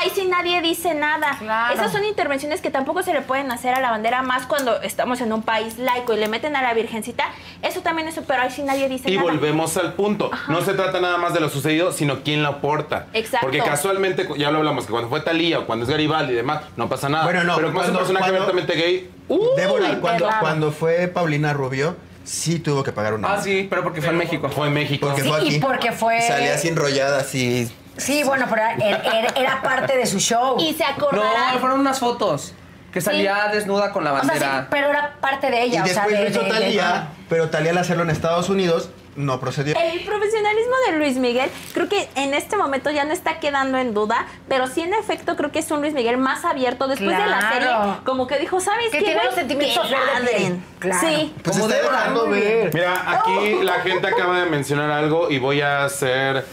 Ahí 0.00 0.10
sí 0.14 0.26
nadie 0.26 0.60
dice 0.60 0.94
nada. 0.94 1.36
Claro. 1.38 1.74
Esas 1.74 1.92
son 1.92 2.04
intervenciones 2.04 2.60
que 2.60 2.70
tampoco 2.70 3.02
se 3.02 3.14
le 3.14 3.22
pueden 3.22 3.50
hacer 3.50 3.74
a 3.74 3.80
la 3.80 3.90
bandera, 3.90 4.20
más 4.22 4.46
cuando 4.46 4.82
estamos 4.82 5.22
en 5.22 5.32
un 5.32 5.42
país 5.42 5.78
laico 5.78 6.12
y 6.12 6.18
le 6.18 6.28
meten 6.28 6.56
a 6.56 6.62
la 6.62 6.74
Virgencita. 6.74 7.24
Eso 7.62 7.80
también 7.80 8.08
es, 8.08 8.18
pero 8.26 8.42
ahí 8.42 8.50
sí 8.50 8.62
nadie 8.62 8.88
dice 8.88 9.08
Y 9.10 9.16
nada. 9.16 9.30
volvemos 9.30 9.76
al 9.76 9.92
punto. 9.94 10.30
No 10.48 10.62
se 10.62 10.74
trata 10.74 11.00
nada 11.00 11.16
más 11.18 11.32
de 11.32 11.40
lo 11.40 11.48
sucedido, 11.48 11.92
sino 11.92 12.22
quién 12.24 12.42
lo 12.42 12.48
aporta. 12.48 13.06
Exacto. 13.12 13.46
Porque 13.46 13.60
casualmente, 13.60 14.28
ya 14.36 14.50
lo 14.50 14.58
hablamos, 14.58 14.84
que 14.86 14.90
cuando 14.90 15.08
fue 15.08 15.20
Talía 15.20 15.60
o 15.60 15.66
cuando 15.66 15.84
es 15.84 15.90
Garibaldi 15.90 16.32
y 16.32 16.36
demás, 16.36 16.62
no 16.76 16.88
pasa 16.88 17.08
nada. 17.08 17.24
Bueno, 17.24 17.44
no, 17.44 17.54
Pero 17.56 17.68
como 17.68 17.82
es 17.82 17.88
un 17.88 17.94
cuando- 17.94 17.98
personaje 18.00 18.32
cuando- 18.32 18.50
abiertamente 18.52 18.74
gay, 18.74 19.10
Débora, 19.56 19.98
cuando, 20.00 20.28
cuando 20.40 20.72
fue 20.72 21.06
Paulina 21.08 21.52
Rubio, 21.52 21.96
sí 22.24 22.58
tuvo 22.58 22.82
que 22.82 22.92
pagar 22.92 23.14
una. 23.14 23.34
Ah, 23.34 23.40
sí, 23.42 23.66
pero 23.70 23.82
porque 23.82 24.00
fue 24.02 24.10
en 24.10 24.18
México. 24.18 24.48
fue 24.48 24.66
en 24.66 24.74
México. 24.74 25.06
Porque 25.06 25.22
Sí, 25.22 25.28
fue 25.28 25.44
y 25.48 25.60
porque 25.60 25.92
fue- 25.92 26.20
Salía 26.20 26.54
así 26.54 26.68
enrollada, 26.68 27.20
así. 27.20 27.70
Sí, 27.96 28.22
bueno, 28.24 28.46
pero 28.50 28.62
era, 28.62 28.74
era- 29.18 29.28
era 29.36 29.62
parte 29.62 29.96
de 29.96 30.06
su 30.06 30.18
show. 30.18 30.56
Y 30.58 30.72
se 30.74 30.82
No, 30.82 30.90
acordarán. 30.90 31.58
fueron 31.60 31.78
unas 31.80 32.00
fotos. 32.00 32.54
Que 32.93 33.01
salía 33.01 33.49
desnuda 33.53 33.90
con 33.93 34.05
la 34.05 34.12
o 34.12 34.14
sea, 34.16 34.22
sí, 34.24 34.28
bandera. 34.28 34.66
pero 34.70 34.88
era 34.90 35.14
parte 35.20 35.51
de 35.51 35.66
Y 35.66 35.70
ella. 35.70 35.84
o 35.84 35.86
sea, 35.86 36.05
después 36.07 36.18
de, 36.18 36.24
lo 36.24 36.30
hizo 36.30 36.40
de- 36.40 36.45
de- 36.47 36.51
Talía, 36.53 37.09
pero 37.28 37.49
Talía 37.49 37.70
al 37.70 37.78
hacerlo 37.78 38.03
en 38.03 38.11
Estados 38.11 38.49
Unidos 38.51 38.90
no 39.16 39.40
procedió. 39.40 39.74
El 39.78 40.01
profesionalismo 40.05 40.72
de 40.86 40.97
Luis 40.99 41.16
Miguel, 41.16 41.51
creo 41.74 41.86
que 41.88 42.09
en 42.14 42.32
este 42.32 42.57
momento 42.57 42.90
ya 42.90 43.05
no 43.05 43.12
está 43.12 43.40
quedando 43.40 43.76
en 43.78 43.93
duda, 43.95 44.26
pero 44.49 44.66
sí 44.66 44.80
en 44.82 44.95
efecto 44.95 45.36
creo 45.36 45.53
que 45.53 45.59
es 45.59 45.70
un 45.70 45.80
Luis 45.82 45.93
Miguel 45.95 46.16
más 46.18 46.45
abierto 46.47 46.86
después 46.88 47.16
de 47.16 47.26
la 47.26 47.53
serie, 47.53 47.68
como 48.05 48.26
que 48.26 48.38
dijo, 48.38 48.59
¿sabes 48.61 48.90
Que 48.90 48.99
qué? 49.01 49.05
tiene 49.05 49.24
los 49.24 49.34
sentimientos 49.34 49.86
Que 49.88 49.95
a 49.95 49.99
flor 49.99 50.01
de 50.24 50.30
piel. 50.30 50.43
ladren". 50.43 50.64
Claro. 50.78 51.01
Sí. 51.09 51.34
Pues 51.43 51.57
Como 51.59 51.68
está 51.70 51.82
dejando 51.90 52.28
ver. 52.30 52.70
Mira, 52.74 53.05
aquí 53.07 53.62
la 53.62 53.74
gente 53.80 54.07
acaba 54.07 54.40
de 54.40 54.47
mencionar 54.51 54.90
algo 54.90 55.30
y 55.30 55.38
voy 55.38 55.61
a 55.61 55.84
hacer 55.84 56.45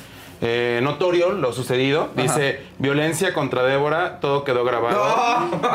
eh, 0.41 0.79
notorio 0.81 1.31
lo 1.31 1.51
sucedido. 1.51 2.09
Dice, 2.15 2.61
violencia 2.77 3.33
contra 3.33 3.63
Débora, 3.63 4.19
todo 4.19 4.43
quedó 4.43 4.63
grabado. 4.63 5.01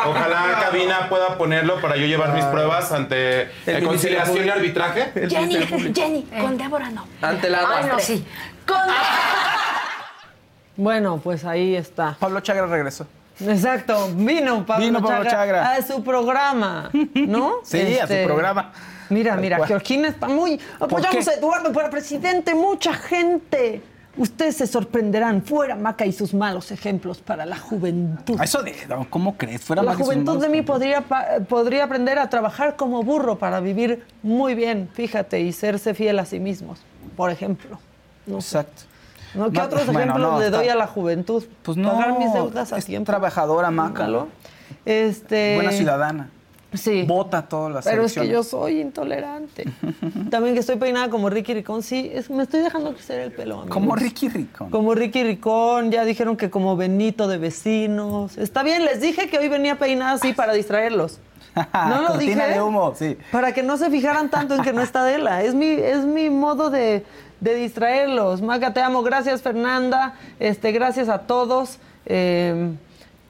Ojalá 0.07 0.59
cabina 0.63 1.09
pueda 1.09 1.37
ponerlo 1.37 1.81
para 1.81 1.97
yo 1.97 2.07
llevar 2.07 2.33
mis 2.35 2.45
pruebas 2.45 2.91
ante 2.93 3.51
eh, 3.67 3.83
conciliación 3.85 4.47
y 4.47 4.49
arbitraje. 4.49 5.29
Jenny. 5.29 5.57
Jenny, 5.95 6.23
con 6.41 6.57
Débora 6.57 6.91
no. 6.91 7.07
Ante 7.21 7.51
la 7.51 7.69
Ay, 7.69 7.87
no, 7.91 7.99
sí. 7.99 8.25
Con 8.67 8.79
Bueno, 10.77 11.21
pues 11.23 11.45
ahí 11.45 11.77
está. 11.77 12.17
Pablo 12.19 12.41
Chagra 12.41 12.67
regresó. 12.67 13.07
Exacto, 13.41 14.11
vino 14.15 14.65
Pablo, 14.65 14.85
Vino 14.87 15.03
Pablo 15.03 15.29
Chagra. 15.29 15.73
a 15.73 15.83
su 15.83 16.03
programa, 16.05 16.91
¿no? 17.15 17.57
Sí, 17.65 17.99
a 17.99 18.07
su 18.07 18.25
programa. 18.25 18.73
Mira, 19.11 19.37
mira. 19.37 19.67
Georgina 19.67 20.09
está 20.09 20.29
muy... 20.29 20.59
Apoyamos 20.81 21.29
a 21.29 21.35
Eduardo 21.35 21.73
para 21.73 21.91
presidente, 21.91 22.55
mucha 22.55 22.95
gente. 22.95 23.83
Ustedes 24.17 24.57
se 24.57 24.67
sorprenderán, 24.67 25.43
fuera 25.43 25.75
Maca 25.75 26.07
y 26.07 26.13
sus 26.13 26.35
malos 26.35 26.71
ejemplos 26.71 27.19
para 27.19 27.45
la 27.45 27.59
juventud. 27.59 28.41
Eso 28.41 28.63
de, 28.63 28.75
¿cómo 29.11 29.37
crees? 29.37 29.63
Fuera 29.63 29.83
La 29.83 29.95
juventud 29.95 30.41
de 30.41 30.49
mí 30.49 30.63
podría, 30.63 31.03
podría 31.49 31.85
aprender 31.85 32.19
a 32.19 32.29
trabajar 32.29 32.77
como 32.77 33.03
burro 33.03 33.39
para 33.39 33.61
vivir 33.61 34.05
muy 34.23 34.55
bien, 34.55 34.89
fíjate, 34.93 35.41
y 35.41 35.53
serse 35.53 35.95
fiel 35.95 36.19
a 36.21 36.27
sí 36.27 36.39
mismos, 36.39 36.81
por 37.17 37.31
ejemplo. 37.31 37.79
No 38.27 38.41
sé. 38.41 38.59
Exacto. 38.59 38.83
¿No? 39.35 39.51
¿Qué 39.51 39.61
otros 39.61 39.87
bueno, 39.87 40.01
ejemplos 40.01 40.33
no, 40.33 40.39
le 40.39 40.51
doy 40.51 40.69
a 40.69 40.77
la 40.77 40.87
juventud? 40.87 41.43
Pues 41.65 41.77
no, 41.77 41.91
Pagar 41.91 42.17
mis 42.17 42.33
deudas 42.33 42.73
a 42.73 42.79
es 42.79 42.85
tiempo. 42.85 43.07
trabajadora, 43.07 43.73
Maca. 43.73 44.09
Este... 44.85 45.57
Buena 45.57 45.73
ciudadana. 45.73 46.31
Sí. 46.75 47.05
Vota 47.05 47.43
todas 47.49 47.73
las 47.73 47.85
Pero 47.85 48.05
es 48.05 48.15
que 48.15 48.29
yo 48.29 48.43
soy 48.43 48.81
intolerante. 48.81 49.65
También 50.31 50.55
que 50.55 50.61
estoy 50.61 50.77
peinada 50.77 51.09
como 51.09 51.31
Ricky 51.31 51.55
Ricón. 51.55 51.83
Sí, 51.83 52.11
es- 52.13 52.29
me 52.31 52.43
estoy 52.43 52.61
dejando 52.61 52.93
crecer 52.95 53.21
el 53.21 53.33
pelo. 53.33 53.55
amigos. 53.61 53.71
Como 53.73 53.95
Ricky 53.97 54.29
Ricón. 54.29 54.71
Como 54.71 54.95
Ricky 54.95 55.23
Ricón. 55.25 55.91
Ya 55.91 56.05
dijeron 56.05 56.37
que 56.37 56.51
como 56.51 56.77
Benito 56.77 57.29
de 57.29 57.39
vecinos. 57.39 58.37
Está 58.39 58.63
bien, 58.63 58.85
les 58.85 59.01
dije 59.01 59.29
que 59.29 59.39
hoy 59.39 59.49
venía 59.49 59.79
peinada 59.79 60.13
así 60.13 60.33
para 60.33 60.53
distraerlos. 60.53 61.19
No 61.89 62.03
lo 62.03 62.19
dije. 62.19 62.35
de 62.35 62.61
humo, 62.61 62.95
sí. 62.97 63.17
Para 63.31 63.53
que 63.55 63.63
no 63.63 63.77
se 63.77 63.89
fijaran 63.89 64.29
tanto 64.29 64.57
en 64.57 64.63
que 64.63 64.73
no 64.73 64.83
está 64.83 65.03
Adela. 65.03 65.43
Es 65.45 65.55
mi, 65.55 65.67
es 65.69 66.05
mi 66.05 66.29
modo 66.29 66.69
de, 66.69 67.05
de 67.39 67.55
distraerlos. 67.55 68.43
Maca, 68.43 68.75
te 68.75 68.81
amo. 68.81 69.03
Gracias, 69.05 69.41
Fernanda. 69.43 70.15
Este, 70.41 70.73
gracias 70.73 71.09
a 71.09 71.19
todos. 71.21 71.79
Eh, 72.07 72.73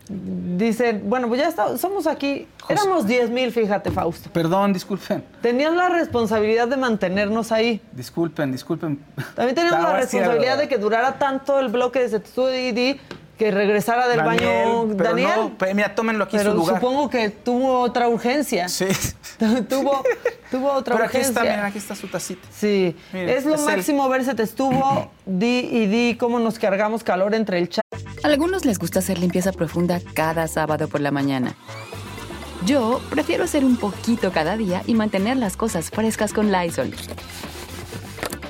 dicen, 0.08 1.02
bueno, 1.06 1.28
pues 1.28 1.40
ya 1.40 1.48
está, 1.48 1.76
somos 1.78 2.06
aquí. 2.06 2.46
Éramos 2.68 3.06
10 3.06 3.30
mil, 3.30 3.52
fíjate, 3.52 3.90
Fausto. 3.90 4.30
Perdón, 4.30 4.72
disculpen. 4.72 5.24
Tenían 5.40 5.76
la 5.76 5.88
responsabilidad 5.88 6.68
de 6.68 6.76
mantenernos 6.76 7.52
ahí. 7.52 7.80
Disculpen, 7.92 8.52
disculpen. 8.52 8.98
También 9.34 9.54
teníamos 9.54 9.82
la 9.82 9.96
responsabilidad 9.96 10.58
de 10.58 10.68
que 10.68 10.78
durara 10.78 11.18
tanto 11.18 11.58
el 11.58 11.68
bloque 11.68 12.00
de 12.00 12.08
Setsuidi 12.08 13.00
que 13.38 13.50
regresara 13.50 14.06
del 14.08 14.18
Daniel, 14.18 14.46
baño 14.46 14.94
pero 14.96 15.10
Daniel. 15.10 15.30
no, 15.36 15.74
mira, 15.74 15.94
tómenlo 15.94 16.24
aquí 16.24 16.36
en 16.36 16.42
pero 16.42 16.52
su 16.52 16.58
lugar. 16.58 16.76
supongo 16.80 17.10
que 17.10 17.30
tuvo 17.30 17.80
otra 17.80 18.08
urgencia. 18.08 18.68
Sí. 18.68 18.86
tuvo, 19.68 20.02
tuvo 20.50 20.72
otra 20.72 20.94
Pero 20.94 21.06
aquí 21.08 21.16
urgencia. 21.18 21.28
está, 21.28 21.40
miren, 21.42 21.60
aquí 21.64 21.78
está 21.78 21.94
su 21.94 22.06
tacita. 22.08 22.46
Sí, 22.56 22.94
Miren, 23.12 23.28
es 23.30 23.44
lo 23.44 23.54
es 23.54 23.60
él. 23.60 23.66
máximo 23.66 24.08
verse 24.08 24.34
te 24.34 24.42
estuvo, 24.44 25.10
di 25.26 25.60
y 25.70 25.86
di 25.86 26.16
cómo 26.16 26.38
nos 26.38 26.58
cargamos 26.58 27.02
calor 27.02 27.34
entre 27.34 27.58
el 27.58 27.68
chat. 27.68 27.84
Algunos 28.22 28.64
les 28.64 28.78
gusta 28.78 29.00
hacer 29.00 29.18
limpieza 29.18 29.52
profunda 29.52 30.00
cada 30.14 30.46
sábado 30.48 30.88
por 30.88 31.00
la 31.00 31.10
mañana. 31.10 31.54
Yo 32.64 33.00
prefiero 33.10 33.44
hacer 33.44 33.64
un 33.64 33.76
poquito 33.76 34.32
cada 34.32 34.56
día 34.56 34.82
y 34.86 34.94
mantener 34.94 35.36
las 35.36 35.56
cosas 35.56 35.90
frescas 35.90 36.32
con 36.32 36.50
Lysol. 36.50 36.94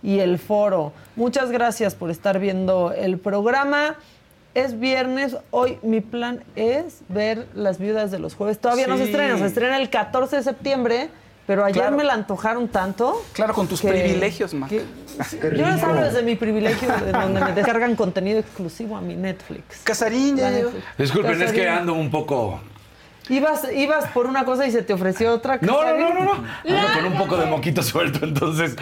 Y 0.00 0.20
el 0.20 0.38
foro. 0.38 0.92
Muchas 1.16 1.50
gracias 1.50 1.96
por 1.96 2.10
estar 2.10 2.38
viendo 2.38 2.92
el 2.92 3.18
programa. 3.18 3.96
Es 4.54 4.78
viernes, 4.78 5.36
hoy 5.50 5.78
mi 5.82 6.00
plan 6.00 6.44
es 6.54 7.00
ver 7.08 7.48
Las 7.54 7.78
Viudas 7.78 8.12
de 8.12 8.20
los 8.20 8.34
Jueves. 8.36 8.60
Todavía 8.60 8.86
no 8.86 8.96
se 8.96 9.04
estrena, 9.04 9.36
se 9.38 9.46
estrena 9.46 9.78
el 9.78 9.90
14 9.90 10.36
de 10.36 10.42
septiembre, 10.44 11.08
pero 11.48 11.64
ayer 11.64 11.82
Claro. 11.82 11.96
me 11.96 12.04
la 12.04 12.12
antojaron 12.14 12.68
tanto. 12.68 13.20
Claro, 13.32 13.52
con 13.54 13.66
tus 13.66 13.80
que- 13.80 13.88
privilegios, 13.88 14.54
Mac. 14.54 14.70
que- 14.70 14.84
Yo 15.56 15.66
les 15.66 15.82
hablo 15.82 16.00
desde 16.02 16.22
mi 16.22 16.36
privilegio, 16.36 16.88
de 17.04 17.10
donde 17.10 17.40
me 17.40 17.52
descargan 17.52 17.96
contenido 17.96 18.38
exclusivo 18.38 18.96
a 18.96 19.00
mi 19.00 19.16
Netflix. 19.16 19.80
Casarín, 19.82 20.36
llegó. 20.36 20.70
Netflix. 20.70 20.84
Disculpen, 20.96 21.32
es 21.42 21.50
que 21.52 21.64
Casarín. 21.64 21.68
ando 21.80 21.94
un 21.94 22.08
poco. 22.10 22.60
Ibas, 23.30 23.66
ibas 23.72 24.06
por 24.08 24.26
una 24.26 24.44
cosa 24.44 24.66
y 24.66 24.72
se 24.72 24.82
te 24.82 24.92
ofreció 24.92 25.32
otra. 25.32 25.58
No, 25.62 25.82
no, 25.84 25.96
no, 25.96 26.14
no, 26.14 26.24
no. 26.24 26.32
Ando 26.32 26.88
con 26.94 27.04
un 27.12 27.16
poco 27.18 27.36
de 27.36 27.46
moquito 27.46 27.82
suelto, 27.82 28.24
entonces 28.24 28.76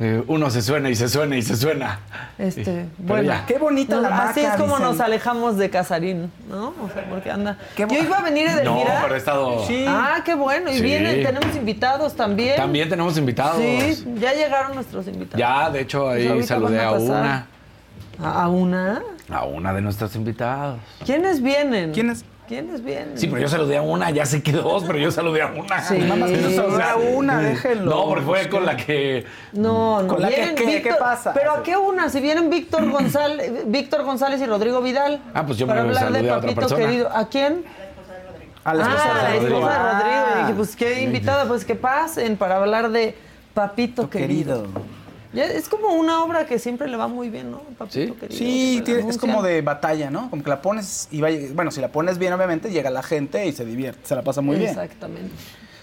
eh, 0.00 0.22
uno 0.26 0.50
se 0.50 0.62
suena 0.62 0.88
y 0.90 0.96
se 0.96 1.08
suena 1.08 1.36
y 1.36 1.42
se 1.42 1.56
suena. 1.56 2.00
Este, 2.38 2.64
Pero 2.64 2.86
bueno, 2.98 3.22
ya. 3.24 3.44
Qué 3.46 3.58
bonita 3.58 3.96
No, 3.96 4.02
la 4.02 4.30
Así 4.30 4.40
es 4.40 4.50
como 4.54 4.76
dicen. 4.76 4.82
nos 4.82 5.00
alejamos 5.00 5.58
de 5.58 5.68
Casarín, 5.70 6.32
¿no? 6.48 6.68
O 6.82 6.90
sea, 6.92 7.04
porque 7.10 7.30
anda. 7.30 7.58
Qué 7.76 7.86
Yo 7.88 7.98
iba 8.02 8.18
a 8.18 8.22
venir 8.22 8.46
Edelmira. 8.48 8.94
No, 8.94 9.02
pero 9.02 9.14
he 9.14 9.18
estado. 9.18 9.66
Sí. 9.66 9.84
Ah, 9.86 10.22
qué 10.24 10.34
bueno. 10.34 10.70
Y 10.70 10.76
Sí. 10.76 10.82
vienen, 10.82 11.22
tenemos 11.22 11.54
invitados 11.54 12.14
también. 12.16 12.56
También 12.56 12.88
tenemos 12.88 13.16
invitados. 13.18 13.58
Sí, 13.58 14.04
ya 14.18 14.32
llegaron 14.32 14.74
nuestros 14.74 15.06
invitados. 15.06 15.38
Ya, 15.38 15.68
de 15.70 15.80
hecho, 15.82 16.04
Pues 16.04 16.16
ahí 16.16 16.28
ahorita 16.28 16.46
saludé 16.46 16.80
a 16.80 16.88
a 16.88 16.92
una. 16.92 17.46
¿A 18.22 18.42
a 18.44 18.48
una? 18.48 19.02
A 19.30 19.44
una 19.44 19.72
de 19.74 19.80
nuestros 19.82 20.14
invitados. 20.16 20.78
¿Quiénes 21.04 21.42
vienen? 21.42 21.92
¿Quiénes? 21.92 22.24
¿Quiénes 22.52 22.84
vienen? 22.84 23.16
Sí, 23.16 23.28
pero 23.28 23.40
yo 23.40 23.48
saludé 23.48 23.78
a 23.78 23.82
una, 23.82 24.10
ya 24.10 24.26
sé 24.26 24.42
que 24.42 24.52
dos, 24.52 24.84
pero 24.86 24.98
yo 24.98 25.10
saludé 25.10 25.40
a 25.40 25.46
una. 25.46 25.82
Sí. 25.82 25.96
Nada 25.96 26.16
más 26.16 26.30
que 26.30 26.54
saludar 26.54 26.82
a 26.82 26.96
una, 26.96 27.38
déjenlo. 27.40 27.90
No, 27.90 28.04
porque 28.08 28.24
fue 28.26 28.48
con 28.50 28.66
la 28.66 28.76
que. 28.76 29.24
No, 29.54 30.02
no. 30.02 30.08
¿Con 30.08 30.20
la 30.20 30.28
que 30.28 30.34
qué? 30.34 30.54
¿Qué 30.54 30.66
Víctor- 30.66 30.98
pasa? 30.98 31.32
¿Pero 31.32 31.52
a 31.52 31.62
qué 31.62 31.78
una? 31.78 32.10
Si 32.10 32.20
vienen 32.20 32.50
Víctor 32.50 32.90
González, 32.90 33.50
Víctor 33.64 34.04
González 34.04 34.38
y 34.42 34.44
Rodrigo 34.46 34.82
Vidal. 34.82 35.22
Ah, 35.32 35.46
pues 35.46 35.56
yo 35.56 35.66
para 35.66 35.82
me 35.82 35.88
hablar 35.88 36.08
de 36.08 36.12
saludé 36.18 36.30
a 36.30 36.36
otra 36.36 36.48
Papito 36.50 36.60
persona. 36.60 36.84
querido. 36.86 37.08
¿A 37.10 37.28
quién? 37.28 37.64
A 38.64 38.74
la 38.74 38.82
esposa 38.82 39.02
ah, 39.06 39.16
de 39.16 39.22
la 39.22 39.30
Rodrigo. 39.40 39.58
esposa 39.60 39.72
de 39.72 39.92
Rodrigo. 39.92 40.24
Ah. 40.26 40.34
Y 40.36 40.40
dije, 40.42 40.54
pues 40.54 40.76
qué 40.76 41.02
invitada, 41.04 41.44
pues 41.46 41.64
que 41.64 41.74
pasen 41.74 42.36
para 42.36 42.56
hablar 42.58 42.90
de 42.90 43.16
Papito 43.54 44.10
querido. 44.10 44.66
Ya 45.32 45.44
es 45.46 45.68
como 45.68 45.88
una 45.94 46.22
obra 46.24 46.46
que 46.46 46.58
siempre 46.58 46.88
le 46.88 46.96
va 46.96 47.08
muy 47.08 47.30
bien, 47.30 47.50
¿no? 47.50 47.60
Papito 47.78 48.16
querido. 48.18 48.38
Sí, 48.38 48.76
que 48.78 48.82
tiene- 48.84 49.02
la 49.04 49.08
es 49.10 49.18
como 49.18 49.42
de 49.42 49.62
batalla, 49.62 50.10
¿no? 50.10 50.28
Como 50.30 50.42
que 50.42 50.50
la 50.50 50.60
pones 50.60 51.08
y 51.10 51.20
va, 51.20 51.28
bueno, 51.54 51.70
si 51.70 51.80
la 51.80 51.88
pones 51.88 52.18
bien, 52.18 52.32
obviamente, 52.34 52.70
llega 52.70 52.90
la 52.90 53.02
gente 53.02 53.46
y 53.46 53.52
se 53.52 53.64
divierte, 53.64 54.00
se 54.06 54.14
la 54.14 54.22
pasa 54.22 54.40
muy 54.42 54.56
bien. 54.56 54.70
Exactamente. 54.70 55.30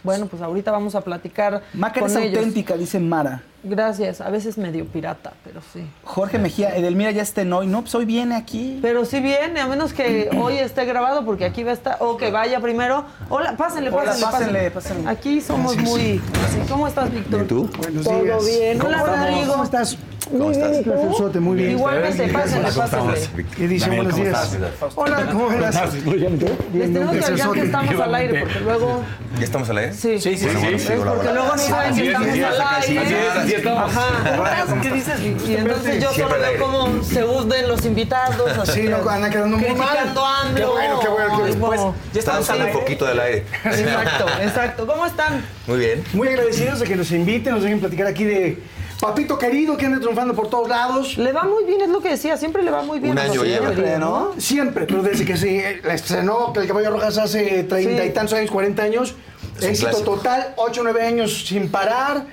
Bueno, 0.03 0.27
pues 0.27 0.41
ahorita 0.41 0.71
vamos 0.71 0.95
a 0.95 1.01
platicar 1.01 1.61
Maca 1.73 1.99
con 1.99 2.09
es 2.09 2.15
ellos. 2.15 2.37
auténtica, 2.37 2.77
dice 2.77 2.99
Mara. 2.99 3.43
Gracias. 3.63 4.21
A 4.21 4.29
veces 4.29 4.57
medio 4.57 4.85
pirata, 4.85 5.33
pero 5.43 5.61
sí. 5.73 5.85
Jorge 6.03 6.39
Mejía, 6.39 6.75
Edelmira 6.75 7.11
ya 7.11 7.21
está 7.21 7.41
en 7.41 7.51
hoy. 7.51 7.67
No, 7.67 7.81
pues 7.81 7.93
hoy 7.95 8.05
viene 8.05 8.35
aquí. 8.35 8.79
Pero 8.81 9.05
sí 9.05 9.19
viene, 9.19 9.59
a 9.59 9.67
menos 9.67 9.93
que 9.93 10.29
hoy 10.41 10.57
esté 10.57 10.85
grabado, 10.85 11.25
porque 11.25 11.45
aquí 11.45 11.63
va 11.63 11.71
a 11.71 11.73
estar, 11.73 11.97
o 11.99 12.17
que 12.17 12.31
vaya 12.31 12.59
primero. 12.59 13.05
Hola, 13.29 13.55
pásenle, 13.57 13.89
Hola, 13.89 14.05
pásenle, 14.05 14.25
pásenle, 14.31 14.71
pásenle. 14.71 14.71
pásenle. 14.71 15.09
Aquí 15.09 15.41
somos 15.41 15.75
muy... 15.77 16.21
¿Cómo 16.69 16.87
estás, 16.87 17.11
Víctor? 17.11 17.41
¿Y 17.41 17.45
tú? 17.45 17.69
Buenos 17.77 18.03
Todo 18.03 18.45
bien. 18.45 18.81
Hola, 18.81 19.03
Rodrigo. 19.03 19.51
¿Cómo 19.51 19.63
estás? 19.63 19.97
Muy 20.31 20.55
bien, 20.55 20.75
¿y 20.75 20.83
tú? 20.83 20.91
Perfecto, 20.91 21.41
muy 21.41 21.57
bien. 21.57 21.71
Igualmente, 21.71 22.27
pásenle, 22.27 22.71
pásenle. 22.71 23.45
¿Qué 23.57 23.67
dice? 23.67 23.89
Buenos 23.89 24.15
días. 24.15 24.57
Hola, 24.95 25.25
¿cómo 25.31 25.51
estás? 25.51 25.93
Les 25.93 26.93
tenemos 26.93 27.15
que 27.17 27.25
avisar 27.25 27.51
que 27.51 27.61
estamos 27.61 27.99
al 27.99 28.15
aire, 28.15 28.39
porque 28.41 28.59
luego... 28.59 29.01
¿Ya 29.37 29.43
estamos 29.43 29.69
al 29.69 29.77
aire? 29.77 29.93
Sí, 29.93 30.19
Sí, 30.19 30.37
sí, 30.37 30.47
Porque 30.47 31.33
luego 31.33 31.55
no 31.55 31.57
saben 31.57 31.95
que 31.95 32.01
es, 32.01 32.19
estamos 32.19 32.59
al 32.59 32.83
aire. 32.83 33.48
Así 33.49 33.67
estamos. 33.67 33.95
Ajá. 33.95 34.81
¿Qué 34.81 34.89
dices? 34.91 35.19
Y 35.47 35.55
entonces 35.55 35.95
yo 36.03 36.11
solo 36.11 36.13
Siempre 36.29 36.39
veo 36.39 36.59
cómo 36.65 37.03
se 37.03 37.23
hunden 37.23 37.67
los 37.67 37.85
invitados. 37.85 38.57
así 38.57 38.81
Sí, 38.81 38.87
no, 38.87 39.03
que- 39.03 39.09
andan 39.09 39.31
quedando 39.31 39.57
muy 39.57 39.69
mal. 39.75 39.87
Criticando 39.89 40.25
a 40.25 40.41
AMLO. 40.41 40.55
Qué 40.55 40.65
bueno, 40.65 40.99
qué 40.99 41.07
bueno, 41.07 41.43
qué 41.43 41.51
bueno. 41.59 41.85
no. 41.85 41.95
Ya 42.13 42.19
estamos 42.19 42.49
un 42.49 42.71
poquito 42.71 43.05
del 43.05 43.19
aire. 43.19 43.45
Exacto, 43.65 44.25
exacto. 44.41 44.87
¿Cómo 44.87 45.05
están? 45.05 45.45
Muy 45.67 45.79
bien. 45.79 46.03
Muy 46.13 46.27
agradecidos 46.27 46.79
de 46.79 46.85
que 46.85 46.95
nos 46.95 47.11
inviten, 47.11 47.53
nos 47.53 47.63
dejen 47.63 47.79
platicar 47.79 48.07
aquí 48.07 48.23
de 48.23 48.61
Papito 48.99 49.37
querido 49.37 49.77
que 49.77 49.85
anda 49.85 49.97
triunfando 49.99 50.33
por 50.33 50.49
todos 50.49 50.67
lados. 50.67 51.17
Le 51.17 51.31
va 51.31 51.43
muy 51.43 51.63
bien, 51.63 51.79
es 51.79 51.87
lo 51.87 52.01
que 52.01 52.09
decía, 52.09 52.35
siempre 52.35 52.63
le 52.63 52.69
va 52.69 52.81
muy 52.83 52.99
bien. 52.99 53.13
Un 53.13 53.19
año 53.19 53.43
lleva. 53.45 53.69
Querida, 53.73 53.97
¿no? 53.97 54.33
Siempre, 54.37 54.85
pero 54.85 55.01
desde 55.01 55.23
que 55.23 55.37
se 55.37 55.79
estrenó 55.89 56.51
El 56.53 56.67
Caballo 56.67 56.91
Rojas 56.91 57.17
hace 57.17 57.63
treinta 57.63 58.03
y 58.03 58.09
tantos 58.09 58.33
años, 58.37 58.51
40 58.51 58.83
años, 58.83 59.15
éxito 59.61 60.01
total, 60.03 60.53
8 60.57 60.81
o 60.81 60.83
9 60.83 61.01
años 61.05 61.45
sin 61.47 61.69
parar. 61.69 62.25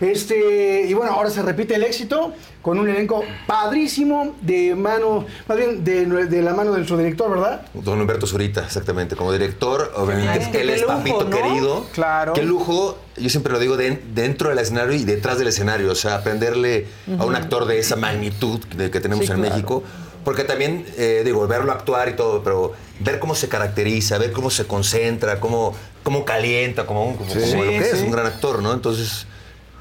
Este, 0.00 0.82
y 0.88 0.94
bueno, 0.94 1.12
ahora 1.12 1.30
se 1.30 1.42
repite 1.42 1.74
el 1.76 1.82
éxito 1.84 2.32
con 2.62 2.78
un 2.78 2.88
elenco 2.88 3.22
padrísimo 3.46 4.34
de 4.40 4.74
mano, 4.74 5.24
más 5.46 5.56
bien 5.56 5.84
de, 5.84 6.06
de 6.26 6.42
la 6.42 6.52
mano 6.54 6.70
de 6.72 6.78
nuestro 6.78 6.96
director, 6.98 7.30
¿verdad? 7.30 7.62
Don 7.74 8.00
Humberto 8.00 8.26
Zurita, 8.26 8.64
exactamente. 8.64 9.16
Como 9.16 9.32
director, 9.32 9.92
obviamente, 9.96 10.60
él 10.60 10.70
es 10.70 10.80
lujo, 10.82 10.92
papito 10.94 11.24
¿no? 11.24 11.30
querido. 11.30 11.86
Claro. 11.92 12.32
Qué 12.32 12.42
lujo, 12.42 12.98
yo 13.16 13.28
siempre 13.30 13.52
lo 13.52 13.58
digo, 13.58 13.76
de- 13.76 14.02
dentro 14.14 14.48
del 14.48 14.58
escenario 14.58 14.94
y 14.94 15.04
detrás 15.04 15.38
del 15.38 15.48
escenario. 15.48 15.92
O 15.92 15.94
sea, 15.94 16.16
aprenderle 16.16 16.86
a 17.18 17.24
un 17.24 17.36
actor 17.36 17.66
de 17.66 17.78
esa 17.78 17.96
magnitud 17.96 18.60
de 18.76 18.90
que 18.90 19.00
tenemos 19.00 19.26
Sí, 19.26 19.32
en 19.32 19.38
claro. 19.38 19.54
México. 19.54 19.82
Porque 20.24 20.42
también, 20.44 20.86
eh, 20.96 21.20
digo, 21.22 21.46
verlo 21.46 21.70
actuar 21.70 22.08
y 22.08 22.14
todo, 22.16 22.42
pero 22.42 22.72
ver 23.00 23.18
cómo 23.18 23.34
se 23.34 23.48
caracteriza, 23.50 24.16
ver 24.16 24.32
cómo 24.32 24.48
se 24.48 24.66
concentra, 24.66 25.38
cómo, 25.38 25.74
cómo 26.02 26.24
calienta, 26.24 26.86
como, 26.86 27.04
un- 27.10 27.16
como, 27.16 27.30
Sí, 27.30 27.40
como 27.50 27.64
lo 27.64 27.70
que 27.70 27.78
es, 27.90 28.00
un 28.00 28.10
gran 28.10 28.24
actor, 28.26 28.62
¿no? 28.62 28.72
Entonces, 28.72 29.26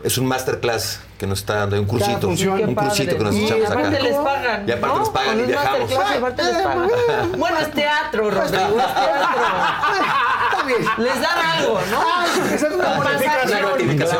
es 0.03 0.17
un 0.17 0.25
masterclass 0.27 0.99
que 1.17 1.25
nos 1.27 1.39
está 1.39 1.55
dando, 1.55 1.79
un 1.79 1.85
cursito. 1.85 2.27
función. 2.27 2.59
Un 2.67 2.75
cursito 2.75 3.17
que 3.17 3.23
nos 3.23 3.33
Y 3.35 3.45
echamos 3.45 3.69
acá. 3.69 3.79
aparte 3.79 4.01
les 4.03 4.15
pagan. 4.15 4.67
Y 4.67 4.71
aparte 4.71 4.95
¿no? 4.95 4.99
les 4.99 5.09
pagan 5.09 5.39
y 5.39 5.43
viajamos. 5.43 5.79
masterclass, 5.91 6.13
y 6.13 6.17
aparte 6.17 6.43
les 6.43 6.57
pagan. 6.61 6.89
Bueno, 7.37 7.57
es 7.59 7.71
teatro, 7.71 8.31
Rodrigo, 8.31 8.79
es 8.79 8.93
teatro. 8.95 9.41
Les 10.97 11.19
dan 11.19 11.37
algo, 11.57 11.77
¿no? 11.91 12.01
Sí. 13.97 14.15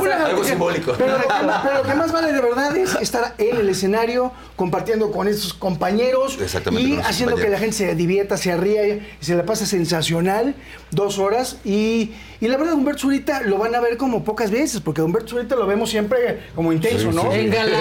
Una 0.00 0.24
Algo 0.26 0.44
simbólico. 0.44 0.94
Pero 0.96 1.18
lo, 1.18 1.22
que, 1.28 1.42
más- 1.44 1.62
pero 1.64 1.76
lo 1.82 1.88
que 1.88 1.94
más 1.94 2.12
vale 2.12 2.32
de 2.32 2.40
verdad 2.40 2.76
es 2.76 2.94
estar 3.00 3.34
en 3.38 3.56
el 3.56 3.68
escenario 3.68 4.32
compartiendo 4.56 5.10
con 5.12 5.28
esos 5.28 5.54
compañeros 5.54 6.36
y 6.70 6.96
haciendo 7.00 7.36
que 7.36 7.42
compañeros. 7.42 7.50
la 7.50 7.58
gente 7.58 7.76
se 7.76 7.94
divierta, 7.94 8.36
se 8.36 8.56
ría 8.56 8.86
y 8.86 9.06
se 9.20 9.34
la 9.34 9.44
pase 9.44 9.66
sensacional 9.66 10.54
dos 10.90 11.18
horas. 11.18 11.58
Y, 11.64 12.12
y 12.40 12.48
la 12.48 12.56
verdad, 12.56 12.74
Humberto 12.74 13.02
Zurita 13.02 13.42
lo 13.42 13.58
van 13.58 13.74
a 13.74 13.80
ver 13.80 13.96
como 13.96 14.24
pocas 14.24 14.50
veces, 14.50 14.80
porque 14.80 15.02
Humberto 15.02 15.28
Zurita 15.30 15.56
lo 15.56 15.66
vemos 15.66 15.90
siempre 15.90 16.42
como 16.54 16.72
intenso, 16.72 17.10
¿no? 17.12 17.32
En 17.32 17.50
galán. 17.50 17.80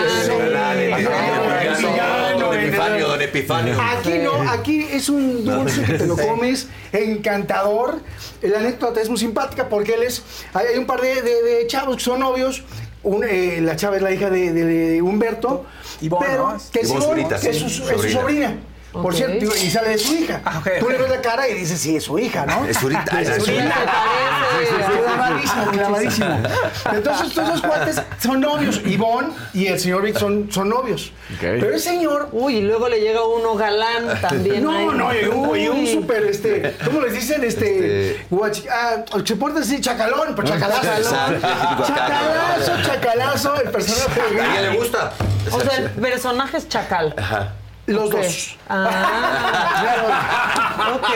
Don 2.40 2.54
Epifanio, 2.60 3.08
don 3.08 3.22
Epifanio. 3.22 3.76
Aquí 3.82 4.18
no, 4.20 4.50
aquí 4.52 4.88
es 4.92 5.10
un 5.10 5.44
dulce 5.46 5.84
que 5.84 5.94
te 5.94 6.06
lo 6.08 6.16
comes, 6.18 6.68
encantador. 6.92 8.00
La 8.42 8.60
anécdota 8.60 9.02
es 9.02 9.10
muy 9.10 9.18
simpática 9.18 9.68
porque 9.70 9.94
él 9.96 10.04
es. 10.04 10.22
Hay, 10.54 10.68
hay 10.68 10.78
un 10.78 10.86
par 10.86 11.02
de, 11.02 11.22
de- 11.22 11.35
de 11.44 11.68
chavos 11.68 11.98
que 11.98 12.04
son 12.04 12.20
novios. 12.20 12.64
Un, 13.04 13.24
eh, 13.24 13.60
la 13.62 13.76
chava 13.76 13.98
es 13.98 14.02
la 14.02 14.12
hija 14.12 14.30
de, 14.30 14.52
de- 14.52 14.66
de 14.66 15.02
Humberto. 15.02 15.66
Ivonne, 16.02 16.26
pero 16.28 16.52
¿no? 16.54 16.58
que 16.72 16.80
es, 16.80 16.90
Ivonne 16.90 17.06
Ivonne, 17.06 17.22
Zurita, 17.24 17.40
que 17.40 17.50
es 17.50 17.58
sí, 17.58 17.70
su, 17.70 17.90
es 17.90 18.02
su 18.02 18.10
sobrina. 18.10 18.58
Por 19.02 19.16
cierto, 19.16 19.46
y 19.56 19.70
sale 19.70 19.90
de 19.90 19.98
su 19.98 20.14
hija. 20.16 20.42
Ah. 20.46 20.62
Tú 20.80 20.90
le 20.90 20.98
ves 20.98 21.10
la 21.10 21.22
cara 21.22 21.48
y 21.48 21.54
dices, 21.54 21.80
sí, 21.80 21.96
es 21.98 22.04
su 22.04 22.18
hija, 22.20 22.46
¿no? 22.46 22.66
Es 22.66 22.78
Zurita, 22.80 23.22
Es 23.22 23.30
es 23.30 23.44
su 23.44 23.52
hija. 23.52 23.74
parece. 23.74 24.76
Clavadísimo, 25.04 25.72
clavadísimo. 25.72 26.38
Entonces, 26.94 27.28
estos 27.28 27.48
dos 27.48 27.62
cuates 27.62 28.02
son 28.22 28.42
novios. 28.42 28.82
Ivonne 28.86 29.30
y 29.54 29.68
el 29.68 29.80
señor 29.80 30.02
Vic 30.04 30.18
son, 30.18 30.52
son 30.52 30.70
novios. 30.70 31.12
Pero 31.40 31.70
el 31.74 31.80
señor 31.80 32.30
Uy, 32.32 32.58
y 32.58 32.62
luego 32.62 32.90
le 32.90 33.00
llega 33.00 33.24
uno 33.26 33.56
galán 33.56 34.20
también. 34.22 34.64
no, 34.64 34.72
ahí. 34.72 34.86
no, 34.94 35.14
y 35.14 35.26
un, 35.26 35.58
y 35.60 35.68
un 35.68 35.88
súper, 35.88 36.24
este, 36.26 36.76
¿cómo 36.84 37.02
les 37.02 37.14
dicen? 37.14 37.44
Este, 37.44 38.26
guachi- 38.32 38.68
ah, 38.70 39.04
se 39.26 39.36
porta 39.36 39.60
así, 39.60 39.82
chacalón, 39.82 40.34
pero 40.36 40.48
chacalazo. 40.48 40.88
Exacto. 40.98 41.86
Chacalazo, 41.88 42.72
chacalazo, 42.86 43.62
el 43.62 43.70
personaje 43.72 44.22
¿A 44.22 44.52
quién 44.52 44.62
le 44.72 44.78
gusta? 44.78 45.12
O 45.52 45.60
sea, 45.60 45.78
el 45.78 45.90
personaje 45.92 46.58
es 46.58 46.68
chacal. 46.70 47.14
Ajá. 47.18 47.54
Los 47.88 48.08
Ok. 48.08 48.16
dos. 48.16 48.56
Ah, 48.68 50.92
ok, 50.96 51.04
ok. 51.04 51.10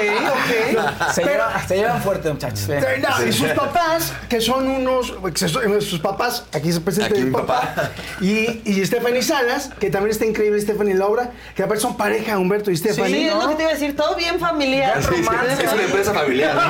Se, 1.13 1.21
Pero- 1.21 1.33
llevan, 1.33 1.67
se 1.67 1.75
llevan 1.77 2.01
fuerte, 2.01 2.29
muchachos. 2.31 2.69
Eh, 2.69 3.01
no, 3.01 3.25
y 3.25 3.33
sus 3.33 3.49
papás, 3.49 4.13
que 4.29 4.39
son 4.39 4.67
unos, 4.67 5.13
son- 5.35 5.81
sus 5.81 5.99
papás, 5.99 6.45
aquí 6.53 6.71
se 6.71 6.79
presenta 6.81 7.07
Aquí 7.09 7.19
el 7.21 7.25
mi 7.27 7.31
papá, 7.31 7.61
papá. 7.75 7.89
y, 8.21 8.61
y 8.65 8.85
Stephanie 8.85 9.23
Salas, 9.23 9.71
que 9.79 9.89
también 9.89 10.11
está 10.11 10.25
increíble 10.25 10.61
Stephanie 10.61 10.91
en 10.93 10.99
la 10.99 11.07
obra, 11.07 11.31
que 11.55 11.63
aparte 11.63 11.81
son 11.81 11.97
pareja, 11.97 12.37
Humberto 12.37 12.69
y 12.71 12.77
Sí, 12.77 12.83
Stephanie. 12.83 13.29
es 13.29 13.35
lo 13.35 13.49
que 13.49 13.55
te 13.55 13.61
iba 13.63 13.71
a 13.71 13.73
decir, 13.73 13.95
todo 13.95 14.15
bien 14.15 14.39
familiar. 14.39 15.01
Sí, 15.01 15.09
sí, 15.15 15.21
es 15.63 15.73
una 15.73 15.83
empresa 15.83 16.13
familiar. 16.13 16.55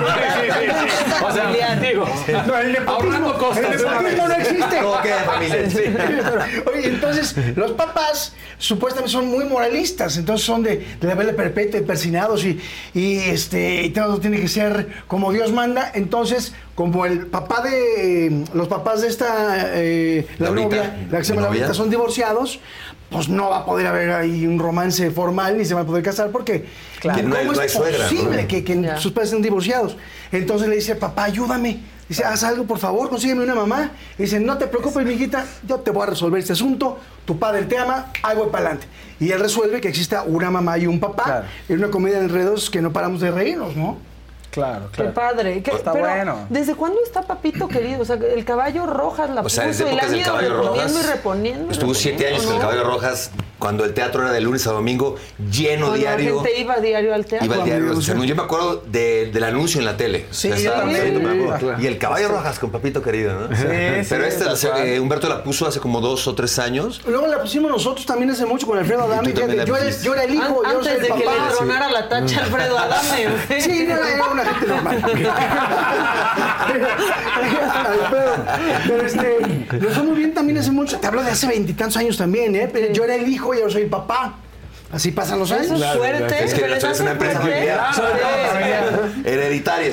O 1.22 1.32
sea, 1.34 1.76
digo, 1.76 2.06
No, 2.48 2.58
el 2.58 2.72
nepotismo, 2.72 3.34
costas. 3.34 3.66
el 3.66 3.72
nepotismo 3.86 4.28
no 4.28 4.34
existe. 4.36 4.78
Todo 4.80 5.02
queda 5.02 5.20
familia. 5.24 5.70
Sí. 5.70 5.82
Oye, 6.74 6.88
entonces, 6.88 7.36
los 7.56 7.72
papás 7.72 8.34
supuestamente 8.58 9.12
son 9.12 9.28
muy 9.28 9.46
moralistas, 9.46 9.89
entonces 10.18 10.46
son 10.46 10.64
de, 10.64 10.86
de 11.00 11.08
la 11.08 11.16
vela 11.16 11.34
perpetua 11.34 11.80
y 11.80 11.84
persinados 11.84 12.46
y, 12.46 12.60
y, 12.94 13.18
este, 13.20 13.84
y 13.84 13.90
todo 13.90 14.20
tiene 14.20 14.40
que 14.40 14.48
ser 14.48 14.88
como 15.08 15.32
Dios 15.32 15.52
manda. 15.52 15.92
Entonces, 15.94 16.54
como 16.76 17.06
el 17.06 17.28
papá 17.28 17.62
de, 17.62 18.44
los 18.54 18.68
papás 18.68 19.02
de 19.02 19.08
esta, 19.08 19.72
eh, 19.76 20.28
la 20.38 20.46
Laurita, 20.48 20.68
novia, 20.68 21.08
la 21.12 21.18
que 21.20 21.24
se 21.24 21.34
llama. 21.34 21.42
Laurita, 21.48 21.74
son 21.74 21.90
divorciados, 21.90 22.60
pues 23.10 23.28
no 23.28 23.50
va 23.50 23.60
a 23.60 23.66
poder 23.66 23.88
haber 23.88 24.12
ahí 24.12 24.46
un 24.46 24.60
romance 24.60 25.10
formal 25.12 25.58
ni 25.58 25.66
se 25.66 25.74
van 25.74 25.84
a 25.84 25.88
poder 25.88 26.04
casar 26.04 26.30
porque 26.32 26.66
Claro. 27.00 27.20
¿cómo 27.22 27.30
No 27.30 27.36
hay- 27.40 27.46
no 27.48 27.60
hay 27.60 27.66
es 27.66 27.74
suegra, 27.74 28.04
posible 28.04 28.42
¿no? 28.44 28.48
que, 28.48 29.00
sus 29.00 29.12
padres 29.12 29.30
estén 29.30 29.42
divorciados? 29.42 29.98
Entonces 30.32 30.68
le 30.68 30.76
dice, 30.76 30.96
papá, 30.96 31.24
ayúdame. 31.26 31.80
Dice, 32.10 32.26
haz 32.26 32.44
algo, 32.44 32.66
por 32.66 32.80
favor, 32.80 33.08
consígueme 33.08 33.44
una 33.44 33.54
mamá. 33.56 33.92
Y 34.18 34.24
dice, 34.24 34.40
no 34.40 34.58
te 34.58 34.66
preocupes, 34.68 35.06
mijita, 35.06 35.46
yo 35.68 35.78
te 35.80 35.92
voy 35.92 36.04
a 36.04 36.06
resolver 36.08 36.40
este 36.40 36.54
asunto. 36.54 36.98
Tu 37.24 37.38
padre 37.38 37.64
te 37.66 37.78
ama, 37.78 38.08
ahí 38.24 38.36
voy 38.36 38.48
para 38.48 38.66
adelante. 38.66 38.88
Y 39.20 39.32
él 39.32 39.40
resuelve 39.40 39.80
que 39.80 39.90
exista 39.90 40.24
una 40.24 40.50
mamá 40.50 40.78
y 40.80 40.88
un 40.88 41.00
papá 41.00 41.24
Claro. 41.24 41.46
en 41.70 41.78
una 41.78 41.90
comedia 41.90 42.18
de 42.18 42.26
enredos 42.26 42.70
que 42.72 42.82
no 42.82 42.92
paramos 42.92 43.22
de 43.22 43.30
reírnos, 43.30 43.76
¿no? 43.76 43.98
Claro, 44.50 44.88
Qué 44.92 44.96
claro. 45.04 45.14
padre. 45.14 45.62
¿Qué- 45.62 45.70
Está 45.70 45.94
pero, 45.94 46.08
bueno. 46.08 46.48
¿Desde 46.50 46.74
cuándo 46.74 46.98
está 47.06 47.22
Papito 47.22 47.68
querido? 47.68 48.02
O 48.02 48.06
sea, 48.06 48.16
el 48.16 48.44
caballo 48.44 48.88
Rojas 48.88 49.30
la 49.30 49.42
O 49.42 49.50
sea, 49.50 49.68
puso 49.68 49.86
desde 49.86 49.94
y 49.94 49.96
la 49.96 50.18
ido 50.18 50.38
reponiendo 50.40 51.00
y 51.00 51.04
reponiendo. 51.04 51.72
Estuvo 51.72 51.94
siete 51.94 52.28
años 52.28 52.44
con 52.44 52.56
el 52.56 52.60
Caballo 52.62 52.84
Rojas, 52.86 53.30
cuando 53.60 53.86
el 53.86 53.94
teatro 53.94 54.24
era 54.24 54.32
de 54.32 54.42
lunes 54.42 54.66
a 54.68 54.72
domingo, 54.72 55.16
lleno 55.52 55.88
Cuando 55.88 56.06
la 56.06 56.16
diario. 56.16 56.42
gente 56.42 56.60
iba 56.60 56.78
diario 56.78 57.14
al 57.14 57.26
teatro. 57.26 57.46
Iba 57.46 57.56
al 57.58 57.66
diario. 57.66 57.98
o 57.98 58.02
sea, 58.02 58.16
yo 58.16 58.36
me 58.36 58.42
acuerdo 58.42 58.84
de- 58.88 59.30
del 59.32 59.44
anuncio 59.44 59.80
en 59.80 59.86
la 59.86 59.98
tele. 59.98 60.26
Sí, 60.32 60.50
O 60.50 60.56
sea, 60.56 60.64
yo 60.64 60.70
estaba 60.70 60.80
también. 60.82 61.02
ahí, 61.02 61.12
me 61.24 61.44
acuerdo. 61.44 61.60
Claro. 61.68 61.84
Y 61.84 61.88
el 61.88 61.98
caballo 61.98 62.28
rojas 62.30 62.58
con 62.60 62.72
papito 62.72 63.02
querido, 63.04 63.34
¿no? 63.40 63.56
Sí, 63.56 63.64
Pero 64.10 64.26
eh, 64.78 65.00
Humberto 65.00 65.28
la 65.30 65.44
puso 65.44 65.68
hace 65.68 65.80
como 65.80 66.02
dos 66.02 66.28
o 66.28 66.36
tres 66.36 66.58
años. 66.60 67.02
Luego 67.08 67.28
la 67.28 67.42
pusimos 67.42 67.70
nosotros 67.70 68.06
también 68.06 68.32
hace 68.32 68.46
mucho 68.46 68.66
con 68.66 68.78
Alfredo 68.78 69.04
Adame. 69.04 69.34
Yo 69.34 69.44
era, 69.76 69.90
yo 70.02 70.14
era 70.14 70.24
el 70.24 70.34
hijo, 70.36 70.62
An- 70.66 70.72
yo 70.72 70.78
antes 70.80 70.94
el 70.96 71.02
de 71.02 71.08
que 71.10 71.18
le 71.18 71.26
tronara 71.58 71.92
la 71.92 72.10
tacha 72.10 72.40
a 72.40 72.44
Alfredo 72.46 72.78
Adame. 72.78 73.28
¿o 73.28 73.32
Sí, 73.60 73.86
no, 73.88 73.96
era 73.96 74.26
una 74.32 74.46
gente 74.46 74.68
normal. 74.68 75.04
Pero 78.88 79.06
este, 79.06 79.38
lo 79.80 79.90
fue 79.90 80.04
muy 80.04 80.16
bien 80.18 80.34
también 80.34 80.58
hace 80.60 80.72
mucho. 80.72 80.98
Te 81.00 81.08
hablo 81.08 81.24
de 81.24 81.32
hace 81.32 81.48
veintitantos 81.48 81.98
años 81.98 82.18
también, 82.18 82.56
¿eh? 82.56 82.70
Pero 82.72 82.94
yo 82.94 83.04
era 83.04 83.16
el 83.16 83.28
hijo 83.28 83.49
y 83.54 83.60
yo 83.60 83.70
soy 83.70 83.86
papá. 83.86 84.36
Así 84.92 85.12
pasan 85.12 85.38
los 85.38 85.52
años. 85.52 85.68
Eso 85.68 85.76
es 85.86 85.98
fuerte. 85.98 86.44
Es 86.46 86.54
que 86.56 86.62
se 86.62 86.68
les 86.68 86.78
es 86.80 86.84
hace 86.84 87.02
una 87.04 87.12
empresa 87.12 87.40
fuerte. 87.42 87.58
familiar. 87.58 87.94
Se 87.94 88.02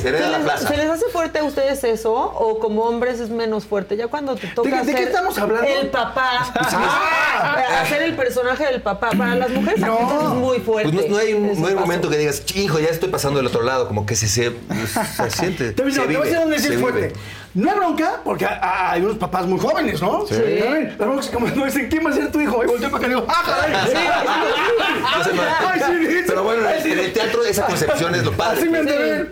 ¿Se 0.01 0.09
hereda 0.09 0.29
la 0.31 0.39
les, 0.39 0.47
plaza. 0.47 0.69
se 0.69 0.77
les 0.77 0.89
hace 0.89 1.05
fuerte 1.13 1.39
a 1.39 1.45
ustedes 1.45 1.85
eso? 1.85 2.15
¿O 2.15 2.59
como 2.59 2.83
hombres 2.85 3.21
es 3.21 3.29
menos 3.29 3.67
fuerte? 3.67 3.97
Ya 3.97 4.07
cuando 4.09 4.37
te 4.37 4.47
toca 4.49 4.71
¿De 4.71 4.77
qué- 4.81 4.87
de 4.87 4.93
qué 4.93 4.99
ser 5.01 5.09
estamos 5.09 5.39
hablando? 5.39 5.69
el 5.69 5.89
papá, 5.89 6.51
Ah. 6.55 7.57
hacer 7.83 8.03
el 8.03 8.15
personaje 8.17 8.65
del 8.67 8.81
papá. 8.81 9.11
Para 9.11 9.35
las 9.35 9.51
mujeres 9.51 9.81
No. 9.81 9.99
es 10.23 10.29
muy 10.39 10.59
fuerte. 10.61 10.91
Pues 10.93 11.09
no, 11.11 11.17
no 11.17 11.21
hay 11.21 11.35
un, 11.35 11.47
ese 11.47 11.61
no 11.61 11.67
hay 11.67 11.73
un 11.73 11.79
paso. 11.79 11.87
momento 11.87 12.09
que 12.11 12.17
digas, 12.19 12.43
hijo, 12.55 12.79
ya 12.79 12.89
estoy 12.89 13.11
pasando 13.11 13.39
del 13.39 13.47
otro 13.49 13.63
lado, 13.63 13.89
como 13.89 14.07
que 14.07 14.17
se, 14.17 14.29
se, 14.29 14.51
se 14.51 15.31
siente. 15.31 15.73
Te 15.73 15.83
voy 15.83 15.93
a 15.93 15.95
se 15.95 16.01
decir- 16.01 16.13
te 16.13 16.17
voy 16.17 16.17
a 16.17 16.21
vive, 16.21 16.25
decir 16.25 16.39
dónde 16.39 16.57
es 16.57 16.81
fuerte. 16.81 17.13
No 17.57 17.71
hay 17.71 17.77
bronca, 17.79 18.21
porque 18.23 18.45
ah, 18.45 18.91
hay 18.93 19.01
unos 19.01 19.17
papás 19.17 19.47
muy 19.47 19.59
jóvenes, 19.59 20.03
¿no? 20.03 20.27
Sí. 20.29 20.35
¿Saben? 20.35 20.95
La 20.99 21.07
bronca 21.07 21.23
es 21.23 21.31
como 21.31 21.49
no 21.49 21.65
dicen, 21.65 21.89
¿quién 21.89 22.05
va 22.05 22.11
a 22.11 22.13
ser 22.13 22.31
tu 22.31 22.39
hijo? 22.39 22.63
Y 22.63 22.67
volteo 22.67 22.91
para 22.91 22.99
acá 22.99 23.07
y 23.07 23.09
digo, 23.15 23.27
¡ah, 23.27 23.87
sí, 25.87 26.23
Pero 26.27 26.45
bueno, 26.45 26.69
en 26.69 26.99
el 26.99 27.13
teatro 27.15 27.43
esa 27.45 27.65
concepción 27.65 28.15
es 28.15 28.25
lo 28.25 28.33
padre. 28.33 28.61
Así 28.61 28.69
me. 28.69 28.81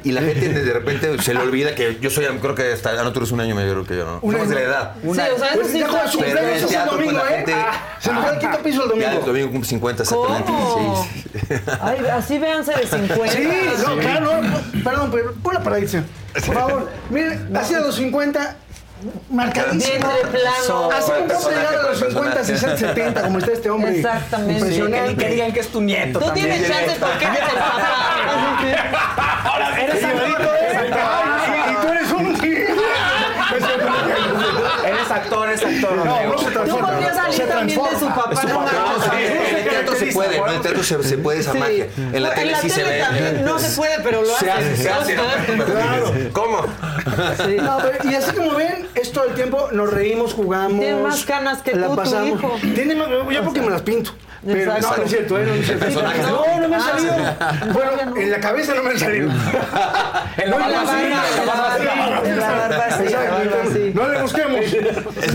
Y 0.04 0.12
la 0.12 0.22
gente 0.22 0.48
de 0.48 0.72
repente 0.72 1.22
se 1.22 1.34
le 1.34 1.40
olvida 1.40 1.74
que 1.74 1.98
yo 2.00 2.08
soy, 2.08 2.24
creo 2.24 2.54
que 2.54 2.72
hasta 2.72 2.94
no 3.02 3.12
tú 3.12 3.18
eres 3.20 3.30
un 3.30 3.40
año 3.40 3.54
mayor 3.54 3.86
que 3.86 3.94
yo, 3.94 4.06
¿no? 4.06 4.20
Somos 4.22 4.48
de 4.48 4.54
la 4.54 4.60
edad. 4.62 4.94
Sí, 5.02 5.08
o 5.08 5.14
sea, 5.14 5.26
eso 5.26 5.44
Pues 5.54 5.66
sí 5.68 5.82
su 6.10 6.18
Pero 6.18 6.38
en 6.38 6.44
el 6.48 6.54
es 6.54 6.62
el 6.62 6.68
teatro, 6.70 6.96
pues, 6.96 7.06
domingo, 7.06 7.24
la 7.24 7.30
¿eh? 7.30 7.36
gente- 7.36 7.54
Se 7.98 8.10
me 8.12 8.20
fue 8.22 8.30
al 8.30 8.38
quinto 8.38 8.58
piso 8.62 8.84
el 8.84 8.88
Ya 9.00 9.04
el 9.08 9.10
domingo. 9.20 9.26
domingo 9.26 9.50
cumple 9.50 9.68
50 9.68 10.02
exactamente. 10.02 10.50
¿Cómo? 10.50 11.04
Sí, 11.04 11.30
sí. 11.46 11.54
Ay, 11.78 11.98
así 12.10 12.38
véanse 12.38 12.72
de 12.72 12.86
50. 12.86 13.28
Sí, 13.32 13.48
no, 13.86 13.96
claro, 13.98 14.42
no, 14.42 14.82
perdón, 14.82 15.10
pero 15.12 15.34
ponla 15.42 15.62
para 15.62 15.78
irse. 15.78 16.02
Por 16.34 16.54
favor, 16.54 16.90
miren, 17.10 17.56
hacia 17.56 17.80
los 17.80 17.94
50, 17.96 18.56
marcadísimo. 19.30 20.08
Plano. 20.30 20.90
Así 20.92 21.10
como 21.10 21.48
a 21.48 21.50
llegar 21.50 21.74
a 21.76 21.82
los 21.82 21.98
50, 21.98 22.44
60, 22.44 22.76
70, 22.76 23.22
como 23.22 23.38
está 23.38 23.52
este 23.52 23.70
hombre. 23.70 23.96
Exactamente. 23.96 24.68
Que, 24.68 25.16
que 25.16 25.28
digan 25.28 25.52
que 25.52 25.60
es 25.60 25.68
tu 25.68 25.80
nieto 25.80 26.18
Tú 26.18 26.24
también. 26.26 26.48
tienes 26.50 26.68
chance 26.68 26.96
porque 26.98 27.24
eres 27.24 27.38
el 27.40 27.44
papá. 27.58 27.80
Ahora 29.44 29.80
eres 29.82 30.02
¿eh? 30.02 30.06
Eres 30.08 31.70
Y 31.70 31.74
tú 31.80 31.88
eres 31.92 32.10
un... 32.12 32.24
Eres 34.84 35.10
actor, 35.10 35.48
eres 35.48 35.64
actor. 35.64 35.96
No, 35.96 36.04
no 36.04 36.38
se 36.38 36.44
Tú 36.46 36.50
transforma. 36.52 36.88
podrías 36.90 37.14
salir 37.16 37.48
también 37.48 37.80
de 37.82 37.98
su 37.98 38.06
papá. 38.08 38.30
Tu 39.80 39.84
teatro 39.92 39.96
se 40.06 40.12
puede, 40.12 40.38
¿no? 40.38 40.46
En 40.48 40.54
el 40.54 40.60
teatro 40.62 40.82
se, 40.82 41.02
se 41.02 41.18
puede 41.18 41.40
esa 41.40 41.52
Sí. 41.52 41.58
magia. 41.58 41.86
En 41.96 42.22
la 42.22 42.34
tele 42.34 42.54
sí 42.60 42.70
se 42.70 42.82
ve. 42.84 42.98
también 43.00 43.44
no 43.44 43.58
se 43.58 43.74
puede, 43.76 43.96
pero 44.02 44.22
lo 44.22 44.34
Se 44.36 44.50
hacen. 44.50 44.72
hace, 44.72 44.82
se 44.82 44.90
hace. 44.90 45.14
Claro. 45.14 46.12
¿Cómo? 46.32 46.62
Sí. 47.46 47.56
No, 47.60 47.78
pero- 47.82 48.10
y 48.10 48.14
así 48.14 48.32
como 48.34 48.54
ven, 48.54 48.88
es 48.94 49.12
todo 49.12 49.24
el 49.24 49.34
tiempo, 49.34 49.68
nos 49.72 49.92
reímos, 49.92 50.32
jugamos. 50.34 50.80
Tiene 50.80 51.00
más 51.02 51.24
canas 51.24 51.62
que 51.62 51.74
la 51.74 51.86
tú, 51.86 51.92
tu 51.92 51.96
pasamos. 51.96 52.38
hijo. 52.40 52.56
Tiene 52.74 52.94
más, 52.94 53.08
yo 53.30 53.42
porque 53.44 53.60
me 53.60 53.70
las 53.70 53.82
pinto. 53.82 54.12
Pero 54.44 54.72
no, 54.80 54.96
no 54.96 55.02
es 55.04 55.10
cierto, 55.10 55.38
¿eh? 55.38 55.46
No, 55.46 55.54
es 55.54 55.66
cierto. 55.66 55.86
No, 56.02 56.60
no 56.60 56.68
me 56.68 56.76
han 56.76 56.82
Ah, 56.82 56.90
salido. 56.92 57.72
Bueno, 57.72 57.90
en 58.16 58.30
la 58.30 58.40
cabeza 58.40 58.74
no 58.74 58.82
me 58.82 58.90
han 58.90 58.98
salido. 58.98 59.30
En 60.36 60.50
la 60.50 60.56
No, 60.58 60.64
barba 60.64 60.84
sí, 63.72 63.92
no, 63.94 64.08
le 64.08 64.22
busquemos. 64.22 64.60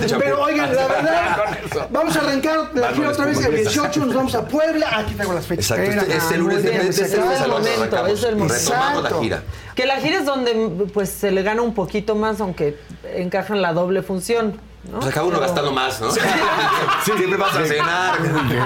champú. 0.05 0.19
Pero 0.23 0.41
oigan, 0.41 0.75
la 0.75 0.87
verdad, 0.87 1.37
vamos 1.91 2.15
a 2.15 2.19
arrancar 2.21 2.69
la 2.73 2.89
gira 2.89 3.09
otra 3.09 3.25
vez 3.25 3.37
el 3.37 3.43
comunistas. 3.45 3.73
18, 3.73 4.05
nos 4.05 4.15
vamos 4.15 4.35
a 4.35 4.47
Puebla. 4.47 4.87
Aquí 4.97 5.13
traigo 5.15 5.33
las 5.33 5.45
fechas. 5.45 5.71
Exacto. 5.71 6.01
Este, 6.01 6.17
este 6.17 6.35
Ah, 6.35 6.37
lunes, 6.37 6.57
este, 6.65 6.89
este 7.03 7.17
pues, 7.17 7.17
lunes 7.19 7.37
es 7.37 7.41
el 7.43 7.49
momento, 7.51 8.07
es 8.07 8.23
el 8.23 8.35
momento. 8.35 8.55
Retomamos 8.55 9.03
la 9.03 9.19
gira. 9.19 9.43
Que 9.75 9.85
la 9.85 9.95
gira 9.97 10.17
es 10.19 10.25
donde 10.25 10.85
pues 10.93 11.09
se 11.09 11.31
le 11.31 11.41
gana 11.43 11.61
un 11.61 11.73
poquito 11.73 12.15
más, 12.15 12.41
aunque 12.41 12.77
encajan 13.15 13.61
la 13.61 13.73
doble 13.73 14.01
función. 14.03 14.59
¿No? 14.83 14.99
Pues 14.99 15.11
acaba 15.11 15.27
uno 15.27 15.37
Pero- 15.37 15.47
gastando 15.47 15.71
más, 15.71 15.99
¿no? 16.01 16.11
Siempre 17.03 17.37
vas 17.37 17.55
a 17.55 17.65
cenar. 17.65 18.19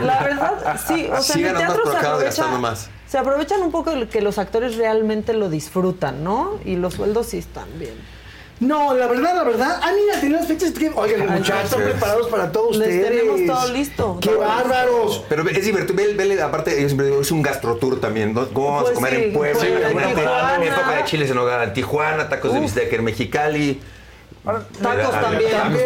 La 0.03 0.23
verdad, 0.23 0.79
sí, 0.87 1.07
o 1.11 1.21
sea, 1.21 1.35
Sí 1.35 1.41
en 1.41 1.47
el 1.49 1.57
teatro 1.57 1.91
se 1.91 1.97
aprovecha, 1.97 2.47
más. 2.47 2.89
se 3.07 3.17
aprovechan 3.17 3.61
un 3.61 3.71
poco 3.71 3.91
de 3.91 4.07
que 4.07 4.21
los 4.21 4.37
actores 4.37 4.75
realmente 4.77 5.33
lo 5.33 5.49
disfrutan, 5.49 6.23
¿no? 6.23 6.59
Y 6.65 6.75
los 6.75 6.93
sueldos 6.95 7.27
sí 7.27 7.37
están 7.37 7.67
bien. 7.79 7.95
No, 8.59 8.93
la 8.93 9.07
verdad, 9.07 9.35
la 9.35 9.43
verdad. 9.43 9.79
Ah, 9.83 9.91
mira, 9.99 10.21
tenía 10.21 10.37
las 10.37 10.47
fechas 10.47 10.71
que. 10.71 10.89
Oigan, 10.95 11.27
muchachos, 11.27 11.63
están 11.71 11.83
preparados 11.83 12.27
para 12.27 12.51
todos 12.51 12.77
Les 12.77 12.87
ustedes. 12.87 13.09
tenemos 13.09 13.45
todo 13.45 13.73
listo. 13.73 14.17
¡Qué 14.21 14.29
Todo 14.29 14.39
bárbaros! 14.39 15.23
Pero 15.27 15.49
es 15.49 15.65
divertido. 15.65 15.95
Vele, 15.97 16.13
vele, 16.13 16.41
aparte, 16.41 16.79
yo 16.79 16.87
siempre 16.87 17.07
digo, 17.07 17.19
es 17.19 17.31
un 17.31 17.41
gastrotour 17.41 17.99
también. 17.99 18.33
¿no? 18.33 18.47
¿Cómo 18.49 18.67
vamos 18.67 18.83
Pues 18.83 18.91
a 18.91 18.95
comer 18.95 19.15
sí, 19.15 19.23
en 19.23 19.33
Puebla? 19.33 19.89
Imagínate, 19.91 20.21
Tijuana. 20.21 20.59
mi 20.59 20.67
época 20.67 20.91
de 20.91 21.03
chiles 21.05 21.31
en 21.31 21.37
hogar 21.39 21.63
en 21.67 21.73
Tijuana, 21.73 22.29
tacos 22.29 22.53
de 22.53 22.59
Uf. 22.59 22.65
bistec 22.65 22.93
en 22.93 23.03
Mexicali. 23.03 23.81
Tacos 24.43 25.21
también. 25.21 25.51
Tacos 25.51 25.79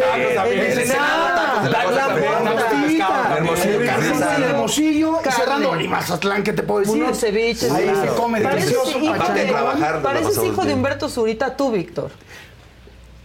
también. 1.95 3.01
Hermosillo, 3.37 3.85
carne 3.85 4.45
Hermosillo, 4.45 5.19
y 5.23 5.31
cerrando 5.31 5.79
y 5.79 5.87
Mazatlán, 5.87 6.43
¿qué 6.43 6.53
te 6.53 6.63
puedo 6.63 6.79
decir? 6.81 7.03
Unos 7.03 7.19
ceviches. 7.19 7.71
Ahí 7.71 7.91
se 8.01 8.07
come 8.15 8.39
delicioso. 8.39 8.99
Pareces 10.03 10.43
hijo 10.43 10.65
de. 10.65 10.73
Humberto 10.73 11.09
Zurita, 11.09 11.55
tú, 11.55 11.71
Víctor. 11.71 12.11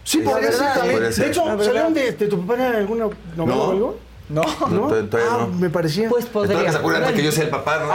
Sí, 0.03 0.21
La 0.21 0.31
podría 0.31 0.51
ser 0.51 0.73
también. 0.73 0.99
De 0.99 1.27
hecho. 1.27 1.63
¿salieron 1.63 1.93
de, 1.93 2.11
tu 2.13 2.45
papá 2.45 2.67
en 2.67 2.75
alguna 2.75 3.05
novela 3.35 3.55
No. 3.55 3.63
o 3.63 3.71
algo? 3.71 3.97
No. 4.33 4.41
¿No? 4.69 4.87
todavía 4.87 5.31
ah, 5.31 5.37
no. 5.41 5.47
me 5.49 5.69
parecía. 5.69 6.09
Pues 6.09 6.25
podría. 6.25 6.65
que 6.65 6.71
se 6.71 6.77
acuerdan 6.77 7.05
de 7.07 7.13
que 7.13 7.23
yo 7.23 7.31
sea 7.31 7.43
el 7.43 7.49
papá, 7.51 7.79
¿no? 7.79 7.89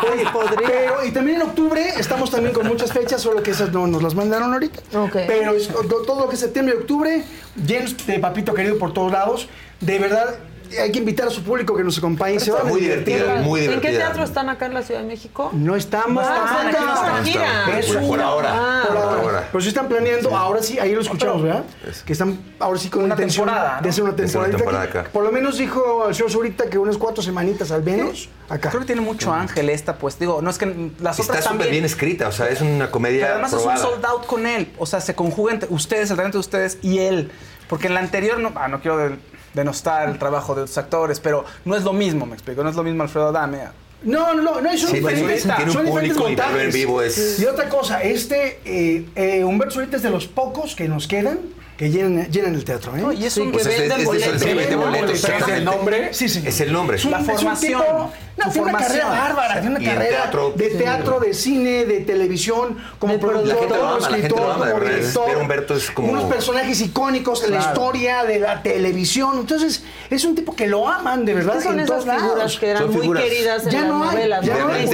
Pues 0.00 0.28
podría. 0.32 0.68
Pero, 0.68 1.04
y 1.04 1.10
también 1.10 1.40
en 1.40 1.48
octubre 1.48 1.94
estamos 1.98 2.30
también 2.30 2.54
con 2.54 2.66
muchas 2.68 2.92
fechas, 2.92 3.20
solo 3.20 3.42
que 3.42 3.50
esas 3.50 3.72
no 3.72 3.86
nos 3.88 4.02
las 4.02 4.14
mandaron 4.14 4.52
ahorita. 4.52 4.80
Pero 5.26 5.54
es- 5.54 5.68
todo 6.06 6.20
lo 6.20 6.28
que 6.28 6.34
es 6.36 6.40
septiembre 6.40 6.76
y 6.76 6.80
octubre, 6.80 7.24
llenos 7.66 7.96
de 8.06 8.18
papito 8.20 8.54
querido 8.54 8.78
por 8.78 8.92
todos 8.92 9.10
lados. 9.10 9.48
De 9.80 9.98
verdad, 9.98 10.36
hay 10.80 10.92
que 10.92 10.98
invitar 10.98 11.28
a 11.28 11.30
su 11.30 11.42
público 11.42 11.74
que 11.76 11.84
nos 11.84 11.96
acompañe. 11.98 12.38
Se 12.40 12.50
va 12.50 12.64
Muy 12.64 12.80
divertida, 12.80 13.36
muy 13.42 13.64
¿En 13.64 13.80
qué 13.80 13.90
teatro 13.90 14.24
están 14.24 14.48
acá 14.48 14.66
en 14.66 14.74
la 14.74 14.82
Ciudad 14.82 15.00
de 15.00 15.06
México? 15.06 15.50
No 15.52 15.76
estamos 15.76 16.24
Ah, 16.26 16.58
tan 16.62 16.68
están 16.68 17.18
en 17.18 17.24
gira. 17.24 17.78
Es 17.78 17.86
Por 17.92 18.20
ahora. 18.20 18.50
Ah, 18.54 18.84
por 18.88 18.96
ahora. 18.96 19.20
ahora. 19.22 19.48
Pero 19.52 19.62
sí 19.62 19.68
están 19.68 19.88
planeando, 19.88 20.36
ahora 20.36 20.62
sí, 20.62 20.78
ahí 20.78 20.92
lo 20.94 21.00
escuchamos, 21.00 21.42
¿verdad? 21.42 21.64
Que 22.04 22.12
están 22.12 22.38
ahora 22.58 22.78
sí 22.78 22.88
con 22.90 23.04
Una 23.04 23.14
intención 23.14 23.46
temporada, 23.46 23.76
¿no? 23.76 23.82
de 23.82 23.88
hacer 23.88 24.04
una 24.04 24.16
temporada. 24.50 24.82
acá. 24.84 25.04
Por 25.12 25.24
lo 25.24 25.32
menos 25.32 25.58
dijo 25.58 26.08
el 26.08 26.14
señor 26.14 26.30
Zurita 26.30 26.68
que 26.68 26.78
unas 26.78 26.98
cuatro 26.98 27.22
semanitas 27.22 27.70
al 27.70 27.82
menos 27.82 28.28
acá. 28.48 28.68
Creo 28.70 28.80
que 28.80 28.86
tiene 28.86 29.00
mucho 29.00 29.32
ángel 29.32 29.70
esta, 29.70 29.96
pues 29.96 30.18
digo, 30.18 30.42
no 30.42 30.50
es 30.50 30.58
que 30.58 30.66
las 31.00 31.18
Está 31.18 31.32
otras 31.32 31.44
súper 31.44 31.48
también. 31.50 31.70
bien 31.70 31.84
escrita, 31.84 32.28
o 32.28 32.32
sea, 32.32 32.48
es 32.48 32.60
una 32.60 32.90
comedia 32.90 33.20
Pero 33.22 33.32
además 33.34 33.50
probada. 33.52 33.74
es 33.74 33.80
un 33.84 33.90
sold 33.90 34.04
out 34.06 34.26
con 34.26 34.46
él. 34.46 34.72
O 34.78 34.86
sea, 34.86 35.00
se 35.00 35.14
conjuga 35.14 35.52
entre 35.52 35.68
ustedes, 35.72 36.10
el 36.10 36.16
talento 36.16 36.38
de 36.38 36.40
ustedes 36.40 36.78
y 36.82 36.98
él. 36.98 37.30
Porque 37.68 37.86
en 37.88 37.94
la 37.94 38.00
anterior, 38.00 38.38
no, 38.38 38.50
ah, 38.54 38.68
no 38.68 38.80
quiero 38.80 38.96
de- 38.96 39.18
denostar 39.54 40.08
el 40.08 40.18
trabajo 40.18 40.54
de 40.54 40.62
otros 40.62 40.78
actores, 40.78 41.20
pero 41.20 41.44
no 41.64 41.74
es 41.76 41.82
lo 41.84 41.92
mismo, 41.92 42.26
me 42.26 42.34
explico. 42.34 42.62
No 42.62 42.70
es 42.70 42.76
lo 42.76 42.82
mismo 42.82 43.02
Alfredo 43.02 43.28
Adame. 43.28 43.60
No, 44.02 44.32
no, 44.34 44.42
no, 44.42 44.60
no, 44.60 44.70
son 44.78 44.90
Sí, 44.90 44.96
diferentes, 44.98 45.42
tiene- 45.42 45.56
tiene 45.56 45.70
un 45.70 45.76
son 45.76 45.84
diferentes 45.86 46.16
público 46.16 46.30
y 46.30 46.34
verlo 46.36 46.44
en 46.46 46.52
montajes. 46.54 46.74
vivo 46.74 47.02
es- 47.02 47.40
Y 47.40 47.44
otra 47.46 47.68
cosa, 47.68 48.02
este, 48.02 48.60
eh, 48.64 49.06
eh, 49.16 49.44
Humberto 49.44 49.74
Zurita 49.74 49.96
es 49.96 50.02
de 50.02 50.10
los 50.10 50.28
pocos 50.28 50.76
que 50.76 50.86
nos 50.88 51.08
quedan 51.08 51.40
que 51.78 51.90
llenan, 51.90 52.26
llenan 52.28 52.54
el 52.56 52.64
teatro, 52.64 52.96
¿eh? 52.96 53.00
No, 53.00 53.12
y 53.12 53.24
es 53.24 53.36
un 53.36 53.52
Pues 53.52 53.64
de 53.64 53.70
que 53.76 53.88
vende 53.88 54.74
boletos. 54.76 55.24
¿Es 55.24 55.48
el 55.48 55.64
nombre? 55.64 56.12
Sí, 56.12 56.28
sí. 56.28 56.42
Es 56.44 56.60
el 56.60 56.72
nombre. 56.72 56.96
Es 56.96 57.04
un- 57.04 57.12
La 57.12 57.18
es 57.20 57.28
un 57.28 57.34
formación, 57.36 57.80
tipo- 57.80 58.10
no, 58.36 58.50
tiene 58.50 58.68
una 58.68 58.78
carrera 58.78 59.04
formación. 59.06 59.08
bárbara, 59.36 59.60
tiene 59.60 59.76
una 59.76 59.84
carrera 59.84 60.16
teatro. 60.22 60.52
de 60.56 60.68
teatro, 60.70 61.20
de 61.20 61.34
cine, 61.34 61.84
de 61.84 62.00
televisión, 62.00 62.78
como 62.98 63.12
De 63.12 63.18
productor, 63.20 63.68
como 63.68 63.96
escritor, 63.98 64.38
de 64.66 64.72
como 64.72 64.80
director. 64.90 65.26
Ver 65.28 65.36
a 65.36 65.38
Humberto 65.38 65.74
es 65.76 65.90
como- 65.92 66.10
Unos 66.10 66.24
personajes 66.24 66.80
icónicos 66.80 67.44
en 67.44 67.52
la 67.52 67.60
historia 67.60 68.24
de 68.24 68.40
la 68.40 68.60
televisión. 68.60 69.38
Entonces, 69.38 69.84
es 70.10 70.24
un 70.24 70.34
tipo 70.34 70.56
que 70.56 70.66
lo 70.66 70.88
aman, 70.88 71.24
de 71.24 71.34
verdad, 71.34 71.58
¿Qué 71.58 71.62
son 71.62 71.74
en 71.74 71.80
esas 71.84 72.02
figuras 72.02 72.22
lados. 72.36 72.58
que 72.58 72.70
eran 72.70 72.92
muy 72.92 73.16
queridas 73.16 73.64
en 73.66 73.70
Ya 73.70 73.80
las 73.82 73.88
no 73.88 74.02
hay, 74.02 74.16
novelas? 74.16 74.44
ya 74.44 74.58
¿no? 74.58 74.72
hay. 74.72 74.86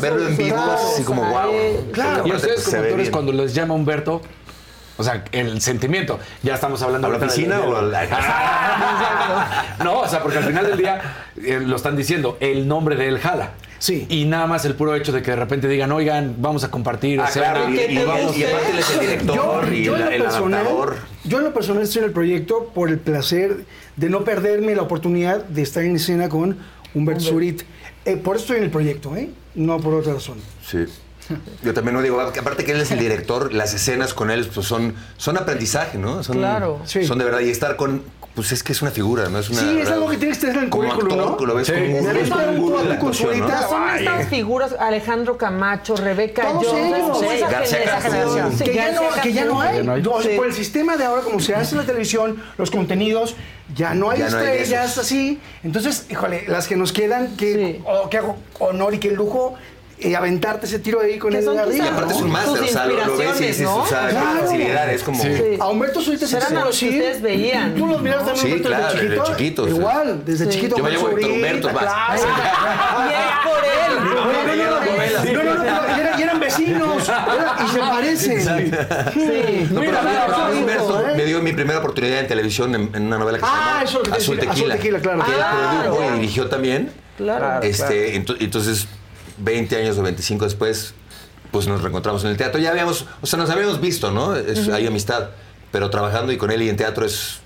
Verlo 0.00 0.26
en 0.26 0.36
vivo 0.36 0.56
así 0.60 1.04
como 1.04 1.22
wow. 1.24 1.52
Claro. 1.92 2.26
Y 2.26 2.32
ustedes 2.32 2.64
Se 2.64 2.70
como 2.72 2.82
actores, 2.82 3.10
cuando 3.10 3.32
les 3.32 3.54
llama 3.54 3.74
Humberto, 3.74 4.20
o 4.96 5.02
sea, 5.04 5.24
el 5.32 5.60
sentimiento, 5.60 6.18
ya 6.42 6.54
estamos 6.54 6.82
hablando 6.82 7.08
¿A 7.08 7.10
la 7.12 7.18
de 7.18 7.26
oficina 7.26 7.60
o 7.60 7.82
la- 7.82 9.76
No, 9.84 10.00
o 10.00 10.08
sea, 10.08 10.22
porque 10.22 10.38
al 10.38 10.44
final 10.44 10.66
del 10.66 10.78
día 10.78 11.00
eh, 11.42 11.60
lo 11.64 11.76
están 11.76 11.96
diciendo, 11.96 12.36
el 12.40 12.66
nombre 12.68 12.96
de 12.96 13.08
él 13.08 13.18
jala. 13.18 13.52
Sí. 13.78 14.06
Y 14.08 14.26
nada 14.26 14.46
más 14.46 14.64
el 14.64 14.74
puro 14.76 14.94
hecho 14.94 15.10
de 15.10 15.22
que 15.22 15.32
de 15.32 15.36
repente 15.36 15.66
digan, 15.66 15.90
oigan, 15.90 16.36
vamos 16.38 16.62
a 16.62 16.70
compartir 16.70 17.20
Ah, 17.20 17.28
claro, 17.32 17.68
y, 17.68 17.74
¿Qué 17.74 17.86
y- 17.92 17.96
y- 17.96 17.98
y 17.98 18.02
aparte 18.44 18.70
él 18.70 18.78
es 18.78 18.90
el 18.90 19.00
director 19.00 19.72
y 19.72 19.82
yo 19.84 19.96
la- 19.98 20.04
lo 20.06 20.10
el 20.12 20.22
personal- 20.22 20.60
adaptador. 20.60 20.96
Yo 21.24 21.38
en 21.38 21.44
lo 21.44 21.52
personal 21.52 21.82
estoy 21.82 21.98
en 22.00 22.04
el 22.08 22.12
proyecto 22.12 22.70
por 22.74 22.90
el 22.90 22.98
placer 23.00 23.64
de 23.96 24.08
no 24.08 24.22
perderme 24.22 24.76
la 24.76 24.82
oportunidad 24.82 25.42
de 25.44 25.62
estar 25.62 25.82
en 25.82 25.96
escena 25.96 26.28
con 26.28 26.58
Humberto 26.94 27.24
Zurit. 27.24 27.62
Eh, 28.04 28.16
por 28.16 28.36
eso 28.36 28.44
estoy 28.44 28.58
en 28.58 28.64
el 28.64 28.70
proyecto, 28.70 29.16
¿eh? 29.16 29.30
No 29.56 29.78
por 29.80 29.94
otra 29.94 30.14
razón. 30.14 30.38
Sí. 30.64 30.84
Yo 31.62 31.72
también 31.74 31.94
no 31.94 32.02
digo, 32.02 32.20
aparte 32.20 32.64
que 32.64 32.72
él 32.72 32.80
es 32.80 32.90
el 32.90 32.98
director, 32.98 33.52
las 33.52 33.74
escenas 33.74 34.12
con 34.14 34.30
él 34.30 34.48
pues, 34.52 34.66
son, 34.66 34.94
son 35.16 35.36
aprendizaje, 35.36 35.98
¿no? 35.98 36.22
Son, 36.22 36.36
Claro. 36.38 36.80
Sí. 36.84 37.04
Son 37.04 37.18
de 37.18 37.24
verdad. 37.24 37.40
Y 37.40 37.50
estar 37.50 37.76
con, 37.76 38.02
pues 38.34 38.50
es 38.52 38.62
que 38.62 38.72
es 38.72 38.82
una 38.82 38.90
figura, 38.90 39.28
¿no? 39.28 39.38
Es 39.38 39.48
una, 39.50 39.60
Sí, 39.60 39.78
es 39.80 39.88
algo 39.90 40.08
que 40.08 40.16
tienes 40.16 40.38
que 40.38 40.46
tener 40.46 40.56
en 40.58 40.64
el 40.64 40.70
como 40.70 40.88
currículum, 40.88 41.20
actor, 41.20 41.40
¿no? 41.40 41.46
Lo 41.46 41.54
ves 41.54 41.66
Sí. 41.68 41.72
como 41.74 41.84
un, 41.86 41.92
Me 41.92 41.98
es 42.00 42.06
aventó 42.08 42.34
como 42.36 42.46
un 42.48 42.58
gurú 42.60 42.78
de 42.78 42.84
la 42.84 42.94
actuación, 42.94 43.40
¿no? 43.40 43.48
Son 43.68 43.82
Ay. 43.88 44.04
estas 44.06 44.28
figuras, 44.28 44.74
Alejandro 44.78 45.36
Camacho, 45.38 45.96
Rebeca 45.96 46.42
Todos 46.42 46.66
Jones, 46.66 46.94
ellos. 46.96 47.10
como 47.18 47.32
esa 47.32 47.50
García 47.50 47.78
generación. 48.00 48.48
Castro. 48.50 48.58
Sí, 48.58 48.64
que, 48.64 48.74
ya 48.74 48.92
no, 48.92 49.02
que 49.22 49.32
ya 49.32 49.44
no 49.44 49.60
hay. 49.60 49.82
No 49.84 50.22
Sí. 50.22 50.28
Por 50.36 50.46
el 50.46 50.52
sistema 50.54 50.96
de 50.96 51.04
ahora, 51.04 51.22
como 51.22 51.40
se 51.40 51.54
hace 51.54 51.74
en 51.74 51.80
la 51.82 51.86
televisión, 51.86 52.42
los 52.58 52.70
contenidos, 52.70 53.36
ya 53.74 53.94
no 53.94 54.10
hay 54.10 54.18
Ya 54.18 54.28
no 54.30 54.36
hay 54.38 54.44
estrellas 54.58 54.98
así. 54.98 55.40
Entonces, 55.62 56.06
híjole, 56.10 56.44
las 56.48 56.66
que 56.66 56.76
nos 56.76 56.92
quedan, 56.92 57.36
que, 57.36 57.76
Sí. 57.78 57.84
oh, 57.86 58.10
hago 58.16 58.36
honor 58.58 58.94
y 58.94 58.98
qué 58.98 59.10
lujo 59.12 59.54
eh, 60.04 60.16
aventarte 60.16 60.66
ese 60.66 60.78
tiro 60.78 61.00
ahí 61.00 61.18
con 61.18 61.32
tus 61.32 61.46
arriba. 61.46 61.84
Y 61.84 61.88
aparte 61.88 62.14
es 62.14 62.20
un 62.20 62.30
máster, 62.30 62.62
o 62.62 62.66
sea, 62.66 62.86
lo, 62.86 63.06
lo 63.06 63.16
ves 63.16 63.40
y 63.40 63.44
dices, 63.46 63.66
o 63.66 63.86
sea, 63.86 64.08
Claro. 64.08 64.40
facilidad, 64.42 64.92
es 64.92 65.02
como... 65.02 65.22
Sí. 65.22 65.30
A 65.60 65.68
Humberto 65.68 66.00
Zurita 66.00 66.26
sí 66.26 66.36
Eran 66.36 66.56
a 66.56 66.64
los 66.64 66.78
que 66.78 66.86
ustedes 66.88 67.22
veían. 67.22 67.74
¿Tú 67.74 67.86
los 67.86 68.00
miraste 68.02 68.24
también 68.32 68.36
Sí, 68.46 68.46
Humberto, 68.52 68.68
claro, 68.68 68.84
desde 68.84 69.00
desde 69.08 69.14
chiquito? 69.16 69.36
chiquitos, 69.36 69.68
sí. 69.70 69.76
Igual, 69.76 70.22
desde 70.24 70.44
Sí. 70.44 70.50
chiquito. 70.50 70.76
Yo 70.76 70.84
me 70.84 70.90
llevo 70.90 71.10
Zurita, 71.10 71.28
Humberto, 71.28 71.68
claro. 71.68 71.86
Y 72.14 73.12
es 73.12 73.36
por 73.44 73.64
él. 73.64 74.04
No, 74.04 74.14
no, 74.14 74.32
no, 74.32 74.32
no, 74.32 74.56
no, 74.56 74.64
no, 74.64 75.54
no, 75.54 75.64
no, 75.64 75.96
y 75.96 76.00
eran- 76.00 76.18
y 76.18 76.22
eran 76.22 76.40
vecinos 76.40 77.02
y 77.02 77.72
se 77.72 77.78
parecen. 77.78 78.40
Sí. 78.40 79.68
No, 79.70 79.80
pero 79.80 79.98
Humberto 80.58 81.08
¿eh? 81.08 81.14
me 81.16 81.24
dio 81.24 81.40
mi 81.42 81.52
primera 81.52 81.78
oportunidad 81.78 82.18
en 82.20 82.26
televisión 82.28 82.74
en, 82.74 83.02
una 83.06 83.18
novela 83.18 83.38
que 83.38 83.44
Ah, 83.46 83.82
se 83.86 83.92
que 83.98 84.02
llama 84.02 84.16
te 84.16 84.22
Azul 84.22 84.38
Tequila. 84.38 84.52
Azul 84.52 84.70
Tequila, 84.72 84.98
claro. 85.00 85.24
Que 85.24 85.30
él 85.30 85.36
Claro. 85.36 85.82
produjo 85.94 86.04
y 86.10 86.14
dirigió 86.20 86.48
también. 86.48 86.92
Claro. 87.16 87.62
Este, 87.62 88.14
ento- 88.18 88.36
entonces, 88.40 88.86
20 89.38 89.76
años 89.76 89.98
o 89.98 90.02
25 90.02 90.44
después, 90.44 90.94
pues 91.50 91.66
nos 91.66 91.82
reencontramos 91.82 92.24
en 92.24 92.30
el 92.30 92.36
teatro. 92.36 92.60
Ya 92.60 92.70
habíamos, 92.70 93.06
o 93.20 93.26
sea, 93.26 93.38
nos 93.38 93.50
habíamos 93.50 93.80
visto, 93.80 94.10
¿no? 94.10 94.34
Es, 94.36 94.68
Hay 94.68 94.86
amistad. 94.86 95.30
Pero 95.70 95.88
trabajando 95.90 96.32
y 96.32 96.36
con 96.36 96.50
él 96.50 96.62
y 96.62 96.68
en 96.68 96.76
teatro 96.76 97.06
es. 97.06 97.38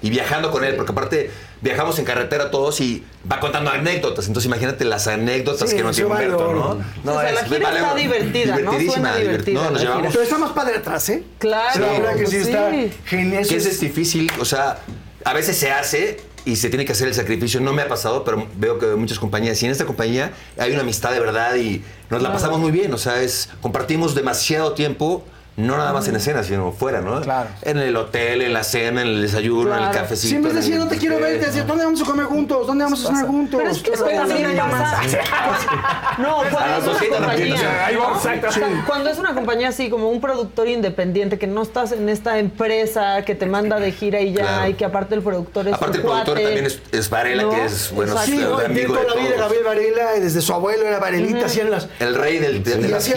Y 0.00 0.10
viajando 0.10 0.52
con 0.52 0.62
él, 0.64 0.76
porque 0.76 0.92
aparte 0.92 1.30
viajamos 1.60 1.98
en 1.98 2.04
carretera 2.04 2.52
todos 2.52 2.80
y 2.80 3.04
va 3.30 3.40
contando 3.40 3.70
anécdotas. 3.70 4.28
Entonces 4.28 4.46
imagínate 4.46 4.84
las 4.84 5.08
anécdotas 5.08 5.70
Sí, 5.70 5.76
que 5.76 5.82
no 5.82 5.90
tiene 5.90 6.08
vale 6.08 6.26
Humberto, 6.26 6.48
oro. 6.50 6.80
¿no? 7.02 7.14
O 7.14 7.20
sea, 7.20 7.32
la 7.32 7.44
gira 7.44 7.72
está 7.72 7.94
divertida, 7.96 8.52
¿no? 8.58 8.70
Divertidísima. 8.72 9.16
Divert- 9.16 9.22
divertida 9.22 9.54
No, 9.54 9.70
nos 9.70 9.72
la 9.72 9.80
llevamos 9.80 10.12
Pero 10.12 10.22
está 10.22 10.38
más 10.38 10.52
padre 10.52 10.76
atrás, 10.76 11.08
¿eh? 11.08 11.24
Claro. 11.38 11.80
La 11.80 11.92
verdad 11.92 12.14
que 12.16 12.26
sí 12.28 12.36
pues 12.36 12.46
está 12.48 12.70
sí. 12.70 12.92
genial. 13.06 13.46
Que 13.48 13.56
es 13.56 13.80
difícil, 13.80 14.30
o 14.38 14.44
sea, 14.44 14.78
a 15.24 15.32
veces 15.32 15.56
se 15.56 15.72
hace 15.72 16.20
y 16.48 16.56
se 16.56 16.70
tiene 16.70 16.86
que 16.86 16.92
hacer 16.92 17.08
el 17.08 17.14
sacrificio. 17.14 17.60
No 17.60 17.74
me 17.74 17.82
ha 17.82 17.88
pasado, 17.88 18.24
pero 18.24 18.48
veo 18.56 18.78
que 18.78 18.86
muchas 18.86 19.18
compañías, 19.18 19.62
y 19.62 19.66
en 19.66 19.72
esta 19.72 19.84
compañía 19.84 20.32
hay 20.56 20.72
una 20.72 20.80
amistad 20.80 21.12
de 21.12 21.20
verdad 21.20 21.56
y 21.56 21.82
nos 22.08 22.22
la 22.22 22.32
pasamos 22.32 22.58
muy 22.58 22.70
bien. 22.70 22.92
O 22.94 22.98
sea, 22.98 23.20
es 23.20 23.50
compartimos 23.60 24.14
demasiado 24.14 24.72
tiempo. 24.72 25.24
No 25.58 25.76
nada 25.76 25.92
más 25.92 26.06
en 26.06 26.14
escena, 26.14 26.44
sino 26.44 26.70
fuera, 26.70 27.00
¿no? 27.00 27.20
Claro. 27.20 27.48
En 27.62 27.78
el 27.78 27.96
hotel, 27.96 28.42
en 28.42 28.52
la 28.52 28.62
cena, 28.62 29.02
en 29.02 29.08
el 29.08 29.22
desayuno, 29.22 29.76
en 29.76 29.82
el 29.82 29.90
cafecito. 29.90 30.28
Siempre 30.28 30.52
decía, 30.52 30.78
no 30.78 30.86
te 30.86 30.98
quiero 30.98 31.18
ver, 31.18 31.40
te 31.40 31.46
decía, 31.46 31.64
¿dónde 31.64 31.84
vamos 31.84 32.00
a 32.00 32.04
comer 32.04 32.26
juntos? 32.26 32.64
¿Dónde 32.64 32.84
vamos 32.84 33.04
a 33.04 33.08
cenar 33.08 33.26
juntos? 33.26 33.58
Pero 33.60 33.70
es 33.72 33.82
que 33.82 33.90
eso 33.90 34.04
también 34.04 34.56
pasa. 34.56 35.00
No, 36.18 36.42
cuando 36.50 36.78
es 36.78 36.82
una 36.84 36.92
200 36.92 37.20
no 37.20 37.30
entiendo, 37.32 37.54
o 37.54 37.58
sea, 37.58 37.68
compañía. 37.68 37.86
ahí 37.86 37.96
vamos, 37.96 38.24
¿no? 38.24 38.86
Cuando 38.86 39.10
es 39.10 39.18
una 39.18 39.34
compañía 39.34 39.68
así, 39.68 39.90
como 39.90 40.10
un 40.10 40.20
productor 40.20 40.68
independiente, 40.68 41.38
que 41.38 41.46
no 41.46 41.62
estás 41.62 41.92
en 41.92 42.08
esta 42.08 42.38
empresa 42.38 43.22
que 43.24 43.34
te 43.34 43.46
manda 43.46 43.78
de 43.80 43.92
gira 43.92 44.20
y 44.20 44.32
ya, 44.32 44.42
Claro. 44.42 44.70
y 44.70 44.74
que 44.74 44.84
aparte 44.84 45.14
el 45.14 45.22
productor 45.22 45.66
es 45.68 45.74
Aparte, 45.74 45.98
el 45.98 46.02
productor 46.04 46.34
cuate. 46.34 46.42
también 46.44 46.66
es, 46.66 46.80
es 46.92 47.10
Varela, 47.10 47.42
¿No? 47.44 47.50
que 47.50 47.64
es, 47.64 47.90
bueno, 47.92 48.12
Exacto. 48.12 48.30
Sí, 48.32 48.38
es 48.38 48.48
¿no? 48.48 48.58
amigo 48.58 48.94
de 48.94 49.02
toda 49.04 49.14
la 49.16 49.20
vida. 49.22 49.36
Gabriel 49.38 49.64
Varela, 49.64 50.12
desde 50.20 50.40
su 50.40 50.52
abuelo 50.52 50.86
era 50.86 50.98
Varelita, 50.98 51.46
hacían 51.46 51.70
las... 51.70 51.88
El 52.00 52.14
rey 52.14 52.38
del, 52.38 52.62
de, 52.62 52.88
las, 52.88 53.08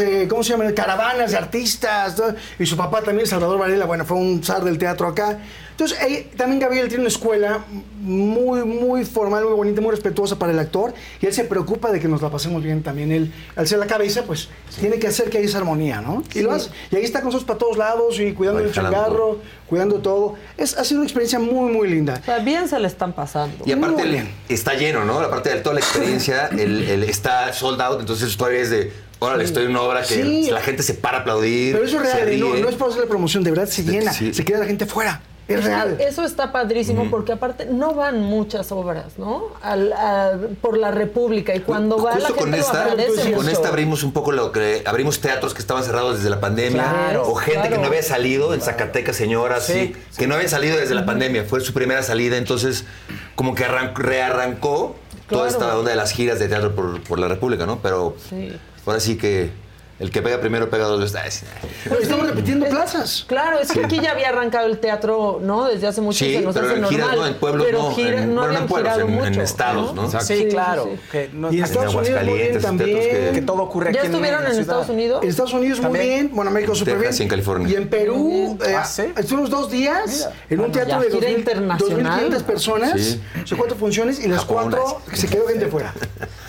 eh, 0.00 0.26
¿cómo 0.28 0.42
se 0.42 0.50
llaman? 0.50 0.72
Caravanas 0.72 1.30
de 1.32 1.36
artistas. 1.36 1.81
Artistas. 1.86 2.34
Y 2.58 2.66
su 2.66 2.76
papá 2.76 3.02
también, 3.02 3.26
Salvador 3.26 3.58
Varela, 3.58 3.84
bueno, 3.86 4.04
fue 4.04 4.16
un 4.16 4.42
zar 4.42 4.64
del 4.64 4.78
teatro 4.78 5.06
acá. 5.08 5.38
Entonces, 5.72 5.98
ahí, 6.00 6.30
también 6.36 6.60
Gabriel 6.60 6.86
tiene 6.88 7.00
una 7.02 7.08
escuela 7.08 7.64
muy, 8.00 8.62
muy 8.62 9.04
formal, 9.04 9.44
muy 9.44 9.54
bonita, 9.54 9.80
muy 9.80 9.90
respetuosa 9.90 10.38
para 10.38 10.52
el 10.52 10.58
actor. 10.58 10.92
Y 11.20 11.26
él 11.26 11.32
se 11.32 11.44
preocupa 11.44 11.90
de 11.90 11.98
que 11.98 12.08
nos 12.08 12.20
la 12.20 12.30
pasemos 12.30 12.62
bien 12.62 12.82
también. 12.82 13.10
Él, 13.10 13.32
al 13.56 13.66
ser 13.66 13.78
la 13.78 13.86
cabeza, 13.86 14.22
pues 14.24 14.48
tiene 14.78 14.98
que 14.98 15.08
hacer 15.08 15.30
que 15.30 15.38
haya 15.38 15.46
esa 15.46 15.58
armonía, 15.58 16.00
¿no? 16.00 16.22
Y, 16.34 16.42
lo 16.42 16.52
hace. 16.52 16.70
y 16.90 16.96
ahí 16.96 17.04
está 17.04 17.20
con 17.20 17.28
nosotros 17.28 17.46
para 17.46 17.58
todos 17.58 17.78
lados 17.78 18.20
y 18.20 18.32
cuidando 18.32 18.60
Ay, 18.60 18.66
el 18.66 18.72
changarro, 18.72 19.38
cuidando 19.66 19.96
todo. 19.96 20.34
Es, 20.58 20.76
ha 20.76 20.84
sido 20.84 21.00
una 21.00 21.06
experiencia 21.06 21.38
muy, 21.38 21.72
muy 21.72 21.88
linda. 21.88 22.18
O 22.20 22.24
sea, 22.24 22.38
bien 22.38 22.68
se 22.68 22.78
le 22.78 22.86
están 22.86 23.14
pasando. 23.14 23.64
Y 23.64 23.72
aparte 23.72 24.02
el- 24.02 24.10
bien. 24.10 24.30
está 24.50 24.74
lleno, 24.74 25.04
¿no? 25.04 25.20
Aparte 25.20 25.50
de 25.50 25.60
toda 25.62 25.74
la 25.74 25.80
experiencia, 25.80 26.46
el, 26.52 26.82
el 26.82 27.02
está 27.04 27.52
sold 27.54 27.80
out, 27.80 27.98
entonces 27.98 28.36
todavía 28.36 28.60
es 28.60 28.70
de, 28.70 28.92
órale, 29.22 29.44
estoy 29.44 29.64
en 29.64 29.70
una 29.70 29.82
obra 29.82 30.00
que 30.02 30.14
Sí. 30.22 30.50
la 30.50 30.60
gente 30.60 30.82
se 30.82 30.94
para 30.94 31.18
a 31.18 31.20
aplaudir. 31.20 31.72
Pero 31.74 31.84
eso 31.86 31.96
es 31.98 32.02
real, 32.14 32.28
¿eh? 32.28 32.36
no, 32.38 32.54
no 32.54 32.68
es 32.68 32.74
por 32.76 32.88
hacerle 32.90 33.06
promoción, 33.06 33.42
de 33.44 33.50
verdad 33.50 33.66
se 33.68 33.82
llena, 33.84 34.12
sí. 34.12 34.32
se 34.34 34.44
queda 34.44 34.58
la 34.58 34.66
gente 34.66 34.86
fuera. 34.86 35.22
Es 35.48 35.64
real. 35.64 35.98
Eso 36.00 36.24
está 36.24 36.52
padrísimo 36.52 37.10
porque 37.10 37.32
aparte 37.32 37.66
no 37.66 37.94
van 37.94 38.20
muchas 38.20 38.70
obras, 38.72 39.18
¿no? 39.18 39.46
Al- 39.60 39.92
a- 39.92 40.38
por 40.62 40.78
la 40.78 40.92
República 40.92 41.54
y 41.54 41.60
cuando 41.60 41.98
va 41.98 42.16
la 42.16 42.28
Justo 42.28 42.34
gente 42.34 42.40
con 42.42 42.50
lo 42.52 42.56
esta, 42.58 42.82
agradece 42.84 43.32
con 43.32 43.48
esta 43.48 43.68
abrimos 43.68 44.02
un 44.04 44.12
poco 44.12 44.30
lo 44.32 44.52
que 44.52 44.82
abrimos 44.86 45.20
teatros 45.20 45.52
que 45.52 45.58
estaban 45.60 45.82
cerrados 45.82 46.18
desde 46.18 46.30
la 46.30 46.40
pandemia 46.40 46.84
Claro, 46.84 47.28
o 47.28 47.34
gente 47.34 47.68
que 47.68 47.76
no 47.76 47.86
había 47.86 48.04
salido 48.04 48.54
en 48.54 48.60
Zacatecas, 48.62 49.16
señoras, 49.16 49.66
Sí, 49.66 49.94
sí, 50.12 50.16
que 50.16 50.26
no 50.28 50.36
habían 50.36 50.48
salido 50.48 50.78
desde 50.78 50.94
la 50.94 51.04
pandemia, 51.04 51.44
fue 51.44 51.60
su 51.60 51.72
primera 51.74 52.02
salida, 52.04 52.36
entonces 52.38 52.84
como 53.34 53.54
que 53.56 53.64
arran- 53.66 53.94
rearrancó 53.94 54.94
toda 55.28 55.48
esta 55.48 55.76
onda 55.76 55.90
de 55.90 55.96
las 55.96 56.12
giras 56.12 56.38
de 56.38 56.48
teatro 56.48 56.74
por, 56.74 57.02
por 57.02 57.18
la 57.18 57.26
República, 57.28 57.66
¿no? 57.66 57.80
Pero 57.82 58.14
Sí. 58.30 58.52
Ahora 58.86 59.00
sí 59.00 59.16
que 59.16 59.50
el 60.00 60.10
que 60.10 60.20
pega 60.20 60.40
primero 60.40 60.68
pega 60.68 60.86
dos 60.86 61.12
veces. 61.12 61.34
Sí. 61.60 61.68
Pero 61.84 62.00
estamos 62.00 62.26
repitiendo 62.26 62.66
plazas. 62.66 63.24
Claro, 63.28 63.60
es 63.60 63.70
que 63.70 63.84
aquí 63.84 64.00
ya 64.00 64.10
había 64.10 64.30
arrancado 64.30 64.66
el 64.66 64.78
teatro, 64.78 65.38
¿no? 65.40 65.66
Desde 65.68 65.86
hace 65.86 66.00
mucho 66.00 66.24
Sí, 66.24 66.32
se 66.34 66.40
nos 66.40 66.54
pero 66.54 66.66
hace 66.66 66.78
en 66.78 66.84
giras 66.86 67.06
normal. 67.08 67.20
no, 67.20 67.26
en 67.28 67.34
pueblos 67.34 67.66
pero 67.66 67.78
no, 67.82 67.94
gira- 67.94 68.22
en- 68.22 68.34
no 68.34 68.34
bueno, 68.34 68.34
no 68.34 68.42
habían 68.42 68.62
en 68.62 68.68
pueblos, 68.68 68.92
girado 68.94 69.08
en- 69.08 69.14
en 69.18 69.28
mucho, 69.30 69.42
estados, 69.42 69.94
¿no? 69.94 70.10
Sí, 70.10 70.18
Sí, 70.38 70.46
claro. 70.50 70.84
sí, 70.84 70.90
sí. 70.96 71.00
Que 71.12 71.30
no- 71.32 71.52
Y 71.52 71.58
en 71.58 71.64
Estados 71.64 71.94
Unidos 71.94 71.94
muy 71.94 72.02
bien 72.02 72.18
Aguascalientes, 72.18 72.62
también. 72.62 72.98
que- 72.98 73.30
que 73.34 73.42
todo 73.42 73.62
ocurre 73.62 73.92
¿Ya 73.92 74.00
aquí 74.00 74.06
en 74.08 74.12
estuvieron 74.12 74.40
en 74.40 74.46
ciudad. 74.46 74.60
Estados 74.62 74.88
Unidos? 74.88 75.22
En 75.22 75.28
Estados 75.30 75.52
Unidos 75.52 75.78
muy 75.78 75.82
También. 75.84 76.06
bien, 76.08 76.30
bueno, 76.34 76.50
México 76.50 76.74
súper 76.74 76.98
bien. 76.98 77.12
En 77.16 77.28
California. 77.28 77.68
Y 77.68 77.74
en 77.76 77.88
Perú, 77.88 78.58
eh, 78.66 78.74
Ah, 78.76 78.84
¿sí? 78.84 79.02
estuvimos 79.16 79.50
dos 79.50 79.70
días 79.70 80.10
Mira. 80.16 80.32
en 80.50 80.60
un 80.60 80.72
teatro 80.72 80.94
ya, 80.94 80.98
de 80.98 81.04
gira 81.04 81.20
2000 81.20 81.38
internacional. 81.38 81.78
2.500 81.78 82.42
personas, 82.42 83.00
Sí. 83.00 83.20
o 83.44 83.46
sea, 83.46 83.56
cuatro 83.56 83.76
funciones 83.76 84.18
y 84.24 84.26
las 84.26 84.44
cuatro 84.44 85.00
se 85.12 85.28
quedó 85.28 85.46
gente 85.46 85.68
fuera. 85.68 85.94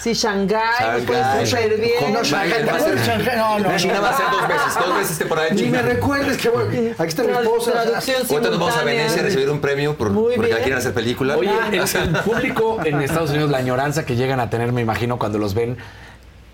Sí, 0.03 0.13
Shanghái, 0.13 0.97
nos 0.97 1.05
Shanghái. 1.07 1.45
súper 1.47 1.79
bien. 1.79 1.93
No, 2.11 2.19
Kong, 2.19 2.25
Shanghái, 2.25 2.63
va 2.65 2.73
a 2.73 2.77
¿te 2.77 2.83
ser- 2.83 2.91
acuerdas 2.93 2.95
de 2.95 3.05
Shanghái? 3.13 3.37
No, 3.37 3.59
no, 3.59 3.77
China 3.77 3.93
no. 3.93 4.01
va 4.01 4.09
a 4.09 4.17
ser 4.17 4.25
dos 4.31 4.47
veces, 4.49 4.75
dos 4.85 4.97
veces 4.97 5.17
temporada 5.17 5.47
en 5.47 5.55
Ni 5.55 5.61
China. 5.61 5.77
me 5.81 5.81
recuerdes 5.93 6.37
que 6.37 6.49
bueno, 6.49 6.69
aquí 6.97 7.07
está 7.07 7.23
mi 7.23 7.31
esposa. 7.31 7.71
Ahorita 8.29 8.49
nos 8.49 8.59
vamos 8.59 8.77
a. 8.77 8.83
Venecia 8.83 9.21
a 9.21 9.23
recibir 9.23 9.49
un 9.49 9.61
premio 9.61 9.97
por, 9.97 10.13
porque 10.13 10.49
la 10.49 10.57
quieren 10.57 10.77
hacer 10.77 10.93
película. 10.93 11.37
Oye, 11.37 11.49
el 11.71 12.09
público 12.25 12.79
en 12.83 13.01
Estados 13.01 13.29
Unidos, 13.29 13.49
la 13.49 13.59
añoranza 13.59 14.05
que 14.05 14.17
llegan 14.17 14.41
a 14.41 14.49
tener, 14.49 14.73
me 14.73 14.81
imagino, 14.81 15.17
cuando 15.17 15.37
los 15.37 15.53
ven, 15.53 15.77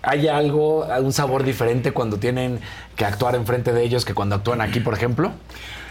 ¿hay 0.02 0.28
algo, 0.28 0.86
un 1.00 1.12
sabor 1.12 1.42
diferente 1.42 1.90
cuando 1.90 2.18
tienen 2.18 2.60
que 2.94 3.04
actuar 3.04 3.34
enfrente 3.34 3.72
de 3.72 3.82
ellos 3.82 4.04
que 4.04 4.14
cuando 4.14 4.36
actúan 4.36 4.60
aquí, 4.60 4.78
por 4.78 4.94
ejemplo? 4.94 5.32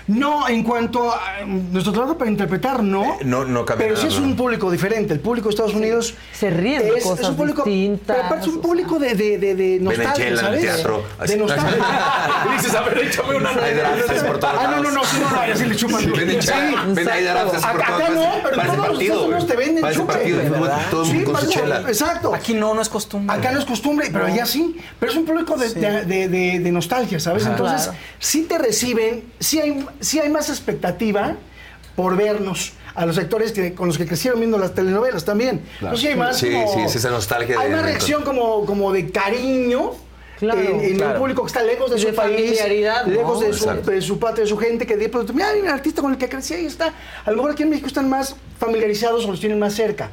No, 0.07 0.47
en 0.47 0.63
cuanto 0.63 1.11
a 1.13 1.45
nuestro 1.45 1.93
trabajo 1.93 2.17
para 2.17 2.29
interpretar, 2.31 2.81
no. 2.83 3.17
no, 3.23 3.45
no 3.45 3.65
cambia 3.65 3.87
Pero 3.87 3.99
sí 3.99 4.07
es 4.07 4.17
un 4.17 4.35
público 4.35 4.71
diferente. 4.71 5.13
El 5.13 5.19
público 5.19 5.49
de 5.49 5.51
Estados 5.51 5.73
Unidos 5.75 6.15
Se 6.33 6.49
ríen 6.49 6.81
de 6.81 6.97
es, 6.97 7.03
cosas 7.03 7.21
es 7.21 7.29
un 7.29 7.35
público, 7.35 7.63
distintas, 7.63 8.15
Pero 8.15 8.25
aparte 8.25 8.47
es 8.47 8.53
un 8.55 8.61
público 8.61 8.99
de, 8.99 9.15
de, 9.15 9.37
de, 9.37 9.55
de 9.55 9.79
nostalgia, 9.79 10.13
Chela 10.13 10.27
en 10.27 10.31
el 10.31 10.37
¿sabes? 10.39 10.61
teatro. 10.61 11.03
De 11.27 11.37
nostalgia. 11.37 11.85
Dices, 12.57 12.75
a 12.75 12.81
ver, 12.81 12.97
échame 12.99 13.35
una. 13.35 13.49
Hay 13.49 13.73
drafts 13.73 14.23
por 14.23 14.39
todos 14.39 14.55
Ah, 14.59 14.71
no, 14.75 14.83
no, 14.83 14.91
no, 14.91 15.03
sí, 15.03 15.17
no, 15.19 15.29
no, 15.29 15.47
ya 15.47 15.55
sí 15.55 15.65
le 15.65 15.75
chupan. 15.75 15.99
Sí, 16.01 16.09
venden 16.09 16.41
Sí, 16.41 16.51
ven 16.87 17.05
por 17.05 17.09
Acá 17.09 18.09
no, 18.13 18.31
pero 18.43 18.55
todos 18.61 18.87
los 18.89 19.01
Estados 19.01 19.47
te 19.47 19.55
venden 19.55 19.93
chupe. 19.93 20.13
partido 20.13 20.41
todo 20.89 21.03
el 21.03 21.07
Sí, 21.07 21.13
mundo 21.13 21.31
con 21.33 21.41
su 21.41 21.49
chela. 21.49 21.81
Exacto. 21.87 22.33
Aquí 22.33 22.53
no, 22.53 22.73
no 22.73 22.81
es 22.81 22.89
costumbre. 22.89 23.35
Acá 23.35 23.51
no 23.51 23.59
es 23.59 23.65
costumbre, 23.65 24.09
pero 24.11 24.25
allá 24.25 24.45
sí. 24.45 24.75
Pero 24.99 25.11
es 25.11 25.17
un 25.17 25.25
público 25.25 25.55
de, 25.57 26.71
nostalgia, 26.71 27.19
¿sabes? 27.19 27.45
Entonces, 27.45 27.91
sí 28.19 28.43
te 28.43 28.57
reciben, 28.57 29.23
sí 29.39 29.59
hay, 29.59 29.85
sí 29.99 30.19
hay 30.19 30.29
más 30.29 30.49
expectativa 30.49 31.35
por 31.95 32.15
vernos 32.15 32.73
a 32.95 33.05
los 33.05 33.17
actores 33.17 33.51
que, 33.51 33.73
con 33.73 33.87
los 33.87 33.97
que 33.97 34.05
crecieron 34.07 34.39
viendo 34.39 34.57
las 34.57 34.73
telenovelas 34.73 35.23
también. 35.25 35.61
Entonces, 35.75 35.99
sí 36.01 36.07
hay 36.07 36.15
más 36.15 36.37
Sí, 36.37 36.51
como- 36.51 36.73
sí, 36.73 36.79
es 36.81 36.95
esa 36.95 37.09
nostalgia 37.11 37.59
Hay 37.59 37.69
de- 37.69 37.75
más 37.75 37.83
de- 37.85 37.91
reacción 37.91 38.23
como, 38.23 38.65
como 38.65 38.91
de 38.91 39.09
cariño. 39.11 39.91
Claro, 40.39 40.61
en, 40.61 40.79
en 40.79 40.95
claro. 40.95 41.11
el 41.13 41.17
público 41.19 41.41
que 41.41 41.47
está 41.47 41.61
lejos 41.63 41.89
de, 41.89 41.97
De 41.97 42.01
su 42.01 42.15
país, 42.15 42.57
lejos 43.07 43.41
de 43.41 43.51
su, 43.53 43.69
de 43.91 44.01
su 44.01 44.19
patria, 44.19 44.45
de 44.45 44.49
su 44.49 44.57
gente, 44.57 44.87
que 44.87 44.95
de 44.95 45.09
pronto, 45.09 45.33
mira, 45.33 45.49
hay 45.49 45.59
un 45.59 45.67
artista 45.67 46.01
con 46.01 46.13
el 46.13 46.17
que 46.17 46.29
crecí, 46.29 46.53
ahí 46.53 46.65
está. 46.65 46.93
A 47.25 47.29
lo 47.31 47.35
mejor 47.35 47.51
aquí 47.51 47.63
en 47.63 47.69
México 47.69 47.87
están 47.87 48.07
más 48.07 48.37
familiarizados 48.57 49.25
o 49.25 49.31
los 49.31 49.39
tienen 49.41 49.59
más 49.59 49.73
cerca. 49.73 50.11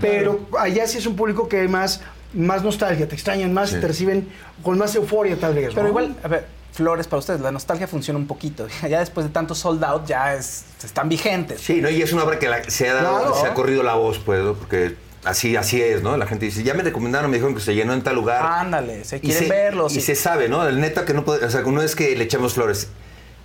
Pero 0.00 0.40
allá 0.58 0.84
sí 0.88 0.98
es 0.98 1.06
un 1.06 1.14
público 1.14 1.48
que 1.48 1.60
hay 1.60 1.68
más, 1.68 2.00
más 2.34 2.64
nostalgia, 2.64 3.06
te 3.08 3.14
extrañan 3.14 3.54
más, 3.54 3.70
te 3.70 3.80
reciben 3.80 4.28
con 4.64 4.76
más 4.78 4.94
euforia 4.96 5.36
tal 5.38 5.54
vez. 5.54 5.68
Pero 5.70 5.84
¿no? 5.84 5.88
igual, 5.90 6.16
a 6.24 6.28
ver, 6.28 6.46
flores 6.78 7.06
para 7.06 7.18
ustedes, 7.20 7.40
la 7.42 7.52
nostalgia 7.52 7.86
funciona 7.86 8.18
un 8.18 8.26
poquito. 8.26 8.66
Ya 8.88 9.00
después 9.00 9.26
de 9.26 9.32
tanto 9.32 9.54
sold 9.54 9.84
out, 9.84 10.06
ya 10.06 10.34
es, 10.34 10.64
están 10.82 11.08
vigentes. 11.10 11.60
Sí, 11.60 11.80
¿no? 11.82 11.90
Y 11.90 12.00
es 12.00 12.12
una 12.14 12.24
obra 12.24 12.38
que 12.38 12.48
la- 12.48 12.64
se, 12.70 12.88
ha 12.88 12.94
dado- 12.94 13.18
Claro. 13.18 13.40
se 13.40 13.46
ha 13.46 13.54
corrido 13.54 13.82
la 13.82 13.94
voz, 13.94 14.18
pues, 14.18 14.40
¿no? 14.42 14.54
porque 14.54 14.96
así, 15.24 15.56
así 15.56 15.82
es, 15.82 16.02
¿no? 16.02 16.16
La 16.16 16.26
gente 16.26 16.46
dice, 16.46 16.62
ya 16.62 16.72
me 16.74 16.82
recomendaron, 16.82 17.30
me 17.30 17.36
dijeron 17.36 17.54
que 17.54 17.60
se 17.60 17.74
llenó 17.74 17.92
en 17.92 18.02
tal 18.02 18.14
lugar. 18.14 18.42
Ándale, 18.46 19.04
se 19.04 19.16
y 19.18 19.20
quieren 19.20 19.42
se, 19.44 19.48
verlos. 19.50 19.94
Y 19.94 20.00
se 20.00 20.14
sabe, 20.14 20.48
¿no? 20.48 20.66
El 20.66 20.80
neta 20.80 21.04
que 21.04 21.12
no 21.12 21.24
puede, 21.24 21.44
o 21.44 21.50
sea, 21.50 21.60
no 21.62 21.82
es 21.82 21.94
que 21.94 22.16
le 22.16 22.24
echemos 22.24 22.54
flores. 22.54 22.88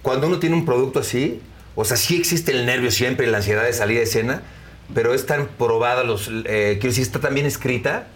Cuando 0.01 0.27
uno 0.27 0.39
tiene 0.39 0.55
un 0.55 0.65
producto 0.65 0.99
así, 0.99 1.41
o 1.76 1.84
sea, 1.85 1.97
sí 1.97 2.15
existe 2.18 2.51
el 2.51 2.65
nervio 2.65 2.91
siempre, 2.91 3.26
la 3.27 3.38
ansiedad 3.38 3.64
de 3.64 3.73
salir 3.73 3.97
de 3.97 4.03
escena, 4.03 4.41
pero 4.93 5.14
es 5.14 5.26
tan 5.26 5.47
probada, 5.47 6.03
los, 6.03 6.30
eh, 6.45 6.77
quiero 6.80 6.89
decir, 6.89 7.01
está 7.03 7.19
tan 7.19 7.34
bien 7.34 7.45
escrita 7.47 8.07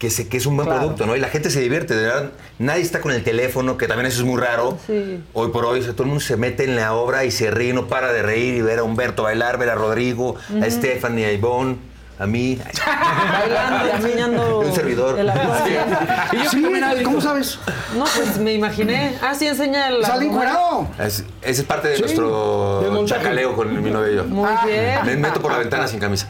que, 0.00 0.10
se, 0.10 0.26
que 0.28 0.38
es 0.38 0.46
un 0.46 0.56
buen 0.56 0.66
Claro. 0.66 0.80
producto, 0.80 1.06
¿no? 1.06 1.14
Y 1.14 1.20
la 1.20 1.28
gente 1.28 1.50
se 1.50 1.60
divierte, 1.60 1.94
de 1.94 2.06
verdad. 2.06 2.30
Nadie 2.58 2.82
está 2.82 3.00
con 3.00 3.12
el 3.12 3.22
teléfono, 3.22 3.76
que 3.76 3.86
también 3.86 4.06
eso 4.06 4.20
es 4.22 4.26
muy 4.26 4.40
raro. 4.40 4.78
Sí. 4.86 5.22
Hoy 5.34 5.50
por 5.50 5.64
hoy, 5.66 5.80
o 5.80 5.82
sea, 5.82 5.92
todo 5.92 6.02
el 6.04 6.08
mundo 6.08 6.24
se 6.24 6.36
mete 6.36 6.64
en 6.64 6.74
la 6.74 6.94
obra 6.94 7.24
y 7.26 7.30
se 7.30 7.50
ríe, 7.52 7.72
no 7.74 7.86
para 7.86 8.12
de 8.12 8.22
reír 8.22 8.54
y 8.54 8.62
ver 8.62 8.78
a 8.80 8.82
Humberto 8.82 9.22
bailar, 9.24 9.58
ver 9.58 9.68
a 9.70 9.74
Rodrigo, 9.76 10.34
a 10.60 10.68
Stephanie, 10.70 11.26
a 11.26 11.32
Ivonne, 11.32 11.76
a 12.20 12.26
mí. 12.26 12.58
Bailando, 13.32 13.90
enseñando 13.96 14.58
Un 14.60 14.74
servidor. 14.74 15.18
el 15.18 15.28
arroz. 15.30 15.58
Y 16.32 16.36
yo 16.44 16.50
sí, 16.50 16.64
¿cómo 17.04 17.20
sabes? 17.20 17.58
No, 17.96 18.04
pues 18.04 18.38
me 18.38 18.52
imaginé. 18.54 19.16
Ah, 19.22 19.34
sí, 19.34 19.46
enseña 19.46 19.88
el 19.88 20.04
Sale 20.04 20.26
encuerado. 20.26 20.86
Es- 20.98 21.24
ese 21.42 21.62
es 21.62 21.66
parte 21.66 21.88
de 21.88 21.96
Sí, 21.96 22.02
nuestro 22.02 23.04
chacaleo 23.06 23.56
con 23.56 23.82
mi 23.82 23.90
novio 23.90 24.12
y 24.12 24.16
yo. 24.16 24.24
Muy 24.24 24.50
bien. 24.66 24.98
Me 25.06 25.16
meto 25.16 25.40
por 25.40 25.52
la 25.52 25.58
ventana 25.58 25.88
sin 25.88 25.98
camisa. 25.98 26.28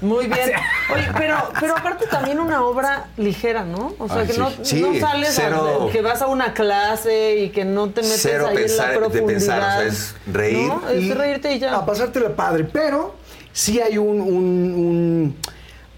Muy 0.00 0.26
bien. 0.26 0.50
Oye, 0.92 1.08
pero, 1.16 1.36
pero 1.60 1.76
aparte 1.76 2.06
también 2.06 2.40
una 2.40 2.64
obra 2.64 3.04
ligera, 3.16 3.62
¿no? 3.64 3.94
O 3.98 4.08
sea, 4.08 4.18
Ay, 4.22 4.26
que 4.26 4.32
sí. 4.32 4.40
no, 4.40 4.50
Sí, 4.62 4.80
no 4.80 4.98
sales 5.06 5.38
a- 5.38 5.52
que 5.92 6.02
vas 6.02 6.20
a 6.20 6.26
una 6.26 6.52
clase 6.52 7.36
y 7.36 7.50
que 7.50 7.64
no 7.64 7.88
te 7.90 8.02
metes 8.02 8.20
Cero 8.22 8.48
ahí 8.50 8.56
pensar- 8.56 8.70
en 8.72 8.76
la 8.86 8.92
de 8.92 8.98
profundidad. 8.98 9.26
pensar, 9.28 9.58
o 9.60 9.62
sea, 9.62 9.82
es 9.84 10.14
reír. 10.26 10.66
¿no? 10.68 10.82
Es 10.90 11.16
reírte 11.16 11.52
y 11.54 11.58
ya. 11.60 11.76
A 11.76 11.86
pasártela 11.86 12.30
padre, 12.34 12.64
pero 12.64 13.14
sí 13.52 13.80
hay 13.80 13.98
un... 13.98 14.20
un, 14.20 14.74
un- 14.74 15.36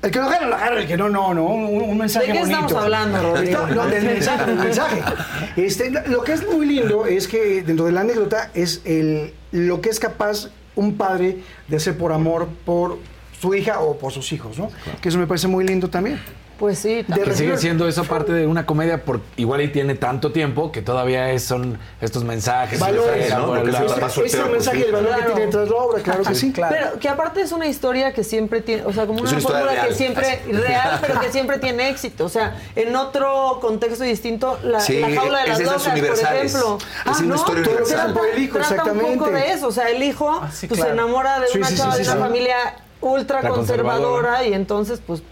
el 0.03 0.11
que 0.11 0.19
lo 0.19 0.27
agarra, 0.27 0.47
lo 0.47 0.55
agarra, 0.57 0.81
el 0.83 0.87
que 0.87 0.99
no, 0.99 1.09
no, 1.09 1.33
no, 1.33 1.47
un, 1.47 1.81
un 1.83 1.97
mensaje 1.97 2.27
¿De 2.27 2.33
qué 2.35 2.39
bonito. 2.41 2.59
estamos 2.61 2.83
hablando, 2.85 3.23
Rodrigo? 3.23 3.67
No, 3.69 3.75
no, 3.75 3.87
del 3.87 4.05
mensaje, 4.15 4.45
del 4.45 4.59
mensaje. 4.59 5.03
Este, 5.57 5.91
lo 6.09 6.23
que 6.23 6.33
es 6.35 6.47
muy 6.47 6.67
lindo 6.67 7.07
es 7.07 7.27
que 7.27 7.63
dentro 7.63 7.87
de 7.87 7.93
la 7.93 8.03
anécdota 8.03 8.51
es 8.53 8.83
el, 8.85 9.33
lo 9.53 9.81
que 9.81 9.89
es 9.89 9.99
capaz 9.99 10.51
un 10.77 10.99
padre 10.99 11.39
de 11.69 11.77
hacer 11.79 11.97
por 11.97 12.13
amor 12.13 12.49
por 12.67 12.99
su 13.41 13.55
hija 13.55 13.81
o 13.81 13.97
por 13.97 14.13
sus 14.13 14.31
hijos, 14.35 14.59
¿no? 14.59 14.69
Que 15.01 15.09
eso 15.09 15.17
me 15.19 15.27
parece 15.27 15.49
muy 15.49 15.67
lindo 15.67 15.89
también. 15.89 16.21
Pues 16.59 16.79
sí, 16.79 17.03
De 17.09 17.21
Que 17.23 17.35
sigue 17.35 17.59
siendo 17.59 17.89
esa 17.89 18.05
parte 18.05 18.33
de 18.33 18.47
una 18.47 18.65
comedia, 18.65 19.05
por, 19.05 19.21
igual 19.37 19.61
y 19.63 19.69
tiene 19.69 19.97
tanto 19.97 20.31
tiempo 20.31 20.71
que 20.71 20.83
todavía 20.83 21.31
es- 21.33 21.43
son 21.45 21.79
estos 22.01 22.23
mensajes. 22.23 22.79
Valores, 22.79 23.29
¿no? 23.31 23.47
¿no? 23.49 23.57
Es- 23.57 23.75
es 23.75 24.35
el 24.35 24.41
por 24.41 24.51
mensaje 24.53 24.79
su 24.79 24.79
y 24.79 24.83
el 24.89 24.93
valor 24.93 25.17
que 25.17 25.23
tiene 25.25 25.41
detrás 25.47 25.65
de 25.65 25.71
la 25.75 25.77
obra, 25.77 26.03
claro 26.03 26.23
que 26.23 26.35
sí. 26.37 26.53
claro. 26.53 26.77
Pero 26.79 26.99
que 27.01 27.09
aparte 27.09 27.41
es 27.41 27.51
una 27.51 27.67
historia 27.67 28.13
que 28.15 28.23
siempre 28.23 28.61
tiene, 28.61 28.85
o 28.85 28.93
sea, 28.93 29.07
como 29.07 29.21
una, 29.21 29.31
una 29.31 29.39
historia 29.39 29.61
fórmula 29.65 29.89
que 29.89 29.95
siempre 29.95 30.43
real, 30.53 30.99
pero 31.07 31.21
que 31.21 31.33
siempre 31.33 31.59
tiene 31.59 31.89
éxito. 31.89 32.25
O 32.25 32.29
sea, 32.29 32.57
en 32.77 32.95
otro 32.95 33.59
contexto 33.61 34.05
distinto, 34.05 34.59
la, 34.63 34.79
Sí, 34.81 35.01
la 35.01 35.11
jaula 35.11 35.39
de 35.39 35.45
es 35.45 35.59
las 35.59 35.61
locas, 35.61 35.83
por 35.83 35.97
ejemplo. 35.97 36.79
Es 37.11 37.21
una 37.21 37.35
historia 37.35 37.65
todo 37.65 37.73
lo 37.75 37.79
que 37.79 37.83
universal. 37.93 38.13
por 38.15 38.27
el 38.29 38.39
hijo, 38.43 38.59
trata 38.59 38.75
un 38.75 38.79
poco 38.99 39.09
exactamente. 39.11 39.31
de 39.49 39.53
eso. 39.53 39.67
O 39.67 39.73
sea, 39.73 39.89
el 39.91 40.03
hijo 40.03 40.31
Ah, 40.43 40.51
sí, 40.53 40.67
pues, 40.69 40.79
claro. 40.81 40.95
se 40.95 41.03
enamora 41.03 41.41
de 41.41 41.49
Sí, 41.49 41.59
una 41.59 41.75
chava 41.77 41.97
de 41.97 42.03
una 42.05 42.17
familia 42.17 42.57
ultra 43.01 43.41
conservadora. 43.49 44.45
y 44.45 44.55
entonces, 44.55 45.01
pues, 45.05 45.23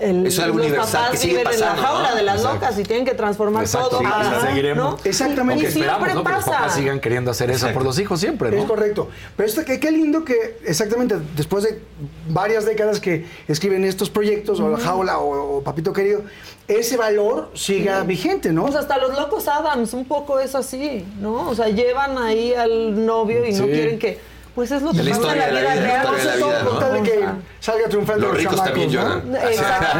el- 0.00 0.26
Es 0.26 0.38
algo 0.38 0.58
los 0.58 0.66
universal 0.66 0.92
papás 0.92 1.10
que 1.12 1.16
sigue 1.18 1.32
viven 1.38 1.44
pasando, 1.44 1.74
en 1.76 1.80
la 1.82 1.88
jaula 1.88 2.10
¿no? 2.10 2.16
de 2.16 2.22
las 2.22 2.36
Exacto. 2.36 2.54
locas 2.56 2.78
y 2.78 2.82
tienen 2.82 3.04
que 3.06 3.14
transformar 3.14 3.62
Exacto, 3.64 3.88
todo. 3.90 4.00
sí, 4.00 4.06
y 4.06 4.46
seguiremos. 4.46 4.84
¿no? 4.84 4.98
Exactamente. 5.04 5.62
Y 5.62 5.66
Porque 5.66 5.78
esperamos, 5.78 5.98
siempre 6.08 6.14
¿no? 6.14 6.24
Que 6.24 6.32
los 6.32 6.44
pasa. 6.44 6.58
papás 6.58 6.74
sigan 6.74 7.00
queriendo 7.00 7.30
hacer 7.30 7.50
eso 7.50 7.68
por 7.72 7.84
los 7.84 7.98
hijos 7.98 8.20
siempre, 8.20 8.48
Es 8.50 8.54
¿no? 8.56 8.66
correcto. 8.68 9.08
Pero 9.36 9.48
esto, 9.48 9.64
que, 9.64 9.78
qué 9.80 9.90
lindo 9.90 10.24
que 10.24 10.58
exactamente 10.66 11.16
después 11.36 11.64
de 11.64 11.80
varias 12.28 12.64
décadas 12.64 13.00
que 13.00 13.26
escriben 13.46 13.84
estos 13.84 14.10
proyectos, 14.10 14.60
o 14.60 14.68
La 14.68 14.78
Jaula 14.78 15.18
o, 15.18 15.58
o 15.58 15.62
Papito 15.62 15.92
Querido, 15.92 16.22
ese 16.66 16.96
valor 16.96 17.50
siga 17.54 18.02
vigente, 18.02 18.52
¿no? 18.52 18.62
Pues 18.62 18.74
hasta 18.74 18.98
los 18.98 19.14
locos 19.18 19.48
Adams, 19.48 19.94
un 19.94 20.04
poco 20.04 20.38
es 20.38 20.54
así, 20.54 21.06
¿no? 21.20 21.48
O 21.48 21.54
sea, 21.54 21.68
llevan 21.68 22.18
ahí 22.18 22.52
al 22.52 23.06
novio 23.06 23.44
y 23.46 23.52
no 23.52 23.64
Sí. 23.64 23.70
quieren 23.70 23.98
que. 23.98 24.18
Pues 24.54 24.72
es 24.72 24.82
lo 24.82 24.90
que 24.90 24.98
pasa 24.98 25.32
en 25.34 25.38
la 25.38 25.48
vida 25.50 25.74
real. 25.76 26.08
¿no? 26.40 26.78
Tal 26.80 26.92
de 26.94 27.02
que 27.08 27.18
o 27.18 27.22
sea, 27.22 27.36
salga 27.60 27.88
triunfando 27.88 28.26
Los 28.28 28.36
ricos 28.36 28.62
también 28.64 28.90
chamacos, 28.90 29.22
lloran. 29.24 29.32
¿no? 29.32 29.48
Exacto. 29.48 29.98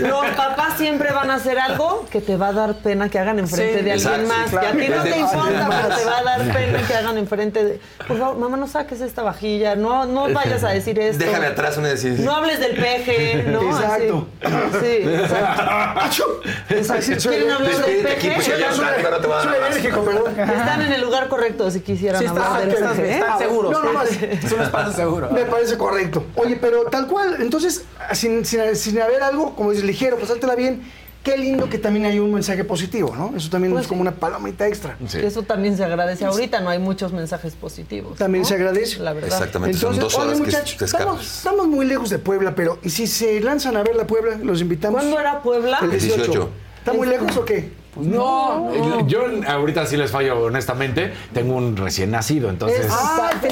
No, 0.00 0.24
los 0.24 0.26
papás 0.36 0.74
siempre 0.76 1.12
van 1.12 1.30
a 1.30 1.34
hacer 1.34 1.58
algo 1.58 2.06
que 2.10 2.20
te 2.20 2.36
va 2.36 2.48
a 2.48 2.52
dar 2.52 2.74
pena 2.76 3.08
que 3.08 3.18
hagan 3.18 3.38
enfrente 3.38 3.78
Sí, 3.78 3.84
de 3.84 3.92
alguien 3.92 4.20
exacto, 4.20 4.28
más. 4.28 4.50
sí, 4.50 4.56
claro. 4.56 4.76
Que 4.78 4.84
a 4.84 4.86
ti 4.86 4.92
no 4.92 5.02
te 5.02 5.18
importa, 5.18 5.68
pero 5.82 5.96
te 5.96 6.04
va 6.04 6.18
a 6.18 6.22
dar 6.22 6.40
pena 6.52 6.78
que 6.86 6.94
hagan 6.94 7.18
enfrente 7.18 7.64
de. 7.64 7.80
Por 8.06 8.18
favor, 8.18 8.36
mamá, 8.38 8.56
no 8.56 8.66
saques 8.66 9.00
esta 9.00 9.22
vajilla. 9.22 9.74
No, 9.76 10.04
no 10.06 10.28
vayas 10.32 10.64
a 10.64 10.70
decir 10.70 10.98
esto. 10.98 11.24
Déjame 11.24 11.46
atrás 11.46 11.76
una 11.76 11.88
decir. 11.88 12.18
No 12.20 12.34
hables 12.34 12.60
del 12.60 12.76
peje, 12.76 13.44
¿no? 13.48 13.62
Exacto. 13.62 14.26
Así. 14.42 14.78
Sí, 14.80 15.08
exacto. 15.08 15.62
¡Achú! 16.00 16.24
Exacto. 16.70 17.28
¿Quieren 17.30 17.50
hablar 17.50 17.72
del 17.72 17.80
Despídete 17.84 18.12
aquí, 18.12 18.28
peje? 18.28 18.34
pues, 18.34 18.46
ya 18.58 18.72
Soy, 18.72 18.84
no, 19.02 19.10
no 19.10 19.16
te 19.18 19.26
va 19.26 19.38
a 19.38 19.42
soy 19.42 19.52
dar 19.52 19.60
más. 19.60 19.70
alérgico, 19.70 20.04
perdón. 20.04 20.40
Están 20.40 20.82
en 20.82 20.92
el 20.92 21.00
lugar 21.00 21.28
correcto 21.28 21.70
si 21.70 21.80
quisieran 21.80 22.20
Sí, 22.20 22.26
hablar 22.26 22.60
del 22.66 22.74
peje. 22.74 23.08
¿eh? 23.10 23.18
están 23.18 23.38
seguros. 23.38 23.72
No, 23.72 23.82
no, 23.82 23.92
más. 23.92 24.10
Es 24.10 24.52
un 24.52 24.60
espacio 24.62 24.92
seguro. 24.92 25.30
Me 25.30 25.44
parece 25.44 25.73
correcto. 25.78 26.24
Oye, 26.36 26.56
pero 26.60 26.84
tal 26.84 27.06
cual, 27.06 27.36
entonces, 27.40 27.84
sin, 28.12 28.44
sin, 28.44 28.74
sin 28.76 29.00
haber 29.00 29.22
algo, 29.22 29.54
como 29.54 29.70
dices, 29.70 29.84
ligero, 29.84 30.18
pasártela 30.18 30.54
bien, 30.54 30.82
qué 31.24 31.38
lindo 31.38 31.68
que 31.70 31.78
también 31.78 32.04
hay 32.04 32.18
un 32.18 32.32
mensaje 32.32 32.64
positivo, 32.64 33.14
¿no? 33.16 33.32
Eso 33.36 33.48
también 33.48 33.72
Pues 33.72 33.84
es 33.84 33.88
como 33.88 34.02
una 34.02 34.12
palomita 34.12 34.68
extra. 34.68 34.96
Que 35.10 35.26
Eso 35.26 35.42
también 35.42 35.76
se 35.76 35.82
agradece 35.82 36.24
ahorita, 36.26 36.60
no 36.60 36.68
hay 36.68 36.78
muchos 36.78 37.12
mensajes 37.12 37.54
positivos. 37.54 38.18
También 38.18 38.42
¿no? 38.42 38.48
se 38.48 38.54
agradece. 38.54 39.00
La 39.00 39.14
verdad. 39.14 39.30
Exactamente, 39.30 39.78
son 39.78 39.94
Entonces, 39.94 40.12
dos 40.12 40.22
oye 40.22 40.28
horas 40.28 40.40
que 40.40 40.46
muchachos, 40.46 40.76
te 40.76 40.84
estamos, 40.84 41.66
muy 41.66 41.86
lejos 41.86 42.10
de 42.10 42.18
Puebla, 42.18 42.54
pero 42.54 42.78
¿y 42.82 42.90
si 42.90 43.06
se 43.06 43.40
lanzan 43.40 43.76
a 43.76 43.82
ver 43.82 43.96
la 43.96 44.06
Puebla? 44.06 44.36
Los 44.42 44.60
invitamos. 44.60 45.00
¿Cuándo 45.00 45.18
era 45.18 45.42
Puebla? 45.42 45.78
El 45.82 45.90
18. 45.90 46.16
18. 46.16 46.50
¿Está 46.78 46.92
muy 46.92 47.06
lejos 47.08 47.34
o 47.38 47.44
qué? 47.46 47.83
No, 47.96 49.06
yo 49.06 49.24
ahorita 49.46 49.86
sí 49.86 49.96
les 49.96 50.10
fallo 50.10 50.44
honestamente. 50.44 51.12
Tengo 51.32 51.54
un 51.56 51.76
recién 51.76 52.10
nacido, 52.10 52.48
entonces. 52.50 52.86
Es 52.86 52.92
ah, 52.92 53.30
de 53.40 53.48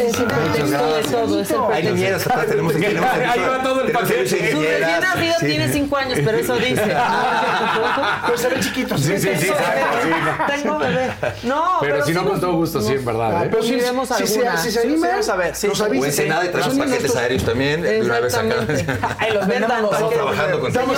todo, 1.10 1.40
es 1.40 1.50
el 1.50 1.56
Hay 1.72 1.82
niñeras 1.84 2.26
atrás, 2.26 2.46
tenemos 2.46 2.74
Ahí 3.30 3.40
va 3.40 3.62
todo 3.62 3.82
el 3.82 3.92
paquete. 3.92 4.26
Su 4.28 4.36
recién 4.36 5.00
nacido 5.00 5.34
Sí. 5.40 5.46
tiene 5.46 5.72
cinco 5.72 5.96
años, 5.96 6.18
pero 6.24 6.38
eso 6.38 6.56
dice. 6.56 6.82
Pero 8.26 8.38
se 8.38 8.48
ven 8.48 8.60
chiquitos. 8.60 9.00
Sí, 9.00 9.18
sí, 9.18 9.28
sí. 9.38 9.50
Tengo 10.48 10.78
bebé. 10.78 11.10
No, 11.42 11.78
Pero 11.80 12.04
si 12.04 12.12
no, 12.12 12.24
con 12.28 12.40
todo 12.40 12.52
gusto, 12.54 12.80
sí, 12.80 12.92
en 12.94 13.04
verdad. 13.04 13.36
Ah, 13.36 13.44
¿eh? 13.44 13.48
pero 13.50 13.62
si, 13.62 13.80
se, 14.26 14.38
alguna. 14.38 14.56
si 14.58 14.70
se 14.70 14.80
animan, 14.80 15.10
vamos 15.10 15.28
a 15.28 15.36
ver, 15.36 15.54
sí. 15.56 15.66
nos 15.68 15.80
O 15.80 15.84
avisan. 15.84 16.08
en 16.08 16.12
Senada 16.12 16.44
y 16.44 16.48
traemos 16.48 16.76
paquetes 16.78 17.16
aéreos 17.16 17.44
también. 17.44 17.82
De 17.82 18.00
una 18.02 18.20
vez. 18.20 18.34
Ahí 18.34 19.32
los 19.32 19.46
nosotros. 19.82 19.90
paquetes. 19.90 20.14
trabajando 20.14 20.60
con- 20.60 20.68
Estamos 20.68 20.96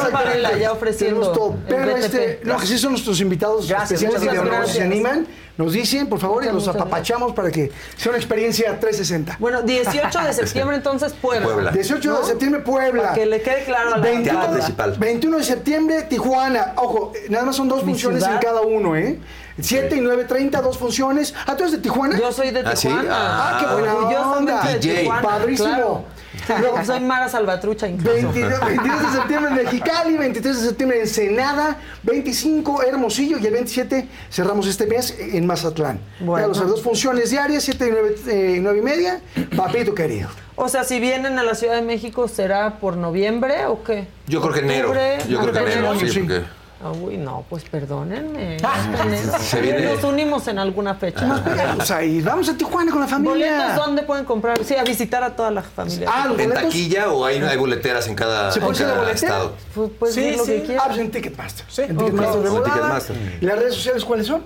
ya 0.58 0.72
ofreciendo 0.72 1.56
Pero 1.68 1.96
este, 1.96 2.40
no, 2.44 2.56
que 2.58 2.66
sí 2.66 2.78
son 2.78 2.92
nuestros 2.92 3.20
invitados 3.20 3.33
Gracias, 3.38 4.02
especiales 4.02 4.20
de. 4.20 4.30
Si 4.30 4.36
se 4.36 4.44
gracias. 4.44 4.84
animan, 4.84 5.26
nos 5.56 5.72
dicen, 5.72 6.08
por 6.08 6.18
favor, 6.18 6.44
y 6.44 6.48
los 6.48 6.66
apapachamos 6.66 7.32
para 7.32 7.50
que 7.50 7.70
sea 7.96 8.10
una 8.10 8.18
experiencia 8.18 8.78
360. 8.80 9.36
Bueno, 9.38 9.62
18 9.62 10.18
de 10.20 10.32
septiembre 10.32 10.76
entonces 10.76 11.12
Puebla. 11.12 11.46
Puebla. 11.46 11.70
18 11.70 12.10
¿No? 12.10 12.20
de 12.20 12.26
septiembre, 12.26 12.60
Puebla. 12.62 13.02
Para 13.02 13.14
que 13.14 13.26
le 13.26 13.40
quede 13.42 13.64
claro 13.64 13.94
a 13.94 13.98
la 13.98 14.04
21, 14.04 14.38
Teatro 14.38 14.54
Principal. 14.54 14.96
21 14.98 15.36
de 15.38 15.44
septiembre, 15.44 16.02
Tijuana. 16.04 16.72
Ojo, 16.76 17.12
eh, 17.14 17.26
nada 17.28 17.44
más 17.44 17.56
son 17.56 17.68
dos 17.68 17.84
Mi 17.84 17.92
funciones 17.92 18.22
ciudad. 18.24 18.36
en 18.40 18.42
cada 18.46 18.62
uno, 18.62 18.96
¿eh? 18.96 19.20
7 19.60 19.94
y 19.96 20.00
9, 20.00 20.24
30, 20.24 20.60
dos 20.62 20.76
funciones. 20.78 21.32
¿Ah, 21.46 21.54
tú 21.56 21.62
eres 21.62 21.72
de 21.72 21.78
Tijuana? 21.78 22.18
Yo 22.18 22.32
soy 22.32 22.50
de 22.50 22.60
¿Ah, 22.66 22.74
sí? 22.74 22.88
Tijuana. 22.88 23.08
Ah, 23.12 23.58
qué 23.60 23.72
buena 23.72 23.94
onda. 24.32 24.62
DJ. 24.62 25.00
Tijuana. 25.02 25.22
Padrísimo. 25.22 25.68
Claro. 25.68 26.04
Soy 26.84 27.00
Mara 27.00 27.28
Salvatrucha 27.28 27.88
incluso. 27.88 28.12
22, 28.12 28.60
22 28.66 29.02
de 29.02 29.18
septiembre 29.18 29.50
en 29.50 29.56
Mexicali, 29.64 30.16
23 30.16 30.60
de 30.60 30.66
septiembre 30.68 31.00
en 31.00 31.08
Senada, 31.08 31.76
25 32.02 32.82
Hermosillo 32.82 33.38
y 33.38 33.46
el 33.46 33.52
27 33.52 34.08
cerramos 34.30 34.66
este 34.66 34.86
mes 34.86 35.16
en 35.18 35.46
Mazatlán. 35.46 35.98
Bueno. 36.20 36.44
Ya 36.44 36.48
lo 36.48 36.54
sabes, 36.54 36.70
dos 36.70 36.82
funciones 36.82 37.30
diarias, 37.30 37.64
7 37.64 37.86
y 37.86 37.90
9, 37.90 38.14
eh, 38.28 38.58
nueve 38.60 38.78
y 38.78 38.82
media. 38.82 39.20
Papito 39.56 39.94
querido. 39.94 40.28
O 40.56 40.68
sea, 40.68 40.84
si 40.84 41.00
vienen 41.00 41.38
a 41.38 41.42
la 41.42 41.54
Ciudad 41.54 41.74
de 41.74 41.82
México, 41.82 42.28
¿será 42.28 42.78
por 42.78 42.96
noviembre 42.96 43.66
o 43.66 43.82
qué? 43.82 44.06
Yo 44.28 44.40
creo 44.40 44.52
que 44.52 44.60
enero. 44.60 44.88
Yo 45.28 45.40
creo 45.40 45.52
que 45.52 45.60
noviembre. 45.60 45.72
enero, 45.72 46.00
sí, 46.00 46.08
Sí. 46.10 46.18
porque. 46.20 46.63
Ah, 46.86 46.92
uy, 46.92 47.16
no, 47.16 47.46
pues 47.48 47.64
perdónenme. 47.64 48.58
Nos 49.94 50.04
unimos 50.04 50.46
en 50.48 50.58
alguna 50.58 50.94
fecha. 50.94 51.24
Vamos 51.26 51.90
a 51.90 52.04
ir, 52.04 52.22
vamos 52.22 52.46
a 52.50 52.56
Tijuana 52.58 52.92
con 52.92 53.00
la 53.00 53.06
familia. 53.06 53.56
¿Boletos 53.56 53.76
dónde 53.86 54.02
pueden 54.02 54.26
comprar? 54.26 54.62
Sí, 54.62 54.74
a 54.76 54.84
visitar 54.84 55.22
a 55.22 55.34
toda 55.34 55.50
la 55.50 55.62
familia. 55.62 56.10
Ah, 56.12 56.26
los 56.28 56.38
¿En 56.38 56.50
boletos. 56.50 56.64
taquilla 56.64 57.10
o 57.10 57.24
hay, 57.24 57.38
hay 57.40 57.56
boleteras 57.56 58.06
en 58.06 58.14
cada, 58.14 58.52
¿Se 58.52 58.60
puede 58.60 58.78
cada 58.78 59.10
estado? 59.12 59.54
Pues, 59.74 59.90
pues 59.98 60.14
Sí, 60.14 60.20
di 60.20 60.36
lo 60.36 60.44
sí. 60.44 60.52
que 60.52 60.58
Ah, 60.58 60.66
quieras. 60.66 60.86
pues 60.88 60.98
en 60.98 61.10
Ticketmaster. 61.10 61.66
Sí. 61.70 61.82
En 61.88 61.96
Ticketmaster 61.96 62.36
En 62.46 62.52
volada. 62.52 62.64
Ticketmaster. 62.74 63.16
¿Y 63.40 63.44
las 63.46 63.58
redes 63.58 63.74
sociales 63.76 64.04
cuáles 64.04 64.26
son? 64.26 64.42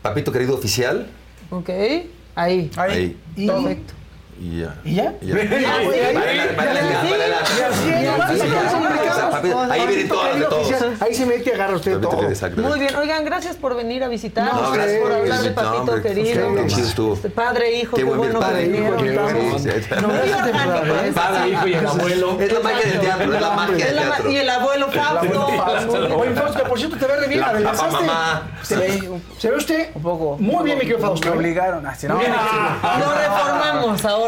Papito 0.00 0.30
querido 0.30 0.54
oficial. 0.54 1.08
Ok, 1.50 1.70
ahí. 2.36 2.70
Ahí. 2.76 3.18
Y- 3.34 3.46
Perfecto. 3.48 3.94
Y 4.40 4.60
ya. 4.60 4.74
¿Y 4.84 4.94
ya? 4.94 5.12
Y 5.20 5.26
ya. 5.26 5.36
Ya, 5.36 5.50
Vale, 5.50 5.60
ya, 5.60 5.70
vale, 5.70 6.00
ya, 6.00 6.12
vale, 6.14 6.36
ya, 6.36 6.52
vale, 6.56 6.80
ya, 6.80 6.96
vale, 6.96 7.18
ya, 7.18 7.20
vale. 7.20 7.58
ya, 7.58 7.72
Sí, 7.72 7.88
ya, 7.90 8.28
sí, 8.28 8.38
ya, 8.38 8.46
ya, 8.46 9.04
ya, 9.04 9.16
ya, 9.16 9.30
papito, 9.30 9.60
Ahí 9.60 9.86
vienen 9.86 10.08
todas 10.08 10.38
de 10.38 10.44
todos. 10.46 11.02
Ahí 11.02 11.14
se 11.14 11.26
mete 11.26 11.50
y 11.50 11.52
agarra 11.52 11.76
usted 11.76 12.00
todo. 12.00 12.22
Muy 12.56 12.78
bien, 12.78 12.96
oigan, 12.96 13.24
gracias 13.26 13.56
por 13.56 13.76
venir 13.76 14.02
a 14.02 14.08
visitarnos, 14.08 14.62
No, 14.62 14.70
gracias 14.72 15.00
por 15.02 15.12
hablar 15.12 15.42
de 15.42 15.50
hombre, 15.60 16.02
querido. 16.02 16.56
Este, 17.12 17.28
Padre, 17.30 17.72
hijo, 17.74 17.96
Qué 17.96 18.02
qué, 18.02 18.08
buen 18.08 18.18
bueno 18.18 18.40
padre, 18.40 18.70
que 18.70 18.78
hijo, 18.78 18.92
vinieron. 18.96 19.28
Padre, 21.14 21.48
hijo 21.50 21.68
y 21.68 21.74
el 21.74 21.86
abuelo. 21.86 22.40
Es 22.40 22.52
la 22.52 22.60
magia 22.60 22.90
del 22.90 23.00
teatro, 23.00 23.34
es 23.34 23.40
la 23.40 23.50
magia 23.50 23.86
del 23.86 23.96
teatro. 23.96 24.30
Y 24.30 24.36
el 24.36 24.48
abuelo 24.50 24.88
Fausto. 24.88 26.16
Oye, 26.16 26.30
Fausto, 26.34 26.64
por 26.64 26.78
cierto, 26.78 26.96
te 26.96 27.06
ve 27.06 27.16
re 27.16 27.28
bien. 27.28 27.44
Se 28.62 29.50
ve, 29.50 29.56
usted 29.56 29.90
Un 29.94 30.02
poco. 30.02 30.36
muy 30.38 30.64
bien, 30.64 30.78
mi 30.78 30.84
querido 30.86 31.00
Fausto. 31.00 31.28
Me 31.28 31.34
¿eh? 31.34 31.38
obligaron. 31.38 31.82
No, 31.82 32.14
Muy 32.16 32.24
bien. 32.24 32.34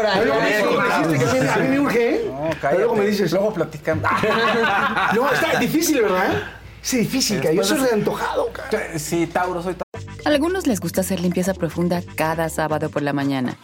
Ahora. 0.05 0.23
Luego 0.25 0.41
me 0.41 1.13
dijiste 1.13 1.39
que 1.39 1.49
a 1.49 1.57
mí 1.57 1.67
me 1.69 1.79
urge, 1.79 2.15
¿eh? 2.15 2.25
No, 2.31 2.49
Pero 2.61 2.77
luego 2.77 2.95
me 2.95 3.05
dices. 3.05 3.31
Luego 3.31 3.53
platicamos. 3.53 4.03
No, 5.15 5.31
está 5.31 5.59
difícil, 5.59 6.01
¿verdad? 6.01 6.43
Sí, 6.81 6.97
difícil, 6.99 7.39
que 7.39 7.55
yo 7.55 7.63
soy 7.63 7.79
de- 7.79 7.85
re 7.87 7.93
antojado, 7.93 8.49
cara. 8.51 8.99
Sí, 8.99 9.25
Tauro, 9.27 9.61
soy 9.63 9.75
Tauro. 9.75 10.07
Algunos 10.25 10.67
les 10.67 10.79
gusta 10.79 11.01
hacer 11.01 11.19
limpieza 11.19 11.53
profunda 11.53 12.01
cada 12.15 12.49
sábado 12.49 12.89
por 12.89 13.01
la 13.01 13.13
mañana. 13.13 13.55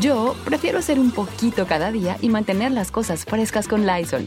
Yo 0.00 0.34
prefiero 0.44 0.78
hacer 0.78 0.98
un 0.98 1.10
poquito 1.10 1.66
cada 1.66 1.90
día 1.90 2.16
y 2.20 2.28
mantener 2.28 2.70
las 2.72 2.90
cosas 2.90 3.24
frescas 3.24 3.66
con 3.66 3.86
Lysol. 3.86 4.26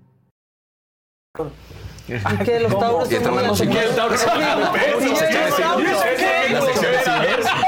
¿Y 1.33 2.43
qué? 2.43 2.59
Los 2.59 2.77
tauros 2.77 3.09
Y 3.09 3.21
son 3.21 3.33
muy 3.35 3.45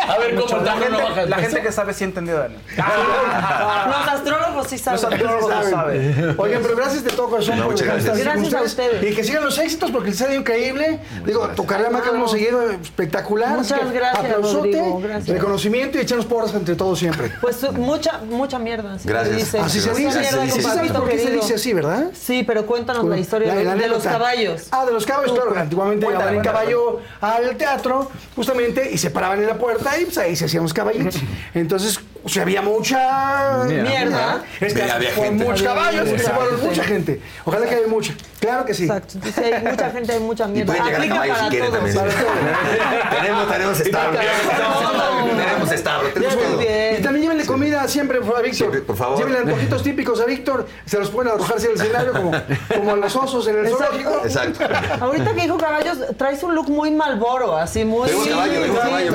a 0.07 0.17
ver, 0.17 0.35
¿cómo 0.35 0.57
el 0.57 0.65
la 0.65 0.75
no 0.75 0.81
gente, 0.81 1.25
la 1.27 1.37
gente 1.37 1.61
que 1.61 1.71
sabe 1.71 1.93
sí 1.93 2.03
entendió, 2.03 2.37
Dani. 2.39 2.55
Los 2.77 4.07
astrólogos 4.07 4.67
sí 4.67 4.77
saben. 4.77 5.01
Los 5.01 5.11
astrólogos 5.11 5.49
Saben. 5.49 5.69
saben. 5.71 6.35
Oigan, 6.37 6.61
pero 6.61 6.75
gracias 6.75 7.03
de 7.03 7.11
todo 7.11 7.29
corazón 7.29 7.57
No, 7.57 7.63
por 7.65 7.73
muchas 7.73 7.87
gracias. 7.87 8.17
Gracias 8.17 8.53
a 8.53 8.61
ustedes. 8.61 9.11
Y 9.11 9.15
que 9.15 9.23
sigan 9.23 9.43
los 9.43 9.57
éxitos 9.57 9.91
porque 9.91 10.11
ha 10.11 10.13
ido 10.13 10.33
increíble. 10.33 10.99
Digo, 11.25 11.47
tu 11.49 11.65
carrera 11.65 11.89
Maca 11.89 12.09
lo 12.11 12.17
hemos 12.17 12.31
seguido 12.31 12.69
espectacular. 12.71 13.57
Muchas 13.57 13.79
que 13.79 13.91
gracias, 13.91 14.25
aplausote, 14.25 14.83
gracias. 15.01 15.27
reconocimiento 15.37 15.97
y 15.97 16.01
echarnos 16.01 16.25
porras 16.25 16.53
entre 16.53 16.75
todos 16.75 16.99
siempre. 16.99 17.31
Pues 17.41 17.71
mucha, 17.73 18.19
mucha 18.19 18.59
mierda. 18.59 18.93
así 18.93 19.07
Gracias. 19.07 19.35
se 19.35 19.41
dice. 19.43 19.59
Así 19.59 19.79
se 19.81 19.93
dice, 19.93 20.19
así 20.19 20.29
se 20.35 20.41
dice. 20.41 20.61
¿Sabes 20.61 20.77
Papito 20.77 20.99
por 20.99 21.09
qué 21.09 21.17
se 21.17 21.23
querido. 21.25 21.41
dice 21.41 21.55
así, 21.55 21.73
verdad? 21.73 22.05
Sí, 22.13 22.43
pero 22.45 22.65
cuéntanos 22.65 23.05
la 23.05 23.17
historia 23.17 23.53
de, 23.55 23.87
los 23.87 24.03
caballos. 24.03 24.67
Ah, 24.71 24.85
de 24.85 24.93
los 24.93 25.05
caballos, 25.05 25.33
claro. 25.33 25.53
Antiguamente 25.57 26.05
llevaban 26.05 26.29
el 26.29 26.41
cuéntala. 26.41 26.59
caballo 26.59 26.99
al 27.21 27.55
teatro, 27.57 28.09
justamente, 28.35 28.89
y 28.91 28.97
se 28.97 29.09
paraban 29.09 29.39
en 29.39 29.47
la 29.47 29.55
puerta 29.55 29.72
y 30.01 30.05
pues 30.05 30.17
ahí 30.17 30.35
se 30.35 30.45
hacían 30.45 30.63
los 30.63 30.73
caballitos. 30.73 31.15
Entonces, 31.53 31.99
o 32.23 32.29
sea, 32.29 32.43
había 32.43 32.61
mucha 32.61 33.63
Mierda. 33.67 34.43
Es 34.59 34.73
que 34.73 34.83
Había- 34.83 35.11
gente. 35.11 35.43
muchos 35.45 35.63
caballos, 35.63 36.07
mucha 36.07 36.23
se 36.23 36.29
fueron 36.29 36.49
gente. 36.51 36.67
mucha 36.67 36.83
gente. 36.83 37.21
Ojalá 37.45 37.65
que 37.67 37.75
haya 37.75 37.87
mucha. 37.87 38.13
Claro 38.39 38.65
que 38.65 38.73
sí. 38.73 38.83
Exacto. 38.83 39.13
Dice, 39.23 39.53
hay 39.55 39.63
mucha 39.63 39.89
gente, 39.91 40.11
hay 40.13 40.19
mucha 40.19 40.45
Y 40.45 40.47
mierda. 40.49 40.73
pueden 40.73 40.83
llegar 40.85 40.93
a 40.93 41.03
Aplica 41.03 41.13
caballo 41.15 41.33
si 41.33 41.39
para 41.39 41.49
quieren 41.49 41.69
todos. 41.71 41.93
también. 41.93 42.13
tenemos, 43.21 43.51
tenemos 43.51 43.79
establo. 43.79 44.19
Tenemos 45.43 45.71
establo, 45.71 46.09
tenemos 46.09 46.35
Muy 46.35 46.43
todo. 46.45 46.57
bien. 46.57 46.95
Y 46.99 47.01
también 47.01 47.23
llévenle 47.23 47.45
comida 47.45 47.87
siempre 47.87 48.17
a 48.19 48.41
Víctor. 48.41 48.73
Sí, 48.73 48.81
por 48.81 48.95
favor. 48.97 49.17
Llévenle 49.17 49.39
antojitos 49.39 49.83
típicos 49.89 50.19
a 50.21 50.25
Víctor. 50.25 50.67
Se 50.85 50.99
los 50.99 51.09
pueden 51.09 51.31
arrojarse 51.31 51.67
al 51.67 51.73
escenario 51.73 52.11
como, 52.13 52.31
como 52.75 52.91
a 52.91 52.95
los 52.97 53.15
osos 53.15 53.47
en 53.47 53.57
el 53.59 53.65
Exacto. 53.67 53.85
zoológico. 53.85 54.21
Exacto. 54.25 54.59
Ahorita 55.03 55.33
que 55.33 55.41
dijo 55.41 55.57
caballos, 55.57 55.97
traes 56.17 56.43
un 56.43 56.55
look 56.55 56.69
muy 56.69 56.91
malboro, 56.91 57.57
así 57.57 57.83
muy. 57.85 58.09
Vengo 58.09 58.25
caballo, 58.25 58.61
vengo 58.61 58.73
Sí, 58.75 58.79
caballo. 58.81 59.11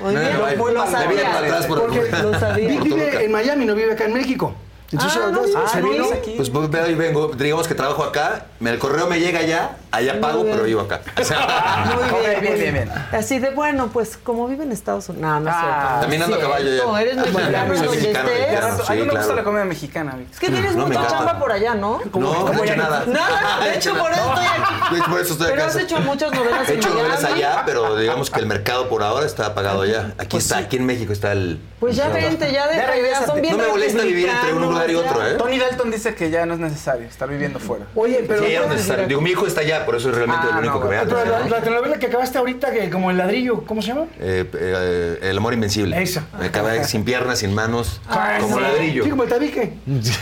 Muy 0.00 0.16
bien, 0.16 0.32
no, 0.38 1.43
atrás 1.44 1.66
por- 1.66 1.80
Porque 1.80 2.10
Lo 2.22 2.38
sabía. 2.38 2.68
Vic 2.70 2.82
vive 2.82 3.24
en 3.24 3.32
Miami, 3.32 3.64
no 3.64 3.74
vive 3.74 3.92
acá 3.92 4.04
en 4.04 4.14
México. 4.14 4.54
Entonces, 4.94 5.20
Ah, 5.22 5.30
no 5.30 5.68
se 5.68 5.80
vino. 5.82 6.06
Pues 6.36 6.50
pues, 6.50 6.70
veo 6.70 6.88
y 6.90 6.94
vengo, 6.94 7.28
digamos 7.28 7.66
que 7.68 7.74
trabajo 7.74 8.02
acá, 8.04 8.46
el 8.60 8.78
correo 8.78 9.06
me 9.06 9.18
llega 9.20 9.40
allá, 9.40 9.76
allá 9.90 10.20
pago, 10.20 10.44
pero 10.44 10.62
vivo 10.64 10.80
acá. 10.82 11.00
O 11.20 11.24
sea, 11.24 11.94
Muy 12.10 12.20
bien, 12.20 12.40
bien, 12.40 12.54
bien, 12.58 12.74
bien. 12.74 12.92
Así 13.12 13.38
de 13.38 13.50
bueno, 13.50 13.88
pues 13.92 14.16
como 14.16 14.46
vive 14.48 14.64
en 14.64 14.72
Estados 14.72 15.08
Unidos. 15.08 15.28
No, 15.28 15.40
no 15.40 15.50
Ah. 15.52 15.98
También 16.00 16.22
ando 16.22 16.36
a 16.36 16.38
Sí, 16.38 16.44
caballo 16.44 16.74
ya. 16.74 16.84
No, 16.84 16.98
eres 16.98 17.16
Ah, 17.18 17.20
mexicano 17.24 17.76
soy 17.76 17.88
mexicano, 17.88 18.28
a 18.28 18.92
mí 18.92 18.98
me 18.98 19.04
gusta 19.04 19.18
claro. 19.20 19.34
la 19.36 19.44
comida 19.44 19.64
mexicana. 19.64 20.16
Es 20.32 20.38
que 20.38 20.48
tienes 20.50 20.74
No, 20.76 20.86
mucha 20.86 21.06
chamba 21.06 21.38
por 21.38 21.52
allá, 21.52 21.74
¿no? 21.74 22.00
no, 22.12 22.20
no 22.20 22.52
he 22.52 22.64
hecho 22.66 22.76
nada. 22.76 23.04
Nada, 23.06 23.64
de 23.64 23.74
hecho 23.76 23.94
por 23.96 24.10
eso 24.12 24.22
estoy 24.28 24.44
aquí. 24.46 24.94
De 24.94 24.98
hecho, 24.98 25.10
por 25.10 25.20
eso 25.20 25.32
estoy 25.32 25.46
Pero 25.50 25.64
has 25.64 25.76
hecho 25.76 26.00
muchas 26.00 26.32
novelas 26.32 26.68
He 26.68 26.72
en 26.72 26.78
hecho 26.78 26.88
novelas 26.90 27.24
allá, 27.24 27.62
pero 27.66 27.96
digamos 27.96 28.30
que 28.30 28.40
el 28.40 28.46
mercado 28.46 28.88
por 28.88 29.02
ahora 29.02 29.26
está 29.26 29.46
apagado 29.46 29.82
allá. 29.82 30.12
Aquí 30.18 30.36
está, 30.36 30.58
aquí 30.58 30.76
en 30.76 30.86
México 30.86 31.12
está 31.12 31.32
el. 31.32 31.60
Pues 31.80 31.96
ya 31.96 32.08
vente, 32.08 32.50
ya 32.52 32.66
de 32.68 32.86
regrésate. 32.86 33.26
son 33.26 33.40
bien 33.42 33.56
No 33.56 33.62
me 33.62 33.68
molesta 33.68 34.02
vivir 34.02 34.28
entre 34.28 34.52
un 34.54 34.62
lugar 34.62 34.83
otro, 34.94 35.26
¿eh? 35.26 35.34
Tony 35.38 35.58
Dalton 35.58 35.90
dice 35.90 36.14
que 36.14 36.30
ya 36.30 36.44
no 36.46 36.54
es 36.54 36.60
necesario 36.60 37.06
estar 37.06 37.28
viviendo 37.28 37.58
fuera. 37.58 37.86
Oye, 37.94 38.24
pero. 38.26 38.44
Sí, 38.44 38.52
ya 38.52 38.60
no 38.60 38.66
es 38.66 38.72
necesario. 38.72 39.06
Digo, 39.06 39.20
mi 39.20 39.30
hijo 39.30 39.46
está 39.46 39.60
allá, 39.62 39.84
por 39.86 39.96
eso 39.96 40.10
es 40.10 40.14
realmente 40.16 40.46
Ah, 40.46 40.50
el 40.52 40.58
único 40.58 40.74
no, 40.74 40.82
que 40.82 40.88
me 40.88 40.96
anda. 40.98 41.24
la, 41.24 41.48
la 41.48 41.60
telenovela 41.60 41.98
que 41.98 42.06
acabaste 42.06 42.38
ahorita, 42.38 42.72
que 42.72 42.90
como 42.90 43.10
el 43.10 43.16
ladrillo, 43.18 43.62
¿cómo 43.64 43.80
se 43.82 43.88
llama? 43.88 44.06
Eh, 44.20 44.48
eh, 44.52 45.18
el 45.22 45.36
amor 45.38 45.54
invencible. 45.54 46.00
Esa. 46.02 46.24
Me 46.38 46.46
acabé 46.46 46.84
sin 46.84 47.04
piernas, 47.04 47.38
sin 47.38 47.54
manos, 47.54 48.00
Ah, 48.08 48.38
como 48.40 48.56
sí. 48.56 48.62
ladrillo. 48.62 49.04
Sí, 49.04 49.10
como 49.10 49.22
el 49.24 49.28
tabique. 49.28 49.72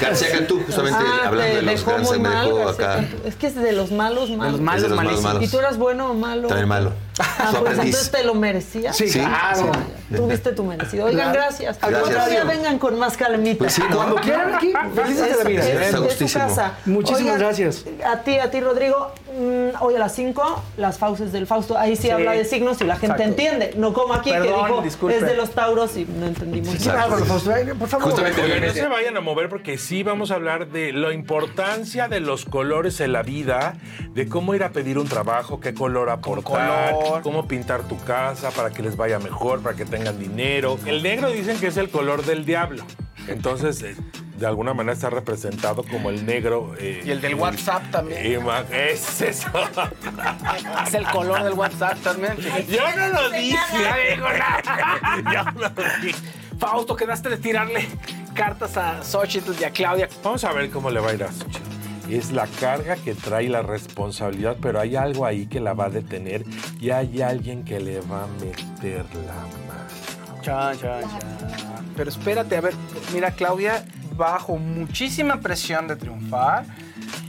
García 0.01 0.31
Cantú, 0.33 0.63
justamente 0.65 0.99
Ah, 1.03 1.29
hablando 1.29 1.57
de 1.57 1.63
los 1.63 1.75
dejó 1.75 1.91
grandes, 1.91 2.19
me 2.21 2.29
dejó 2.29 2.69
acá. 2.69 3.05
Es 3.25 3.35
que 3.37 3.47
es 3.49 3.55
de 3.55 3.73
los 3.73 3.91
malos, 3.93 4.31
malos. 4.31 4.53
los 4.53 4.61
malos, 4.61 4.77
Es 4.77 4.83
de 4.83 4.89
los 4.89 4.97
malos, 4.97 5.13
malísimos. 5.13 5.35
malos. 5.35 5.49
¿Y 5.49 5.51
tú 5.51 5.59
eras 5.59 5.77
bueno 5.79 6.11
o 6.11 6.15
malo? 6.15 6.49
También 6.49 6.69
malo. 6.69 6.93
Ah, 7.19 7.49
Su 7.51 7.59
pues 7.59 7.73
aprendiz. 7.73 7.85
entonces 7.85 8.11
te 8.11 8.25
lo 8.25 8.35
merecías. 8.35 8.97
Sí, 8.97 9.09
Sí. 9.09 9.19
claro. 9.19 9.71
Tuviste 10.15 10.53
tu 10.53 10.65
merecido. 10.65 11.05
Oigan, 11.07 11.31
Claro. 11.33 11.41
gracias. 11.47 11.79
Gracias. 11.79 12.03
Otro 12.03 12.27
día 12.31 12.45
vengan 12.45 12.79
con 12.79 12.99
más 12.99 13.17
calmita. 13.17 13.59
Pues 13.59 13.75
sí, 13.75 13.83
¿no? 13.91 13.97
Cuando 13.97 14.17
quieran 14.17 14.55
aquí, 14.55 14.73
felices 14.95 15.31
de 15.39 15.45
la 15.45 15.51
vida. 15.51 15.61
Es, 15.63 15.67
es- 15.69 15.73
Está 15.75 15.87
es 15.89 15.95
su 15.97 16.03
gustísimo. 16.05 16.45
casa. 16.47 16.73
Muchísimas 16.87 17.39
gracias. 17.39 17.85
A 18.11 18.21
ti, 18.23 18.39
a 18.39 18.51
ti, 18.51 18.61
Rodrigo. 18.61 19.13
mm, 19.39 19.81
hoy 19.83 19.95
a 19.95 19.99
las 19.99 20.15
5, 20.15 20.63
las 20.77 20.99
fauces 20.99 21.33
del 21.33 21.47
Fausto. 21.47 21.79
Ahí 21.79 21.97
sí, 21.97 22.03
Sí. 22.03 22.11
habla 22.11 22.33
de 22.33 22.45
signos 22.45 22.79
y 22.83 22.85
la 22.85 22.97
gente 22.97 23.23
Exacto. 23.23 23.23
entiende. 23.31 23.73
No 23.79 23.95
como 23.95 24.13
aquí, 24.13 24.31
Perdón, 24.31 24.47
que 24.67 24.67
dijo 24.69 24.83
disculpe. 24.83 25.17
es 25.17 25.23
de 25.25 25.35
los 25.37 25.51
Tauros 25.53 25.97
y 25.97 26.05
no 26.05 26.27
entendimos. 26.27 26.75
Sí, 26.75 26.89
Fausto, 26.91 27.51
eh, 27.57 27.75
por 27.79 27.89
favor. 27.89 28.09
Justamente 28.11 28.43
Oigan, 28.43 28.61
no 28.67 28.73
se 28.75 28.87
vayan 28.89 29.17
a 29.17 29.21
mover 29.23 29.49
porque 29.49 29.79
sí 29.79 30.03
vamos 30.03 30.31
a 30.31 30.35
hablar 30.35 30.69
de 30.69 30.93
la 30.93 31.15
importancia 31.15 32.09
de 32.09 32.21
los 32.21 32.45
colores 32.45 33.01
en 33.01 33.13
la 33.13 33.23
vida, 33.23 33.75
de 34.11 34.29
cómo 34.29 34.55
ir 34.55 34.65
a 34.65 34.71
pedir 34.73 34.99
un 34.99 35.09
trabajo, 35.09 35.61
qué 35.61 35.73
color 35.73 36.11
aportar, 36.11 36.95
cómo 37.21 37.47
pintar 37.47 37.83
tu 37.83 37.99
casa 37.99 38.51
para 38.51 38.71
que 38.71 38.83
les 38.83 38.97
vaya 38.97 39.19
mejor, 39.19 39.61
para 39.61 39.77
que 39.77 39.85
tengan 39.85 40.19
dinero. 40.19 40.79
El 40.87 41.03
negro 41.03 41.31
dicen 41.31 41.59
que 41.59 41.67
es 41.67 41.77
el 41.77 41.91
color 41.91 42.25
del 42.25 42.45
diablo. 42.47 42.85
Entonces, 43.29 43.83
eh, 43.83 43.95
de 44.39 44.47
alguna 44.47 44.75
manera 44.75 44.95
está 44.95 45.11
representado 45.11 45.85
como 45.85 46.11
el 46.11 46.25
negro. 46.27 46.75
eh, 46.79 47.03
Y 47.05 47.11
el 47.11 47.21
del 47.21 47.35
WhatsApp 47.37 47.91
también. 47.91 48.21
eh, 48.25 48.91
es 48.93 49.21
eso. 49.21 49.49
Es 50.87 50.95
el 50.95 51.05
color 51.07 51.43
del 51.45 51.53
WhatsApp 51.55 51.99
también. 52.03 52.37
Yo 52.69 52.81
no 52.97 53.09
lo 53.09 53.31
dije. 53.31 53.57
Yo 55.33 55.45
no 55.53 55.61
lo 55.61 55.71
dije. 56.03 56.19
Fausto, 56.59 56.95
quedaste 56.97 57.29
de 57.29 57.37
tirarle 57.39 57.89
cartas 58.35 58.77
a 58.77 59.03
Xochitl 59.03 59.53
y 59.61 59.65
a 59.65 59.71
Claudia. 59.71 60.09
Vamos 60.23 60.45
a 60.45 60.53
ver 60.53 60.71
cómo 60.71 60.91
le 60.91 61.01
va 61.01 61.11
a 61.11 61.15
ir 61.15 61.25
a 61.25 61.33
Xochitl. 61.33 61.59
Es 62.09 62.33
la 62.33 62.47
carga 62.47 62.97
que 62.97 63.15
trae 63.15 63.49
la 63.49 63.63
responsabilidad, 63.63 64.57
pero 64.61 64.81
hay 64.81 64.97
algo 64.97 65.25
ahí 65.25 65.47
que 65.47 65.61
la 65.61 65.73
va 65.73 65.87
a 65.87 65.91
detener 65.91 66.45
y 66.81 66.91
hay 66.91 67.23
alguien 67.23 67.65
que 67.65 67.81
le 67.81 68.01
va 68.01 68.25
a 68.25 68.27
meter 68.45 69.05
la 69.27 69.35
mano. 69.69 70.43
Chan, 70.43 70.79
chan, 70.79 71.03
chan. 71.03 71.93
Pero 71.97 72.11
espérate, 72.11 72.57
a 72.57 72.61
ver, 72.61 72.75
mira, 73.13 73.31
Claudia 73.31 73.85
bajo 74.17 74.57
muchísima 74.57 75.41
presión 75.41 75.89
de 75.89 75.97
triunfar 75.97 76.65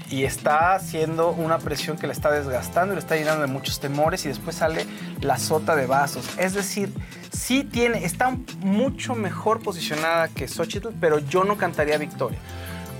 y 0.09 0.25
está 0.25 0.75
haciendo 0.75 1.31
una 1.31 1.57
presión 1.57 1.97
que 1.97 2.05
le 2.05 2.13
está 2.13 2.29
desgastando 2.29 2.93
y 2.93 2.95
le 2.97 2.99
está 2.99 3.15
llenando 3.15 3.41
de 3.41 3.47
muchos 3.47 3.79
temores 3.79 4.25
y 4.25 4.27
después 4.27 4.55
sale 4.55 4.85
la 5.21 5.37
sota 5.37 5.75
de 5.75 5.87
vasos. 5.87 6.29
Es 6.37 6.53
decir, 6.53 6.93
sí 7.31 7.63
tiene, 7.63 8.05
está 8.05 8.37
mucho 8.59 9.15
mejor 9.15 9.61
posicionada 9.61 10.27
que 10.27 10.47
Xochitl, 10.47 10.89
pero 10.99 11.17
yo 11.17 11.43
no 11.43 11.57
cantaría 11.57 11.97
victoria. 11.97 12.37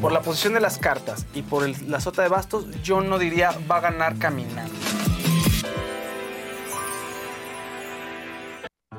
Por 0.04 0.12
la 0.12 0.22
posición 0.22 0.52
de 0.54 0.60
las 0.60 0.80
cartas 0.80 1.26
y 1.34 1.44
por 1.44 1.64
el- 1.64 1.78
la 1.90 2.02
sota 2.02 2.24
de 2.24 2.28
bastos, 2.28 2.66
yo 2.84 3.00
no 3.00 3.18
diría 3.18 3.52
va 3.72 3.78
a 3.78 3.80
ganar 3.80 4.18
caminando. 4.18 4.74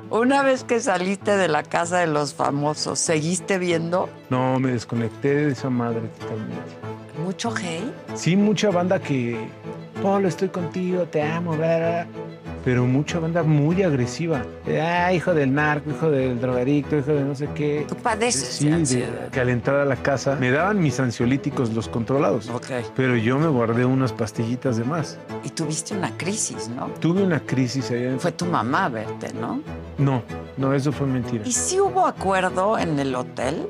Una 0.09 0.41
vez 0.41 0.63
que 0.63 0.79
saliste 0.79 1.37
de 1.37 1.47
la 1.47 1.61
casa 1.61 1.99
de 1.99 2.07
los 2.07 2.33
famosos, 2.33 2.97
¿seguiste 2.97 3.59
viendo 3.59 4.09
No, 4.31 4.59
me 4.59 4.71
desconecté 4.71 5.35
de 5.35 5.51
esa 5.51 5.69
madre 5.69 6.01
totalmente. 6.19 6.73
mucho 7.23 7.53
hate? 7.55 7.93
Sí, 8.15 8.35
mucha 8.35 8.71
banda 8.71 8.99
que, 8.99 9.47
Polo, 10.01 10.27
estoy 10.27 10.49
contigo, 10.49 11.03
te 11.03 11.21
amo, 11.21 11.51
bla, 11.55 11.77
bla", 11.77 12.07
pero 12.65 12.87
mucha 12.87 13.19
banda 13.19 13.43
muy 13.43 13.83
agresiva. 13.83 14.43
Ah, 14.81 15.13
hijo 15.13 15.35
del 15.35 15.53
narco, 15.53 15.91
hijo 15.91 16.09
del 16.09 16.41
drogadicto, 16.41 16.97
hijo 16.97 17.13
de 17.13 17.23
no 17.23 17.35
sé 17.35 17.47
qué. 17.53 17.85
Tú 17.87 17.95
padeces 17.95 18.55
Sí, 18.55 18.67
de 18.67 19.07
que 19.31 19.39
al 19.39 19.49
entrar 19.49 19.77
a 19.77 19.85
la 19.85 19.95
casa 19.95 20.35
me 20.35 20.49
daban 20.49 20.81
mis 20.81 20.99
ansiolíticos 20.99 21.71
los 21.73 21.87
controlados. 21.87 22.49
Ok. 22.49 22.65
Pero 22.95 23.15
yo 23.15 23.37
me 23.37 23.47
guardé 23.47 23.85
unas 23.85 24.11
pastillitas 24.11 24.77
de 24.77 24.83
más. 24.83 25.19
Y 25.43 25.49
tuviste 25.49 25.95
una 25.95 26.17
crisis, 26.17 26.67
¿no? 26.69 26.87
Tuve 26.99 27.21
una 27.21 27.39
crisis 27.39 27.91
allá. 27.91 28.17
Fue 28.17 28.31
tu 28.31 28.45
mamá 28.47 28.85
a 28.85 28.89
verte, 28.89 29.31
¿no? 29.33 29.61
No, 29.99 30.23
no, 30.57 30.73
eso 30.73 30.91
fue 30.91 31.05
mentira. 31.05 31.43
¿Y 31.45 31.51
si 31.51 31.79
hubo 31.79 32.07
acuerdo 32.07 32.79
en 32.79 32.97
el 32.97 33.13
hotel? 33.13 33.67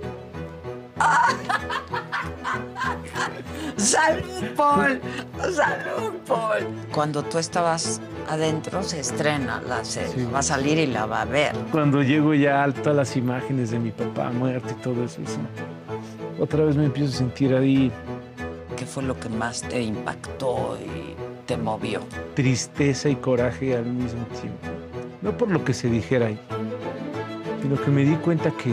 ¡Salud, 3.78 4.44
Paul! 4.56 5.02
¡Salud, 5.40 6.14
Paul! 6.28 6.66
Cuando 6.92 7.24
tú 7.24 7.38
estabas 7.38 8.02
adentro, 8.30 8.82
se 8.84 9.00
estrena 9.02 9.62
la 9.62 9.84
serie. 9.84 10.14
Sí. 10.14 10.28
Va 10.34 10.40
a 10.40 10.44
salir 10.44 10.78
y 10.78 10.88
la 10.88 11.06
va 11.06 11.22
a 11.22 11.26
ver. 11.26 11.56
Cuando 11.72 12.02
llego 12.02 12.34
ya 12.34 12.64
a 12.64 12.72
todas 12.72 12.96
las 12.96 13.16
imágenes 13.18 13.72
de 13.72 13.80
mi 13.80 13.92
papá 13.92 14.30
muerto 14.32 14.70
y 14.72 14.82
todo 14.82 15.04
eso, 15.04 15.22
eso, 15.22 15.40
otra 16.40 16.64
vez 16.66 16.76
me 16.76 16.86
empiezo 16.86 17.14
a 17.14 17.18
sentir 17.18 17.54
ahí 17.54 17.92
¿Qué 18.76 18.86
fue 18.86 19.04
lo 19.04 19.18
que 19.18 19.30
más 19.30 19.62
te 19.62 19.82
impactó 19.82 20.78
y 20.78 21.16
te 21.46 21.56
movió? 21.56 22.02
tristeza 22.34 23.08
y 23.08 23.16
coraje 23.16 23.76
al 23.78 23.86
mismo 23.86 24.26
tiempo. 24.28 24.68
No 25.22 25.38
por 25.38 25.50
lo 25.50 25.64
que 25.64 25.74
se 25.74 25.90
dijera 25.90 26.28
ahí, 26.28 26.40
sino 27.62 27.82
que 27.82 27.90
me 27.90 28.04
di 28.04 28.16
cuenta 28.16 28.52
que 28.52 28.72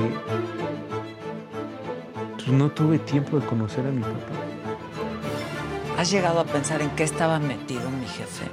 pues, 2.44 2.56
no 2.56 2.70
tuve 2.70 2.98
tiempo 2.98 3.38
de 3.38 3.46
conocer 3.46 3.86
a 3.86 3.90
mi 3.90 4.02
papá. 4.02 4.16
¿Has 5.98 6.10
llegado 6.10 6.40
a 6.40 6.44
pensar 6.44 6.80
en 6.82 6.90
qué 6.90 7.04
estaba 7.04 7.38
metido 7.38 7.88
mi 7.90 8.06
jefe? 8.06 8.46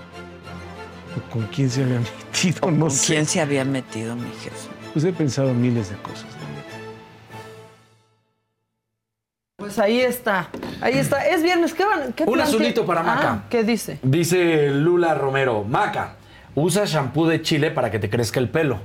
o 1.17 1.31
¿Con 1.31 1.43
quién 1.47 1.69
se 1.69 1.83
había 1.83 1.99
metido? 1.99 2.71
No 2.71 2.85
¿Con 2.85 2.91
sé. 2.91 3.13
quién 3.13 3.25
se 3.25 3.41
había 3.41 3.65
metido 3.65 4.15
mi 4.15 4.29
jefe? 4.41 4.69
Pues 4.93 5.05
he 5.05 5.13
pensado 5.13 5.53
miles 5.53 5.89
de 5.89 5.95
cosas. 5.97 6.25
Pues 9.57 9.77
ahí 9.77 9.99
está. 10.01 10.49
Ahí 10.81 10.97
está. 10.97 11.27
Es 11.27 11.43
viernes. 11.43 11.73
¿Qué 11.73 11.85
van? 11.85 12.13
Qué 12.13 12.23
Un 12.23 12.39
azulito 12.39 12.85
para 12.85 13.03
Maca. 13.03 13.31
Ah, 13.31 13.43
¿Qué 13.49 13.63
dice? 13.63 13.99
Dice 14.01 14.69
Lula 14.69 15.13
Romero, 15.15 15.63
Maca, 15.63 16.15
usa 16.55 16.85
shampoo 16.85 17.27
de 17.27 17.41
chile 17.41 17.69
para 17.69 17.91
que 17.91 17.99
te 17.99 18.09
crezca 18.09 18.39
el 18.39 18.49
pelo. 18.49 18.79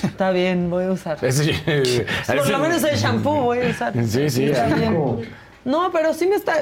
Está 0.04 0.30
bien, 0.30 0.70
voy 0.70 0.84
a 0.84 0.92
usar. 0.92 1.16
Por 2.26 2.48
lo 2.50 2.58
menos 2.58 2.82
el 2.84 2.96
shampoo 2.96 3.42
voy 3.42 3.58
a 3.60 3.70
usar. 3.70 3.92
Sí, 4.06 4.30
sí. 4.30 4.44
Está 4.46 4.66
bien. 4.74 5.46
No, 5.64 5.90
pero 5.90 6.14
sí 6.14 6.28
me 6.28 6.36
está. 6.36 6.54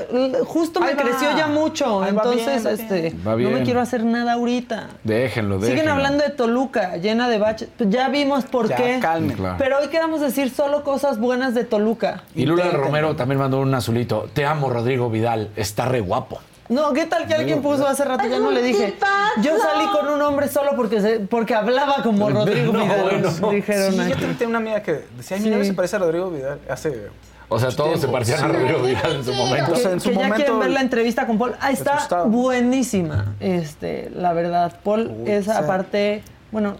Justo 0.46 0.80
me 0.80 0.86
Ahí 0.86 0.94
va. 0.94 1.02
creció 1.02 1.36
ya 1.36 1.46
mucho. 1.46 2.02
Ahí 2.02 2.12
va 2.14 2.22
entonces, 2.22 2.62
bien, 2.62 2.66
va 2.66 2.70
este. 2.70 3.10
Va 3.18 3.30
No 3.32 3.36
me 3.36 3.44
bien. 3.50 3.64
quiero 3.66 3.80
hacer 3.82 4.02
nada 4.02 4.32
ahorita. 4.32 4.88
Déjenlo, 5.04 5.56
déjenlo. 5.58 5.66
Siguen 5.66 5.88
hablando 5.90 6.24
de 6.24 6.30
Toluca, 6.30 6.96
llena 6.96 7.28
de 7.28 7.36
baches. 7.36 7.68
Pues 7.76 7.90
ya 7.90 8.08
vimos 8.08 8.44
por 8.46 8.66
Ya, 8.66 8.76
qué. 8.76 8.98
calmen. 9.02 9.36
Claro. 9.36 9.56
Pero 9.58 9.76
hoy 9.80 9.88
queremos 9.88 10.22
decir 10.22 10.48
solo 10.48 10.82
cosas 10.84 11.18
buenas 11.18 11.54
de 11.54 11.64
Toluca. 11.64 12.22
Y 12.34 12.46
Lula 12.46 12.70
Romero 12.70 13.14
también 13.14 13.38
mandó 13.40 13.60
un 13.60 13.74
azulito. 13.74 14.30
Te 14.32 14.46
amo, 14.46 14.70
Rodrigo 14.70 15.10
Vidal. 15.10 15.50
Está 15.54 15.84
re 15.84 16.00
guapo. 16.00 16.40
No, 16.68 16.92
¿qué 16.94 17.04
tal 17.06 17.26
que 17.26 17.34
alguien 17.34 17.60
puso 17.60 17.86
hace 17.86 18.04
rato? 18.04 18.26
Ya 18.26 18.38
no 18.38 18.50
le 18.50 18.62
dije. 18.62 18.94
Yo 19.42 19.52
salí 19.58 19.86
con 19.92 20.08
un 20.08 20.22
hombre 20.22 20.48
solo 20.48 20.72
porque 20.76 21.00
se- 21.00 21.20
porque 21.20 21.54
hablaba 21.54 22.02
como 22.02 22.30
Rodrigo 22.30 22.72
No, 22.72 22.84
Vidal. 22.84 23.02
bueno. 23.02 23.50
Dijeron 23.50 23.92
Sí, 23.92 23.98
yo 23.98 24.10
también 24.10 24.36
tenía 24.38 24.48
una 24.48 24.58
amiga 24.58 24.82
que 24.82 25.04
decía, 25.16 25.36
ay, 25.36 25.42
mi 25.42 25.48
Sí. 25.48 25.50
novio 25.50 25.64
se 25.66 25.74
parece 25.74 25.96
a 25.96 25.98
Rodrigo 25.98 26.30
Vidal. 26.30 26.58
Hace 26.68 27.08
O 27.50 27.58
sea, 27.58 27.70
todos 27.70 28.00
se 28.00 28.08
parecían 28.08 28.42
a 28.42 28.48
Rodrigo 28.48 28.80
Vidal 28.82 29.16
en 29.16 29.24
su 29.24 29.32
momento. 29.34 29.72
O 29.72 29.76
sea, 29.76 29.90
en 29.90 29.98
que 29.98 30.00
su 30.04 30.08
ya 30.10 30.14
momento- 30.14 30.36
quieren 30.36 30.58
ver 30.58 30.70
la 30.70 30.80
entrevista 30.80 31.26
con 31.26 31.36
Paul. 31.38 31.54
Ah, 31.60 31.70
está 31.70 32.22
buenísima, 32.24 33.34
este, 33.40 34.10
la 34.14 34.32
verdad. 34.32 34.72
Paul 34.82 35.12
es 35.26 35.48
aparte, 35.48 36.22
bueno, 36.50 36.76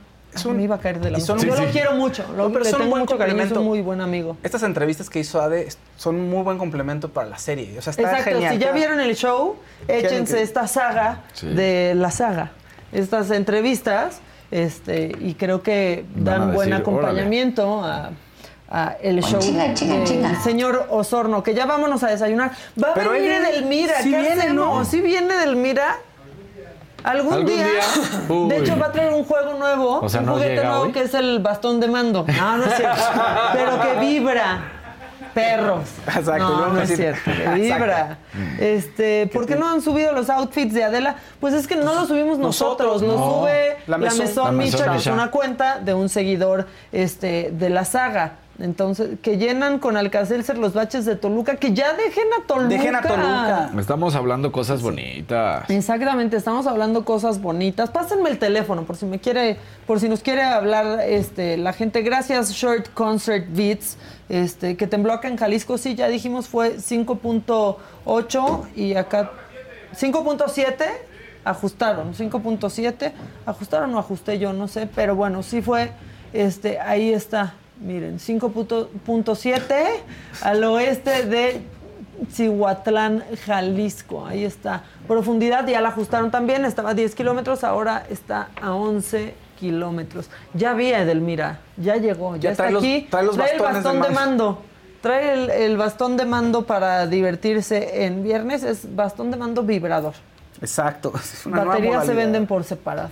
me 0.47 0.62
iba 0.62 0.77
a 0.77 0.78
caer 0.78 1.01
de 1.01 1.11
la 1.11 1.19
y 1.19 1.20
son- 1.20 1.36
mano. 1.36 1.48
Yo 1.48 1.55
Sí, 1.56 1.61
lo 1.62 1.66
sí. 1.69 1.73
quiero 1.73 1.93
mucho, 1.94 2.24
lo, 2.36 2.44
No, 2.44 2.52
pero 2.52 2.65
le 2.65 2.70
son 2.70 2.78
tengo 2.81 2.90
buen 2.90 3.02
mucho 3.02 3.19
cariño, 3.19 3.43
es 3.43 3.52
un 3.52 3.65
muy 3.65 3.81
buen 3.81 4.01
amigo. 4.01 4.36
Estas 4.43 4.62
entrevistas 4.62 5.09
que 5.11 5.20
hizo 5.20 5.40
Ade 5.40 5.69
son 5.97 6.16
un 6.16 6.31
muy 6.31 6.43
buen 6.43 6.59
complemento 6.59 7.09
para 7.09 7.28
la 7.28 7.39
serie. 7.39 7.78
O 7.78 7.82
sea, 7.82 7.90
está 7.93 8.02
Exacto, 8.02 8.31
genial. 8.31 8.52
si 8.55 8.59
ya 8.59 8.73
vieron 8.73 9.01
el 9.01 9.15
show, 9.16 9.56
échense 9.89 10.36
que- 10.36 10.43
esta 10.43 10.66
saga 10.66 11.20
Sí. 11.32 11.47
de 11.48 11.94
la 11.97 12.11
saga, 12.11 12.52
estas 12.93 13.31
entrevistas, 13.31 14.20
este, 14.51 15.12
y 15.20 15.35
creo 15.35 15.62
que 15.62 16.05
dan 16.15 16.52
buen 16.55 16.70
decir, 16.70 16.74
acompañamiento 16.82 17.82
a, 17.85 18.11
a 18.70 18.97
el 19.02 19.20
Pues 19.20 19.31
show 19.32 19.40
chinga, 19.40 19.74
chinga, 19.74 20.28
del 20.28 20.36
señor 20.43 20.86
Osorno, 20.90 21.43
que 21.43 21.55
ya 21.55 21.66
vámonos 21.66 22.02
a 22.02 22.09
desayunar. 22.09 22.52
Va 22.82 22.90
a 22.90 22.94
Pero 22.94 23.11
venir 23.12 23.31
él 23.32 23.39
viene- 23.43 23.56
Edelmira, 23.56 24.02
sí 24.02 24.11
¿qué 24.11 24.20
viene, 24.20 24.43
hacemos? 24.43 24.55
¿no? 24.55 24.85
¿Sí 24.85 25.01
viene 25.01 25.35
Edelmira? 25.35 25.98
¿Algún, 27.05 27.32
¿Algún 27.35 27.47
día? 27.47 27.66
De 28.48 28.59
hecho, 28.59 28.78
va 28.78 28.86
a 28.86 28.93
traer 28.93 29.12
un 29.12 29.24
juego 29.24 29.55
nuevo, 29.55 30.01
O 30.01 30.09
sea, 30.09 30.20
un 30.20 30.26
¿no 30.26 30.32
juguete 30.35 30.64
nuevo 30.64 30.82
hoy? 30.85 30.93
que 30.93 31.02
es 31.02 31.14
el 31.14 31.39
bastón 31.39 31.78
de 31.81 31.86
mando. 31.89 32.24
No, 32.36 32.56
no 32.56 32.64
es 32.64 32.74
cierto. 32.74 33.02
Pero 33.52 33.81
que 33.81 34.01
vibra. 34.01 34.70
Perros. 35.35 35.89
Exacto, 36.06 36.48
no, 36.48 36.68
no 36.68 36.81
es 36.81 36.94
cierto. 36.97 37.20
Que 37.24 37.32
Exacto. 37.32 37.55
vibra. 37.55 38.18
Este, 38.60 39.26
¿por 39.32 39.47
qué 39.47 39.56
no 39.56 39.68
han 39.68 39.82
subido 39.82 40.12
los 40.12 40.31
outfits 40.31 40.72
de 40.72 40.85
Adela? 40.85 41.16
Pues 41.40 41.55
es 41.55 41.66
que 41.66 41.74
no 41.76 41.93
los 41.94 42.06
subimos 42.09 42.39
nosotros, 42.39 43.02
Nosotros, 43.02 43.02
nos 43.02 43.18
no. 43.28 43.40
sube 43.40 43.76
La 43.89 43.98
Mesón. 43.98 44.56
Micha, 44.56 44.90
que 44.93 44.98
es 44.98 45.06
una 45.06 45.31
cuenta 45.32 45.81
de 45.81 45.93
un 45.93 46.09
seguidor 46.09 46.66
este, 46.93 47.51
de 47.52 47.68
la 47.68 47.85
saga. 47.85 48.35
Entonces, 48.60 49.18
que 49.20 49.36
llenan 49.36 49.81
con 49.81 49.97
Alcacelser 49.97 50.59
los 50.59 50.74
baches 50.74 51.05
de 51.05 51.16
Toluca, 51.16 51.56
que 51.56 51.72
ya 51.72 51.93
dejen 51.94 52.26
a 52.40 52.47
Toluca. 52.47 52.68
Dejen 52.68 52.94
a 52.94 53.02
Toluca. 53.02 53.70
Estamos 53.78 54.14
hablando 54.14 54.52
cosas 54.52 54.81
bonitas. 54.81 55.68
Exactamente, 55.68 56.36
estamos 56.36 56.66
hablando 56.68 57.05
cosas 57.05 57.40
bonitas. 57.40 57.90
Pásenme 57.90 58.31
el 58.31 58.39
teléfono 58.39 58.85
por 58.85 58.97
si 58.97 59.06
me 59.06 59.18
quiere, 59.18 59.56
por 59.86 59.98
si 59.98 60.09
nos 60.09 60.20
quiere 60.20 60.43
hablar 60.43 61.01
este, 61.01 61.56
la 61.56 61.72
gente. 61.72 62.02
Gracias, 62.02 62.52
Short 62.52 62.94
Concert 62.94 63.47
Beats, 63.51 63.97
este, 64.28 64.76
que 64.76 64.86
tembló 64.86 65.12
acá 65.14 65.26
en 65.26 65.36
Jalisco. 65.36 65.76
Sí, 65.76 65.97
ya 65.97 66.06
dijimos 66.06 66.47
fue 66.47 66.76
5.8 66.76 68.68
y 68.76 68.94
acá 68.94 69.32
5.7 69.97 70.85
ajustaron, 71.44 72.14
5.7 72.14 73.12
ajustaron 73.47 73.94
o 73.94 73.98
ajusté 73.98 74.39
yo, 74.39 74.52
no 74.52 74.68
sé, 74.68 74.89
pero 74.94 75.16
bueno, 75.16 75.43
sí 75.43 75.60
fue, 75.60 75.90
este, 76.32 76.78
ahí 76.78 77.12
está. 77.12 77.55
Miren, 77.80 78.18
5.7 78.18 79.62
al 80.42 80.64
oeste 80.64 81.26
de 81.26 81.60
Cihuatlán, 82.32 83.24
Jalisco. 83.44 84.26
Ahí 84.26 84.44
está. 84.44 84.84
Profundidad 85.09 85.66
ya 85.66 85.80
la 85.80 85.88
ajustaron 85.88 86.30
también. 86.30 86.64
Estaba 86.64 86.90
a 86.90 86.94
10 86.94 87.14
kilómetros, 87.14 87.64
ahora 87.64 88.06
está 88.09 88.48
a 88.60 88.74
11 88.74 89.34
kilómetros. 89.59 90.30
Ya 90.55 90.72
vi 90.74 90.92
a 90.92 91.02
Edelmira, 91.02 91.60
ya 91.76 91.96
llegó, 91.96 92.36
ya, 92.36 92.42
Ya 92.42 92.51
está 92.52 92.62
trae 92.64 92.72
los- 92.72 92.82
aquí. 92.82 93.06
trae 93.10 93.24
los 93.24 93.36
el 93.38 93.42
de 93.42 93.59
bastón 93.59 93.92
de 94.02 94.09
mando. 94.10 94.20
mando. 94.20 94.62
Trae 95.01 95.32
el, 95.34 95.51
el 95.51 95.76
bastón 95.76 96.16
de 96.16 96.24
mando 96.24 96.62
para 96.66 97.06
divertirse 97.06 98.05
en 98.06 98.22
viernes. 98.22 98.62
Es 98.62 98.94
bastón 98.94 99.30
de 99.30 99.36
mando 99.36 99.62
vibrador. 99.62 100.14
Exacto. 100.64 101.12
Es 101.22 101.46
una 101.46 101.58
nueva 101.58 101.74
Baterías 101.74 102.06
se 102.06 102.14
venden 102.14 102.46
por 102.46 102.64
separado. 102.64 103.10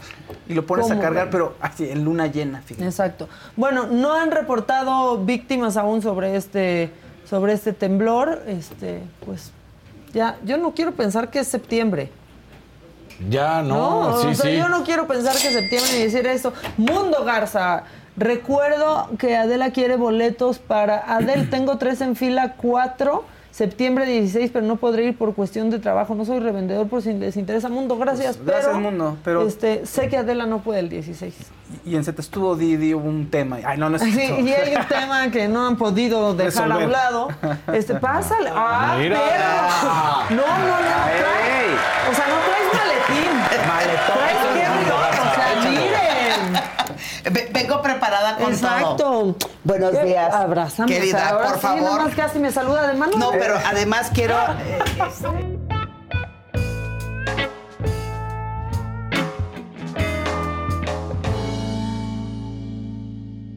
Y 0.48 0.54
lo 0.54 0.64
pones 0.66 0.86
a 0.86 0.90
¿Cómo 0.90 1.00
cargar, 1.02 1.24
ven? 1.24 1.30
pero 1.30 1.54
así, 1.60 1.88
en 1.88 2.04
luna 2.04 2.26
llena, 2.26 2.62
fíjate. 2.62 2.86
Exacto. 2.86 3.28
Bueno, 3.56 3.86
no 3.86 4.14
han 4.14 4.30
reportado 4.30 5.18
víctimas 5.18 5.76
aún 5.76 6.00
sobre 6.02 6.36
este, 6.36 6.90
sobre 7.28 7.52
este 7.52 7.72
temblor. 7.72 8.42
Este, 8.46 9.02
pues 9.24 9.52
ya, 10.14 10.38
yo 10.44 10.56
no 10.56 10.72
quiero 10.72 10.92
pensar 10.92 11.30
que 11.30 11.40
es 11.40 11.48
septiembre. 11.48 12.10
Ya, 13.28 13.62
no, 13.62 14.18
sí, 14.20 14.28
o 14.28 14.34
sea, 14.34 14.50
sí. 14.50 14.56
yo 14.56 14.68
no 14.68 14.82
quiero 14.82 15.06
pensar 15.06 15.36
que 15.36 15.48
es 15.48 15.54
septiembre 15.54 15.92
ni 15.92 16.02
decir 16.04 16.26
eso. 16.26 16.52
Mundo 16.76 17.24
Garza, 17.24 17.84
recuerdo 18.16 19.10
que 19.18 19.36
Adela 19.36 19.70
quiere 19.70 19.96
boletos 19.96 20.58
para 20.58 20.98
Adel. 21.14 21.50
Tengo 21.50 21.78
tres 21.78 22.00
en 22.00 22.16
fila, 22.16 22.54
cuatro. 22.56 23.24
Septiembre 23.52 24.06
16, 24.06 24.50
pero 24.50 24.64
no 24.64 24.76
podré 24.76 25.04
ir 25.04 25.18
por 25.18 25.34
cuestión 25.34 25.68
de 25.68 25.78
trabajo. 25.78 26.14
No 26.14 26.24
soy 26.24 26.40
revendedor 26.40 26.88
por 26.88 27.02
si 27.02 27.12
les 27.12 27.36
interesa. 27.36 27.68
Mundo, 27.68 27.98
gracias. 27.98 28.36
Pues, 28.38 28.46
gracias, 28.46 28.66
pero, 28.68 28.80
Mundo, 28.80 29.18
pero- 29.22 29.46
Este, 29.46 29.84
sé 29.84 30.08
que 30.08 30.16
Adela 30.16 30.46
no 30.46 30.60
puede 30.60 30.80
el 30.80 30.88
16. 30.88 31.34
Y 31.84 31.96
en 31.96 32.02
Zeta 32.04 32.22
estuvo 32.22 32.56
Didi, 32.56 32.94
hubo 32.94 33.06
un 33.08 33.30
tema. 33.30 33.58
Ay, 33.64 33.76
no, 33.78 33.90
no 33.90 33.96
es 33.96 34.02
Sí, 34.02 34.10
y 34.20 34.52
hay 34.52 34.74
un 34.74 34.86
tema 34.88 35.30
que 35.30 35.48
no 35.48 35.66
han 35.66 35.76
podido 35.76 36.34
dejar 36.34 36.62
a 36.64 36.66
un 36.66 36.70
Resolver. 36.82 36.88
lado. 36.90 37.28
Este, 37.74 37.94
pásale. 37.96 38.50
¡Ah, 38.54 38.96
Mira. 38.98 39.18
perro! 39.20 40.36
No, 40.36 40.58
no, 40.58 40.66
no. 40.66 40.72
trae- 41.20 42.10
o 42.10 42.14
sea, 42.14 42.26
no 42.28 42.38
traes 42.46 42.68
maletín. 42.74 43.32
Maletón. 43.68 44.16
Traes 44.16 44.38
qué 44.54 44.62
O 44.62 45.34
sea, 45.34 45.70
miren. 45.70 46.52
Ve- 46.52 46.82
Vengo 47.52 47.82
preparada 47.82 48.36
con 48.36 48.52
Exacto. 48.52 48.96
todo. 48.96 49.36
Buenos 49.64 49.92
¿Qué? 49.92 50.04
días. 50.04 50.32
Abrázame. 50.34 50.92
Querida, 50.92 51.16
o 51.16 51.20
sea, 51.20 51.28
ahora 51.30 51.48
por 51.48 51.60
sí, 51.60 51.66
nada 51.66 51.88
favor. 51.90 52.04
más 52.04 52.14
casi 52.14 52.38
me 52.38 52.50
saluda 52.52 52.86
de 52.86 52.94
mano. 52.94 53.12
No, 53.16 53.30
pero 53.32 53.56
además 53.64 54.10
quiero. 54.12 54.36
eh, 54.36 54.78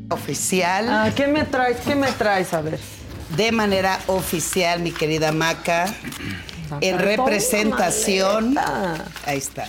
oficial. 0.09 0.87
Ah, 0.89 1.09
¿Qué 1.15 1.27
me 1.27 1.43
traes? 1.43 1.77
¿Qué 1.81 1.95
me 1.95 2.11
traes? 2.11 2.53
A 2.53 2.61
ver. 2.61 2.79
De 3.35 3.51
manera 3.51 3.99
oficial, 4.07 4.79
mi 4.81 4.91
querida 4.91 5.31
Maca. 5.31 5.85
En 6.81 6.97
representación. 6.99 8.57
Ahí 9.25 9.37
está. 9.37 9.65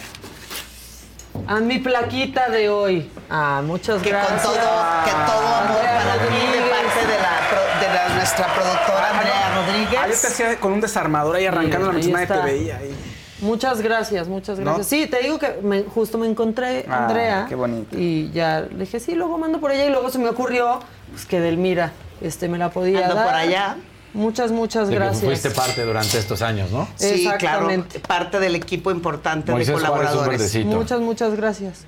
A 1.47 1.61
mi 1.61 1.79
plaquita 1.79 2.49
de 2.49 2.69
hoy. 2.69 3.11
Ah, 3.31 3.63
muchas 3.65 4.03
Que 4.03 4.11
con 4.11 4.19
gracias. 4.21 4.43
todo, 4.43 4.55
que 4.55 5.11
todo 5.27 5.47
amor 5.47 5.77
Andrea 5.77 5.99
para 5.99 6.13
de 6.13 6.19
Rodríguez. 6.29 6.71
parte 6.71 7.01
de, 7.07 7.19
la, 7.19 7.89
de 7.89 7.95
la- 7.95 8.15
nuestra 8.17 8.47
productora 8.55 9.11
Andrea 9.11 9.55
Rodríguez. 9.55 10.01
Ah, 10.03 10.07
yo 10.09 10.21
te 10.21 10.27
hacía 10.27 10.61
con 10.61 10.73
un 10.73 10.81
desarmador 10.81 11.37
ahí 11.37 11.47
arrancando 11.47 11.93
la 11.93 12.01
te 12.01 12.23
está. 12.23 12.41
veía. 12.45 12.77
ahí. 12.79 12.95
Muchas 13.41 13.83
gracias, 13.83 14.29
muchas 14.29 14.59
gracias. 14.59 14.79
¿No? 14.79 14.85
Sí, 14.85 15.07
te 15.07 15.19
digo 15.23 15.39
que 15.39 15.59
me- 15.63 15.83
justo 15.85 16.17
me 16.19 16.27
encontré 16.27 16.87
a 16.89 16.95
Ah, 16.95 17.07
Andrea. 17.07 17.47
qué 17.49 17.55
bonito. 17.55 17.97
Y 17.99 18.31
ya 18.33 18.61
le 18.61 18.79
dije, 18.85 18.99
sí, 18.99 19.15
luego 19.15 19.37
mando 19.39 19.61
por 19.61 19.71
ella. 19.73 19.85
Y 19.85 19.91
luego 19.91 20.09
se 20.11 20.19
me 20.19 20.29
ocurrió 20.29 20.81
pues, 21.11 21.27
que 21.27 21.39
Delmira 21.41 21.93
este, 22.23 22.49
me 22.49 22.57
la 22.59 22.71
podía 22.71 23.03
Ando 23.05 23.15
dar. 23.15 23.27
por 23.27 23.35
allá. 23.35 23.77
Muchas, 24.17 24.51
muchas 24.51 24.89
De 24.89 24.95
que 24.95 24.99
gracias. 24.99 25.25
fuiste 25.25 25.51
parte 25.51 25.83
durante 25.85 26.19
estos 26.19 26.41
años, 26.43 26.71
¿no? 26.71 26.89
Sí, 26.97 27.29
claro, 27.39 27.69
parte 28.09 28.41
del 28.41 28.55
equipo 28.55 28.91
importante 28.91 29.53
Moisés 29.53 29.69
de 29.69 29.73
Juárez, 29.75 29.91
un 29.91 29.99
colaboradores. 29.99 30.39
verdecito. 30.39 30.69
Muchas, 30.77 31.01
muchas 31.01 31.37
gracias. 31.37 31.85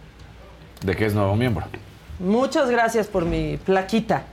De 0.85 0.95
que 0.95 1.07
es 1.07 1.15
nuevo 1.15 1.35
miembro. 1.37 1.65
Muchas 2.19 2.69
gracias 2.69 3.07
por 3.07 3.25
mi 3.25 3.57
plaquita 3.57 4.25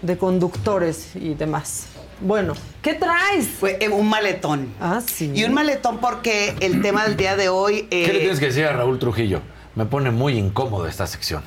de 0.00 0.16
conductores 0.16 1.14
y 1.14 1.34
demás. 1.34 1.86
Bueno, 2.20 2.54
¿qué 2.80 2.94
traes? 2.94 3.48
Fue 3.48 3.78
eh, 3.80 3.88
un 3.88 4.08
maletón. 4.08 4.72
Ah, 4.80 5.00
sí. 5.04 5.30
Y 5.34 5.44
un 5.44 5.52
maletón 5.52 5.98
porque 5.98 6.54
el 6.60 6.80
tema 6.80 7.04
del 7.04 7.16
día 7.16 7.36
de 7.36 7.48
hoy. 7.50 7.86
eh, 7.90 8.04
¿Qué 8.06 8.12
le 8.12 8.20
tienes 8.20 8.38
que 8.40 8.46
decir 8.46 8.64
a 8.64 8.72
Raúl 8.72 8.98
Trujillo? 8.98 9.40
Me 9.74 9.84
pone 9.84 10.10
muy 10.10 10.38
incómodo 10.38 10.86
esta 10.86 11.06
sección. 11.06 11.42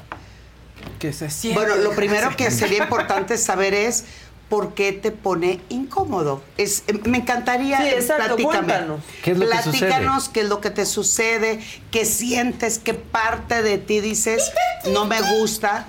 Que 0.99 1.13
se 1.13 1.29
siente. 1.29 1.59
Bueno, 1.59 1.75
lo 1.77 1.91
primero 1.95 2.29
que 2.35 2.51
sería 2.51 2.83
importante 2.83 3.37
saber 3.37 3.73
es 3.73 4.05
por 4.49 4.73
qué 4.73 4.91
te 4.91 5.11
pone 5.11 5.59
incómodo. 5.69 6.41
Es, 6.57 6.83
eh, 6.87 6.99
me 7.05 7.19
encantaría. 7.19 7.77
Sí, 7.81 7.87
exacto, 7.89 8.35
platícame. 8.35 8.97
¿Qué 9.23 9.31
es 9.31 9.37
lo 9.37 9.45
que 9.45 9.51
Platícanos 9.51 10.29
qué 10.29 10.41
es 10.41 10.49
lo 10.49 10.61
que 10.61 10.69
te 10.69 10.85
sucede, 10.85 11.59
qué 11.91 12.05
sientes, 12.05 12.79
qué 12.79 12.93
parte 12.93 13.61
de 13.63 13.77
ti 13.77 14.01
dices, 14.01 14.51
no 14.91 15.05
me 15.05 15.19
gusta. 15.21 15.87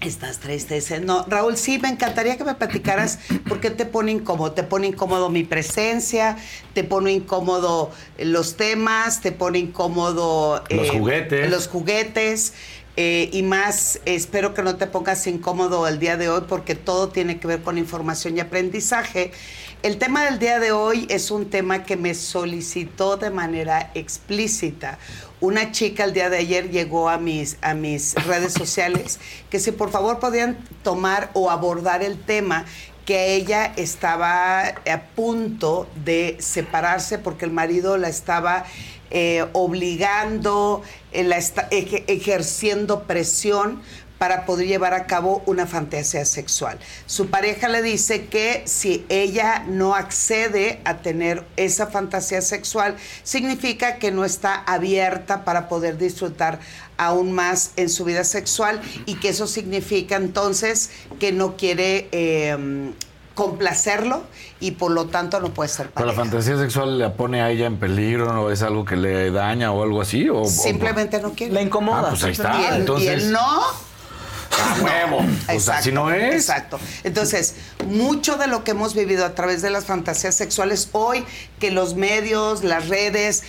Estás 0.00 0.38
triste, 0.38 0.74
dice. 0.74 1.00
No, 1.00 1.24
Raúl, 1.26 1.56
sí, 1.56 1.78
me 1.78 1.88
encantaría 1.88 2.36
que 2.36 2.44
me 2.44 2.54
platicaras 2.54 3.20
por 3.48 3.60
qué 3.60 3.70
te 3.70 3.86
pone 3.86 4.12
incómodo. 4.12 4.52
Te 4.52 4.62
pone 4.62 4.88
incómodo 4.88 5.30
mi 5.30 5.44
presencia, 5.44 6.36
te 6.74 6.84
pone 6.84 7.12
incómodo 7.12 7.90
los 8.18 8.56
temas, 8.56 9.22
te 9.22 9.32
pone 9.32 9.60
incómodo... 9.60 10.62
Los 10.68 10.90
juguetes. 10.90 11.50
Los 11.50 11.68
juguetes. 11.68 12.52
Eh, 12.96 13.28
y 13.32 13.42
más, 13.42 14.00
espero 14.04 14.54
que 14.54 14.62
no 14.62 14.76
te 14.76 14.86
pongas 14.86 15.26
incómodo 15.26 15.88
el 15.88 15.98
día 15.98 16.16
de 16.16 16.28
hoy 16.28 16.42
porque 16.48 16.76
todo 16.76 17.08
tiene 17.08 17.40
que 17.40 17.48
ver 17.48 17.62
con 17.62 17.76
información 17.76 18.36
y 18.36 18.40
aprendizaje. 18.40 19.32
El 19.82 19.98
tema 19.98 20.24
del 20.24 20.38
día 20.38 20.60
de 20.60 20.70
hoy 20.70 21.06
es 21.10 21.32
un 21.32 21.50
tema 21.50 21.82
que 21.82 21.96
me 21.96 22.14
solicitó 22.14 23.16
de 23.16 23.30
manera 23.30 23.90
explícita. 23.94 24.98
Una 25.40 25.72
chica 25.72 26.04
el 26.04 26.12
día 26.12 26.30
de 26.30 26.38
ayer 26.38 26.70
llegó 26.70 27.08
a 27.08 27.18
mis, 27.18 27.58
a 27.62 27.74
mis 27.74 28.14
redes 28.26 28.52
sociales 28.54 29.18
que 29.50 29.58
si 29.58 29.72
por 29.72 29.90
favor 29.90 30.20
podían 30.20 30.56
tomar 30.84 31.30
o 31.34 31.50
abordar 31.50 32.02
el 32.02 32.16
tema 32.16 32.64
que 33.04 33.34
ella 33.34 33.72
estaba 33.76 34.68
a 34.68 35.02
punto 35.14 35.86
de 36.04 36.36
separarse 36.38 37.18
porque 37.18 37.44
el 37.44 37.50
marido 37.50 37.98
la 37.98 38.08
estaba 38.08 38.64
eh, 39.16 39.46
obligando, 39.52 40.82
eh, 41.12 42.04
ejerciendo 42.08 43.04
presión 43.04 43.80
para 44.18 44.44
poder 44.44 44.66
llevar 44.66 44.92
a 44.92 45.06
cabo 45.06 45.42
una 45.46 45.66
fantasía 45.66 46.24
sexual. 46.24 46.80
Su 47.06 47.28
pareja 47.28 47.68
le 47.68 47.80
dice 47.80 48.26
que 48.26 48.62
si 48.66 49.04
ella 49.08 49.64
no 49.68 49.94
accede 49.94 50.80
a 50.84 50.98
tener 50.98 51.44
esa 51.56 51.86
fantasía 51.86 52.42
sexual, 52.42 52.96
significa 53.22 53.98
que 54.00 54.10
no 54.10 54.24
está 54.24 54.54
abierta 54.54 55.44
para 55.44 55.68
poder 55.68 55.96
disfrutar 55.96 56.58
aún 56.96 57.32
más 57.32 57.70
en 57.76 57.88
su 57.88 58.04
vida 58.04 58.24
sexual 58.24 58.80
y 59.06 59.14
que 59.16 59.28
eso 59.28 59.46
significa 59.46 60.16
entonces 60.16 60.90
que 61.20 61.30
no 61.30 61.56
quiere 61.56 62.08
eh, 62.10 62.92
complacerlo 63.34 64.22
y 64.60 64.72
por 64.72 64.92
lo 64.92 65.06
tanto 65.06 65.40
no 65.40 65.52
puede 65.52 65.68
ser 65.68 65.90
¿Pero 65.90 66.06
la 66.06 66.12
fantasía 66.12 66.56
sexual 66.56 66.98
la 66.98 67.14
pone 67.14 67.42
a 67.42 67.50
ella 67.50 67.66
en 67.66 67.78
peligro 67.78 68.44
o 68.44 68.50
es 68.50 68.62
algo 68.62 68.84
que 68.84 68.96
le 68.96 69.30
daña 69.30 69.72
o 69.72 69.82
algo 69.82 70.00
así? 70.00 70.28
O, 70.28 70.42
o- 70.42 70.46
Simplemente 70.48 71.20
no 71.20 71.32
quiere. 71.32 71.52
La 71.52 71.62
incomoda. 71.62 72.02
Ah, 72.06 72.06
pues 72.10 72.24
ahí 72.24 72.32
está. 72.32 72.60
Y 72.60 72.64
él, 72.64 72.74
Entonces- 72.76 73.06
y 73.06 73.08
él 73.26 73.32
no. 73.32 73.40
¡A 74.56 74.80
huevo! 74.82 75.18
O 75.52 75.58
sea, 75.58 75.82
si 75.82 75.90
no 75.90 76.12
es. 76.12 76.32
Exacto. 76.34 76.78
Entonces, 77.02 77.56
mucho 77.88 78.36
de 78.36 78.46
lo 78.46 78.62
que 78.62 78.70
hemos 78.70 78.94
vivido 78.94 79.24
a 79.26 79.34
través 79.34 79.62
de 79.62 79.70
las 79.70 79.84
fantasías 79.86 80.36
sexuales 80.36 80.90
hoy, 80.92 81.24
que 81.58 81.72
los 81.72 81.96
medios, 81.96 82.62
las 82.62 82.88
redes 82.88 83.42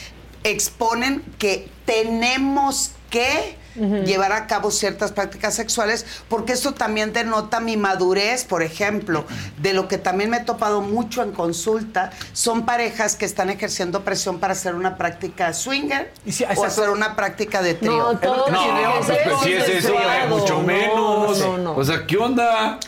exponen 0.43 1.21
que 1.37 1.69
tenemos 1.85 2.91
que 3.11 3.55
llevar 3.75 4.31
a 4.31 4.47
cabo 4.47 4.71
ciertas 4.71 5.11
prácticas 5.11 5.53
sexuales, 5.53 6.05
porque 6.29 6.53
esto 6.53 6.73
también 6.73 7.13
denota 7.13 7.59
mi 7.59 7.77
madurez, 7.77 8.45
por 8.45 8.63
ejemplo, 8.63 9.25
de 9.61 9.73
lo 9.73 9.87
que 9.87 9.97
también 9.97 10.29
me 10.29 10.37
he 10.37 10.43
topado 10.43 10.81
mucho 10.81 11.23
en 11.23 11.31
consulta, 11.31 12.11
son 12.33 12.65
parejas 12.65 13.15
que 13.15 13.25
están 13.25 13.49
ejerciendo 13.49 14.03
presión 14.03 14.39
para 14.39 14.53
hacer 14.53 14.75
una 14.75 14.97
práctica 14.97 15.53
swinger 15.53 16.11
o 16.25 16.29
exacto. 16.29 16.63
hacer 16.63 16.89
una 16.89 17.15
práctica 17.15 17.61
de 17.61 17.73
trío. 17.75 17.97
No, 18.13 18.17
todo 18.17 18.49
No, 18.49 18.63
que 19.05 19.13
pues, 19.25 19.39
si 19.43 19.53
es 19.53 19.67
eso, 19.69 19.93
eh, 19.93 20.27
mucho 20.29 20.55
No, 20.55 20.63
menos. 20.63 21.39
no, 21.39 21.57
no. 21.57 21.75
O 21.75 21.83
sea, 21.83 22.05
¿qué 22.07 22.17
onda? 22.17 22.79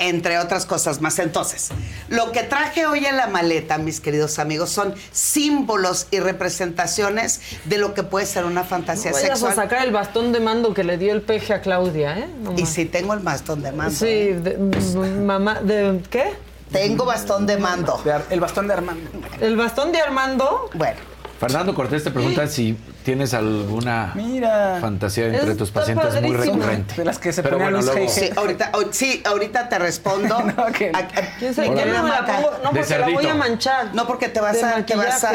Entre 0.00 0.38
otras 0.38 0.66
cosas 0.66 1.00
más. 1.00 1.18
Entonces, 1.20 1.68
lo 2.08 2.32
que 2.32 2.42
traje 2.42 2.86
hoy 2.86 3.06
en 3.06 3.16
la 3.16 3.28
maleta, 3.28 3.78
mis 3.78 4.00
queridos 4.00 4.38
amigos, 4.40 4.70
son 4.70 4.94
símbolos 5.12 6.06
y 6.10 6.18
representaciones 6.18 7.40
de 7.66 7.78
lo 7.78 7.94
que 7.94 8.02
puede 8.02 8.26
ser 8.26 8.44
una 8.44 8.64
fantasía 8.64 9.10
No 9.12 9.16
vayas 9.16 9.38
sexual. 9.38 9.52
a 9.52 9.54
sacar 9.54 9.84
el 9.84 9.92
bastón 9.92 10.32
de 10.32 10.40
mando 10.40 10.74
que 10.74 10.82
le 10.84 10.98
dio 10.98 11.12
el 11.12 11.22
peje 11.22 11.54
a 11.54 11.60
Claudia, 11.60 12.18
¿eh? 12.18 12.28
Y 12.56 12.66
si 12.66 12.86
tengo 12.86 13.14
el 13.14 13.20
bastón 13.20 13.62
de 13.62 13.72
mando. 13.72 13.94
Sí, 13.94 14.06
de- 14.32 14.54
m- 14.54 15.20
mamá, 15.24 15.60
¿de 15.60 16.00
qué? 16.10 16.34
Tengo 16.72 17.04
bastón 17.04 17.46
de 17.46 17.56
mando. 17.58 18.00
El 18.30 18.40
bastón 18.40 18.68
de 18.68 18.74
Armando. 18.74 19.10
¿El 19.40 19.56
bastón 19.56 19.90
de 19.92 20.00
Armando? 20.00 20.70
Bueno. 20.74 21.09
Fernando 21.40 21.74
Cortés 21.74 22.04
te 22.04 22.10
pregunta 22.10 22.46
si 22.46 22.76
tienes 23.02 23.32
alguna 23.32 24.12
Mira. 24.14 24.76
fantasía 24.78 25.26
entre 25.28 25.54
tus 25.54 25.70
pacientes 25.70 26.12
muy 26.20 26.32
padrísimo. 26.36 26.58
recurrente. 26.58 26.94
De 26.96 27.04
las 27.06 27.18
que 27.18 27.32
se 27.32 27.42
Pero 27.42 27.56
ponían 27.56 27.72
bueno, 27.72 27.92
luego- 27.94 28.10
Sí, 28.12 28.30
ahorita, 28.36 28.70
o- 28.74 28.92
sí, 28.92 29.22
ahorita 29.24 29.68
te 29.70 29.78
respondo. 29.78 30.36
A- 30.36 30.42
a- 30.42 31.08
¿Quién 31.38 31.54
sabe? 31.54 31.70
mi 31.70 31.76
¿Qué 31.76 31.80
querida 31.82 31.96
no 31.98 32.04
me 32.04 32.10
la 32.10 32.26
pongo? 32.26 32.50
No, 32.62 32.70
porque 32.72 32.98
la 32.98 33.08
voy 33.08 33.26
a 33.26 33.34
manchar. 33.34 33.94
No, 33.94 34.06
porque 34.06 34.28
te 34.28 34.40
vas 34.40 34.62
a, 34.62 34.84
te 34.84 34.94
vas 34.96 35.24
a. 35.24 35.32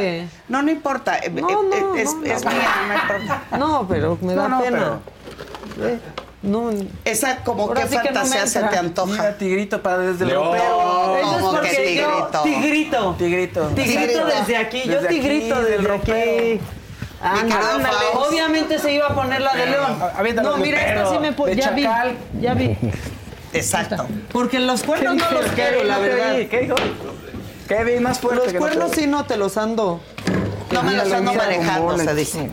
No, 0.48 0.62
no 0.62 0.70
importa. 0.70 1.18
eh, 1.18 1.32
No, 1.32 1.50
eh, 1.50 1.54
no, 1.82 1.96
es, 1.96 2.14
no, 2.14 2.24
es 2.24 2.46
no. 2.46 2.52
mía, 2.52 2.70
no 2.88 2.94
importa. 2.94 3.42
No, 3.58 3.88
pero 3.88 4.18
me 4.22 4.36
da 4.36 4.48
No, 4.48 4.58
no, 4.58 4.62
pena. 4.64 5.00
Eh, 5.82 6.00
No, 6.46 6.72
Esa 7.04 7.38
como 7.38 7.68
sí 7.68 7.74
que 7.74 7.82
no 7.82 7.90
me 7.90 7.98
fantasía 8.06 8.48
se 8.48 8.60
entra. 8.60 8.72
te 8.72 8.78
antoja. 8.78 9.12
Mira, 9.12 9.38
tigrito 9.38 9.82
para 9.82 9.98
desde 10.00 10.24
el 10.24 10.30
León. 10.30 10.46
ropero. 10.46 11.18
Eso 11.18 11.36
es 11.36 11.42
¿Cómo 11.42 11.52
que 11.62 11.68
porque 11.70 11.96
yo, 11.96 12.30
tigrito? 12.44 13.16
tigrito. 13.18 13.74
Tigrito. 13.76 14.26
Desde 14.28 14.58
aquí, 14.58 14.82
yo 14.86 14.94
Desde 14.94 15.08
aquí, 15.08 15.20
tigrito 15.20 15.62
del 15.64 15.82
desde 15.84 15.94
aquí. 15.94 16.62
Obviamente 18.14 18.80
se 18.80 18.94
iba 18.94 19.08
a 19.08 19.16
poner 19.16 19.42
la 19.42 19.54
de 19.54 19.66
león. 19.66 19.98
No, 20.44 20.58
mira, 20.58 20.86
esta 20.86 21.12
sí 21.12 21.20
me 21.20 21.32
po- 21.32 21.46
de 21.48 21.56
ya 21.56 21.72
vi. 21.72 21.84
Ya 22.42 22.54
vi. 22.54 22.78
Exacto. 23.54 24.06
Porque 24.32 24.60
los 24.60 24.84
cuernos 24.84 25.16
no 25.16 25.32
los 25.32 25.46
quiero, 25.52 25.84
la 25.84 25.98
verdad. 25.98 26.36
¿Qué 26.50 26.60
dijo? 26.62 26.76
Kevin, 27.68 28.04
más 28.04 28.20
fuerte. 28.20 28.44
Los 28.44 28.48
que 28.54 28.60
no 28.60 28.60
cuernos 28.60 28.92
sí 28.92 29.08
no 29.08 29.26
te 29.26 29.38
los 29.38 29.58
ando. 29.58 30.02
No 30.72 30.84
me 30.84 30.94
los 30.94 31.12
ando 31.12 31.34
manejando, 31.34 31.98
se 31.98 32.14
dice. 32.16 32.50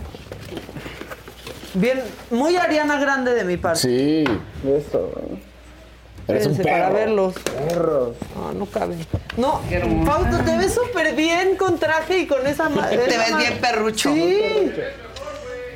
Bien, 1.74 2.02
muy 2.30 2.56
Ariana 2.56 2.98
Grande 2.98 3.34
de 3.34 3.44
mi 3.44 3.56
parte. 3.56 3.80
Sí, 3.80 4.24
eso. 4.66 5.10
Eres 6.28 6.46
un 6.46 6.52
Espérense 6.52 6.62
para 6.64 6.88
perro. 6.90 6.94
verlos. 6.94 7.34
No, 8.36 8.52
no 8.52 8.66
caben. 8.66 9.06
No, 9.36 9.60
Fausto, 10.04 10.44
te 10.44 10.56
ves 10.56 10.74
súper 10.74 11.14
bien 11.14 11.56
con 11.56 11.78
traje 11.78 12.18
y 12.18 12.26
con 12.26 12.46
esa 12.46 12.68
madre. 12.68 12.98
Te 12.98 13.18
ves 13.18 13.36
bien 13.36 13.58
perrucho. 13.60 14.12
Sí. 14.12 14.70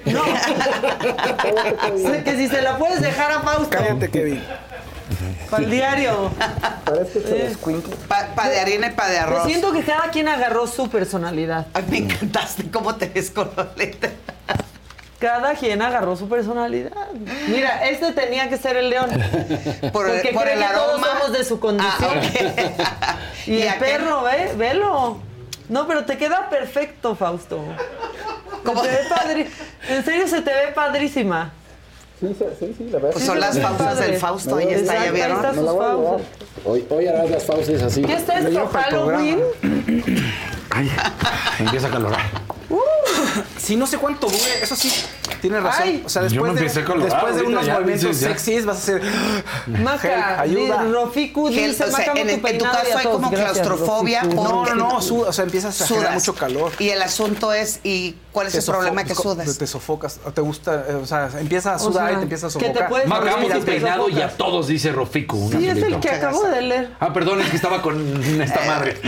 No. 0.05 0.23
sé 2.13 2.23
que 2.23 2.37
si 2.37 2.49
se 2.49 2.63
la 2.63 2.79
puedes 2.79 3.01
dejar 3.01 3.33
a 3.33 3.41
Fausto. 3.41 3.71
Cállate, 3.71 4.09
Kevin. 4.09 4.43
Para 5.51 5.65
el 5.65 5.71
diario. 5.71 6.31
Pa, 8.09 8.29
pa 8.35 8.49
de 8.49 8.61
harina 8.61 8.89
y 8.89 8.91
pa 8.91 9.09
de 9.09 9.19
arroz. 9.19 9.47
Siento 9.47 9.73
que 9.73 9.83
cada 9.83 10.11
quien 10.11 10.29
agarró 10.29 10.67
su 10.67 10.89
personalidad. 10.89 11.67
Ay, 11.73 11.85
me 11.89 11.99
encantaste 11.99 12.71
cómo 12.71 12.95
te 12.97 13.09
ves 13.09 13.31
con 13.31 13.51
los 13.57 13.77
lentes. 13.77 14.13
Cada 15.19 15.55
quien 15.55 15.81
agarró 15.81 16.15
su 16.17 16.29
personalidad. 16.29 16.93
Mira, 17.49 17.89
este 17.89 18.13
tenía 18.13 18.49
que 18.51 18.59
ser 18.59 18.77
el 18.77 18.91
león. 18.91 19.09
Por, 19.93 20.07
Porque 20.09 20.31
por 20.35 20.43
cree 20.43 20.55
el 20.55 20.61
que 20.61 20.75
todos 20.75 20.91
aroma. 21.03 21.07
somos 21.21 21.33
de 21.39 21.45
su 21.45 21.59
condición. 21.59 21.95
Ah, 22.01 22.07
ok. 22.17 23.17
Y, 23.47 23.53
¿Y 23.55 23.63
el 23.63 23.69
aquel? 23.69 23.79
perro, 23.79 24.23
ve, 24.25 24.53
velo. 24.57 25.19
No, 25.69 25.87
pero 25.87 26.05
te 26.05 26.19
queda 26.19 26.51
perfecto, 26.51 27.15
Fausto. 27.15 27.61
¿Cómo? 28.65 28.83
Se 28.83 28.89
te 28.89 28.95
ve 28.97 29.09
padri- 29.09 29.49
En 29.89 30.05
serio, 30.05 30.27
se 30.29 30.43
te 30.43 30.51
ve 30.53 30.73
padrísima. 30.75 31.53
Sí, 32.21 32.35
sí, 32.37 32.45
sí, 32.59 32.75
sí, 32.77 32.85
la 32.87 32.93
verdad. 32.99 33.11
Pues 33.13 33.23
Sí, 33.25 33.27
son 33.27 33.39
las 33.41 33.57
pausas 33.59 33.99
del 33.99 34.17
Fausto, 34.17 34.57
ahí 34.57 34.69
está, 34.73 35.05
¿ya 35.05 35.11
vieron? 35.13 35.45
Ahí 35.47 35.55
sus 35.55 35.65
pausas. 35.73 36.27
Hoy, 36.65 36.87
hoy 36.91 37.07
harás 37.07 37.31
las 37.31 37.45
pausas 37.45 37.83
así. 37.83 38.03
¿Qué 38.03 38.15
está 38.15 38.39
esto? 38.41 38.67
¿Halloween? 38.73 39.41
Ay, 40.71 40.91
empieza 41.61 41.87
a 41.87 41.91
calorar. 41.91 42.21
Sí, 43.59 43.77
no 43.77 43.87
sé 43.87 43.99
cuánto 43.99 44.27
dure. 44.27 44.63
Eso 44.63 44.77
sí, 44.77 44.93
tienes 45.41 45.63
razón. 45.63 45.83
Ay. 45.85 46.03
o 46.05 46.09
sea, 46.09 46.23
después, 46.23 46.55
de, 46.55 46.61
después 46.63 47.37
de 47.37 47.43
unos 47.43 47.67
ya 47.67 47.75
movimientos 47.75 48.21
ya. 48.21 48.29
sexys 48.29 48.65
vas 48.65 48.77
a 48.77 48.79
hacer... 48.79 49.03
Maca, 49.67 50.41
ayuda. 50.41 50.85
Rofiku 50.85 51.49
dice, 51.49 51.85
o 51.85 51.91
sea, 51.91 52.13
en, 52.15 52.41
tu 52.41 52.47
en 52.47 52.59
tu 52.59 52.65
caso 52.65 52.99
hay 52.99 53.05
como 53.05 53.31
Gracias, 53.31 53.53
claustrofobia. 53.53 54.23
Rofiku. 54.23 54.45
No, 54.45 54.51
porque 54.51 54.75
no, 54.75 54.89
no, 54.89 55.03
suda, 55.03 55.29
o 55.31 55.33
sea, 55.33 55.45
empiezas 55.45 55.81
a 55.81 55.87
generar 55.87 56.15
mucho 56.15 56.35
calor. 56.35 56.73
Y 56.79 56.91
el 56.91 57.03
asunto 57.03 57.53
es, 57.53 57.81
¿y 57.85 58.17
cuál 58.37 58.49
es 58.49 58.53
Te 58.53 58.59
el 58.59 58.65
problema 58.67 59.03
que 59.03 59.15
sudas? 59.15 59.57
Te 59.57 59.67
sofocas, 59.67 60.21
o 60.27 60.31
te 60.31 60.43
gusta, 60.43 60.85
eh, 60.91 60.95
o 60.95 61.07
sea, 61.07 61.31
empiezas 61.41 61.81
a 61.81 61.87
O 61.87 61.91
sudar 61.91 62.09
sea, 62.09 62.13
y 62.13 62.17
te 62.19 62.23
empiezas 62.25 62.55
a 62.55 62.59
que 62.59 62.67
te 62.67 62.73
sofocar. 62.81 62.89
puedes- 62.91 63.55
si 63.55 63.61
te 63.61 63.61
peinado 63.73 64.11
y 64.11 64.21
a 64.21 64.29
todos 64.37 64.67
dice 64.69 64.93
Rofico. 64.93 65.39
Sí, 65.51 65.67
es 65.67 65.79
el 65.83 65.99
que 66.01 66.11
acabo 66.11 66.45
de 66.45 66.61
leer. 66.61 66.91
Ah, 67.01 67.15
perdón, 67.15 67.41
es 67.41 67.49
que 67.49 67.57
estaba 67.57 67.81
con 67.81 68.23
esta 68.43 68.61
madre. 68.67 69.01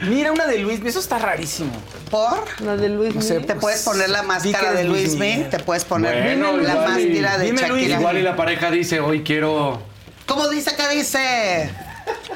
Mira 0.08 0.32
una 0.32 0.46
de 0.46 0.60
Luis, 0.60 0.80
eso 0.82 0.98
está 0.98 1.18
rarísimo. 1.18 1.72
¿Por? 2.10 2.62
La 2.62 2.74
de 2.78 2.88
Luis 2.88 3.14
No 3.14 3.20
sé. 3.20 3.40
Te 3.40 3.54
puedes 3.54 3.82
poner 3.82 4.08
la 4.08 4.22
Di 4.22 4.26
máscara 4.28 4.70
que 4.70 4.76
de 4.78 4.84
Luis 4.84 5.12
Miguel. 5.16 5.50
te 5.50 5.58
puedes 5.58 5.84
poner 5.84 6.22
Bueno, 6.22 6.56
la 6.56 6.74
máscara 6.74 7.36
de 7.36 7.44
dime, 7.44 7.68
Luis. 7.68 7.90
Igual 7.90 8.16
y 8.16 8.22
la 8.22 8.34
pareja 8.34 8.70
dice, 8.70 8.98
hoy 9.00 9.22
quiero... 9.22 9.82
¿Cómo 10.24 10.48
dice 10.48 10.74
que 10.74 10.88
dice? 10.96 11.70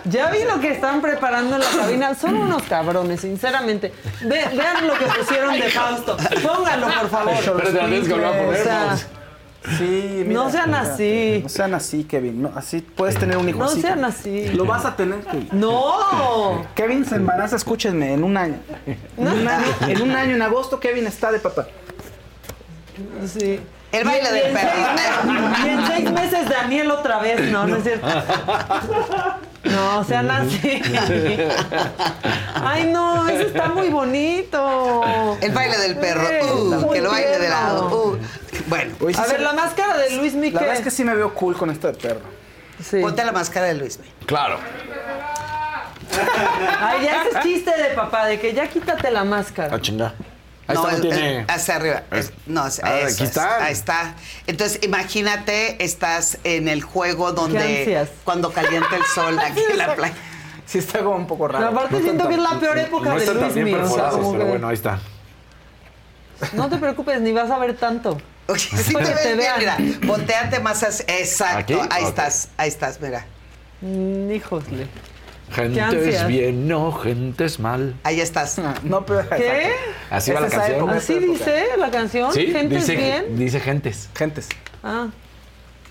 Ya 0.04 0.30
vi 0.30 0.44
lo 0.44 0.60
que 0.60 0.72
están 0.72 1.00
preparando 1.00 1.54
en 1.56 1.60
la 1.60 1.66
cabina. 1.70 2.14
Son 2.14 2.36
unos 2.36 2.62
cabrones, 2.64 3.20
sinceramente. 3.20 3.92
Ve- 4.22 4.48
vean 4.56 4.86
lo 4.86 4.94
que 4.94 5.04
pusieron 5.06 5.52
de 5.58 5.68
Fausto. 5.70 6.16
Pónganlo, 6.42 6.86
por 6.88 7.08
favor. 7.10 7.34
Que 7.40 7.80
a 8.24 8.48
O 8.48 8.54
sea. 8.54 8.96
Sí, 9.78 10.24
No 10.26 10.50
sean 10.50 10.70
mira. 10.70 10.80
así. 10.80 11.40
No 11.44 11.48
sean 11.48 11.74
así, 11.74 12.02
Kevin. 12.02 12.42
No, 12.42 12.50
así 12.56 12.80
puedes 12.80 13.16
tener 13.16 13.36
un 13.36 13.48
hijo 13.48 13.60
no 13.60 13.66
así. 13.66 13.80
sean 13.80 14.04
así. 14.04 14.48
Lo 14.48 14.64
vas 14.64 14.84
a 14.84 14.96
tener, 14.96 15.20
Kevin. 15.20 15.48
No. 15.52 16.66
Kevin 16.74 17.04
se 17.04 17.14
embaraza, 17.14 17.54
escúchenme, 17.54 18.12
en 18.12 18.24
un 18.24 18.36
año. 18.36 18.56
En 19.16 19.28
un 19.28 19.46
año, 19.46 19.64
en 19.86 20.02
un 20.02 20.10
año, 20.16 20.34
en 20.34 20.42
agosto, 20.42 20.80
Kevin 20.80 21.06
está 21.06 21.30
de 21.30 21.38
papá. 21.38 21.68
Sí. 23.26 23.60
El 23.92 24.04
baile 24.04 24.24
Y- 24.24 24.32
y 24.32 24.34
del 24.34 24.46
en 24.48 24.54
perro. 24.54 25.64
Y 25.64 25.68
en 25.68 25.86
seis 25.86 26.10
meses 26.10 26.48
Daniel 26.48 26.90
otra 26.90 27.20
vez. 27.20 27.40
No, 27.52 27.64
no 27.64 27.76
es 27.76 27.84
cierto. 27.84 28.06
No, 29.64 30.02
sean 30.04 30.30
así. 30.30 30.82
Ay, 32.54 32.86
no, 32.92 33.28
eso 33.28 33.46
está 33.46 33.68
muy 33.68 33.88
bonito. 33.90 35.02
El 35.40 35.52
baile 35.52 35.78
del 35.78 35.96
perro. 35.96 36.26
Sí, 36.26 36.34
Uh, 36.52 36.90
que 36.92 37.00
lo 37.00 37.10
baile 37.10 37.38
de 37.38 37.48
lado. 37.48 37.88
Uh. 37.96 38.18
Bueno. 38.66 38.94
Oye, 39.00 39.14
sí 39.14 39.20
A 39.20 39.26
ver, 39.26 39.36
se- 39.36 39.42
la 39.42 39.52
máscara 39.52 39.96
de 39.98 40.16
Luis 40.16 40.34
Miguel. 40.34 40.54
La 40.54 40.60
verdad 40.62 40.76
es 40.78 40.82
que 40.84 40.90
sí 40.90 41.04
me 41.04 41.14
veo 41.14 41.32
cool 41.34 41.56
con 41.56 41.70
esto 41.70 41.86
de 41.86 41.94
perro. 41.94 42.20
Sí. 42.82 43.00
Ponte 43.00 43.24
la 43.24 43.32
máscara 43.32 43.66
de 43.66 43.74
Luis. 43.74 43.98
Claro. 44.26 44.58
Ay, 46.80 47.04
ya 47.04 47.22
ese 47.22 47.38
es 47.38 47.44
chiste 47.44 47.70
de 47.70 47.94
papá, 47.94 48.26
de 48.26 48.38
que 48.40 48.52
ya 48.52 48.66
quítate 48.68 49.10
la 49.10 49.24
máscara. 49.24 49.70
Ah, 49.74 49.80
chinga. 49.80 50.12
Ahí 50.68 50.76
no, 50.76 50.88
está, 50.88 50.90
no 50.90 50.96
el- 50.96 51.00
tiene. 51.18 51.44
hacia 51.48 51.76
arriba. 51.76 52.02
Es- 52.12 52.32
no, 52.46 52.66
es- 52.66 52.80
Ah, 52.84 52.98
eso 53.00 53.04
aquí 53.14 53.22
es. 53.24 53.28
está. 53.30 53.64
Ahí 53.64 53.72
está. 53.72 54.14
Entonces, 54.46 54.78
imagínate, 54.82 55.82
estás 55.84 56.38
en 56.44 56.68
el 56.68 56.82
juego 56.82 57.32
donde 57.32 58.06
cuando 58.24 58.52
calienta 58.52 58.96
el 58.96 59.04
sol 59.14 59.38
aquí 59.44 59.60
en 59.70 59.78
la 59.78 59.94
playa. 59.94 60.14
Sí 60.64 60.78
está 60.78 61.00
como 61.00 61.16
un 61.16 61.26
poco 61.26 61.48
raro. 61.48 61.66
Pero 61.66 61.78
aparte 61.80 61.96
No 61.96 62.02
siento 62.02 62.28
que 62.28 62.34
es 62.34 62.42
tan- 62.42 62.52
la 62.54 62.60
peor 62.60 62.78
época 62.78 63.08
no 63.10 63.18
de 63.18 63.26
tan 63.26 63.40
Luis 63.40 63.54
bien 63.54 63.66
Miguel. 63.66 63.82
o 63.82 63.88
sea, 63.94 64.10
pero 64.10 64.32
que- 64.32 64.44
bueno, 64.44 64.68
ahí 64.68 64.74
está. 64.74 65.00
No 66.54 66.68
te 66.68 66.76
preocupes, 66.78 67.20
ni 67.20 67.32
vas 67.32 67.50
a 67.50 67.58
ver 67.58 67.76
tanto. 67.76 68.18
Oye, 68.48 68.58
sí 68.58 68.74
Es 68.76 68.86
te 68.86 69.14
te 69.14 69.34
vean. 69.36 69.58
mira. 69.58 69.76
Volteate 70.04 70.58
más 70.60 70.82
hacia... 70.82 71.04
Exacto. 71.18 71.58
¿Aquí? 71.58 71.88
Ahí 71.90 72.02
Ok. 72.02 72.08
estás, 72.08 72.48
ahí 72.56 72.68
estás, 72.68 73.00
mira. 73.00 73.24
Mm, 73.80 74.30
híjole. 74.32 74.86
Gente 75.52 75.78
es 75.80 75.84
ansias. 75.84 76.26
bien, 76.28 76.66
no, 76.68 76.92
gente 76.92 77.44
es 77.44 77.60
mal. 77.60 77.94
Ahí 78.04 78.20
estás. 78.20 78.60
No, 78.82 79.04
pero. 79.04 79.28
¿Qué? 79.28 79.72
Así 80.10 80.30
va 80.32 80.40
la 80.40 80.48
canción. 80.48 80.76
época. 80.76 80.92
¿Así 80.96 81.18
dice 81.18 81.64
la 81.78 81.90
canción? 81.90 82.32
Sí, 82.32 82.46
¿Gente 82.46 82.76
dice, 82.76 82.96
bien? 82.96 83.36
dice 83.36 83.60
gentes. 83.60 84.08
Gentes. 84.14 84.48
Ah, 84.82 85.08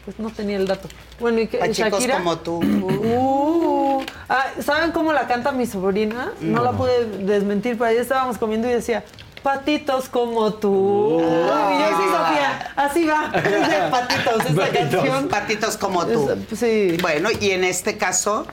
pues 0.06 0.20
no 0.20 0.30
tenía 0.32 0.58
el 0.58 0.68
dato. 0.68 0.90
Bueno, 1.20 1.40
¿y 1.40 1.48
qué? 1.48 1.60
Chicos 1.72 1.92
Shakira? 1.94 2.18
como 2.18 2.38
tú. 2.40 2.60
Uh, 2.64 4.04
ah, 4.30 4.48
¿Saben 4.64 4.92
cómo 4.92 5.14
la 5.14 5.28
canta 5.28 5.52
mi 5.52 5.66
sobrina? 5.66 6.32
No, 6.42 6.64
la 6.64 6.72
pude 6.72 7.06
desmentir, 7.24 7.74
pero 7.78 7.86
ayer 7.90 8.02
estábamos 8.02 8.38
comiendo 8.40 8.68
y 8.68 8.74
decía, 8.74 9.04
patitos 9.44 10.10
como 10.10 10.54
tú. 10.56 11.20
y 11.20 11.80
yo 11.80 11.88
sí, 11.88 12.04
Sofía, 12.12 12.72
así 12.76 13.06
va. 13.06 13.32
Patitos, 13.92 14.46
esa 14.50 14.70
canción. 14.70 15.28
Patitos 15.28 15.78
como 15.78 16.06
tú. 16.08 16.30
Es- 16.52 16.60
sí. 16.60 16.98
Bueno, 17.02 17.30
y 17.40 17.52
en 17.52 17.64
este 17.64 17.98
caso, 17.98 18.48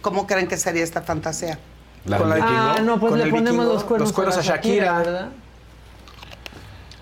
¿cómo 0.00 0.26
creen 0.26 0.46
que 0.48 0.56
sería 0.56 0.84
esta 0.84 1.02
fantasía? 1.02 1.58
La 2.04 2.18
Con 2.18 2.28
la. 2.28 2.36
Ah, 2.40 2.80
no, 2.82 2.98
pues 2.98 3.10
Con 3.10 3.18
le 3.18 3.24
el 3.26 3.30
ponemos 3.30 3.52
vikingo, 3.52 3.74
los 3.74 3.84
cuernos, 3.84 4.08
los 4.08 4.14
cuernos 4.14 4.36
a 4.38 4.42
Shakira. 4.42 4.98
¿verdad? 4.98 5.28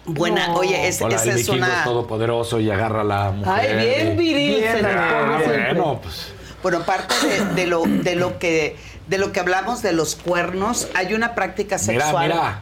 Buena, 0.05 0.49
No. 0.49 0.55
oye, 0.57 0.87
es- 0.87 1.03
O 1.03 1.09
la 1.09 1.17
esa 1.17 1.25
del 1.27 1.39
es 1.41 1.49
una... 1.49 1.79
es 1.79 1.85
todopoderoso 1.85 2.61
y 2.61 2.71
agarra 2.71 3.01
a 3.01 3.05
la 3.05 3.31
mujer. 3.33 3.53
Ay, 3.53 3.87
bien 3.87 4.13
y- 4.13 4.17
viril 4.17 4.61
Bien, 4.61 4.79
se 4.81 4.87
ah. 4.87 5.41
Bueno, 5.45 6.01
pues. 6.03 6.29
Bueno, 6.63 6.81
parte 6.85 7.15
de, 7.27 7.45
de 7.55 7.67
lo, 7.67 7.83
de, 7.85 8.15
lo 8.17 8.39
que, 8.39 8.77
de 9.09 9.19
lo 9.19 9.33
que 9.33 9.41
hablamos 9.41 9.83
de 9.83 9.93
los 9.93 10.15
cuernos, 10.17 10.89
hay 10.95 11.13
una 11.15 11.35
práctica 11.35 11.77
Mira, 11.89 12.05
sexual. 12.05 12.29
mira. 12.29 12.61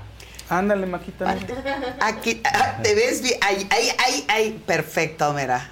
Ándale, 0.51 0.86
Maquita. 0.86 1.35
mira. 1.35 1.97
Aquí, 2.01 2.40
ah, 2.44 2.78
¿te 2.82 2.94
ves 2.94 3.23
bien? 3.23 3.39
Ay, 3.43 3.66
ay, 3.70 3.89
ay, 4.06 4.24
ay, 4.28 4.62
perfecto, 4.66 5.32
mira. 5.35 5.70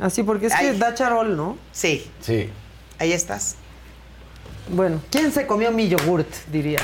Así, 0.00 0.22
porque 0.22 0.46
es 0.46 0.54
que 0.54 0.72
da 0.74 0.94
charol, 0.94 1.36
¿no? 1.36 1.56
Sí, 1.72 2.08
Sí. 2.20 2.50
Ahí 2.98 3.12
estás. 3.12 3.56
Bueno, 4.70 5.00
¿quién 5.10 5.32
se 5.32 5.46
comió 5.46 5.70
mi 5.72 5.88
yogurt? 5.88 6.28
Diría. 6.50 6.80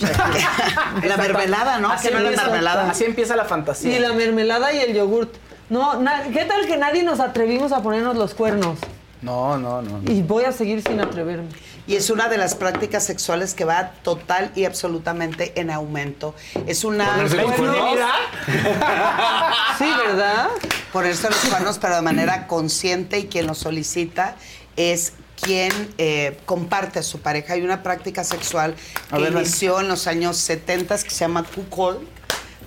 La 1.06 1.16
mermelada, 1.16 1.78
¿no? 1.78 1.90
Así 1.92 2.08
¿Qué 2.08 2.14
no 2.14 2.18
es 2.18 2.24
la 2.24 2.30
empieza. 2.30 2.50
mermelada? 2.50 2.90
Así 2.90 3.04
empieza 3.04 3.36
la 3.36 3.44
fantasía. 3.44 3.92
Sí, 3.94 3.98
la 4.00 4.12
mermelada 4.14 4.72
y 4.72 4.78
el 4.80 4.94
yogurt. 4.94 5.34
No, 5.68 6.02
¿qué 6.32 6.44
tal 6.46 6.66
que 6.66 6.76
nadie 6.76 7.02
nos 7.02 7.20
atrevimos 7.20 7.70
a 7.72 7.82
ponernos 7.82 8.16
los 8.16 8.34
cuernos? 8.34 8.78
No, 9.22 9.58
no, 9.58 9.82
no. 9.82 10.00
no. 10.00 10.10
Y 10.10 10.22
voy 10.22 10.44
a 10.44 10.52
seguir 10.52 10.82
sin 10.82 11.00
atreverme. 11.00 11.48
Y 11.86 11.96
es 11.96 12.08
una 12.08 12.28
de 12.28 12.38
las 12.38 12.54
prácticas 12.54 13.04
sexuales 13.04 13.52
que 13.54 13.64
va 13.64 13.90
total 14.02 14.50
y 14.54 14.64
absolutamente 14.64 15.52
en 15.60 15.70
aumento. 15.70 16.34
Es 16.66 16.84
una... 16.84 17.10
¿Ponerse 17.10 17.36
los 17.36 17.56
Bueno, 17.56 17.72
cuernos? 17.72 18.10
Sí, 19.78 19.86
¿verdad? 20.06 20.48
Ponerse 20.92 21.28
los 21.28 21.38
cuernos, 21.46 21.78
pero 21.78 21.96
de 21.96 22.02
manera 22.02 22.46
consciente 22.46 23.18
y 23.18 23.26
quien 23.26 23.46
lo 23.46 23.54
solicita 23.54 24.36
es 24.76 25.12
quien 25.40 25.72
eh, 25.98 26.38
comparte 26.46 26.98
a 26.98 27.02
su 27.02 27.20
pareja. 27.20 27.54
Hay 27.54 27.62
una 27.62 27.82
práctica 27.82 28.24
sexual 28.24 28.74
que 29.08 29.18
ver, 29.18 29.32
ven. 29.32 29.42
inició 29.42 29.80
en 29.80 29.88
los 29.88 30.06
años 30.06 30.36
70 30.36 31.02
que 31.02 31.10
se 31.10 31.20
llama 31.20 31.44
cuckold, 31.44 32.06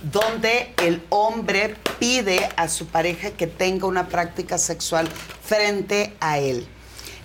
donde 0.02 0.72
el 0.82 1.02
hombre 1.08 1.76
pide 1.98 2.48
a 2.56 2.68
su 2.68 2.86
pareja 2.86 3.30
que 3.30 3.46
tenga 3.46 3.86
una 3.86 4.08
práctica 4.08 4.58
sexual 4.58 5.08
frente 5.42 6.14
a 6.20 6.38
él. 6.38 6.66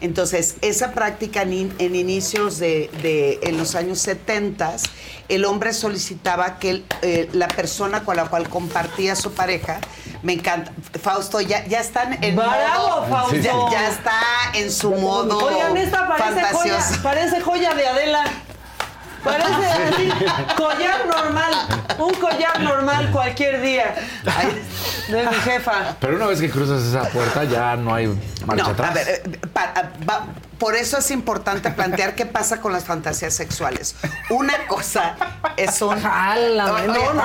Entonces, 0.01 0.55
esa 0.61 0.91
práctica 0.93 1.41
en, 1.41 1.53
in- 1.53 1.75
en 1.77 1.95
inicios 1.95 2.57
de, 2.57 2.89
de- 3.01 3.39
en 3.43 3.57
los 3.57 3.75
años 3.75 3.99
70, 3.99 4.75
el 5.27 5.45
hombre 5.45 5.73
solicitaba 5.73 6.57
que 6.59 6.69
el, 6.69 6.85
eh, 7.01 7.29
la 7.33 7.47
persona 7.49 8.03
con 8.05 8.15
la 8.15 8.25
cual 8.25 8.47
compartía 8.49 9.15
su 9.15 9.33
pareja, 9.33 9.79
me 10.23 10.33
encanta, 10.33 10.71
Fausto, 11.01 11.41
ya, 11.41 11.65
ya 11.67 11.79
están 11.81 12.21
en 12.23 12.35
¡Bravo, 12.35 12.87
modo, 13.01 13.07
Fausto! 13.07 13.35
Ya, 13.37 13.53
ya 13.71 13.89
está 13.89 14.19
en 14.53 14.71
su 14.71 14.91
modo 14.91 15.37
Oigan, 15.37 15.75
esta 15.77 16.07
parece 16.07 16.41
fantasioso. 16.41 16.57
joya, 16.89 16.99
parece 17.03 17.41
joya 17.41 17.73
de 17.73 17.87
Adela. 17.87 18.23
Parece 19.23 19.65
así, 19.93 20.09
collar 20.55 21.05
normal, 21.07 21.53
un 21.97 22.13
collar 22.15 22.59
normal 22.61 23.09
cualquier 23.11 23.61
día. 23.61 23.95
De 25.07 25.23
mi 25.27 25.35
jefa. 25.35 25.95
Pero 25.99 26.15
una 26.15 26.27
vez 26.27 26.39
que 26.39 26.49
cruzas 26.49 26.83
esa 26.83 27.03
puerta 27.09 27.43
ya 27.43 27.75
no 27.75 27.93
hay 27.95 28.07
marcha 28.45 28.63
No, 28.63 28.69
atrás. 28.69 28.91
a 28.91 28.93
ver, 28.93 29.07
eh, 29.09 29.39
pa- 29.51 29.73
a- 29.75 30.05
va- 30.07 30.25
por 30.59 30.75
eso 30.75 30.97
es 30.97 31.09
importante 31.11 31.69
plantear 31.71 32.15
qué 32.15 32.25
pasa 32.25 32.59
con 32.59 32.73
las 32.73 32.83
fantasías 32.83 33.33
sexuales. 33.33 33.95
Una 34.29 34.53
cosa 34.67 35.15
es 35.55 35.81
un... 35.81 35.99
Jálame, 36.01 36.87
no, 36.87 37.13
no. 37.13 37.23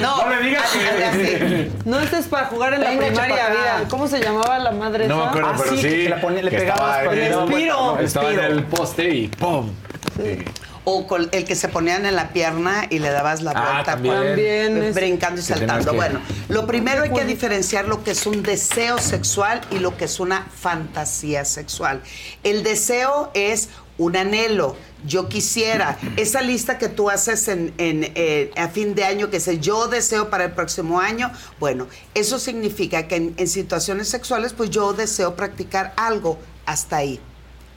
no, 0.00 0.18
No 0.22 0.26
me 0.26 0.40
digas 0.40 0.70
que-. 0.72 1.72
No, 1.84 1.98
este 1.98 2.18
es 2.18 2.26
para 2.26 2.46
jugar 2.46 2.74
en 2.74 2.84
la 2.84 2.90
Venga, 2.90 3.06
primaria, 3.06 3.48
vida. 3.48 3.84
¿Cómo 3.88 4.06
se 4.08 4.20
llamaba 4.20 4.58
la 4.58 4.72
madre 4.72 5.08
No 5.08 5.16
me 5.18 5.24
acuerdo, 5.26 5.48
Ah, 5.50 5.54
pero 5.58 5.70
sí, 5.70 5.78
sí. 5.82 5.88
que 5.88 6.08
la 6.10 6.20
ponía- 6.20 6.42
le 6.42 6.50
pegabas 6.50 7.04
con 7.04 7.18
el. 7.18 8.04
Estaba 8.04 8.30
en 8.30 8.40
el 8.40 8.64
poste 8.64 9.08
y 9.08 9.28
¡pum! 9.28 9.70
Sí. 10.16 10.38
O 10.84 11.06
con 11.08 11.28
el 11.32 11.44
que 11.44 11.56
se 11.56 11.68
ponían 11.68 12.06
en 12.06 12.14
la 12.14 12.28
pierna 12.32 12.86
y 12.90 13.00
le 13.00 13.10
dabas 13.10 13.42
la 13.42 13.50
Ah, 13.56 13.72
vuelta. 13.72 13.84
también. 13.92 14.14
También 14.14 14.82
es- 14.84 14.94
brincando 14.94 15.40
y 15.40 15.44
saltando. 15.44 15.90
que- 15.90 15.96
Bueno, 15.96 16.20
lo 16.48 16.66
primero 16.66 17.02
hay 17.02 17.10
que 17.10 17.24
diferenciar 17.24 17.86
lo 17.88 18.04
que 18.04 18.12
es 18.12 18.24
un 18.26 18.42
deseo 18.42 18.98
sexual 18.98 19.60
y 19.72 19.80
lo 19.80 19.96
que 19.96 20.04
es 20.04 20.20
una 20.20 20.46
fantasía 20.60 21.44
sexual. 21.44 22.02
El 22.44 22.62
deseo 22.62 23.30
es 23.34 23.68
un 23.98 24.16
anhelo. 24.16 24.76
Yo 25.06 25.28
quisiera, 25.28 25.98
esa 26.16 26.40
lista 26.42 26.78
que 26.78 26.88
tú 26.88 27.10
haces 27.10 27.48
en, 27.48 27.72
en, 27.78 28.12
eh, 28.14 28.50
a 28.56 28.68
fin 28.68 28.94
de 28.94 29.04
año 29.04 29.28
que 29.30 29.38
dice 29.38 29.58
yo 29.58 29.88
deseo 29.88 30.30
para 30.30 30.44
el 30.44 30.52
próximo 30.52 31.00
año, 31.00 31.32
bueno, 31.58 31.86
eso 32.14 32.38
significa 32.38 33.08
que 33.08 33.16
en, 33.16 33.34
en 33.38 33.48
situaciones 33.48 34.08
sexuales 34.08 34.52
pues 34.52 34.70
yo 34.70 34.92
deseo 34.92 35.34
practicar 35.34 35.94
algo 35.96 36.38
hasta 36.64 36.96
ahí 36.98 37.20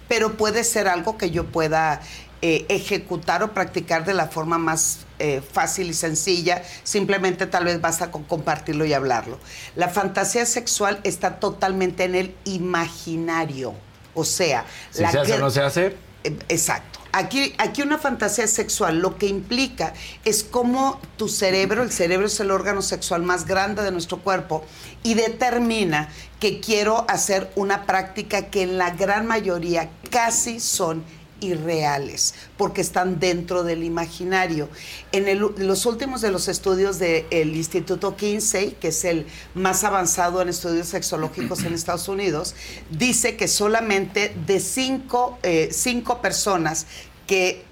pero 0.08 0.38
puede 0.38 0.64
ser 0.64 0.88
algo 0.88 1.20
que 1.20 1.30
yo 1.30 1.46
pueda 1.46 2.02
eh, 2.42 2.66
ejecutar 2.70 3.44
o 3.44 3.54
practicar 3.54 4.06
de 4.06 4.14
la 4.14 4.28
forma 4.28 4.58
más 4.58 5.00
eh, 5.20 5.42
fácil 5.52 5.90
y 5.90 5.94
sencilla. 5.94 6.64
Simplemente 6.84 7.46
tal 7.48 7.66
vez 7.66 7.82
basta 7.82 8.12
con 8.12 8.24
compartirlo 8.24 8.86
y 8.86 8.94
hablarlo. 8.94 9.38
La 9.76 9.90
fantasía 9.90 10.46
sexual 10.46 11.00
está 11.04 11.40
totalmente 11.40 12.06
en 12.06 12.16
el 12.16 12.36
imaginario. 12.46 13.74
O 14.14 14.24
sea, 14.24 14.66
Si 14.92 15.02
la 15.02 15.12
se 15.12 15.20
hace 15.20 15.32
que- 15.32 15.38
o 15.38 15.40
no 15.40 15.50
se 15.50 15.62
hace, 15.62 15.96
eh, 16.24 16.38
Exacto. 16.50 17.00
Aquí, 17.12 17.56
aquí 17.58 17.82
una 17.82 17.98
fantasía 17.98 18.46
sexual 18.46 19.00
lo 19.00 19.18
que 19.18 19.26
implica 19.26 19.94
es 20.26 20.44
cómo 20.44 21.02
tu 21.18 21.28
cerebro, 21.28 21.82
el 21.82 21.92
cerebro 21.92 22.28
es 22.28 22.40
el 22.40 22.52
órgano 22.52 22.84
sexual 22.84 23.24
más 23.24 23.46
grande 23.48 23.82
de 23.82 23.92
nuestro 23.92 24.20
cuerpo, 24.20 24.64
y 25.02 25.16
determina 25.16 26.10
que 26.40 26.60
quiero 26.60 27.06
hacer 27.10 27.52
una 27.56 27.88
práctica 27.88 28.52
que 28.52 28.62
en 28.62 28.78
la 28.78 28.92
gran 28.92 29.26
mayoría 29.26 29.90
casi 30.12 30.60
son 30.60 31.04
irreales, 31.42 32.34
porque 32.58 32.82
están 32.82 33.20
dentro 33.20 33.64
del 33.64 33.84
imaginario. 33.84 34.70
En 35.12 35.28
el- 35.28 35.54
los 35.58 35.86
últimos 35.86 36.22
de 36.22 36.32
los 36.32 36.48
estudios 36.48 37.00
del 37.00 37.56
Instituto 37.56 38.16
Kinsey, 38.16 38.72
que 38.80 38.90
es 38.90 39.06
el 39.06 39.26
más 39.56 39.84
avanzado 39.84 40.42
en 40.42 40.50
estudios 40.50 40.88
sexológicos 40.88 41.64
en 41.64 41.74
Estados 41.74 42.08
Unidos, 42.08 42.56
dice 42.90 43.38
que 43.38 43.48
solamente 43.48 44.34
de 44.46 44.60
cinco, 44.60 45.38
eh, 45.44 45.70
cinco 45.72 46.22
personas 46.22 46.86
que 47.28 47.64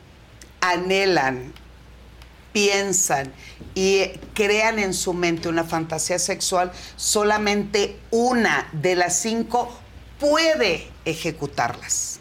anhelan, 0.61 1.53
piensan 2.53 3.31
y 3.75 4.05
crean 4.33 4.79
en 4.79 4.93
su 4.93 5.13
mente 5.13 5.47
una 5.47 5.63
fantasía 5.63 6.17
sexual, 6.17 6.71
solamente 6.95 7.97
una 8.09 8.67
de 8.71 8.95
las 8.95 9.19
cinco 9.19 9.69
puede 10.19 10.87
ejecutarlas. 11.05 12.19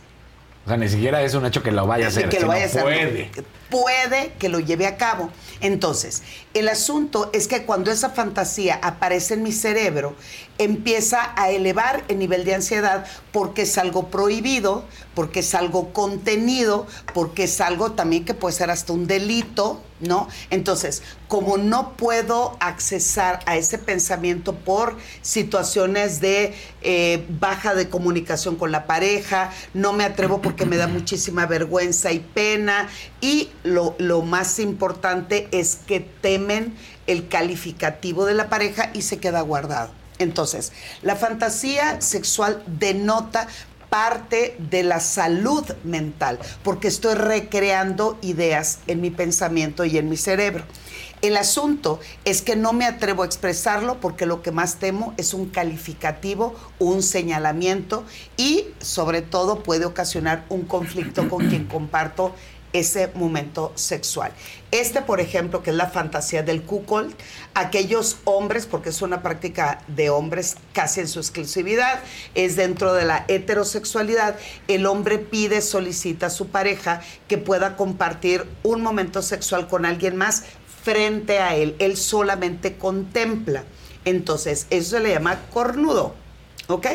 O 0.67 0.69
sea, 0.69 0.77
ni 0.77 0.89
siquiera 0.89 1.23
es 1.23 1.33
un 1.35 1.47
hecho 1.47 1.63
que 1.63 1.71
lo 1.71 1.87
vaya 1.87 2.07
a 2.07 2.09
hacer. 2.09 2.29
que 2.29 2.41
lo 2.41 2.49
vaya 2.49 2.65
a 2.65 2.67
hacer. 2.67 2.83
Puede. 2.83 3.31
puede 3.71 4.33
que 4.37 4.49
lo 4.49 4.59
lleve 4.59 4.89
a 4.89 4.97
cabo. 4.97 5.31
Entonces, 5.61 6.25
el 6.55 6.69
asunto 6.69 7.31
es 7.33 7.47
que 7.47 7.63
cuando 7.63 7.93
esa 7.93 8.11
fantasía 8.11 8.81
aparece 8.83 9.35
en 9.35 9.45
mi 9.45 9.53
cerebro, 9.53 10.17
empieza 10.59 11.33
a 11.37 11.51
elevar 11.51 12.05
el 12.09 12.19
nivel 12.19 12.45
de 12.45 12.55
ansiedad 12.55 13.07
porque 13.33 13.63
es 13.63 13.77
algo 13.79 14.09
prohibido, 14.09 14.85
porque 15.15 15.41
es 15.41 15.55
algo 15.55 15.93
contenido, 15.93 16.87
porque 17.13 17.45
es 17.45 17.61
algo 17.61 17.93
también 17.93 18.25
que 18.25 18.35
puede 18.35 18.55
ser 18.55 18.71
hasta 18.71 18.93
un 18.93 19.07
delito, 19.07 19.83
¿no? 20.01 20.29
Entonces, 20.51 21.03
como 21.29 21.59
no 21.59 21.97
puedo 21.97 22.57
accesar 22.61 23.41
a 23.47 23.57
ese 23.57 23.79
pensamiento 23.79 24.55
por 24.55 24.97
situaciones 25.23 26.21
de 26.21 26.55
eh, 26.83 27.25
baja 27.29 27.75
de 27.75 27.89
comunicación 27.89 28.57
con 28.57 28.73
la 28.73 28.87
pareja, 28.87 29.53
no 29.75 29.93
me 29.93 30.05
atrevo 30.05 30.41
porque 30.41 30.67
me 30.67 30.77
da 30.77 30.87
muchísima 30.87 31.47
vergüenza 31.47 32.13
y 32.13 32.21
pena, 32.21 32.89
y 33.21 33.51
lo, 33.63 33.95
lo 33.99 34.23
más 34.23 34.59
importante 34.59 35.49
es 35.51 35.77
que 35.77 36.01
temen 36.01 36.75
el 37.07 37.29
calificativo 37.29 38.25
de 38.25 38.35
la 38.35 38.49
pareja 38.49 38.91
y 38.95 39.03
se 39.03 39.19
queda 39.19 39.41
guardado. 39.43 40.06
Entonces, 40.19 40.73
la 41.03 41.17
fantasía 41.17 42.01
sexual 42.01 42.63
denota 42.67 43.47
parte 43.89 44.57
de 44.59 44.83
la 44.83 45.01
salud 45.01 45.65
mental, 45.85 46.39
porque 46.63 46.89
estoy 46.89 47.15
recreando 47.15 48.19
ideas 48.23 48.81
en 48.87 49.01
mi 49.01 49.11
pensamiento 49.11 49.85
y 49.85 49.99
en 49.99 50.09
mi 50.09 50.17
cerebro. 50.17 50.65
El 51.23 51.39
asunto 51.39 51.99
es 52.27 52.43
que 52.43 52.57
no 52.57 52.75
me 52.75 52.85
atrevo 52.85 53.23
a 53.23 53.27
expresarlo 53.27 54.01
porque 54.01 54.27
lo 54.27 54.43
que 54.43 54.53
más 54.53 54.77
temo 54.77 55.15
es 55.17 55.33
un 55.33 55.47
calificativo, 55.47 56.55
un 56.79 57.03
señalamiento 57.03 58.05
y 58.37 58.67
sobre 58.81 59.23
todo 59.23 59.63
puede 59.63 59.87
ocasionar 59.87 60.45
un 60.51 60.63
conflicto 60.63 61.29
con 61.31 61.49
quien 61.49 61.65
comparto 61.65 62.35
ese 62.73 63.11
momento 63.15 63.73
sexual. 63.75 64.33
Este, 64.71 65.01
por 65.01 65.21
ejemplo, 65.21 65.63
que 65.63 65.71
es 65.71 65.77
la 65.77 65.87
fantasía 65.87 66.43
del 66.43 66.63
cuckold, 66.63 67.15
aquellos 67.55 68.19
hombres, 68.25 68.67
porque 68.67 68.91
es 68.91 69.01
una 69.01 69.23
práctica 69.23 69.81
de 69.89 70.11
hombres 70.11 70.57
casi 70.73 71.01
en 71.01 71.09
su 71.09 71.19
exclusividad, 71.21 72.01
es 72.35 72.57
dentro 72.57 72.93
de 72.93 73.05
la 73.05 73.25
heterosexualidad, 73.29 74.37
el 74.69 74.87
hombre 74.87 75.19
pide, 75.19 75.63
solicita 75.63 76.27
a 76.27 76.31
su 76.31 76.49
pareja 76.49 77.01
que 77.29 77.39
pueda 77.39 77.77
compartir 77.77 78.47
un 78.63 78.83
momento 78.83 79.23
sexual 79.23 79.69
con 79.69 79.87
alguien 79.87 80.17
más 80.17 80.45
frente 80.83 81.39
a 81.39 81.57
él, 81.57 81.75
él 81.79 81.97
solamente 81.97 82.77
contempla. 82.77 83.65
Entonces, 84.05 84.67
eso 84.71 84.91
se 84.91 85.01
le 85.01 85.11
llama 85.11 85.41
cornudo, 85.53 86.15
¿ok? 86.69 86.87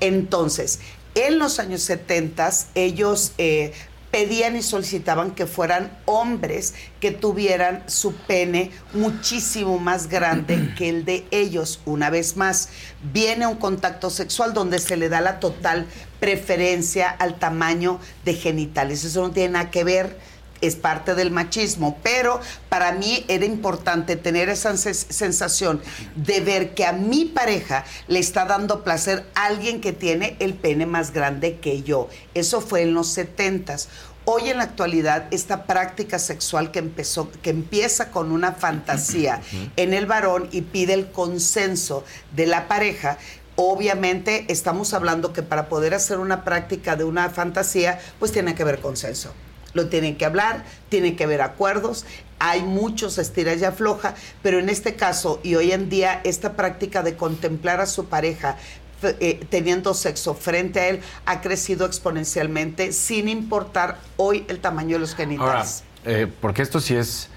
Entonces, 0.00 0.78
en 1.14 1.38
los 1.38 1.58
años 1.58 1.82
70 1.82 2.50
ellos 2.74 3.32
eh, 3.38 3.72
pedían 4.12 4.54
y 4.56 4.62
solicitaban 4.62 5.32
que 5.32 5.46
fueran 5.46 5.90
hombres 6.04 6.74
que 7.00 7.10
tuvieran 7.10 7.82
su 7.86 8.14
pene 8.14 8.70
muchísimo 8.92 9.78
más 9.78 10.06
grande 10.08 10.74
que 10.78 10.90
el 10.90 11.04
de 11.04 11.26
ellos. 11.32 11.80
Una 11.86 12.10
vez 12.10 12.36
más, 12.36 12.68
viene 13.12 13.46
un 13.46 13.56
contacto 13.56 14.10
sexual 14.10 14.52
donde 14.52 14.78
se 14.78 14.96
le 14.96 15.08
da 15.08 15.20
la 15.22 15.40
total 15.40 15.86
preferencia 16.20 17.08
al 17.08 17.38
tamaño 17.38 17.98
de 18.24 18.34
genitales. 18.34 19.02
Eso 19.02 19.22
no 19.22 19.30
tiene 19.32 19.54
nada 19.54 19.70
que 19.70 19.82
ver 19.82 20.16
es 20.62 20.76
parte 20.76 21.14
del 21.14 21.30
machismo, 21.30 21.98
pero 22.02 22.40
para 22.70 22.92
mí 22.92 23.24
era 23.28 23.44
importante 23.44 24.16
tener 24.16 24.48
esa 24.48 24.74
sensación 24.76 25.82
de 26.16 26.40
ver 26.40 26.74
que 26.74 26.86
a 26.86 26.92
mi 26.92 27.26
pareja 27.26 27.84
le 28.06 28.20
está 28.20 28.46
dando 28.46 28.82
placer 28.82 29.26
alguien 29.34 29.80
que 29.80 29.92
tiene 29.92 30.36
el 30.38 30.54
pene 30.54 30.86
más 30.86 31.12
grande 31.12 31.58
que 31.58 31.82
yo. 31.82 32.08
Eso 32.32 32.60
fue 32.60 32.82
en 32.82 32.94
los 32.94 33.08
setentas. 33.08 33.88
Hoy 34.24 34.50
en 34.50 34.58
la 34.58 34.64
actualidad, 34.64 35.26
esta 35.32 35.64
práctica 35.64 36.20
sexual 36.20 36.70
que 36.70 36.78
empezó, 36.78 37.28
que 37.42 37.50
empieza 37.50 38.12
con 38.12 38.30
una 38.30 38.52
fantasía 38.52 39.40
en 39.74 39.92
el 39.94 40.06
varón 40.06 40.48
y 40.52 40.60
pide 40.62 40.94
el 40.94 41.10
consenso 41.10 42.04
de 42.36 42.46
la 42.46 42.68
pareja, 42.68 43.18
obviamente 43.56 44.44
estamos 44.48 44.94
hablando 44.94 45.32
que 45.32 45.42
para 45.42 45.68
poder 45.68 45.92
hacer 45.92 46.20
una 46.20 46.44
práctica 46.44 46.94
de 46.94 47.02
una 47.02 47.30
fantasía, 47.30 47.98
pues 48.20 48.30
tiene 48.30 48.54
que 48.54 48.62
haber 48.62 48.80
consenso 48.80 49.32
lo 49.74 49.88
tienen 49.88 50.16
que 50.16 50.24
hablar, 50.24 50.64
tienen 50.88 51.16
que 51.16 51.24
haber 51.24 51.42
acuerdos, 51.42 52.04
hay 52.38 52.62
muchos 52.62 53.18
estiras 53.18 53.60
y 53.60 53.64
afloja, 53.64 54.14
pero 54.42 54.58
en 54.58 54.68
este 54.68 54.96
caso 54.96 55.40
y 55.42 55.54
hoy 55.54 55.72
en 55.72 55.88
día 55.88 56.20
esta 56.24 56.54
práctica 56.54 57.02
de 57.02 57.16
contemplar 57.16 57.80
a 57.80 57.86
su 57.86 58.06
pareja 58.06 58.56
eh, 59.02 59.44
teniendo 59.48 59.94
sexo 59.94 60.34
frente 60.34 60.80
a 60.80 60.88
él 60.88 61.00
ha 61.26 61.40
crecido 61.40 61.86
exponencialmente 61.86 62.92
sin 62.92 63.28
importar 63.28 63.98
hoy 64.16 64.44
el 64.48 64.58
tamaño 64.58 64.96
de 64.96 65.00
los 65.00 65.14
genitales. 65.14 65.84
eh, 66.04 66.26
porque 66.40 66.62
esto 66.62 66.80
sí 66.80 66.96
es 66.96 67.28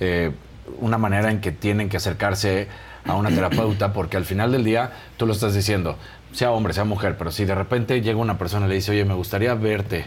eh, 0.00 0.32
una 0.80 0.98
manera 0.98 1.30
en 1.30 1.40
que 1.40 1.52
tienen 1.52 1.88
que 1.88 1.98
acercarse 1.98 2.68
a 3.06 3.14
una 3.16 3.28
terapeuta, 3.28 3.92
porque 3.92 4.16
al 4.16 4.24
final 4.24 4.50
del 4.50 4.64
día 4.64 4.92
tú 5.18 5.26
lo 5.26 5.34
estás 5.34 5.54
diciendo, 5.54 5.98
sea 6.32 6.50
hombre, 6.52 6.72
sea 6.72 6.84
mujer, 6.84 7.16
pero 7.18 7.30
si 7.30 7.44
de 7.44 7.54
repente 7.54 8.00
llega 8.00 8.18
una 8.18 8.38
persona 8.38 8.64
y 8.64 8.70
le 8.70 8.74
dice, 8.76 8.92
oye, 8.92 9.04
me 9.04 9.14
gustaría 9.14 9.54
verte 9.54 10.06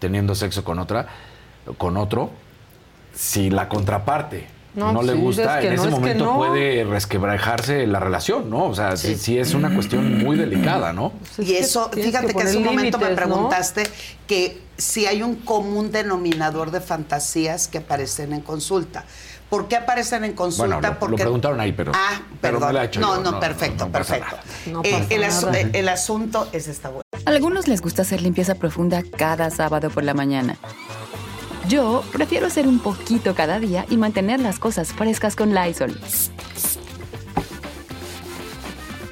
teniendo 0.00 0.34
sexo 0.34 0.64
con 0.64 0.80
otra, 0.80 1.06
con 1.78 1.96
otro, 1.96 2.30
si 3.14 3.50
la 3.50 3.68
contraparte 3.68 4.60
no, 4.74 5.02
le 5.02 5.14
gusta, 5.14 5.60
en 5.62 5.72
ese 5.72 5.88
momento 5.88 6.36
puede 6.36 6.84
resquebrajarse 6.84 7.86
la 7.86 7.98
relación, 7.98 8.48
¿no? 8.48 8.66
O 8.66 8.74
sea, 8.74 8.96
sí. 8.96 9.38
es 9.38 9.54
una 9.54 9.74
cuestión 9.74 10.18
muy 10.18 10.36
delicada, 10.36 10.92
¿no? 10.92 11.12
Y 11.38 11.54
eso, 11.54 11.90
fíjate 11.90 12.32
que, 12.32 12.40
en 12.40 12.46
ese 12.46 12.60
momento 12.60 12.98
me 12.98 13.08
preguntaste 13.08 13.82
que 14.26 14.62
si 14.76 15.06
hay 15.06 15.22
un 15.22 15.36
común 15.36 15.90
denominador 15.90 16.70
de 16.70 16.80
fantasías 16.80 17.68
que 17.68 17.78
aparecen 17.78 18.32
en 18.32 18.40
consulta. 18.40 19.04
¿Por 19.50 19.66
qué 19.66 19.76
aparecen 19.76 20.24
en 20.24 20.32
consulta? 20.32 20.76
Bueno, 20.76 20.88
lo, 20.88 20.98
Porque... 20.98 21.10
lo 21.10 21.16
preguntaron 21.16 21.60
ahí, 21.60 21.72
pero. 21.72 21.90
Ah, 21.94 22.20
perdón. 22.40 22.70
Pero 22.72 23.00
no, 23.00 23.16
yo, 23.16 23.20
no, 23.32 23.40
perfecto, 23.40 23.88
perfecto. 23.88 24.36
Eh, 24.84 25.06
el, 25.10 25.24
asu 25.24 25.48
el 25.50 25.88
asunto 25.88 26.48
es 26.52 26.68
esta 26.68 26.88
buena. 26.88 27.02
A 27.26 27.30
algunos 27.30 27.66
les 27.66 27.82
gusta 27.82 28.02
hacer 28.02 28.22
limpieza 28.22 28.54
profunda 28.54 29.02
cada 29.16 29.50
sábado 29.50 29.90
por 29.90 30.04
la 30.04 30.14
mañana. 30.14 30.56
Yo 31.68 32.02
prefiero 32.12 32.46
hacer 32.46 32.66
un 32.66 32.78
poquito 32.78 33.34
cada 33.34 33.58
día 33.58 33.86
y 33.90 33.96
mantener 33.96 34.40
las 34.40 34.58
cosas 34.58 34.92
frescas 34.92 35.36
con 35.36 35.54
Lysol. 35.54 36.00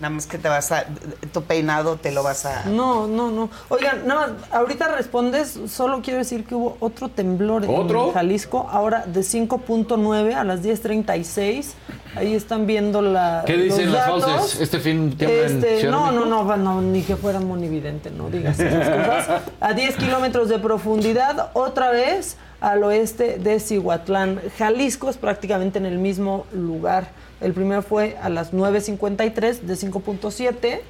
Nada 0.00 0.10
más 0.10 0.26
que 0.26 0.38
te 0.38 0.48
vas 0.48 0.72
a. 0.72 0.86
Tu 1.32 1.42
peinado 1.42 1.96
te 1.96 2.10
lo 2.10 2.22
vas 2.22 2.46
a. 2.46 2.64
No, 2.64 3.06
no, 3.06 3.30
no. 3.30 3.48
Oigan, 3.68 4.06
nada 4.06 4.28
más, 4.28 4.50
ahorita 4.50 4.88
respondes, 4.88 5.58
solo 5.68 6.02
quiero 6.02 6.18
decir 6.18 6.44
que 6.44 6.56
hubo 6.56 6.76
otro 6.80 7.08
temblor 7.08 7.64
¿Otro? 7.68 8.08
en 8.08 8.12
Jalisco, 8.12 8.68
ahora 8.70 9.04
de 9.06 9.20
5.9 9.20 10.34
a 10.34 10.42
las 10.42 10.62
10.36. 10.62 11.74
Ahí 12.16 12.34
están 12.34 12.66
viendo 12.66 13.02
la. 13.02 13.44
¿Qué 13.46 13.56
dicen 13.56 13.86
los 13.86 13.94
las 13.94 14.08
voces? 14.08 14.60
¿Este 14.60 14.80
fin 14.80 15.16
en 15.18 15.30
Este, 15.30 15.84
no, 15.84 16.10
no, 16.10 16.24
no, 16.24 16.56
no, 16.56 16.82
ni 16.82 17.02
que 17.02 17.16
fuera 17.16 17.40
monividente, 17.40 18.10
no 18.10 18.30
digas 18.30 18.58
esas 18.58 19.06
cosas. 19.06 19.42
A 19.60 19.72
10 19.72 19.96
kilómetros 19.96 20.48
de 20.48 20.58
profundidad, 20.58 21.50
otra 21.54 21.90
vez 21.90 22.36
al 22.60 22.82
oeste 22.82 23.38
de 23.38 23.60
Cihuatlán. 23.60 24.40
Jalisco 24.58 25.10
es 25.10 25.16
prácticamente 25.16 25.78
en 25.78 25.86
el 25.86 25.98
mismo 25.98 26.46
lugar. 26.52 27.08
El 27.40 27.52
primero 27.52 27.82
fue 27.82 28.16
a 28.22 28.28
las 28.28 28.52
9.53 28.52 29.60
de 29.60 29.74
5.7 29.74 30.80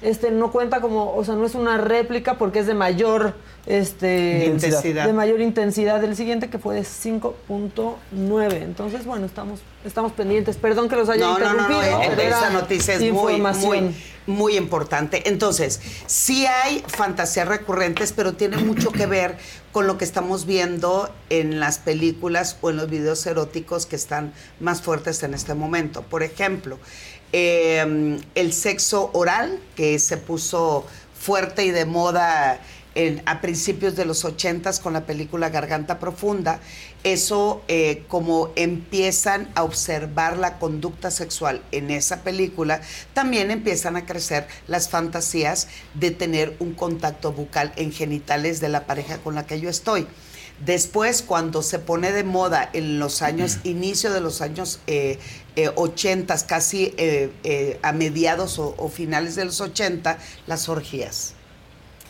este 0.00 0.30
no 0.30 0.52
cuenta 0.52 0.80
como, 0.80 1.12
o 1.14 1.24
sea, 1.24 1.34
no 1.34 1.44
es 1.44 1.54
una 1.56 1.76
réplica 1.76 2.34
porque 2.34 2.60
es 2.60 2.66
de 2.68 2.74
mayor 2.74 3.34
este 3.66 4.46
Intensidad. 4.46 5.04
de 5.06 5.12
mayor 5.12 5.40
intensidad 5.40 6.02
el 6.04 6.14
siguiente 6.14 6.48
que 6.48 6.58
fue 6.58 6.76
de 6.76 6.82
5.9. 6.82 8.62
Entonces, 8.62 9.04
bueno, 9.04 9.26
estamos 9.26 9.60
estamos 9.84 10.12
pendientes. 10.12 10.56
Perdón 10.56 10.88
que 10.88 10.96
los 10.96 11.08
haya 11.08 11.26
No, 11.26 11.38
no, 11.38 11.44
no, 11.46 11.50
interrumpido. 11.50 11.80
no, 11.98 12.16
pero 12.16 12.22
esa 12.22 12.50
noticia 12.50 12.94
es 12.94 13.12
muy, 13.12 13.42
muy 14.26 14.56
importante. 14.56 15.28
Entonces, 15.28 15.80
sí 16.06 16.46
hay 16.46 16.84
fantasías 16.86 17.48
recurrentes, 17.48 18.12
pero 18.12 18.34
tiene 18.34 18.58
mucho 18.58 18.92
que 18.92 19.06
ver 19.06 19.36
con 19.78 19.86
lo 19.86 19.96
que 19.96 20.04
estamos 20.04 20.44
viendo 20.44 21.08
en 21.30 21.60
las 21.60 21.78
películas 21.78 22.56
o 22.62 22.70
en 22.70 22.78
los 22.78 22.90
videos 22.90 23.24
eróticos 23.26 23.86
que 23.86 23.94
están 23.94 24.32
más 24.58 24.82
fuertes 24.82 25.22
en 25.22 25.34
este 25.34 25.54
momento. 25.54 26.02
Por 26.02 26.24
ejemplo, 26.24 26.80
eh, 27.32 28.18
el 28.34 28.52
sexo 28.52 29.10
oral, 29.12 29.60
que 29.76 30.00
se 30.00 30.16
puso 30.16 30.84
fuerte 31.16 31.64
y 31.64 31.70
de 31.70 31.84
moda 31.84 32.60
en- 32.98 33.22
a 33.26 33.40
principios 33.40 33.94
de 33.96 34.04
los 34.04 34.24
ochentas 34.24 34.80
con 34.80 34.92
la 34.92 35.06
película 35.06 35.48
Garganta 35.50 35.98
Profunda, 36.00 36.60
eso 37.04 37.62
eh, 37.68 38.02
como 38.08 38.50
empiezan 38.56 39.48
a 39.54 39.62
observar 39.62 40.36
la 40.36 40.58
conducta 40.58 41.10
sexual 41.10 41.62
en 41.70 41.90
esa 41.90 42.22
película, 42.22 42.80
también 43.14 43.50
empiezan 43.52 43.96
a 43.96 44.04
crecer 44.04 44.48
las 44.66 44.88
fantasías 44.88 45.68
de 45.94 46.10
tener 46.10 46.56
un 46.58 46.74
contacto 46.74 47.32
bucal 47.32 47.72
en 47.76 47.92
genitales 47.92 48.60
de 48.60 48.68
la 48.68 48.84
pareja 48.86 49.18
con 49.18 49.34
la 49.36 49.46
que 49.46 49.60
yo 49.60 49.70
estoy. 49.70 50.06
Después, 50.66 51.22
cuando 51.22 51.62
se 51.62 51.78
pone 51.78 52.10
de 52.10 52.24
moda 52.24 52.68
en 52.72 52.98
los 52.98 53.22
años, 53.22 53.58
inicio 53.64 54.12
de 54.12 54.20
los 54.20 54.40
años 54.40 54.80
eh, 54.88 55.20
eh, 55.54 55.70
80, 55.76 56.36
casi 56.46 56.94
eh, 56.98 57.30
eh, 57.44 57.78
a 57.82 57.92
mediados 57.92 58.58
o, 58.58 58.74
o 58.76 58.88
finales 58.88 59.36
de 59.36 59.44
los 59.44 59.60
80, 59.60 60.18
las 60.48 60.68
orgías. 60.68 61.34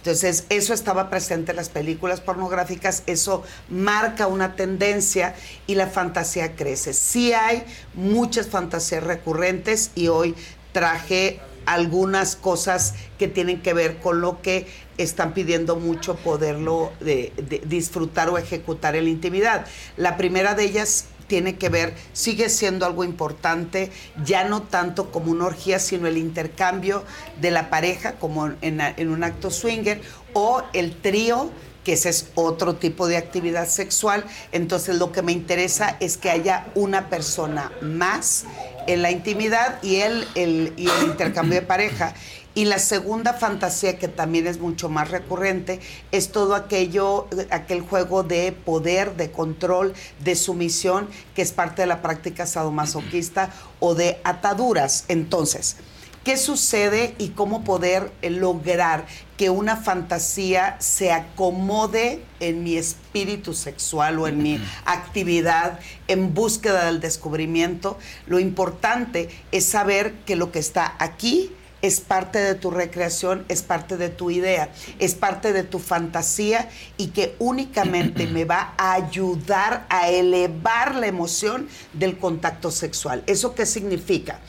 Entonces, 0.08 0.44
eso 0.48 0.72
estaba 0.72 1.10
presente 1.10 1.52
en 1.52 1.56
las 1.56 1.68
películas 1.68 2.22
pornográficas, 2.22 3.02
eso 3.06 3.42
marca 3.68 4.26
una 4.26 4.56
tendencia 4.56 5.34
y 5.66 5.74
la 5.74 5.86
fantasía 5.86 6.56
crece. 6.56 6.94
Sí 6.94 7.34
hay 7.34 7.62
muchas 7.92 8.46
fantasías 8.46 9.04
recurrentes 9.04 9.90
y 9.94 10.08
hoy 10.08 10.34
traje 10.72 11.40
algunas 11.66 12.36
cosas 12.36 12.94
que 13.18 13.28
tienen 13.28 13.60
que 13.60 13.74
ver 13.74 13.98
con 13.98 14.22
lo 14.22 14.40
que 14.40 14.66
están 14.96 15.34
pidiendo 15.34 15.76
mucho 15.76 16.16
poderlo 16.16 16.90
de- 17.00 17.34
de 17.36 17.60
disfrutar 17.66 18.30
o 18.30 18.38
ejecutar 18.38 18.96
en 18.96 19.04
la 19.04 19.10
intimidad. 19.10 19.66
La 19.98 20.16
primera 20.16 20.54
de 20.54 20.64
ellas 20.64 21.04
tiene 21.28 21.56
que 21.56 21.68
ver, 21.68 21.94
sigue 22.12 22.48
siendo 22.48 22.84
algo 22.84 23.04
importante, 23.04 23.92
ya 24.24 24.44
no 24.44 24.62
tanto 24.62 25.12
como 25.12 25.30
una 25.30 25.46
orgía, 25.46 25.78
sino 25.78 26.08
el 26.08 26.16
intercambio 26.16 27.04
de 27.40 27.52
la 27.52 27.70
pareja, 27.70 28.14
como 28.14 28.46
en, 28.60 28.80
en 28.80 29.10
un 29.10 29.22
acto 29.22 29.50
swinger, 29.50 30.00
o 30.32 30.62
el 30.72 30.96
trío, 30.96 31.50
que 31.88 31.94
ese 31.94 32.10
es 32.10 32.26
otro 32.34 32.74
tipo 32.76 33.06
de 33.08 33.16
actividad 33.16 33.66
sexual. 33.66 34.22
Entonces 34.52 34.96
lo 34.98 35.10
que 35.10 35.22
me 35.22 35.32
interesa 35.32 35.96
es 36.00 36.18
que 36.18 36.28
haya 36.28 36.66
una 36.74 37.08
persona 37.08 37.72
más 37.80 38.44
en 38.86 39.00
la 39.00 39.10
intimidad 39.10 39.82
y 39.82 39.96
el, 39.96 40.28
el- 40.34 40.74
y 40.76 40.86
el 40.86 41.04
intercambio 41.06 41.54
de 41.58 41.66
pareja. 41.66 42.12
Y 42.54 42.66
la 42.66 42.78
segunda 42.78 43.32
fantasía, 43.32 43.98
que 43.98 44.06
también 44.08 44.46
es 44.46 44.58
mucho 44.60 44.90
más 44.90 45.10
recurrente, 45.10 45.80
es 46.12 46.30
todo 46.30 46.54
aquello, 46.54 47.26
aquel 47.48 47.80
juego 47.80 48.22
de 48.22 48.52
poder, 48.52 49.16
de 49.16 49.30
control, 49.30 49.94
de 50.22 50.36
sumisión, 50.36 51.08
que 51.34 51.40
es 51.40 51.52
parte 51.52 51.80
de 51.80 51.86
la 51.86 52.02
práctica 52.02 52.44
sadomasoquista 52.44 53.50
o 53.80 53.94
de 53.94 54.18
ataduras. 54.24 55.06
Entonces, 55.08 55.76
¿qué 56.24 56.36
sucede 56.36 57.14
y 57.18 57.28
cómo 57.28 57.64
poder 57.64 58.10
eh, 58.22 58.30
lograr 58.30 59.06
que 59.36 59.50
una 59.50 59.76
fantasía 59.76 60.76
se 60.80 61.12
acomode 61.12 62.22
en 62.40 62.64
mi 62.64 62.76
espíritu 62.76 63.54
sexual 63.54 64.18
o 64.18 64.28
en 64.28 64.42
mi 64.42 64.60
actividad 64.84 65.78
en 66.08 66.34
búsqueda 66.34 66.86
del 66.86 67.00
descubrimiento? 67.00 67.98
Lo 68.26 68.38
importante 68.38 69.28
es 69.52 69.64
saber 69.64 70.14
que 70.26 70.36
lo 70.36 70.52
que 70.52 70.58
está 70.58 70.94
aquí 70.98 71.52
es 71.82 72.00
parte 72.00 72.38
de 72.38 72.54
tu 72.54 72.70
recreación, 72.70 73.44
es 73.48 73.62
parte 73.62 73.96
de 73.96 74.08
tu 74.08 74.30
idea, 74.30 74.70
es 74.98 75.14
parte 75.14 75.52
de 75.52 75.62
tu 75.62 75.78
fantasía 75.78 76.68
y 76.96 77.08
que 77.08 77.36
únicamente 77.38 78.26
me 78.32 78.44
va 78.44 78.74
a 78.76 78.94
ayudar 78.94 79.86
a 79.88 80.08
elevar 80.10 80.96
la 80.96 81.06
emoción 81.06 81.68
del 81.92 82.18
contacto 82.18 82.70
sexual. 82.70 83.22
¿Eso 83.26 83.54
qué 83.54 83.66
significa? 83.66 84.40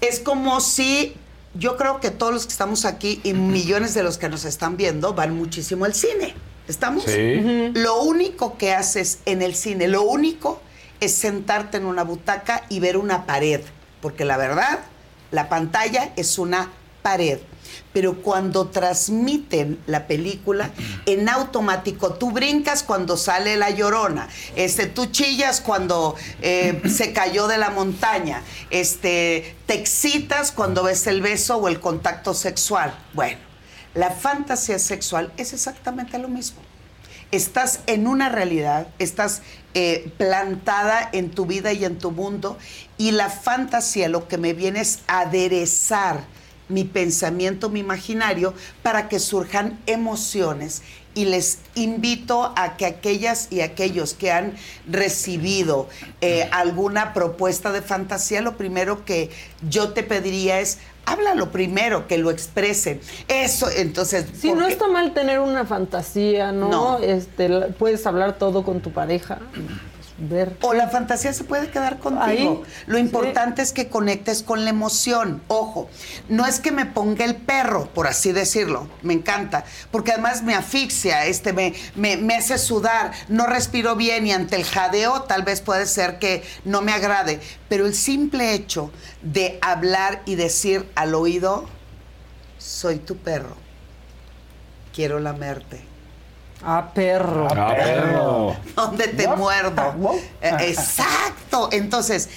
Es 0.00 0.20
como 0.20 0.60
si 0.60 1.14
yo 1.54 1.76
creo 1.76 2.00
que 2.00 2.10
todos 2.10 2.32
los 2.32 2.46
que 2.46 2.52
estamos 2.52 2.84
aquí 2.84 3.20
y 3.24 3.32
millones 3.32 3.94
de 3.94 4.02
los 4.02 4.18
que 4.18 4.28
nos 4.28 4.44
están 4.44 4.76
viendo 4.76 5.14
van 5.14 5.34
muchísimo 5.34 5.84
al 5.84 5.94
cine. 5.94 6.34
¿Estamos? 6.68 7.04
Sí. 7.04 7.70
Lo 7.74 8.02
único 8.02 8.58
que 8.58 8.72
haces 8.72 9.20
en 9.24 9.40
el 9.40 9.54
cine, 9.54 9.88
lo 9.88 10.02
único 10.02 10.60
es 11.00 11.14
sentarte 11.14 11.76
en 11.76 11.86
una 11.86 12.02
butaca 12.02 12.64
y 12.68 12.80
ver 12.80 12.96
una 12.96 13.26
pared, 13.26 13.60
porque 14.00 14.24
la 14.24 14.36
verdad, 14.36 14.80
la 15.30 15.48
pantalla 15.48 16.12
es 16.16 16.38
una 16.38 16.72
pared. 17.02 17.38
Pero 17.96 18.20
cuando 18.20 18.66
transmiten 18.66 19.78
la 19.86 20.06
película, 20.06 20.70
en 21.06 21.30
automático 21.30 22.12
tú 22.12 22.30
brincas 22.30 22.82
cuando 22.82 23.16
sale 23.16 23.56
la 23.56 23.70
llorona, 23.70 24.28
este, 24.54 24.84
tú 24.84 25.06
chillas 25.06 25.62
cuando 25.62 26.14
eh, 26.42 26.82
se 26.90 27.14
cayó 27.14 27.48
de 27.48 27.56
la 27.56 27.70
montaña, 27.70 28.42
este, 28.68 29.56
te 29.64 29.72
excitas 29.76 30.52
cuando 30.52 30.82
ves 30.82 31.06
el 31.06 31.22
beso 31.22 31.56
o 31.56 31.68
el 31.68 31.80
contacto 31.80 32.34
sexual. 32.34 32.94
Bueno, 33.14 33.38
la 33.94 34.10
fantasía 34.10 34.78
sexual 34.78 35.32
es 35.38 35.54
exactamente 35.54 36.18
lo 36.18 36.28
mismo. 36.28 36.58
Estás 37.30 37.80
en 37.86 38.06
una 38.06 38.28
realidad, 38.28 38.88
estás 38.98 39.40
eh, 39.72 40.12
plantada 40.18 41.08
en 41.12 41.30
tu 41.30 41.46
vida 41.46 41.72
y 41.72 41.86
en 41.86 41.96
tu 41.96 42.10
mundo, 42.10 42.58
y 42.98 43.12
la 43.12 43.30
fantasía 43.30 44.10
lo 44.10 44.28
que 44.28 44.36
me 44.36 44.52
viene 44.52 44.82
es 44.82 44.98
aderezar 45.06 46.35
mi 46.68 46.84
pensamiento, 46.84 47.68
mi 47.70 47.80
imaginario, 47.80 48.54
para 48.82 49.08
que 49.08 49.18
surjan 49.18 49.78
emociones. 49.86 50.82
Y 51.14 51.24
les 51.24 51.58
invito 51.74 52.52
a 52.56 52.76
que 52.76 52.84
aquellas 52.84 53.48
y 53.50 53.62
aquellos 53.62 54.12
que 54.12 54.30
han 54.32 54.52
recibido 54.86 55.88
eh, 56.20 56.46
alguna 56.52 57.14
propuesta 57.14 57.72
de 57.72 57.80
fantasía, 57.80 58.42
lo 58.42 58.56
primero 58.58 59.04
que 59.06 59.30
yo 59.66 59.90
te 59.94 60.02
pediría 60.02 60.60
es, 60.60 60.78
háblalo 61.06 61.50
primero, 61.52 62.06
que 62.06 62.18
lo 62.18 62.30
expresen. 62.30 63.00
Eso, 63.28 63.70
entonces... 63.70 64.26
Sí, 64.38 64.48
no 64.48 64.56
porque- 64.56 64.72
está 64.72 64.88
mal 64.88 65.14
tener 65.14 65.38
una 65.38 65.64
fantasía, 65.64 66.52
¿no? 66.52 66.68
No. 66.68 66.98
Este, 66.98 67.48
puedes 67.78 68.06
hablar 68.06 68.36
todo 68.36 68.62
con 68.62 68.80
tu 68.80 68.90
pareja, 68.92 69.38
ver. 70.18 70.56
O 70.62 70.72
la 70.72 70.88
fantasía 70.88 71.32
se 71.32 71.44
puede 71.44 71.70
quedar 71.70 71.98
contigo. 71.98 72.22
Ahí, 72.64 72.72
Lo 72.86 72.98
importante 72.98 73.62
es 73.62 73.72
que 73.72 73.88
conectes 73.88 74.42
con 74.42 74.64
la 74.64 74.70
emoción. 74.70 75.42
Ojo, 75.48 75.88
no 76.28 76.46
es 76.46 76.60
que 76.60 76.72
me 76.72 76.86
ponga 76.86 77.24
el 77.24 77.36
perro, 77.36 77.86
por 77.94 78.06
así 78.06 78.32
decirlo. 78.32 78.88
Me 79.02 79.14
encanta. 79.14 79.64
Porque 79.90 80.12
además 80.12 80.42
me 80.42 80.54
asfixia, 80.54 81.26
este, 81.26 81.52
me, 81.52 81.74
me, 81.94 82.16
me 82.16 82.36
hace 82.36 82.58
sudar, 82.58 83.12
no 83.28 83.46
respiro 83.46 83.96
bien 83.96 84.26
y 84.26 84.32
ante 84.32 84.56
el 84.56 84.64
jadeo 84.64 85.22
tal 85.22 85.42
vez 85.42 85.60
puede 85.60 85.86
ser 85.86 86.18
que 86.18 86.42
no 86.64 86.82
me 86.82 86.92
agrade. 86.92 87.40
Pero 87.68 87.86
el 87.86 87.94
simple 87.94 88.54
hecho 88.54 88.90
de 89.22 89.58
hablar 89.60 90.22
y 90.26 90.36
decir 90.36 90.88
al 90.94 91.14
oído, 91.14 91.66
soy 92.58 92.96
tu 92.96 93.16
perro. 93.16 93.56
Quiero 94.94 95.20
lamerte. 95.20 95.95
Ah, 96.62 96.90
perro. 96.94 97.48
Ah, 97.50 97.74
perro. 97.76 98.56
¿Dónde 98.74 99.08
te 99.08 99.28
muerdo? 99.28 100.16
Eh, 100.40 100.52
Exacto. 100.60 101.68
Entonces, 101.72 102.28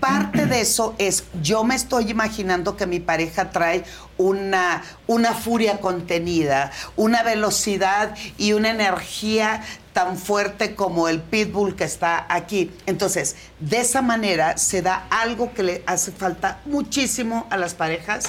parte 0.00 0.46
de 0.46 0.60
eso 0.60 0.94
es, 0.98 1.24
yo 1.42 1.62
me 1.64 1.74
estoy 1.74 2.10
imaginando 2.10 2.76
que 2.76 2.86
mi 2.86 3.00
pareja 3.00 3.50
trae 3.50 3.84
una, 4.18 4.82
una 5.06 5.34
furia 5.34 5.80
contenida, 5.80 6.72
una 6.96 7.22
velocidad 7.22 8.14
y 8.38 8.52
una 8.54 8.70
energía 8.70 9.62
tan 9.92 10.18
fuerte 10.18 10.74
como 10.74 11.08
el 11.08 11.20
pitbull 11.20 11.76
que 11.76 11.84
está 11.84 12.26
aquí. 12.28 12.70
Entonces, 12.86 13.36
de 13.60 13.80
esa 13.80 14.02
manera 14.02 14.58
se 14.58 14.82
da 14.82 15.06
algo 15.10 15.52
que 15.54 15.62
le 15.62 15.82
hace 15.86 16.12
falta 16.12 16.60
muchísimo 16.64 17.46
a 17.50 17.56
las 17.56 17.74
parejas, 17.74 18.24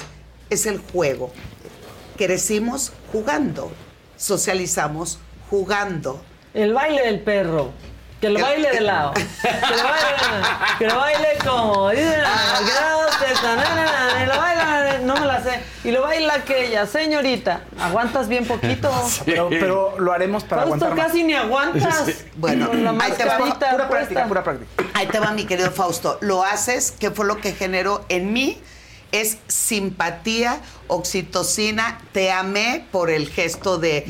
es 0.50 0.66
el 0.66 0.78
juego. 0.78 1.30
Crecimos 2.16 2.92
jugando, 3.12 3.70
socializamos 4.16 5.18
jugando. 5.50 6.22
El 6.54 6.72
baile 6.74 7.02
del 7.02 7.20
perro. 7.20 7.70
Que 8.20 8.30
lo 8.30 8.40
baile 8.40 8.70
de 8.72 8.80
lado. 8.80 9.12
Que 9.18 9.76
lo 9.76 9.84
baile, 9.84 10.16
que 10.78 10.86
lo 10.86 10.96
baile 10.98 11.28
como. 11.46 11.90
dice 11.90 12.16
la- 12.18 12.58
que 13.18 13.34
no, 13.46 14.26
lo 14.26 14.40
baila, 14.40 14.98
me 15.14 15.26
la 15.26 15.42
sé. 15.42 15.60
Y 15.84 15.90
lo 15.92 16.02
baila 16.02 16.34
aquella, 16.34 16.86
señorita. 16.86 17.60
¿Aguantas 17.80 18.26
bien 18.28 18.44
poquito? 18.44 18.90
Pero, 19.24 19.48
pero 19.50 19.94
lo 19.98 20.12
haremos 20.12 20.42
para 20.44 20.62
Fausto, 20.62 20.84
aguantar 20.86 20.96
más. 20.96 21.06
casi 21.06 21.22
ni 21.24 21.34
aguantas. 21.34 22.24
Bueno, 22.36 22.68
Con 22.68 22.82
la 22.84 22.90
ahí 22.90 23.12
te 23.12 23.24
va. 23.24 23.36
Pura 23.38 23.88
práctica, 23.88 24.26
pura 24.26 24.42
práctica. 24.44 24.84
Ahí 24.94 25.06
te 25.06 25.20
va, 25.20 25.30
mi 25.32 25.44
querido 25.44 25.70
Fausto. 25.70 26.18
Lo 26.20 26.42
haces, 26.42 26.90
que 26.92 27.10
fue 27.10 27.24
lo 27.26 27.38
que 27.38 27.52
generó 27.52 28.04
en 28.08 28.32
mí 28.32 28.60
es 29.12 29.38
simpatía, 29.46 30.60
oxitocina, 30.88 32.00
te 32.12 32.30
amé 32.30 32.86
por 32.90 33.10
el 33.10 33.28
gesto 33.28 33.78
de, 33.78 34.02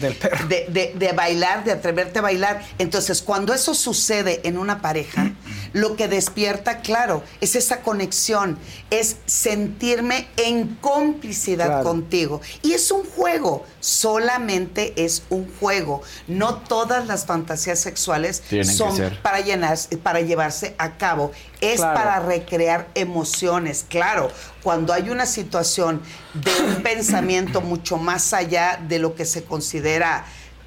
de, 0.49 0.67
de- 0.69 0.93
de 0.95 1.13
bailar, 1.13 1.65
de 1.65 1.73
atreverte 1.73 2.19
a 2.19 2.23
bailar. 2.23 2.65
Entonces, 2.79 3.23
cuando 3.23 3.53
eso 3.55 3.75
sucede 3.75 4.41
en 4.45 4.59
una 4.59 4.81
pareja, 4.81 5.33
lo 5.73 5.97
que 5.97 6.09
despierta, 6.09 6.81
claro, 6.81 7.23
es 7.41 7.57
esa 7.57 7.81
conexión, 7.83 8.59
es 8.91 9.17
sentirme 9.27 10.29
en 10.37 10.77
complicidad 10.77 11.67
Claro. 11.67 11.85
contigo. 11.85 12.41
Y 12.63 12.73
es 12.73 12.91
un 12.91 13.05
juego, 13.05 13.65
solamente 13.81 14.93
es 15.05 15.23
un 15.31 15.51
juego. 15.59 16.03
No 16.27 16.57
todas 16.59 17.07
las 17.07 17.27
fantasías 17.27 17.79
sexuales 17.79 18.41
Tienen 18.49 18.67
son 18.75 18.97
para, 19.23 19.41
llenar, 19.41 19.79
para 20.03 20.21
llevarse 20.21 20.75
a 20.79 20.97
cabo. 20.97 21.33
Es 21.61 21.77
Claro. 21.77 21.95
para 21.95 22.21
recrear 22.21 22.89
emociones. 22.95 23.85
Claro, 23.89 24.31
cuando 24.63 24.93
hay 24.93 25.11
una 25.11 25.27
situación 25.27 26.01
de 26.35 26.51
un 26.65 26.83
pensamiento 26.83 27.61
mucho 27.61 27.97
más 27.97 28.33
allá 28.33 28.79
de 28.89 28.99
lo 28.99 29.15
que 29.15 29.25
se 29.25 29.45
considera, 29.45 30.25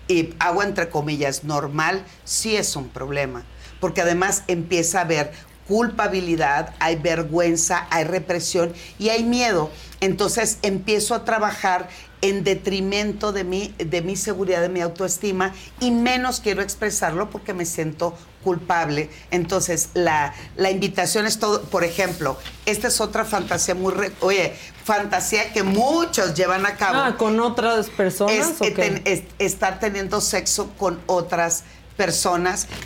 y 0.07 0.33
hago 0.39 0.61
entre 0.63 0.89
comillas, 0.89 1.43
normal, 1.45 2.03
sí 2.25 2.55
es 2.57 2.75
un 2.75 2.89
problema. 2.89 3.45
Porque 3.81 3.99
además 4.01 4.43
empieza 4.47 4.99
a 4.99 5.01
haber 5.01 5.31
culpabilidad, 5.67 6.73
hay 6.79 6.95
vergüenza, 6.97 7.87
hay 7.89 8.03
represión 8.05 8.73
y 8.99 9.09
hay 9.09 9.23
miedo. 9.23 9.69
Entonces 9.99 10.57
empiezo 10.61 11.15
a 11.15 11.25
trabajar 11.25 11.89
en 12.21 12.43
detrimento 12.43 13.31
de 13.31 13.43
mi, 13.43 13.73
de 13.79 14.01
mi 14.03 14.15
seguridad, 14.15 14.61
de 14.61 14.69
mi 14.69 14.81
autoestima 14.81 15.53
y 15.79 15.89
menos 15.91 16.39
quiero 16.39 16.61
expresarlo 16.61 17.29
porque 17.31 17.53
me 17.55 17.65
siento 17.65 18.15
culpable. 18.43 19.09
Entonces 19.31 19.89
la, 19.95 20.33
la 20.55 20.69
invitación 20.69 21.25
es 21.25 21.39
todo, 21.39 21.63
por 21.63 21.83
ejemplo, 21.83 22.37
esta 22.67 22.87
es 22.89 23.01
otra 23.01 23.25
fantasía 23.25 23.73
muy, 23.73 23.91
re- 23.93 24.11
oye, 24.21 24.53
fantasía 24.83 25.51
que 25.51 25.63
muchos 25.63 26.35
llevan 26.35 26.65
a 26.67 26.75
cabo 26.75 26.99
Ah, 26.99 27.17
con 27.17 27.39
otras 27.39 27.89
personas. 27.89 28.33
es, 28.35 28.61
¿o 28.61 28.65
eh, 28.65 28.71
ten- 28.71 29.01
es- 29.05 29.23
estar 29.39 29.79
teniendo 29.79 30.21
sexo 30.21 30.69
con 30.77 30.99
otras 31.07 31.63
personas 31.63 31.80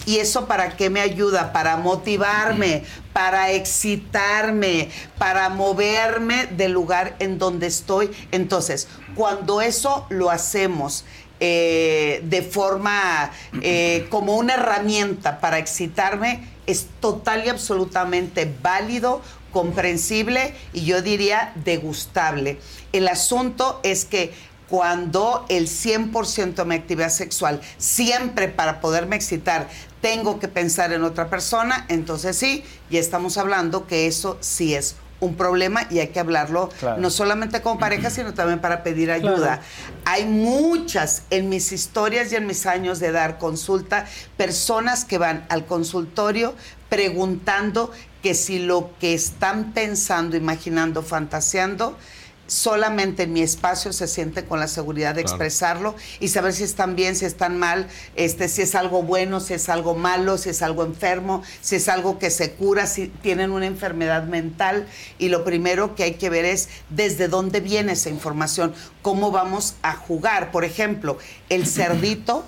y 0.06 0.18
eso 0.18 0.46
para 0.46 0.76
qué 0.76 0.90
me 0.90 1.00
ayuda 1.02 1.54
para 1.54 1.78
motivarme 1.78 2.84
para 3.14 3.52
excitarme 3.52 4.90
para 5.18 5.50
moverme 5.50 6.48
del 6.48 6.74
lugar 6.74 7.16
en 7.20 7.38
donde 7.38 7.68
estoy. 7.68 8.12
Entonces 8.32 8.88
cuando 9.16 9.62
eso 9.62 10.06
lo 10.10 10.30
hacemos 10.30 11.06
eh, 11.40 12.22
de 12.24 12.42
forma 12.42 13.32
eh, 13.62 14.08
como 14.10 14.36
una 14.36 14.54
herramienta 14.56 15.40
para 15.40 15.58
excitarme 15.58 16.48
es 16.66 16.88
total 17.00 17.46
y 17.46 17.50
absolutamente 17.50 18.52
válido 18.62 19.22
comprensible 19.52 20.54
y 20.74 20.84
yo 20.84 21.02
diría 21.02 21.54
degustable. 21.64 22.58
El 22.92 23.08
asunto 23.08 23.80
es 23.84 24.04
que 24.04 24.34
cuando 24.70 25.46
el 25.50 25.68
100% 25.68 26.54
de 26.56 26.66
mi 26.66 26.76
actividad 26.76 27.10
sexual, 27.10 27.62
siempre 27.78 28.48
para 28.48 28.82
poderme 28.82 29.16
excitar, 29.16 29.68
tengo 30.02 30.40
que 30.40 30.48
pensar 30.48 30.94
en 30.94 31.04
otra 31.04 31.30
persona, 31.30 31.86
entonces 31.90 32.38
sí, 32.38 32.64
ya 32.90 33.00
estamos 33.00 33.38
hablando 33.38 33.88
que 33.88 34.08
eso 34.08 34.38
sí 34.40 34.74
es 34.76 34.96
un 35.22 35.36
problema 35.36 35.88
y 35.90 36.00
hay 36.00 36.10
que 36.10 36.20
hablarlo 36.20 36.70
Claro. 36.80 37.02
no 37.02 37.10
solamente 37.10 37.62
como 37.62 37.80
pareja, 37.80 38.10
sino 38.10 38.34
también 38.34 38.60
para 38.60 38.84
pedir 38.84 39.12
ayuda. 39.12 39.38
Claro. 39.38 39.62
Hay 40.04 40.26
muchas 40.26 41.24
en 41.30 41.50
mis 41.50 41.72
historias 41.72 42.32
y 42.32 42.36
en 42.36 42.46
mis 42.46 42.66
años 42.66 43.00
de 43.00 43.12
dar 43.12 43.38
consulta, 43.38 44.06
personas 44.38 45.06
que 45.06 45.18
van 45.18 45.46
al 45.50 45.66
consultorio 45.66 46.54
preguntando 46.90 47.92
que 48.22 48.34
si 48.34 48.60
lo 48.60 48.92
que 49.00 49.14
están 49.14 49.72
pensando, 49.74 50.36
imaginando, 50.36 51.02
fantaseando, 51.02 51.98
solamente 52.48 53.24
en 53.24 53.34
mi 53.34 53.42
espacio 53.42 53.92
se 53.94 54.08
siente 54.08 54.46
con 54.46 54.60
la 54.60 54.68
seguridad 54.68 55.16
de 55.16 55.24
Claro. 55.24 55.36
expresarlo 55.36 55.96
y 56.20 56.28
saber 56.28 56.54
si 56.54 56.64
están 56.64 56.96
bien, 56.96 57.16
si 57.16 57.26
están 57.26 57.58
mal, 57.58 57.88
este, 58.16 58.48
si 58.48 58.62
es 58.62 58.76
algo 58.76 59.02
bueno, 59.04 59.40
si 59.40 59.54
es 59.56 59.68
algo 59.70 59.96
malo, 59.96 60.38
si 60.38 60.50
es 60.50 60.62
algo 60.62 60.84
enfermo, 60.84 61.42
si 61.62 61.76
es 61.78 61.90
algo 61.90 62.20
que 62.20 62.30
se 62.30 62.54
cura, 62.54 62.86
si 62.88 63.08
tienen 63.08 63.52
una 63.52 63.66
enfermedad 63.66 64.24
mental. 64.26 64.88
Y 65.18 65.30
lo 65.30 65.44
primero 65.44 65.96
que 65.96 66.04
hay 66.04 66.14
que 66.16 66.30
ver 66.30 66.46
es 66.46 66.70
desde 66.90 67.28
dónde 67.28 67.62
viene 67.62 67.94
esa 67.94 68.10
información, 68.10 68.74
cómo 69.02 69.32
vamos 69.32 69.76
a 69.82 69.94
jugar. 69.96 70.52
Por 70.52 70.66
ejemplo, 70.66 71.18
el 71.50 71.66
cerdito, 71.68 72.46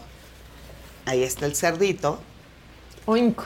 ahí 1.05 1.23
está 1.23 1.45
el 1.45 1.55
cerdito, 1.55 2.21
Oink. 3.05 3.39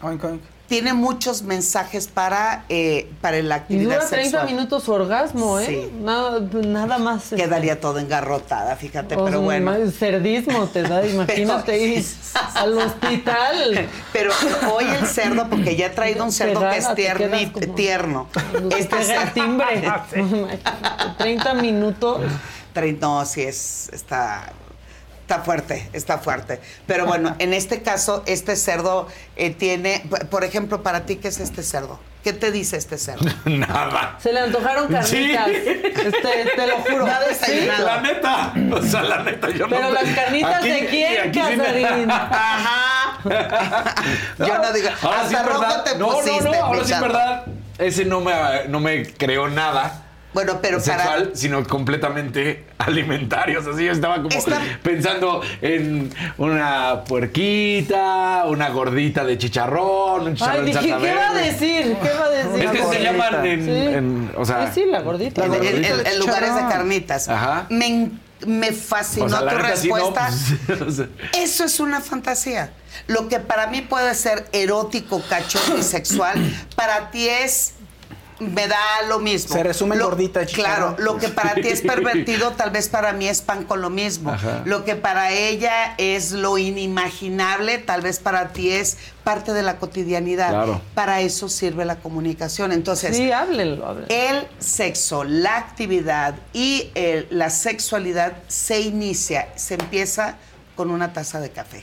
Oink, 0.00 0.24
oink. 0.24 0.42
Tiene 0.68 0.92
muchos 0.92 1.42
mensajes 1.42 2.08
para, 2.08 2.64
eh, 2.68 3.10
para 3.22 3.40
la 3.42 3.56
Y 3.56 3.58
actividad 3.58 3.94
dura 3.96 4.06
30 4.08 4.24
sexual. 4.24 4.46
minutos 4.46 4.82
su 4.84 4.92
orgasmo, 4.92 5.58
¿eh? 5.58 5.66
Sí. 5.66 5.92
Nada, 6.02 6.40
nada 6.40 6.98
más. 6.98 7.24
este, 7.32 7.36
Quedaría 7.36 7.80
todo 7.80 7.98
engarrotada, 7.98 8.76
fíjate, 8.76 9.16
pero 9.16 9.28
sea, 9.28 9.38
bueno. 9.38 9.72
Cerdismo 9.90 10.66
te 10.66 10.82
da, 10.82 11.06
imagínate 11.06 11.78
ir 11.78 12.04
al 12.54 12.76
hospital. 12.78 13.88
Pero 14.12 14.32
hoy 14.72 14.84
el 14.84 15.06
cerdo, 15.06 15.48
porque 15.48 15.74
ya 15.76 15.86
he 15.86 15.90
traído 15.90 16.24
un 16.24 16.32
cerdo 16.32 16.60
que 16.60 16.76
es 16.76 16.86
tierni- 16.88 17.50
como- 17.52 17.74
tierno. 17.74 18.28
Este 18.78 18.96
cerdo- 19.04 19.32
timbre. 19.32 19.82
30 21.16 21.54
minutos. 21.54 22.20
No, 23.00 23.24
sí, 23.24 23.42
es, 23.42 23.90
está, 23.92 24.52
está 25.28 25.42
fuerte, 25.42 25.86
está 25.92 26.16
fuerte. 26.16 26.58
Pero 26.86 27.04
bueno, 27.04 27.36
en 27.38 27.52
este 27.52 27.82
caso, 27.82 28.22
este 28.24 28.56
cerdo 28.56 29.08
eh, 29.36 29.50
tiene, 29.50 30.02
por 30.30 30.42
ejemplo, 30.42 30.82
para 30.82 31.04
ti, 31.04 31.16
¿qué 31.16 31.28
es 31.28 31.38
este 31.38 31.62
cerdo? 31.62 32.00
¿Qué 32.24 32.32
te 32.32 32.50
dice 32.50 32.78
este 32.78 32.96
cerdo? 32.96 33.26
Nada. 33.44 34.16
Se 34.22 34.32
le 34.32 34.40
antojaron 34.40 34.88
carnitas. 34.90 35.48
Sí. 35.50 35.54
Este, 35.84 36.50
te 36.56 36.66
lo 36.66 36.76
juro. 36.78 37.06
Nada 37.06 37.26
¿Sí? 37.34 37.66
La 37.66 38.00
neta. 38.00 38.54
O 38.72 38.82
sea, 38.82 39.02
la 39.02 39.22
neta, 39.22 39.50
yo 39.50 39.66
no. 39.66 39.76
Pero 39.76 39.90
las 39.92 40.04
carnitas 40.14 40.56
Aquí- 40.56 40.70
de 40.70 40.86
quién, 40.86 41.34
sí 41.34 41.38
Casarín. 41.38 42.08
Yo 44.38 44.58
no 44.58 44.72
digo, 44.72 44.88
Ahora 45.02 45.28
sí 45.28 45.34
hasta 45.34 45.40
es 45.40 45.46
rojo 45.46 45.60
verdad. 45.60 45.84
te 45.84 45.98
no, 45.98 46.08
pusiste, 46.08 46.44
no, 46.44 46.52
no, 46.52 46.64
ahora 46.64 46.84
sí 46.84 46.94
verdad. 47.00 47.42
Ese 47.78 48.04
no 48.06 48.20
me, 48.20 48.32
no 48.68 48.80
me 48.80 49.06
creó 49.06 49.48
nada. 49.48 50.04
Bueno, 50.34 50.58
pero 50.60 50.78
sexual, 50.78 51.24
para... 51.24 51.36
sino 51.36 51.64
completamente 51.66 52.66
alimentarios. 52.78 53.66
Así 53.66 53.84
yo 53.86 53.92
estaba 53.92 54.16
como 54.16 54.28
Esta- 54.28 54.60
pensando 54.82 55.40
en 55.62 56.12
una 56.36 57.02
puerquita, 57.04 58.44
una 58.46 58.68
gordita 58.70 59.24
de 59.24 59.38
chicharrón, 59.38 60.26
un 60.28 60.34
chicharrón 60.34 60.66
Ay, 60.66 60.72
dije, 60.72 60.96
¿qué 61.00 61.14
va 61.14 61.30
a 61.30 61.34
decir? 61.34 61.96
¿Qué 62.02 62.10
va 62.10 62.24
a 62.26 62.30
decir? 62.30 62.64
Es 62.64 62.70
que 62.70 62.84
se 62.84 63.02
llaman 63.02 63.46
en, 63.46 63.64
Sí. 63.64 63.70
en- 63.70 64.32
o 64.36 64.44
sea, 64.44 64.72
Sí, 64.72 64.82
sí, 64.82 64.90
la 64.90 65.00
gordita. 65.00 65.44
En, 65.46 65.54
en- 65.54 65.84
en- 65.84 66.06
en 66.06 66.18
lugares 66.18 66.54
de 66.54 66.60
carnitas. 66.62 67.28
Ajá. 67.28 67.66
Me, 68.46 68.72
fascinó 68.72 69.26
o 69.26 69.28
sea, 69.30 69.40
la 69.40 69.50
tu 69.50 69.56
neta 69.58 69.76
sí, 69.76 69.88
no, 69.88 69.94
respuesta. 69.96 70.30
pues, 70.84 71.02
Eso 71.36 71.64
es 71.64 71.80
una 71.80 72.00
fantasía. 72.00 72.70
Lo 73.08 73.28
que 73.28 73.40
para 73.40 73.66
mí 73.66 73.80
puede 73.80 74.14
ser 74.14 74.46
erótico, 74.52 75.20
cachondo 75.28 75.76
y 75.78 75.82
sexual, 75.82 76.38
para 76.76 77.10
ti 77.10 77.28
es 77.28 77.74
me 78.40 78.68
da 78.68 78.78
lo 79.08 79.18
mismo. 79.18 79.54
Se 79.54 79.62
resume 79.62 79.94
en 79.94 79.98
Lo- 80.00 80.06
gordita. 80.10 80.44
Claro, 80.46 80.94
lo 80.98 81.16
que 81.18 81.28
para 81.28 81.54
ti 81.54 81.68
es 81.68 81.80
pervertido, 81.92 82.52
tal 82.52 82.70
vez 82.70 82.88
para 82.88 83.12
mí 83.12 83.26
es 83.28 83.42
pan 83.42 83.64
con 83.64 83.80
lo 83.80 83.90
mismo. 83.90 84.30
Ajá. 84.30 84.62
Lo 84.64 84.84
que 84.84 84.94
para 84.96 85.32
ella 85.32 85.94
es 85.98 86.32
lo 86.32 86.56
inimaginable, 86.58 87.78
tal 87.78 88.00
vez 88.00 88.18
para 88.18 88.48
ti 88.52 88.70
es 88.70 88.96
parte 89.24 89.52
de 89.52 89.62
la 89.62 89.76
cotidianidad. 89.78 90.50
Claro. 90.50 90.80
Para 90.94 91.20
eso 91.20 91.48
sirve 91.48 91.84
la 91.84 91.96
comunicación. 91.96 92.72
Entonces, 92.72 93.16
Sí, 93.16 93.32
háblenlo, 93.32 93.86
háblenlo. 93.86 94.08
el 94.14 94.46
sexo, 94.58 95.24
la 95.24 95.56
actividad 95.56 96.34
y 96.52 96.90
el- 96.94 97.26
la 97.30 97.50
sexualidad 97.50 98.34
se 98.48 98.80
inicia, 98.80 99.48
se 99.56 99.74
empieza 99.74 100.36
con 100.76 100.90
una 100.90 101.12
taza 101.12 101.40
de 101.40 101.50
café. 101.50 101.82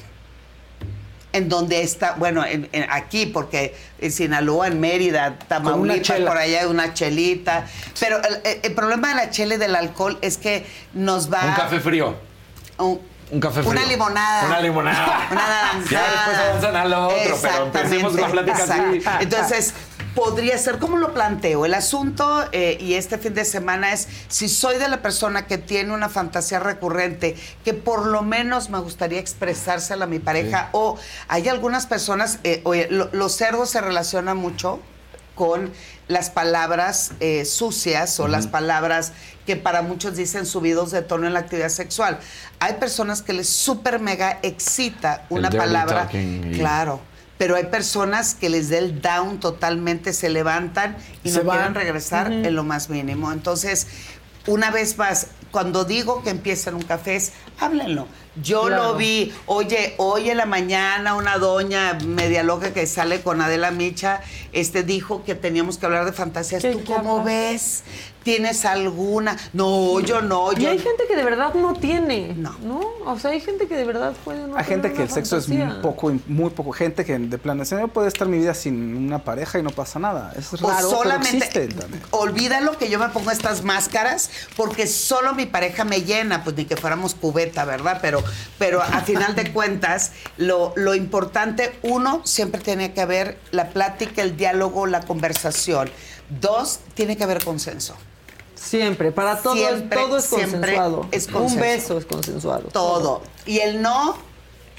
En 1.36 1.50
donde 1.50 1.82
está, 1.82 2.14
bueno, 2.14 2.46
en- 2.46 2.70
en- 2.72 2.90
aquí, 2.90 3.26
porque 3.26 3.76
en 4.00 4.12
Sinaloa, 4.12 4.68
en 4.68 4.80
Mérida, 4.80 5.38
Tamaulipas, 5.50 6.20
por 6.22 6.38
allá 6.38 6.62
hay 6.62 6.66
una 6.68 6.94
chelita. 6.94 7.66
Pero 8.00 8.18
el, 8.24 8.36
el- 8.46 8.60
el 8.64 8.74
problema 8.74 9.10
de 9.10 9.16
la 9.16 9.30
chela 9.30 9.56
y 9.56 9.58
del 9.58 9.76
alcohol 9.76 10.18
es 10.22 10.38
que 10.38 10.66
nos 10.94 11.32
va. 11.32 11.42
un 11.46 11.54
café 11.56 11.80
frío. 11.82 12.16
un- 12.78 13.02
Un 13.32 13.40
café 13.42 13.62
frío. 13.62 13.72
Una 13.72 13.84
limonada. 13.86 14.46
Una 14.46 14.60
limonada. 14.62 15.28
Una 15.32 15.42
naranjada. 15.48 15.84
Ya 15.90 16.04
después 16.04 16.38
avanzan 16.38 16.76
a 16.78 16.86
lo 16.86 17.08
otro, 17.08 17.38
pero 17.42 17.66
empecemos 17.66 18.14
la 18.14 18.28
plática 18.28 18.64
así. 18.64 19.02
Entonces, 19.20 19.74
podría 20.16 20.58
ser, 20.58 20.80
¿cómo 20.80 20.98
lo 20.98 21.14
planteo? 21.14 21.66
El 21.66 21.74
asunto, 21.74 22.46
eh, 22.52 22.78
y 22.80 22.94
este 22.94 23.18
fin 23.18 23.34
de 23.34 23.46
semana 23.46 23.92
es, 23.94 24.08
si 24.30 24.48
soy 24.50 24.78
de 24.78 24.88
la 24.88 25.02
persona 25.02 25.46
que 25.46 25.58
tiene 25.58 25.94
una 25.94 26.10
fantasía 26.10 26.60
recurrente, 26.60 27.36
que 27.64 27.74
por 27.74 28.06
lo 28.08 28.22
menos 28.24 28.70
me 28.70 28.80
gustaría 28.80 29.20
expresársela 29.20 30.06
a 30.06 30.08
mi 30.08 30.20
pareja, 30.20 30.70
o 30.72 30.98
hay 31.28 31.50
algunas 31.50 31.86
personas, 31.86 32.40
eh, 32.44 32.62
oye, 32.64 32.88
lo- 32.90 33.10
los 33.12 33.34
cerdos 33.36 33.70
se 33.70 33.82
relacionan 33.82 34.38
mucho 34.38 34.80
con 35.36 35.72
las 36.08 36.30
palabras 36.30 37.12
eh, 37.20 37.44
sucias 37.44 38.20
o 38.22 38.28
las 38.30 38.48
palabras 38.48 39.12
que 39.46 39.58
para 39.58 39.82
muchos 39.82 40.16
dicen 40.16 40.46
subidos 40.46 40.92
de 40.92 41.02
tono 41.02 41.28
en 41.28 41.34
la 41.34 41.40
actividad 41.42 41.68
sexual. 41.70 42.20
Hay 42.60 42.76
personas 42.76 43.22
que 43.22 43.34
les 43.34 43.50
súper 43.50 44.00
mega 44.00 44.40
excita 44.44 45.26
una 45.30 45.50
palabra. 45.66 46.08
Claro. 46.58 47.02
Pero 47.38 47.56
hay 47.56 47.66
personas 47.66 48.34
que 48.36 48.50
les 48.50 48.70
da 48.70 48.78
el 48.78 49.02
down 49.02 49.40
totalmente, 49.40 50.14
se 50.14 50.30
levantan 50.30 50.96
y 51.24 51.30
Se 51.32 51.38
no 51.44 51.50
quieren 51.52 51.74
van. 51.74 51.76
regresar 51.76 52.28
Ujú. 52.32 52.46
en 52.46 52.56
lo 52.56 52.64
más 52.64 52.90
mínimo. 52.90 53.32
Entonces, 53.32 53.88
una 54.48 54.72
vez 54.72 54.98
más, 54.98 55.28
cuando 55.52 55.86
digo 55.86 56.24
que 56.24 56.30
empiecen 56.30 56.76
un 56.76 56.82
café, 56.84 57.16
es 57.16 57.34
háblenlo. 57.60 58.08
Yo 58.42 58.64
Claro. 58.64 58.84
lo 58.92 58.96
vi, 58.96 59.34
oye, 59.46 59.94
hoy 59.98 60.30
en 60.30 60.38
la 60.38 60.46
mañana 60.46 61.16
una 61.16 61.38
doña 61.38 61.98
media 62.06 62.44
loca 62.44 62.74
que 62.74 62.86
sale 62.86 63.22
con 63.22 63.40
Adela 63.42 63.72
Micha, 63.72 64.22
este 64.52 64.84
dijo 64.84 65.24
que 65.24 65.36
teníamos 65.36 65.78
que 65.78 65.86
hablar 65.86 66.04
de 66.04 66.12
fantasías. 66.12 66.62
¿Tú 66.62 66.84
cómo 66.84 67.24
ves? 67.24 67.84
¿Tienes 68.24 68.66
alguna? 68.66 69.38
No, 69.54 70.00
yo 70.00 70.20
no, 70.20 70.52
Y 70.52 70.62
yo 70.62 70.72
hay 70.72 70.80
gente 70.80 71.04
que 71.08 71.16
de 71.16 71.24
verdad 71.24 71.54
no 71.54 71.74
tiene. 71.74 72.34
No. 72.34 72.56
O 73.06 73.20
sea, 73.20 73.30
hay 73.30 73.40
gente 73.40 73.68
que 73.68 73.76
de 73.76 73.86
verdad 73.86 74.14
puede 74.26 74.48
no 74.48 74.58
Hay 74.58 74.66
gente 74.66 74.92
que 74.92 75.04
el 75.04 75.12
sexo 75.12 75.38
es 75.38 75.48
muy 75.48 75.64
poco, 75.84 76.12
muy 76.26 76.50
poco. 76.50 76.72
Gente 76.72 77.06
que 77.06 77.20
de 77.20 77.38
plan, 77.38 77.64
yo 77.64 77.88
puede 77.88 78.08
estar 78.08 78.28
mi 78.28 78.40
vida 78.40 78.56
sin 78.56 78.98
una 78.98 79.24
pareja 79.24 79.60
y 79.60 79.64
no 79.64 79.70
pasa 79.70 80.00
nada. 80.00 80.34
Es 80.36 80.52
O 80.54 80.68
raro, 80.68 80.90
solamente, 80.90 81.48
pero 81.54 81.70
existe 81.76 81.98
olvídalo 82.10 82.76
que 82.80 82.90
yo 82.90 82.98
me 82.98 83.10
pongo 83.10 83.30
estas 83.30 83.64
máscaras 83.64 84.32
porque 84.58 84.88
solo 84.88 85.36
mi 85.36 85.45
pareja 85.46 85.84
me 85.86 86.02
llena, 86.02 86.44
pues 86.44 86.56
ni 86.56 86.66
que 86.66 86.76
fuéramos 86.76 87.16
cubeta, 87.16 87.66
¿verdad? 87.66 88.00
Pero, 88.02 88.24
pero 88.58 88.82
a 88.82 89.02
final 89.02 89.36
de 89.36 89.52
cuentas, 89.54 90.12
lo, 90.38 90.74
lo 90.76 90.96
importante, 90.96 91.78
uno, 91.84 92.22
siempre 92.26 92.62
tiene 92.62 92.94
que 92.94 93.02
haber 93.02 93.38
la 93.52 93.70
plática, 93.70 94.22
el 94.22 94.38
diálogo, 94.38 94.86
la 94.88 95.02
conversación. 95.02 95.90
Dos, 96.30 96.80
tiene 96.94 97.18
que 97.18 97.24
haber 97.24 97.44
consenso. 97.44 97.96
Siempre, 98.56 99.12
para 99.12 99.38
todo, 99.38 99.56
Siempre, 99.56 100.00
todo 100.00 100.18
es 100.18 100.26
consensuado. 100.28 101.08
es 101.12 101.28
Un 101.28 101.56
beso 101.60 101.98
es 101.98 102.06
consensuado. 102.06 102.70
Todo. 102.70 103.22
Y 103.46 103.60
el 103.60 103.82
no 103.82 104.16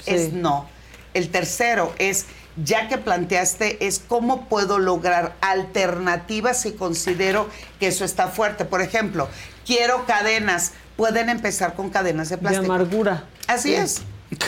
Sí. 0.03 0.11
es 0.13 0.33
no. 0.33 0.67
El 1.13 1.29
tercero 1.29 1.93
es, 1.97 2.25
ya 2.63 2.87
que 2.87 2.97
planteaste, 2.97 3.85
es 3.87 3.99
cómo 3.99 4.47
puedo 4.47 4.77
lograr 4.77 5.35
alternativas 5.41 6.61
si 6.61 6.73
considero 6.73 7.47
que 7.79 7.87
eso 7.87 8.03
está 8.05 8.27
fuerte. 8.27 8.65
Por 8.65 8.81
ejemplo, 8.81 9.27
quiero 9.67 10.05
cadenas. 10.05 10.71
Pueden 10.95 11.29
empezar 11.29 11.75
con 11.75 11.89
cadenas 11.91 12.29
de 12.29 12.37
De 12.37 12.41
plástico. 12.41 12.65
amargura. 12.73 13.25
Así 13.47 13.69
Sí. 13.69 13.75
es. 13.75 14.01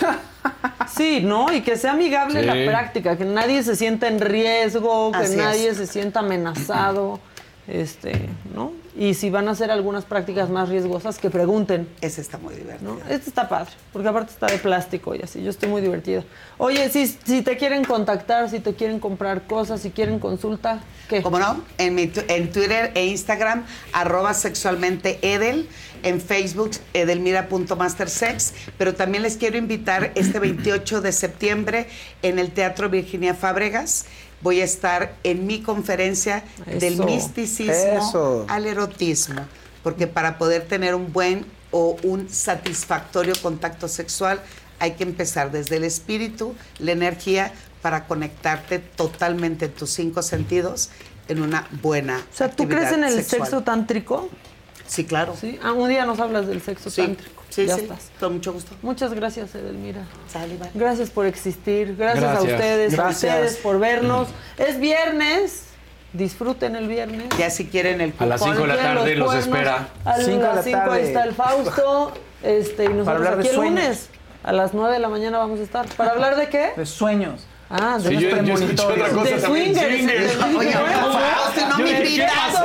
Sí, 0.96 1.22
¿no? 1.24 1.54
Y 1.54 1.62
que 1.62 1.78
sea 1.78 1.92
amigable 1.92 2.40
Sí. 2.42 2.46
la 2.48 2.54
práctica, 2.70 3.16
que 3.18 3.24
nadie 3.26 3.62
se 3.62 3.76
sienta 3.76 4.08
en 4.08 4.20
riesgo, 4.20 5.12
que 5.12 5.18
Así 5.20 5.32
es. 5.34 5.38
nadie 5.38 5.76
se 5.76 5.86
sienta 5.86 6.22
amenazado, 6.22 7.20
este, 7.68 8.28
¿no? 8.56 8.72
Y 9.00 9.14
si 9.14 9.30
van 9.30 9.48
a 9.48 9.52
hacer 9.52 9.72
algunas 9.72 10.04
prácticas 10.04 10.50
más 10.50 10.68
riesgosas, 10.68 11.20
que 11.20 11.30
pregunten. 11.30 11.88
Ese 12.02 12.20
está 12.20 12.38
muy 12.38 12.54
divertido. 12.54 12.96
¿no? 12.96 13.00
Este 13.10 13.30
está 13.30 13.48
padre, 13.48 13.72
porque 13.94 14.10
aparte 14.10 14.34
está 14.34 14.48
de 14.48 14.58
plástico 14.58 15.16
y 15.16 15.22
así, 15.22 15.42
yo 15.42 15.52
estoy 15.52 15.70
muy 15.70 15.82
divertido. 15.82 16.26
Oye, 16.58 16.90
si, 16.90 17.08
si 17.08 17.42
te 17.42 17.56
quieren 17.56 17.86
contactar, 17.86 18.50
si 18.50 18.60
te 18.60 18.74
quieren 18.74 19.00
comprar 19.00 19.48
cosas, 19.48 19.80
si 19.80 19.92
quieren 19.92 20.20
consulta, 20.20 20.82
¿qué? 21.08 21.22
¿Cómo 21.22 21.40
no? 21.40 21.64
En, 21.78 21.96
mi 21.96 22.12
en 22.28 22.52
Twitter 22.52 22.92
e 22.94 23.06
Instagram, 23.06 23.64
arroba 23.94 24.34
sexualmente 24.34 25.18
Edel. 25.22 25.70
En 26.02 26.22
Facebook, 26.22 26.72
edelmira.mastersex. 26.94 28.54
Pero 28.78 28.96
también 28.96 29.24
les 29.24 29.36
quiero 29.36 29.58
invitar 29.58 30.14
este 30.16 30.40
28 30.40 31.02
de 31.02 31.12
septiembre 31.12 31.88
en 32.22 32.40
el 32.40 32.52
Teatro 32.52 32.90
Virginia 32.90 33.34
Fábregas. 33.34 34.06
Voy 34.42 34.62
a 34.62 34.64
estar 34.64 35.16
en 35.24 35.46
mi 35.48 35.62
conferencia 35.62 36.44
del 36.66 37.04
misticismo 37.04 37.74
eso. 37.74 38.46
al 38.48 38.66
erotismo. 38.66 39.42
Porque 39.84 40.08
para 40.08 40.38
poder 40.38 40.68
tener 40.68 40.96
un 40.96 41.12
buen 41.12 41.46
o 41.72 41.98
un 42.04 42.30
satisfactorio 42.30 43.34
contacto 43.42 43.88
sexual 43.88 44.42
hay 44.80 44.94
que 44.94 45.04
empezar 45.04 45.52
desde 45.52 45.76
el 45.76 45.84
espíritu, 45.84 46.56
la 46.80 46.94
energía, 46.94 47.52
para 47.82 48.08
conectarte 48.08 48.80
totalmente 48.80 49.66
en 49.66 49.72
tus 49.72 49.90
cinco 49.90 50.22
sentidos 50.22 50.90
en 51.28 51.42
una 51.42 51.68
buena 51.82 52.18
O 52.18 52.36
sea, 52.36 52.50
¿tú 52.50 52.68
crees 52.68 52.92
en 52.92 53.04
el 53.04 53.24
sexo 53.24 53.62
tántrico? 53.62 54.30
Sí, 54.88 55.06
claro. 55.06 55.36
Sí. 55.40 55.60
Ah, 55.64 55.74
un 55.74 55.88
día 55.88 56.06
nos 56.06 56.20
hablas 56.20 56.48
del 56.48 56.62
sexo 56.62 56.90
Sí, 56.90 57.02
tántrico. 57.02 57.39
Sí, 57.50 57.66
ya 57.66 57.76
sí. 57.76 57.82
estás. 57.82 58.12
Con 58.20 58.34
mucho 58.34 58.54
gusto. 58.54 58.72
Muchas 58.82 59.14
gracias, 59.14 59.54
Edelmira. 59.56 60.04
Sale, 60.28 60.58
vale. 60.58 60.72
Gracias 60.74 61.10
por 61.10 61.26
existir. 61.26 61.96
Gracias, 61.98 62.24
a 62.24 62.32
Gracias. 62.32 62.54
ustedes, 62.54 62.94
Gracias. 62.94 63.34
a 63.34 63.36
ustedes 63.38 63.58
por 63.58 63.80
vernos. 63.80 64.28
Es 64.58 64.80
viernes. 64.80 65.66
Disfruten 66.14 66.76
el 66.76 66.88
viernes. 66.88 67.28
Ya 67.38 67.50
si 67.52 67.68
quieren 67.68 68.02
el 68.02 68.14
A 68.18 68.26
las 68.26 68.42
cinco 68.42 68.62
de 68.62 68.68
la 68.68 68.78
tarde 68.78 69.16
los 69.16 69.28
los 69.34 69.44
espera. 69.46 69.90
A 70.06 70.16
Cinco 70.18 70.30
de 70.32 70.38
la 70.40 70.56
las 70.56 70.66
5 70.66 70.92
ahí 70.92 71.04
está 71.04 71.24
el 71.24 71.34
Fausto. 71.36 72.14
Este, 72.42 72.86
y 72.86 72.88
nosotros 72.90 73.08
hablar 73.10 73.36
de 73.36 73.40
aquí 73.42 73.50
el 73.50 73.56
sueños. 73.56 73.80
lunes. 73.84 74.10
A 74.44 74.54
las 74.54 74.74
9 74.74 74.94
de 74.94 75.00
la 75.00 75.10
mañana 75.10 75.38
vamos 75.38 75.60
a 75.60 75.64
estar. 75.64 75.86
¿Para 75.96 76.12
hablar 76.12 76.36
de 76.38 76.50
qué? 76.50 76.72
De 76.76 76.86
sueños. 76.86 77.46
Ah, 77.72 77.98
de 78.00 78.10
Sí, 78.10 78.16
yo- 78.16 78.30
yo 78.30 78.36
De 78.36 78.42
swingers. 78.68 79.44
swingers. 79.44 80.08
de 80.08 80.16
Oye, 80.16 80.36
swingers. 80.38 80.38
no, 81.70 81.78
me 81.78 81.92
invitas. 81.92 82.56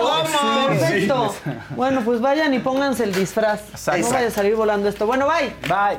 Perfecto. 0.69 1.35
Bueno, 1.77 2.01
pues 2.05 2.21
vayan 2.21 2.55
y 2.55 2.59
pónganse 2.61 3.05
el 3.05 3.13
disfraz. 3.15 3.61
Exacto. 3.71 4.01
No 4.09 4.11
vaya 4.15 4.29
a 4.29 4.31
salir 4.31 4.55
volando 4.57 4.89
esto. 4.89 5.07
Bueno, 5.07 5.27
bye. 5.27 5.51
Bye. 5.69 5.99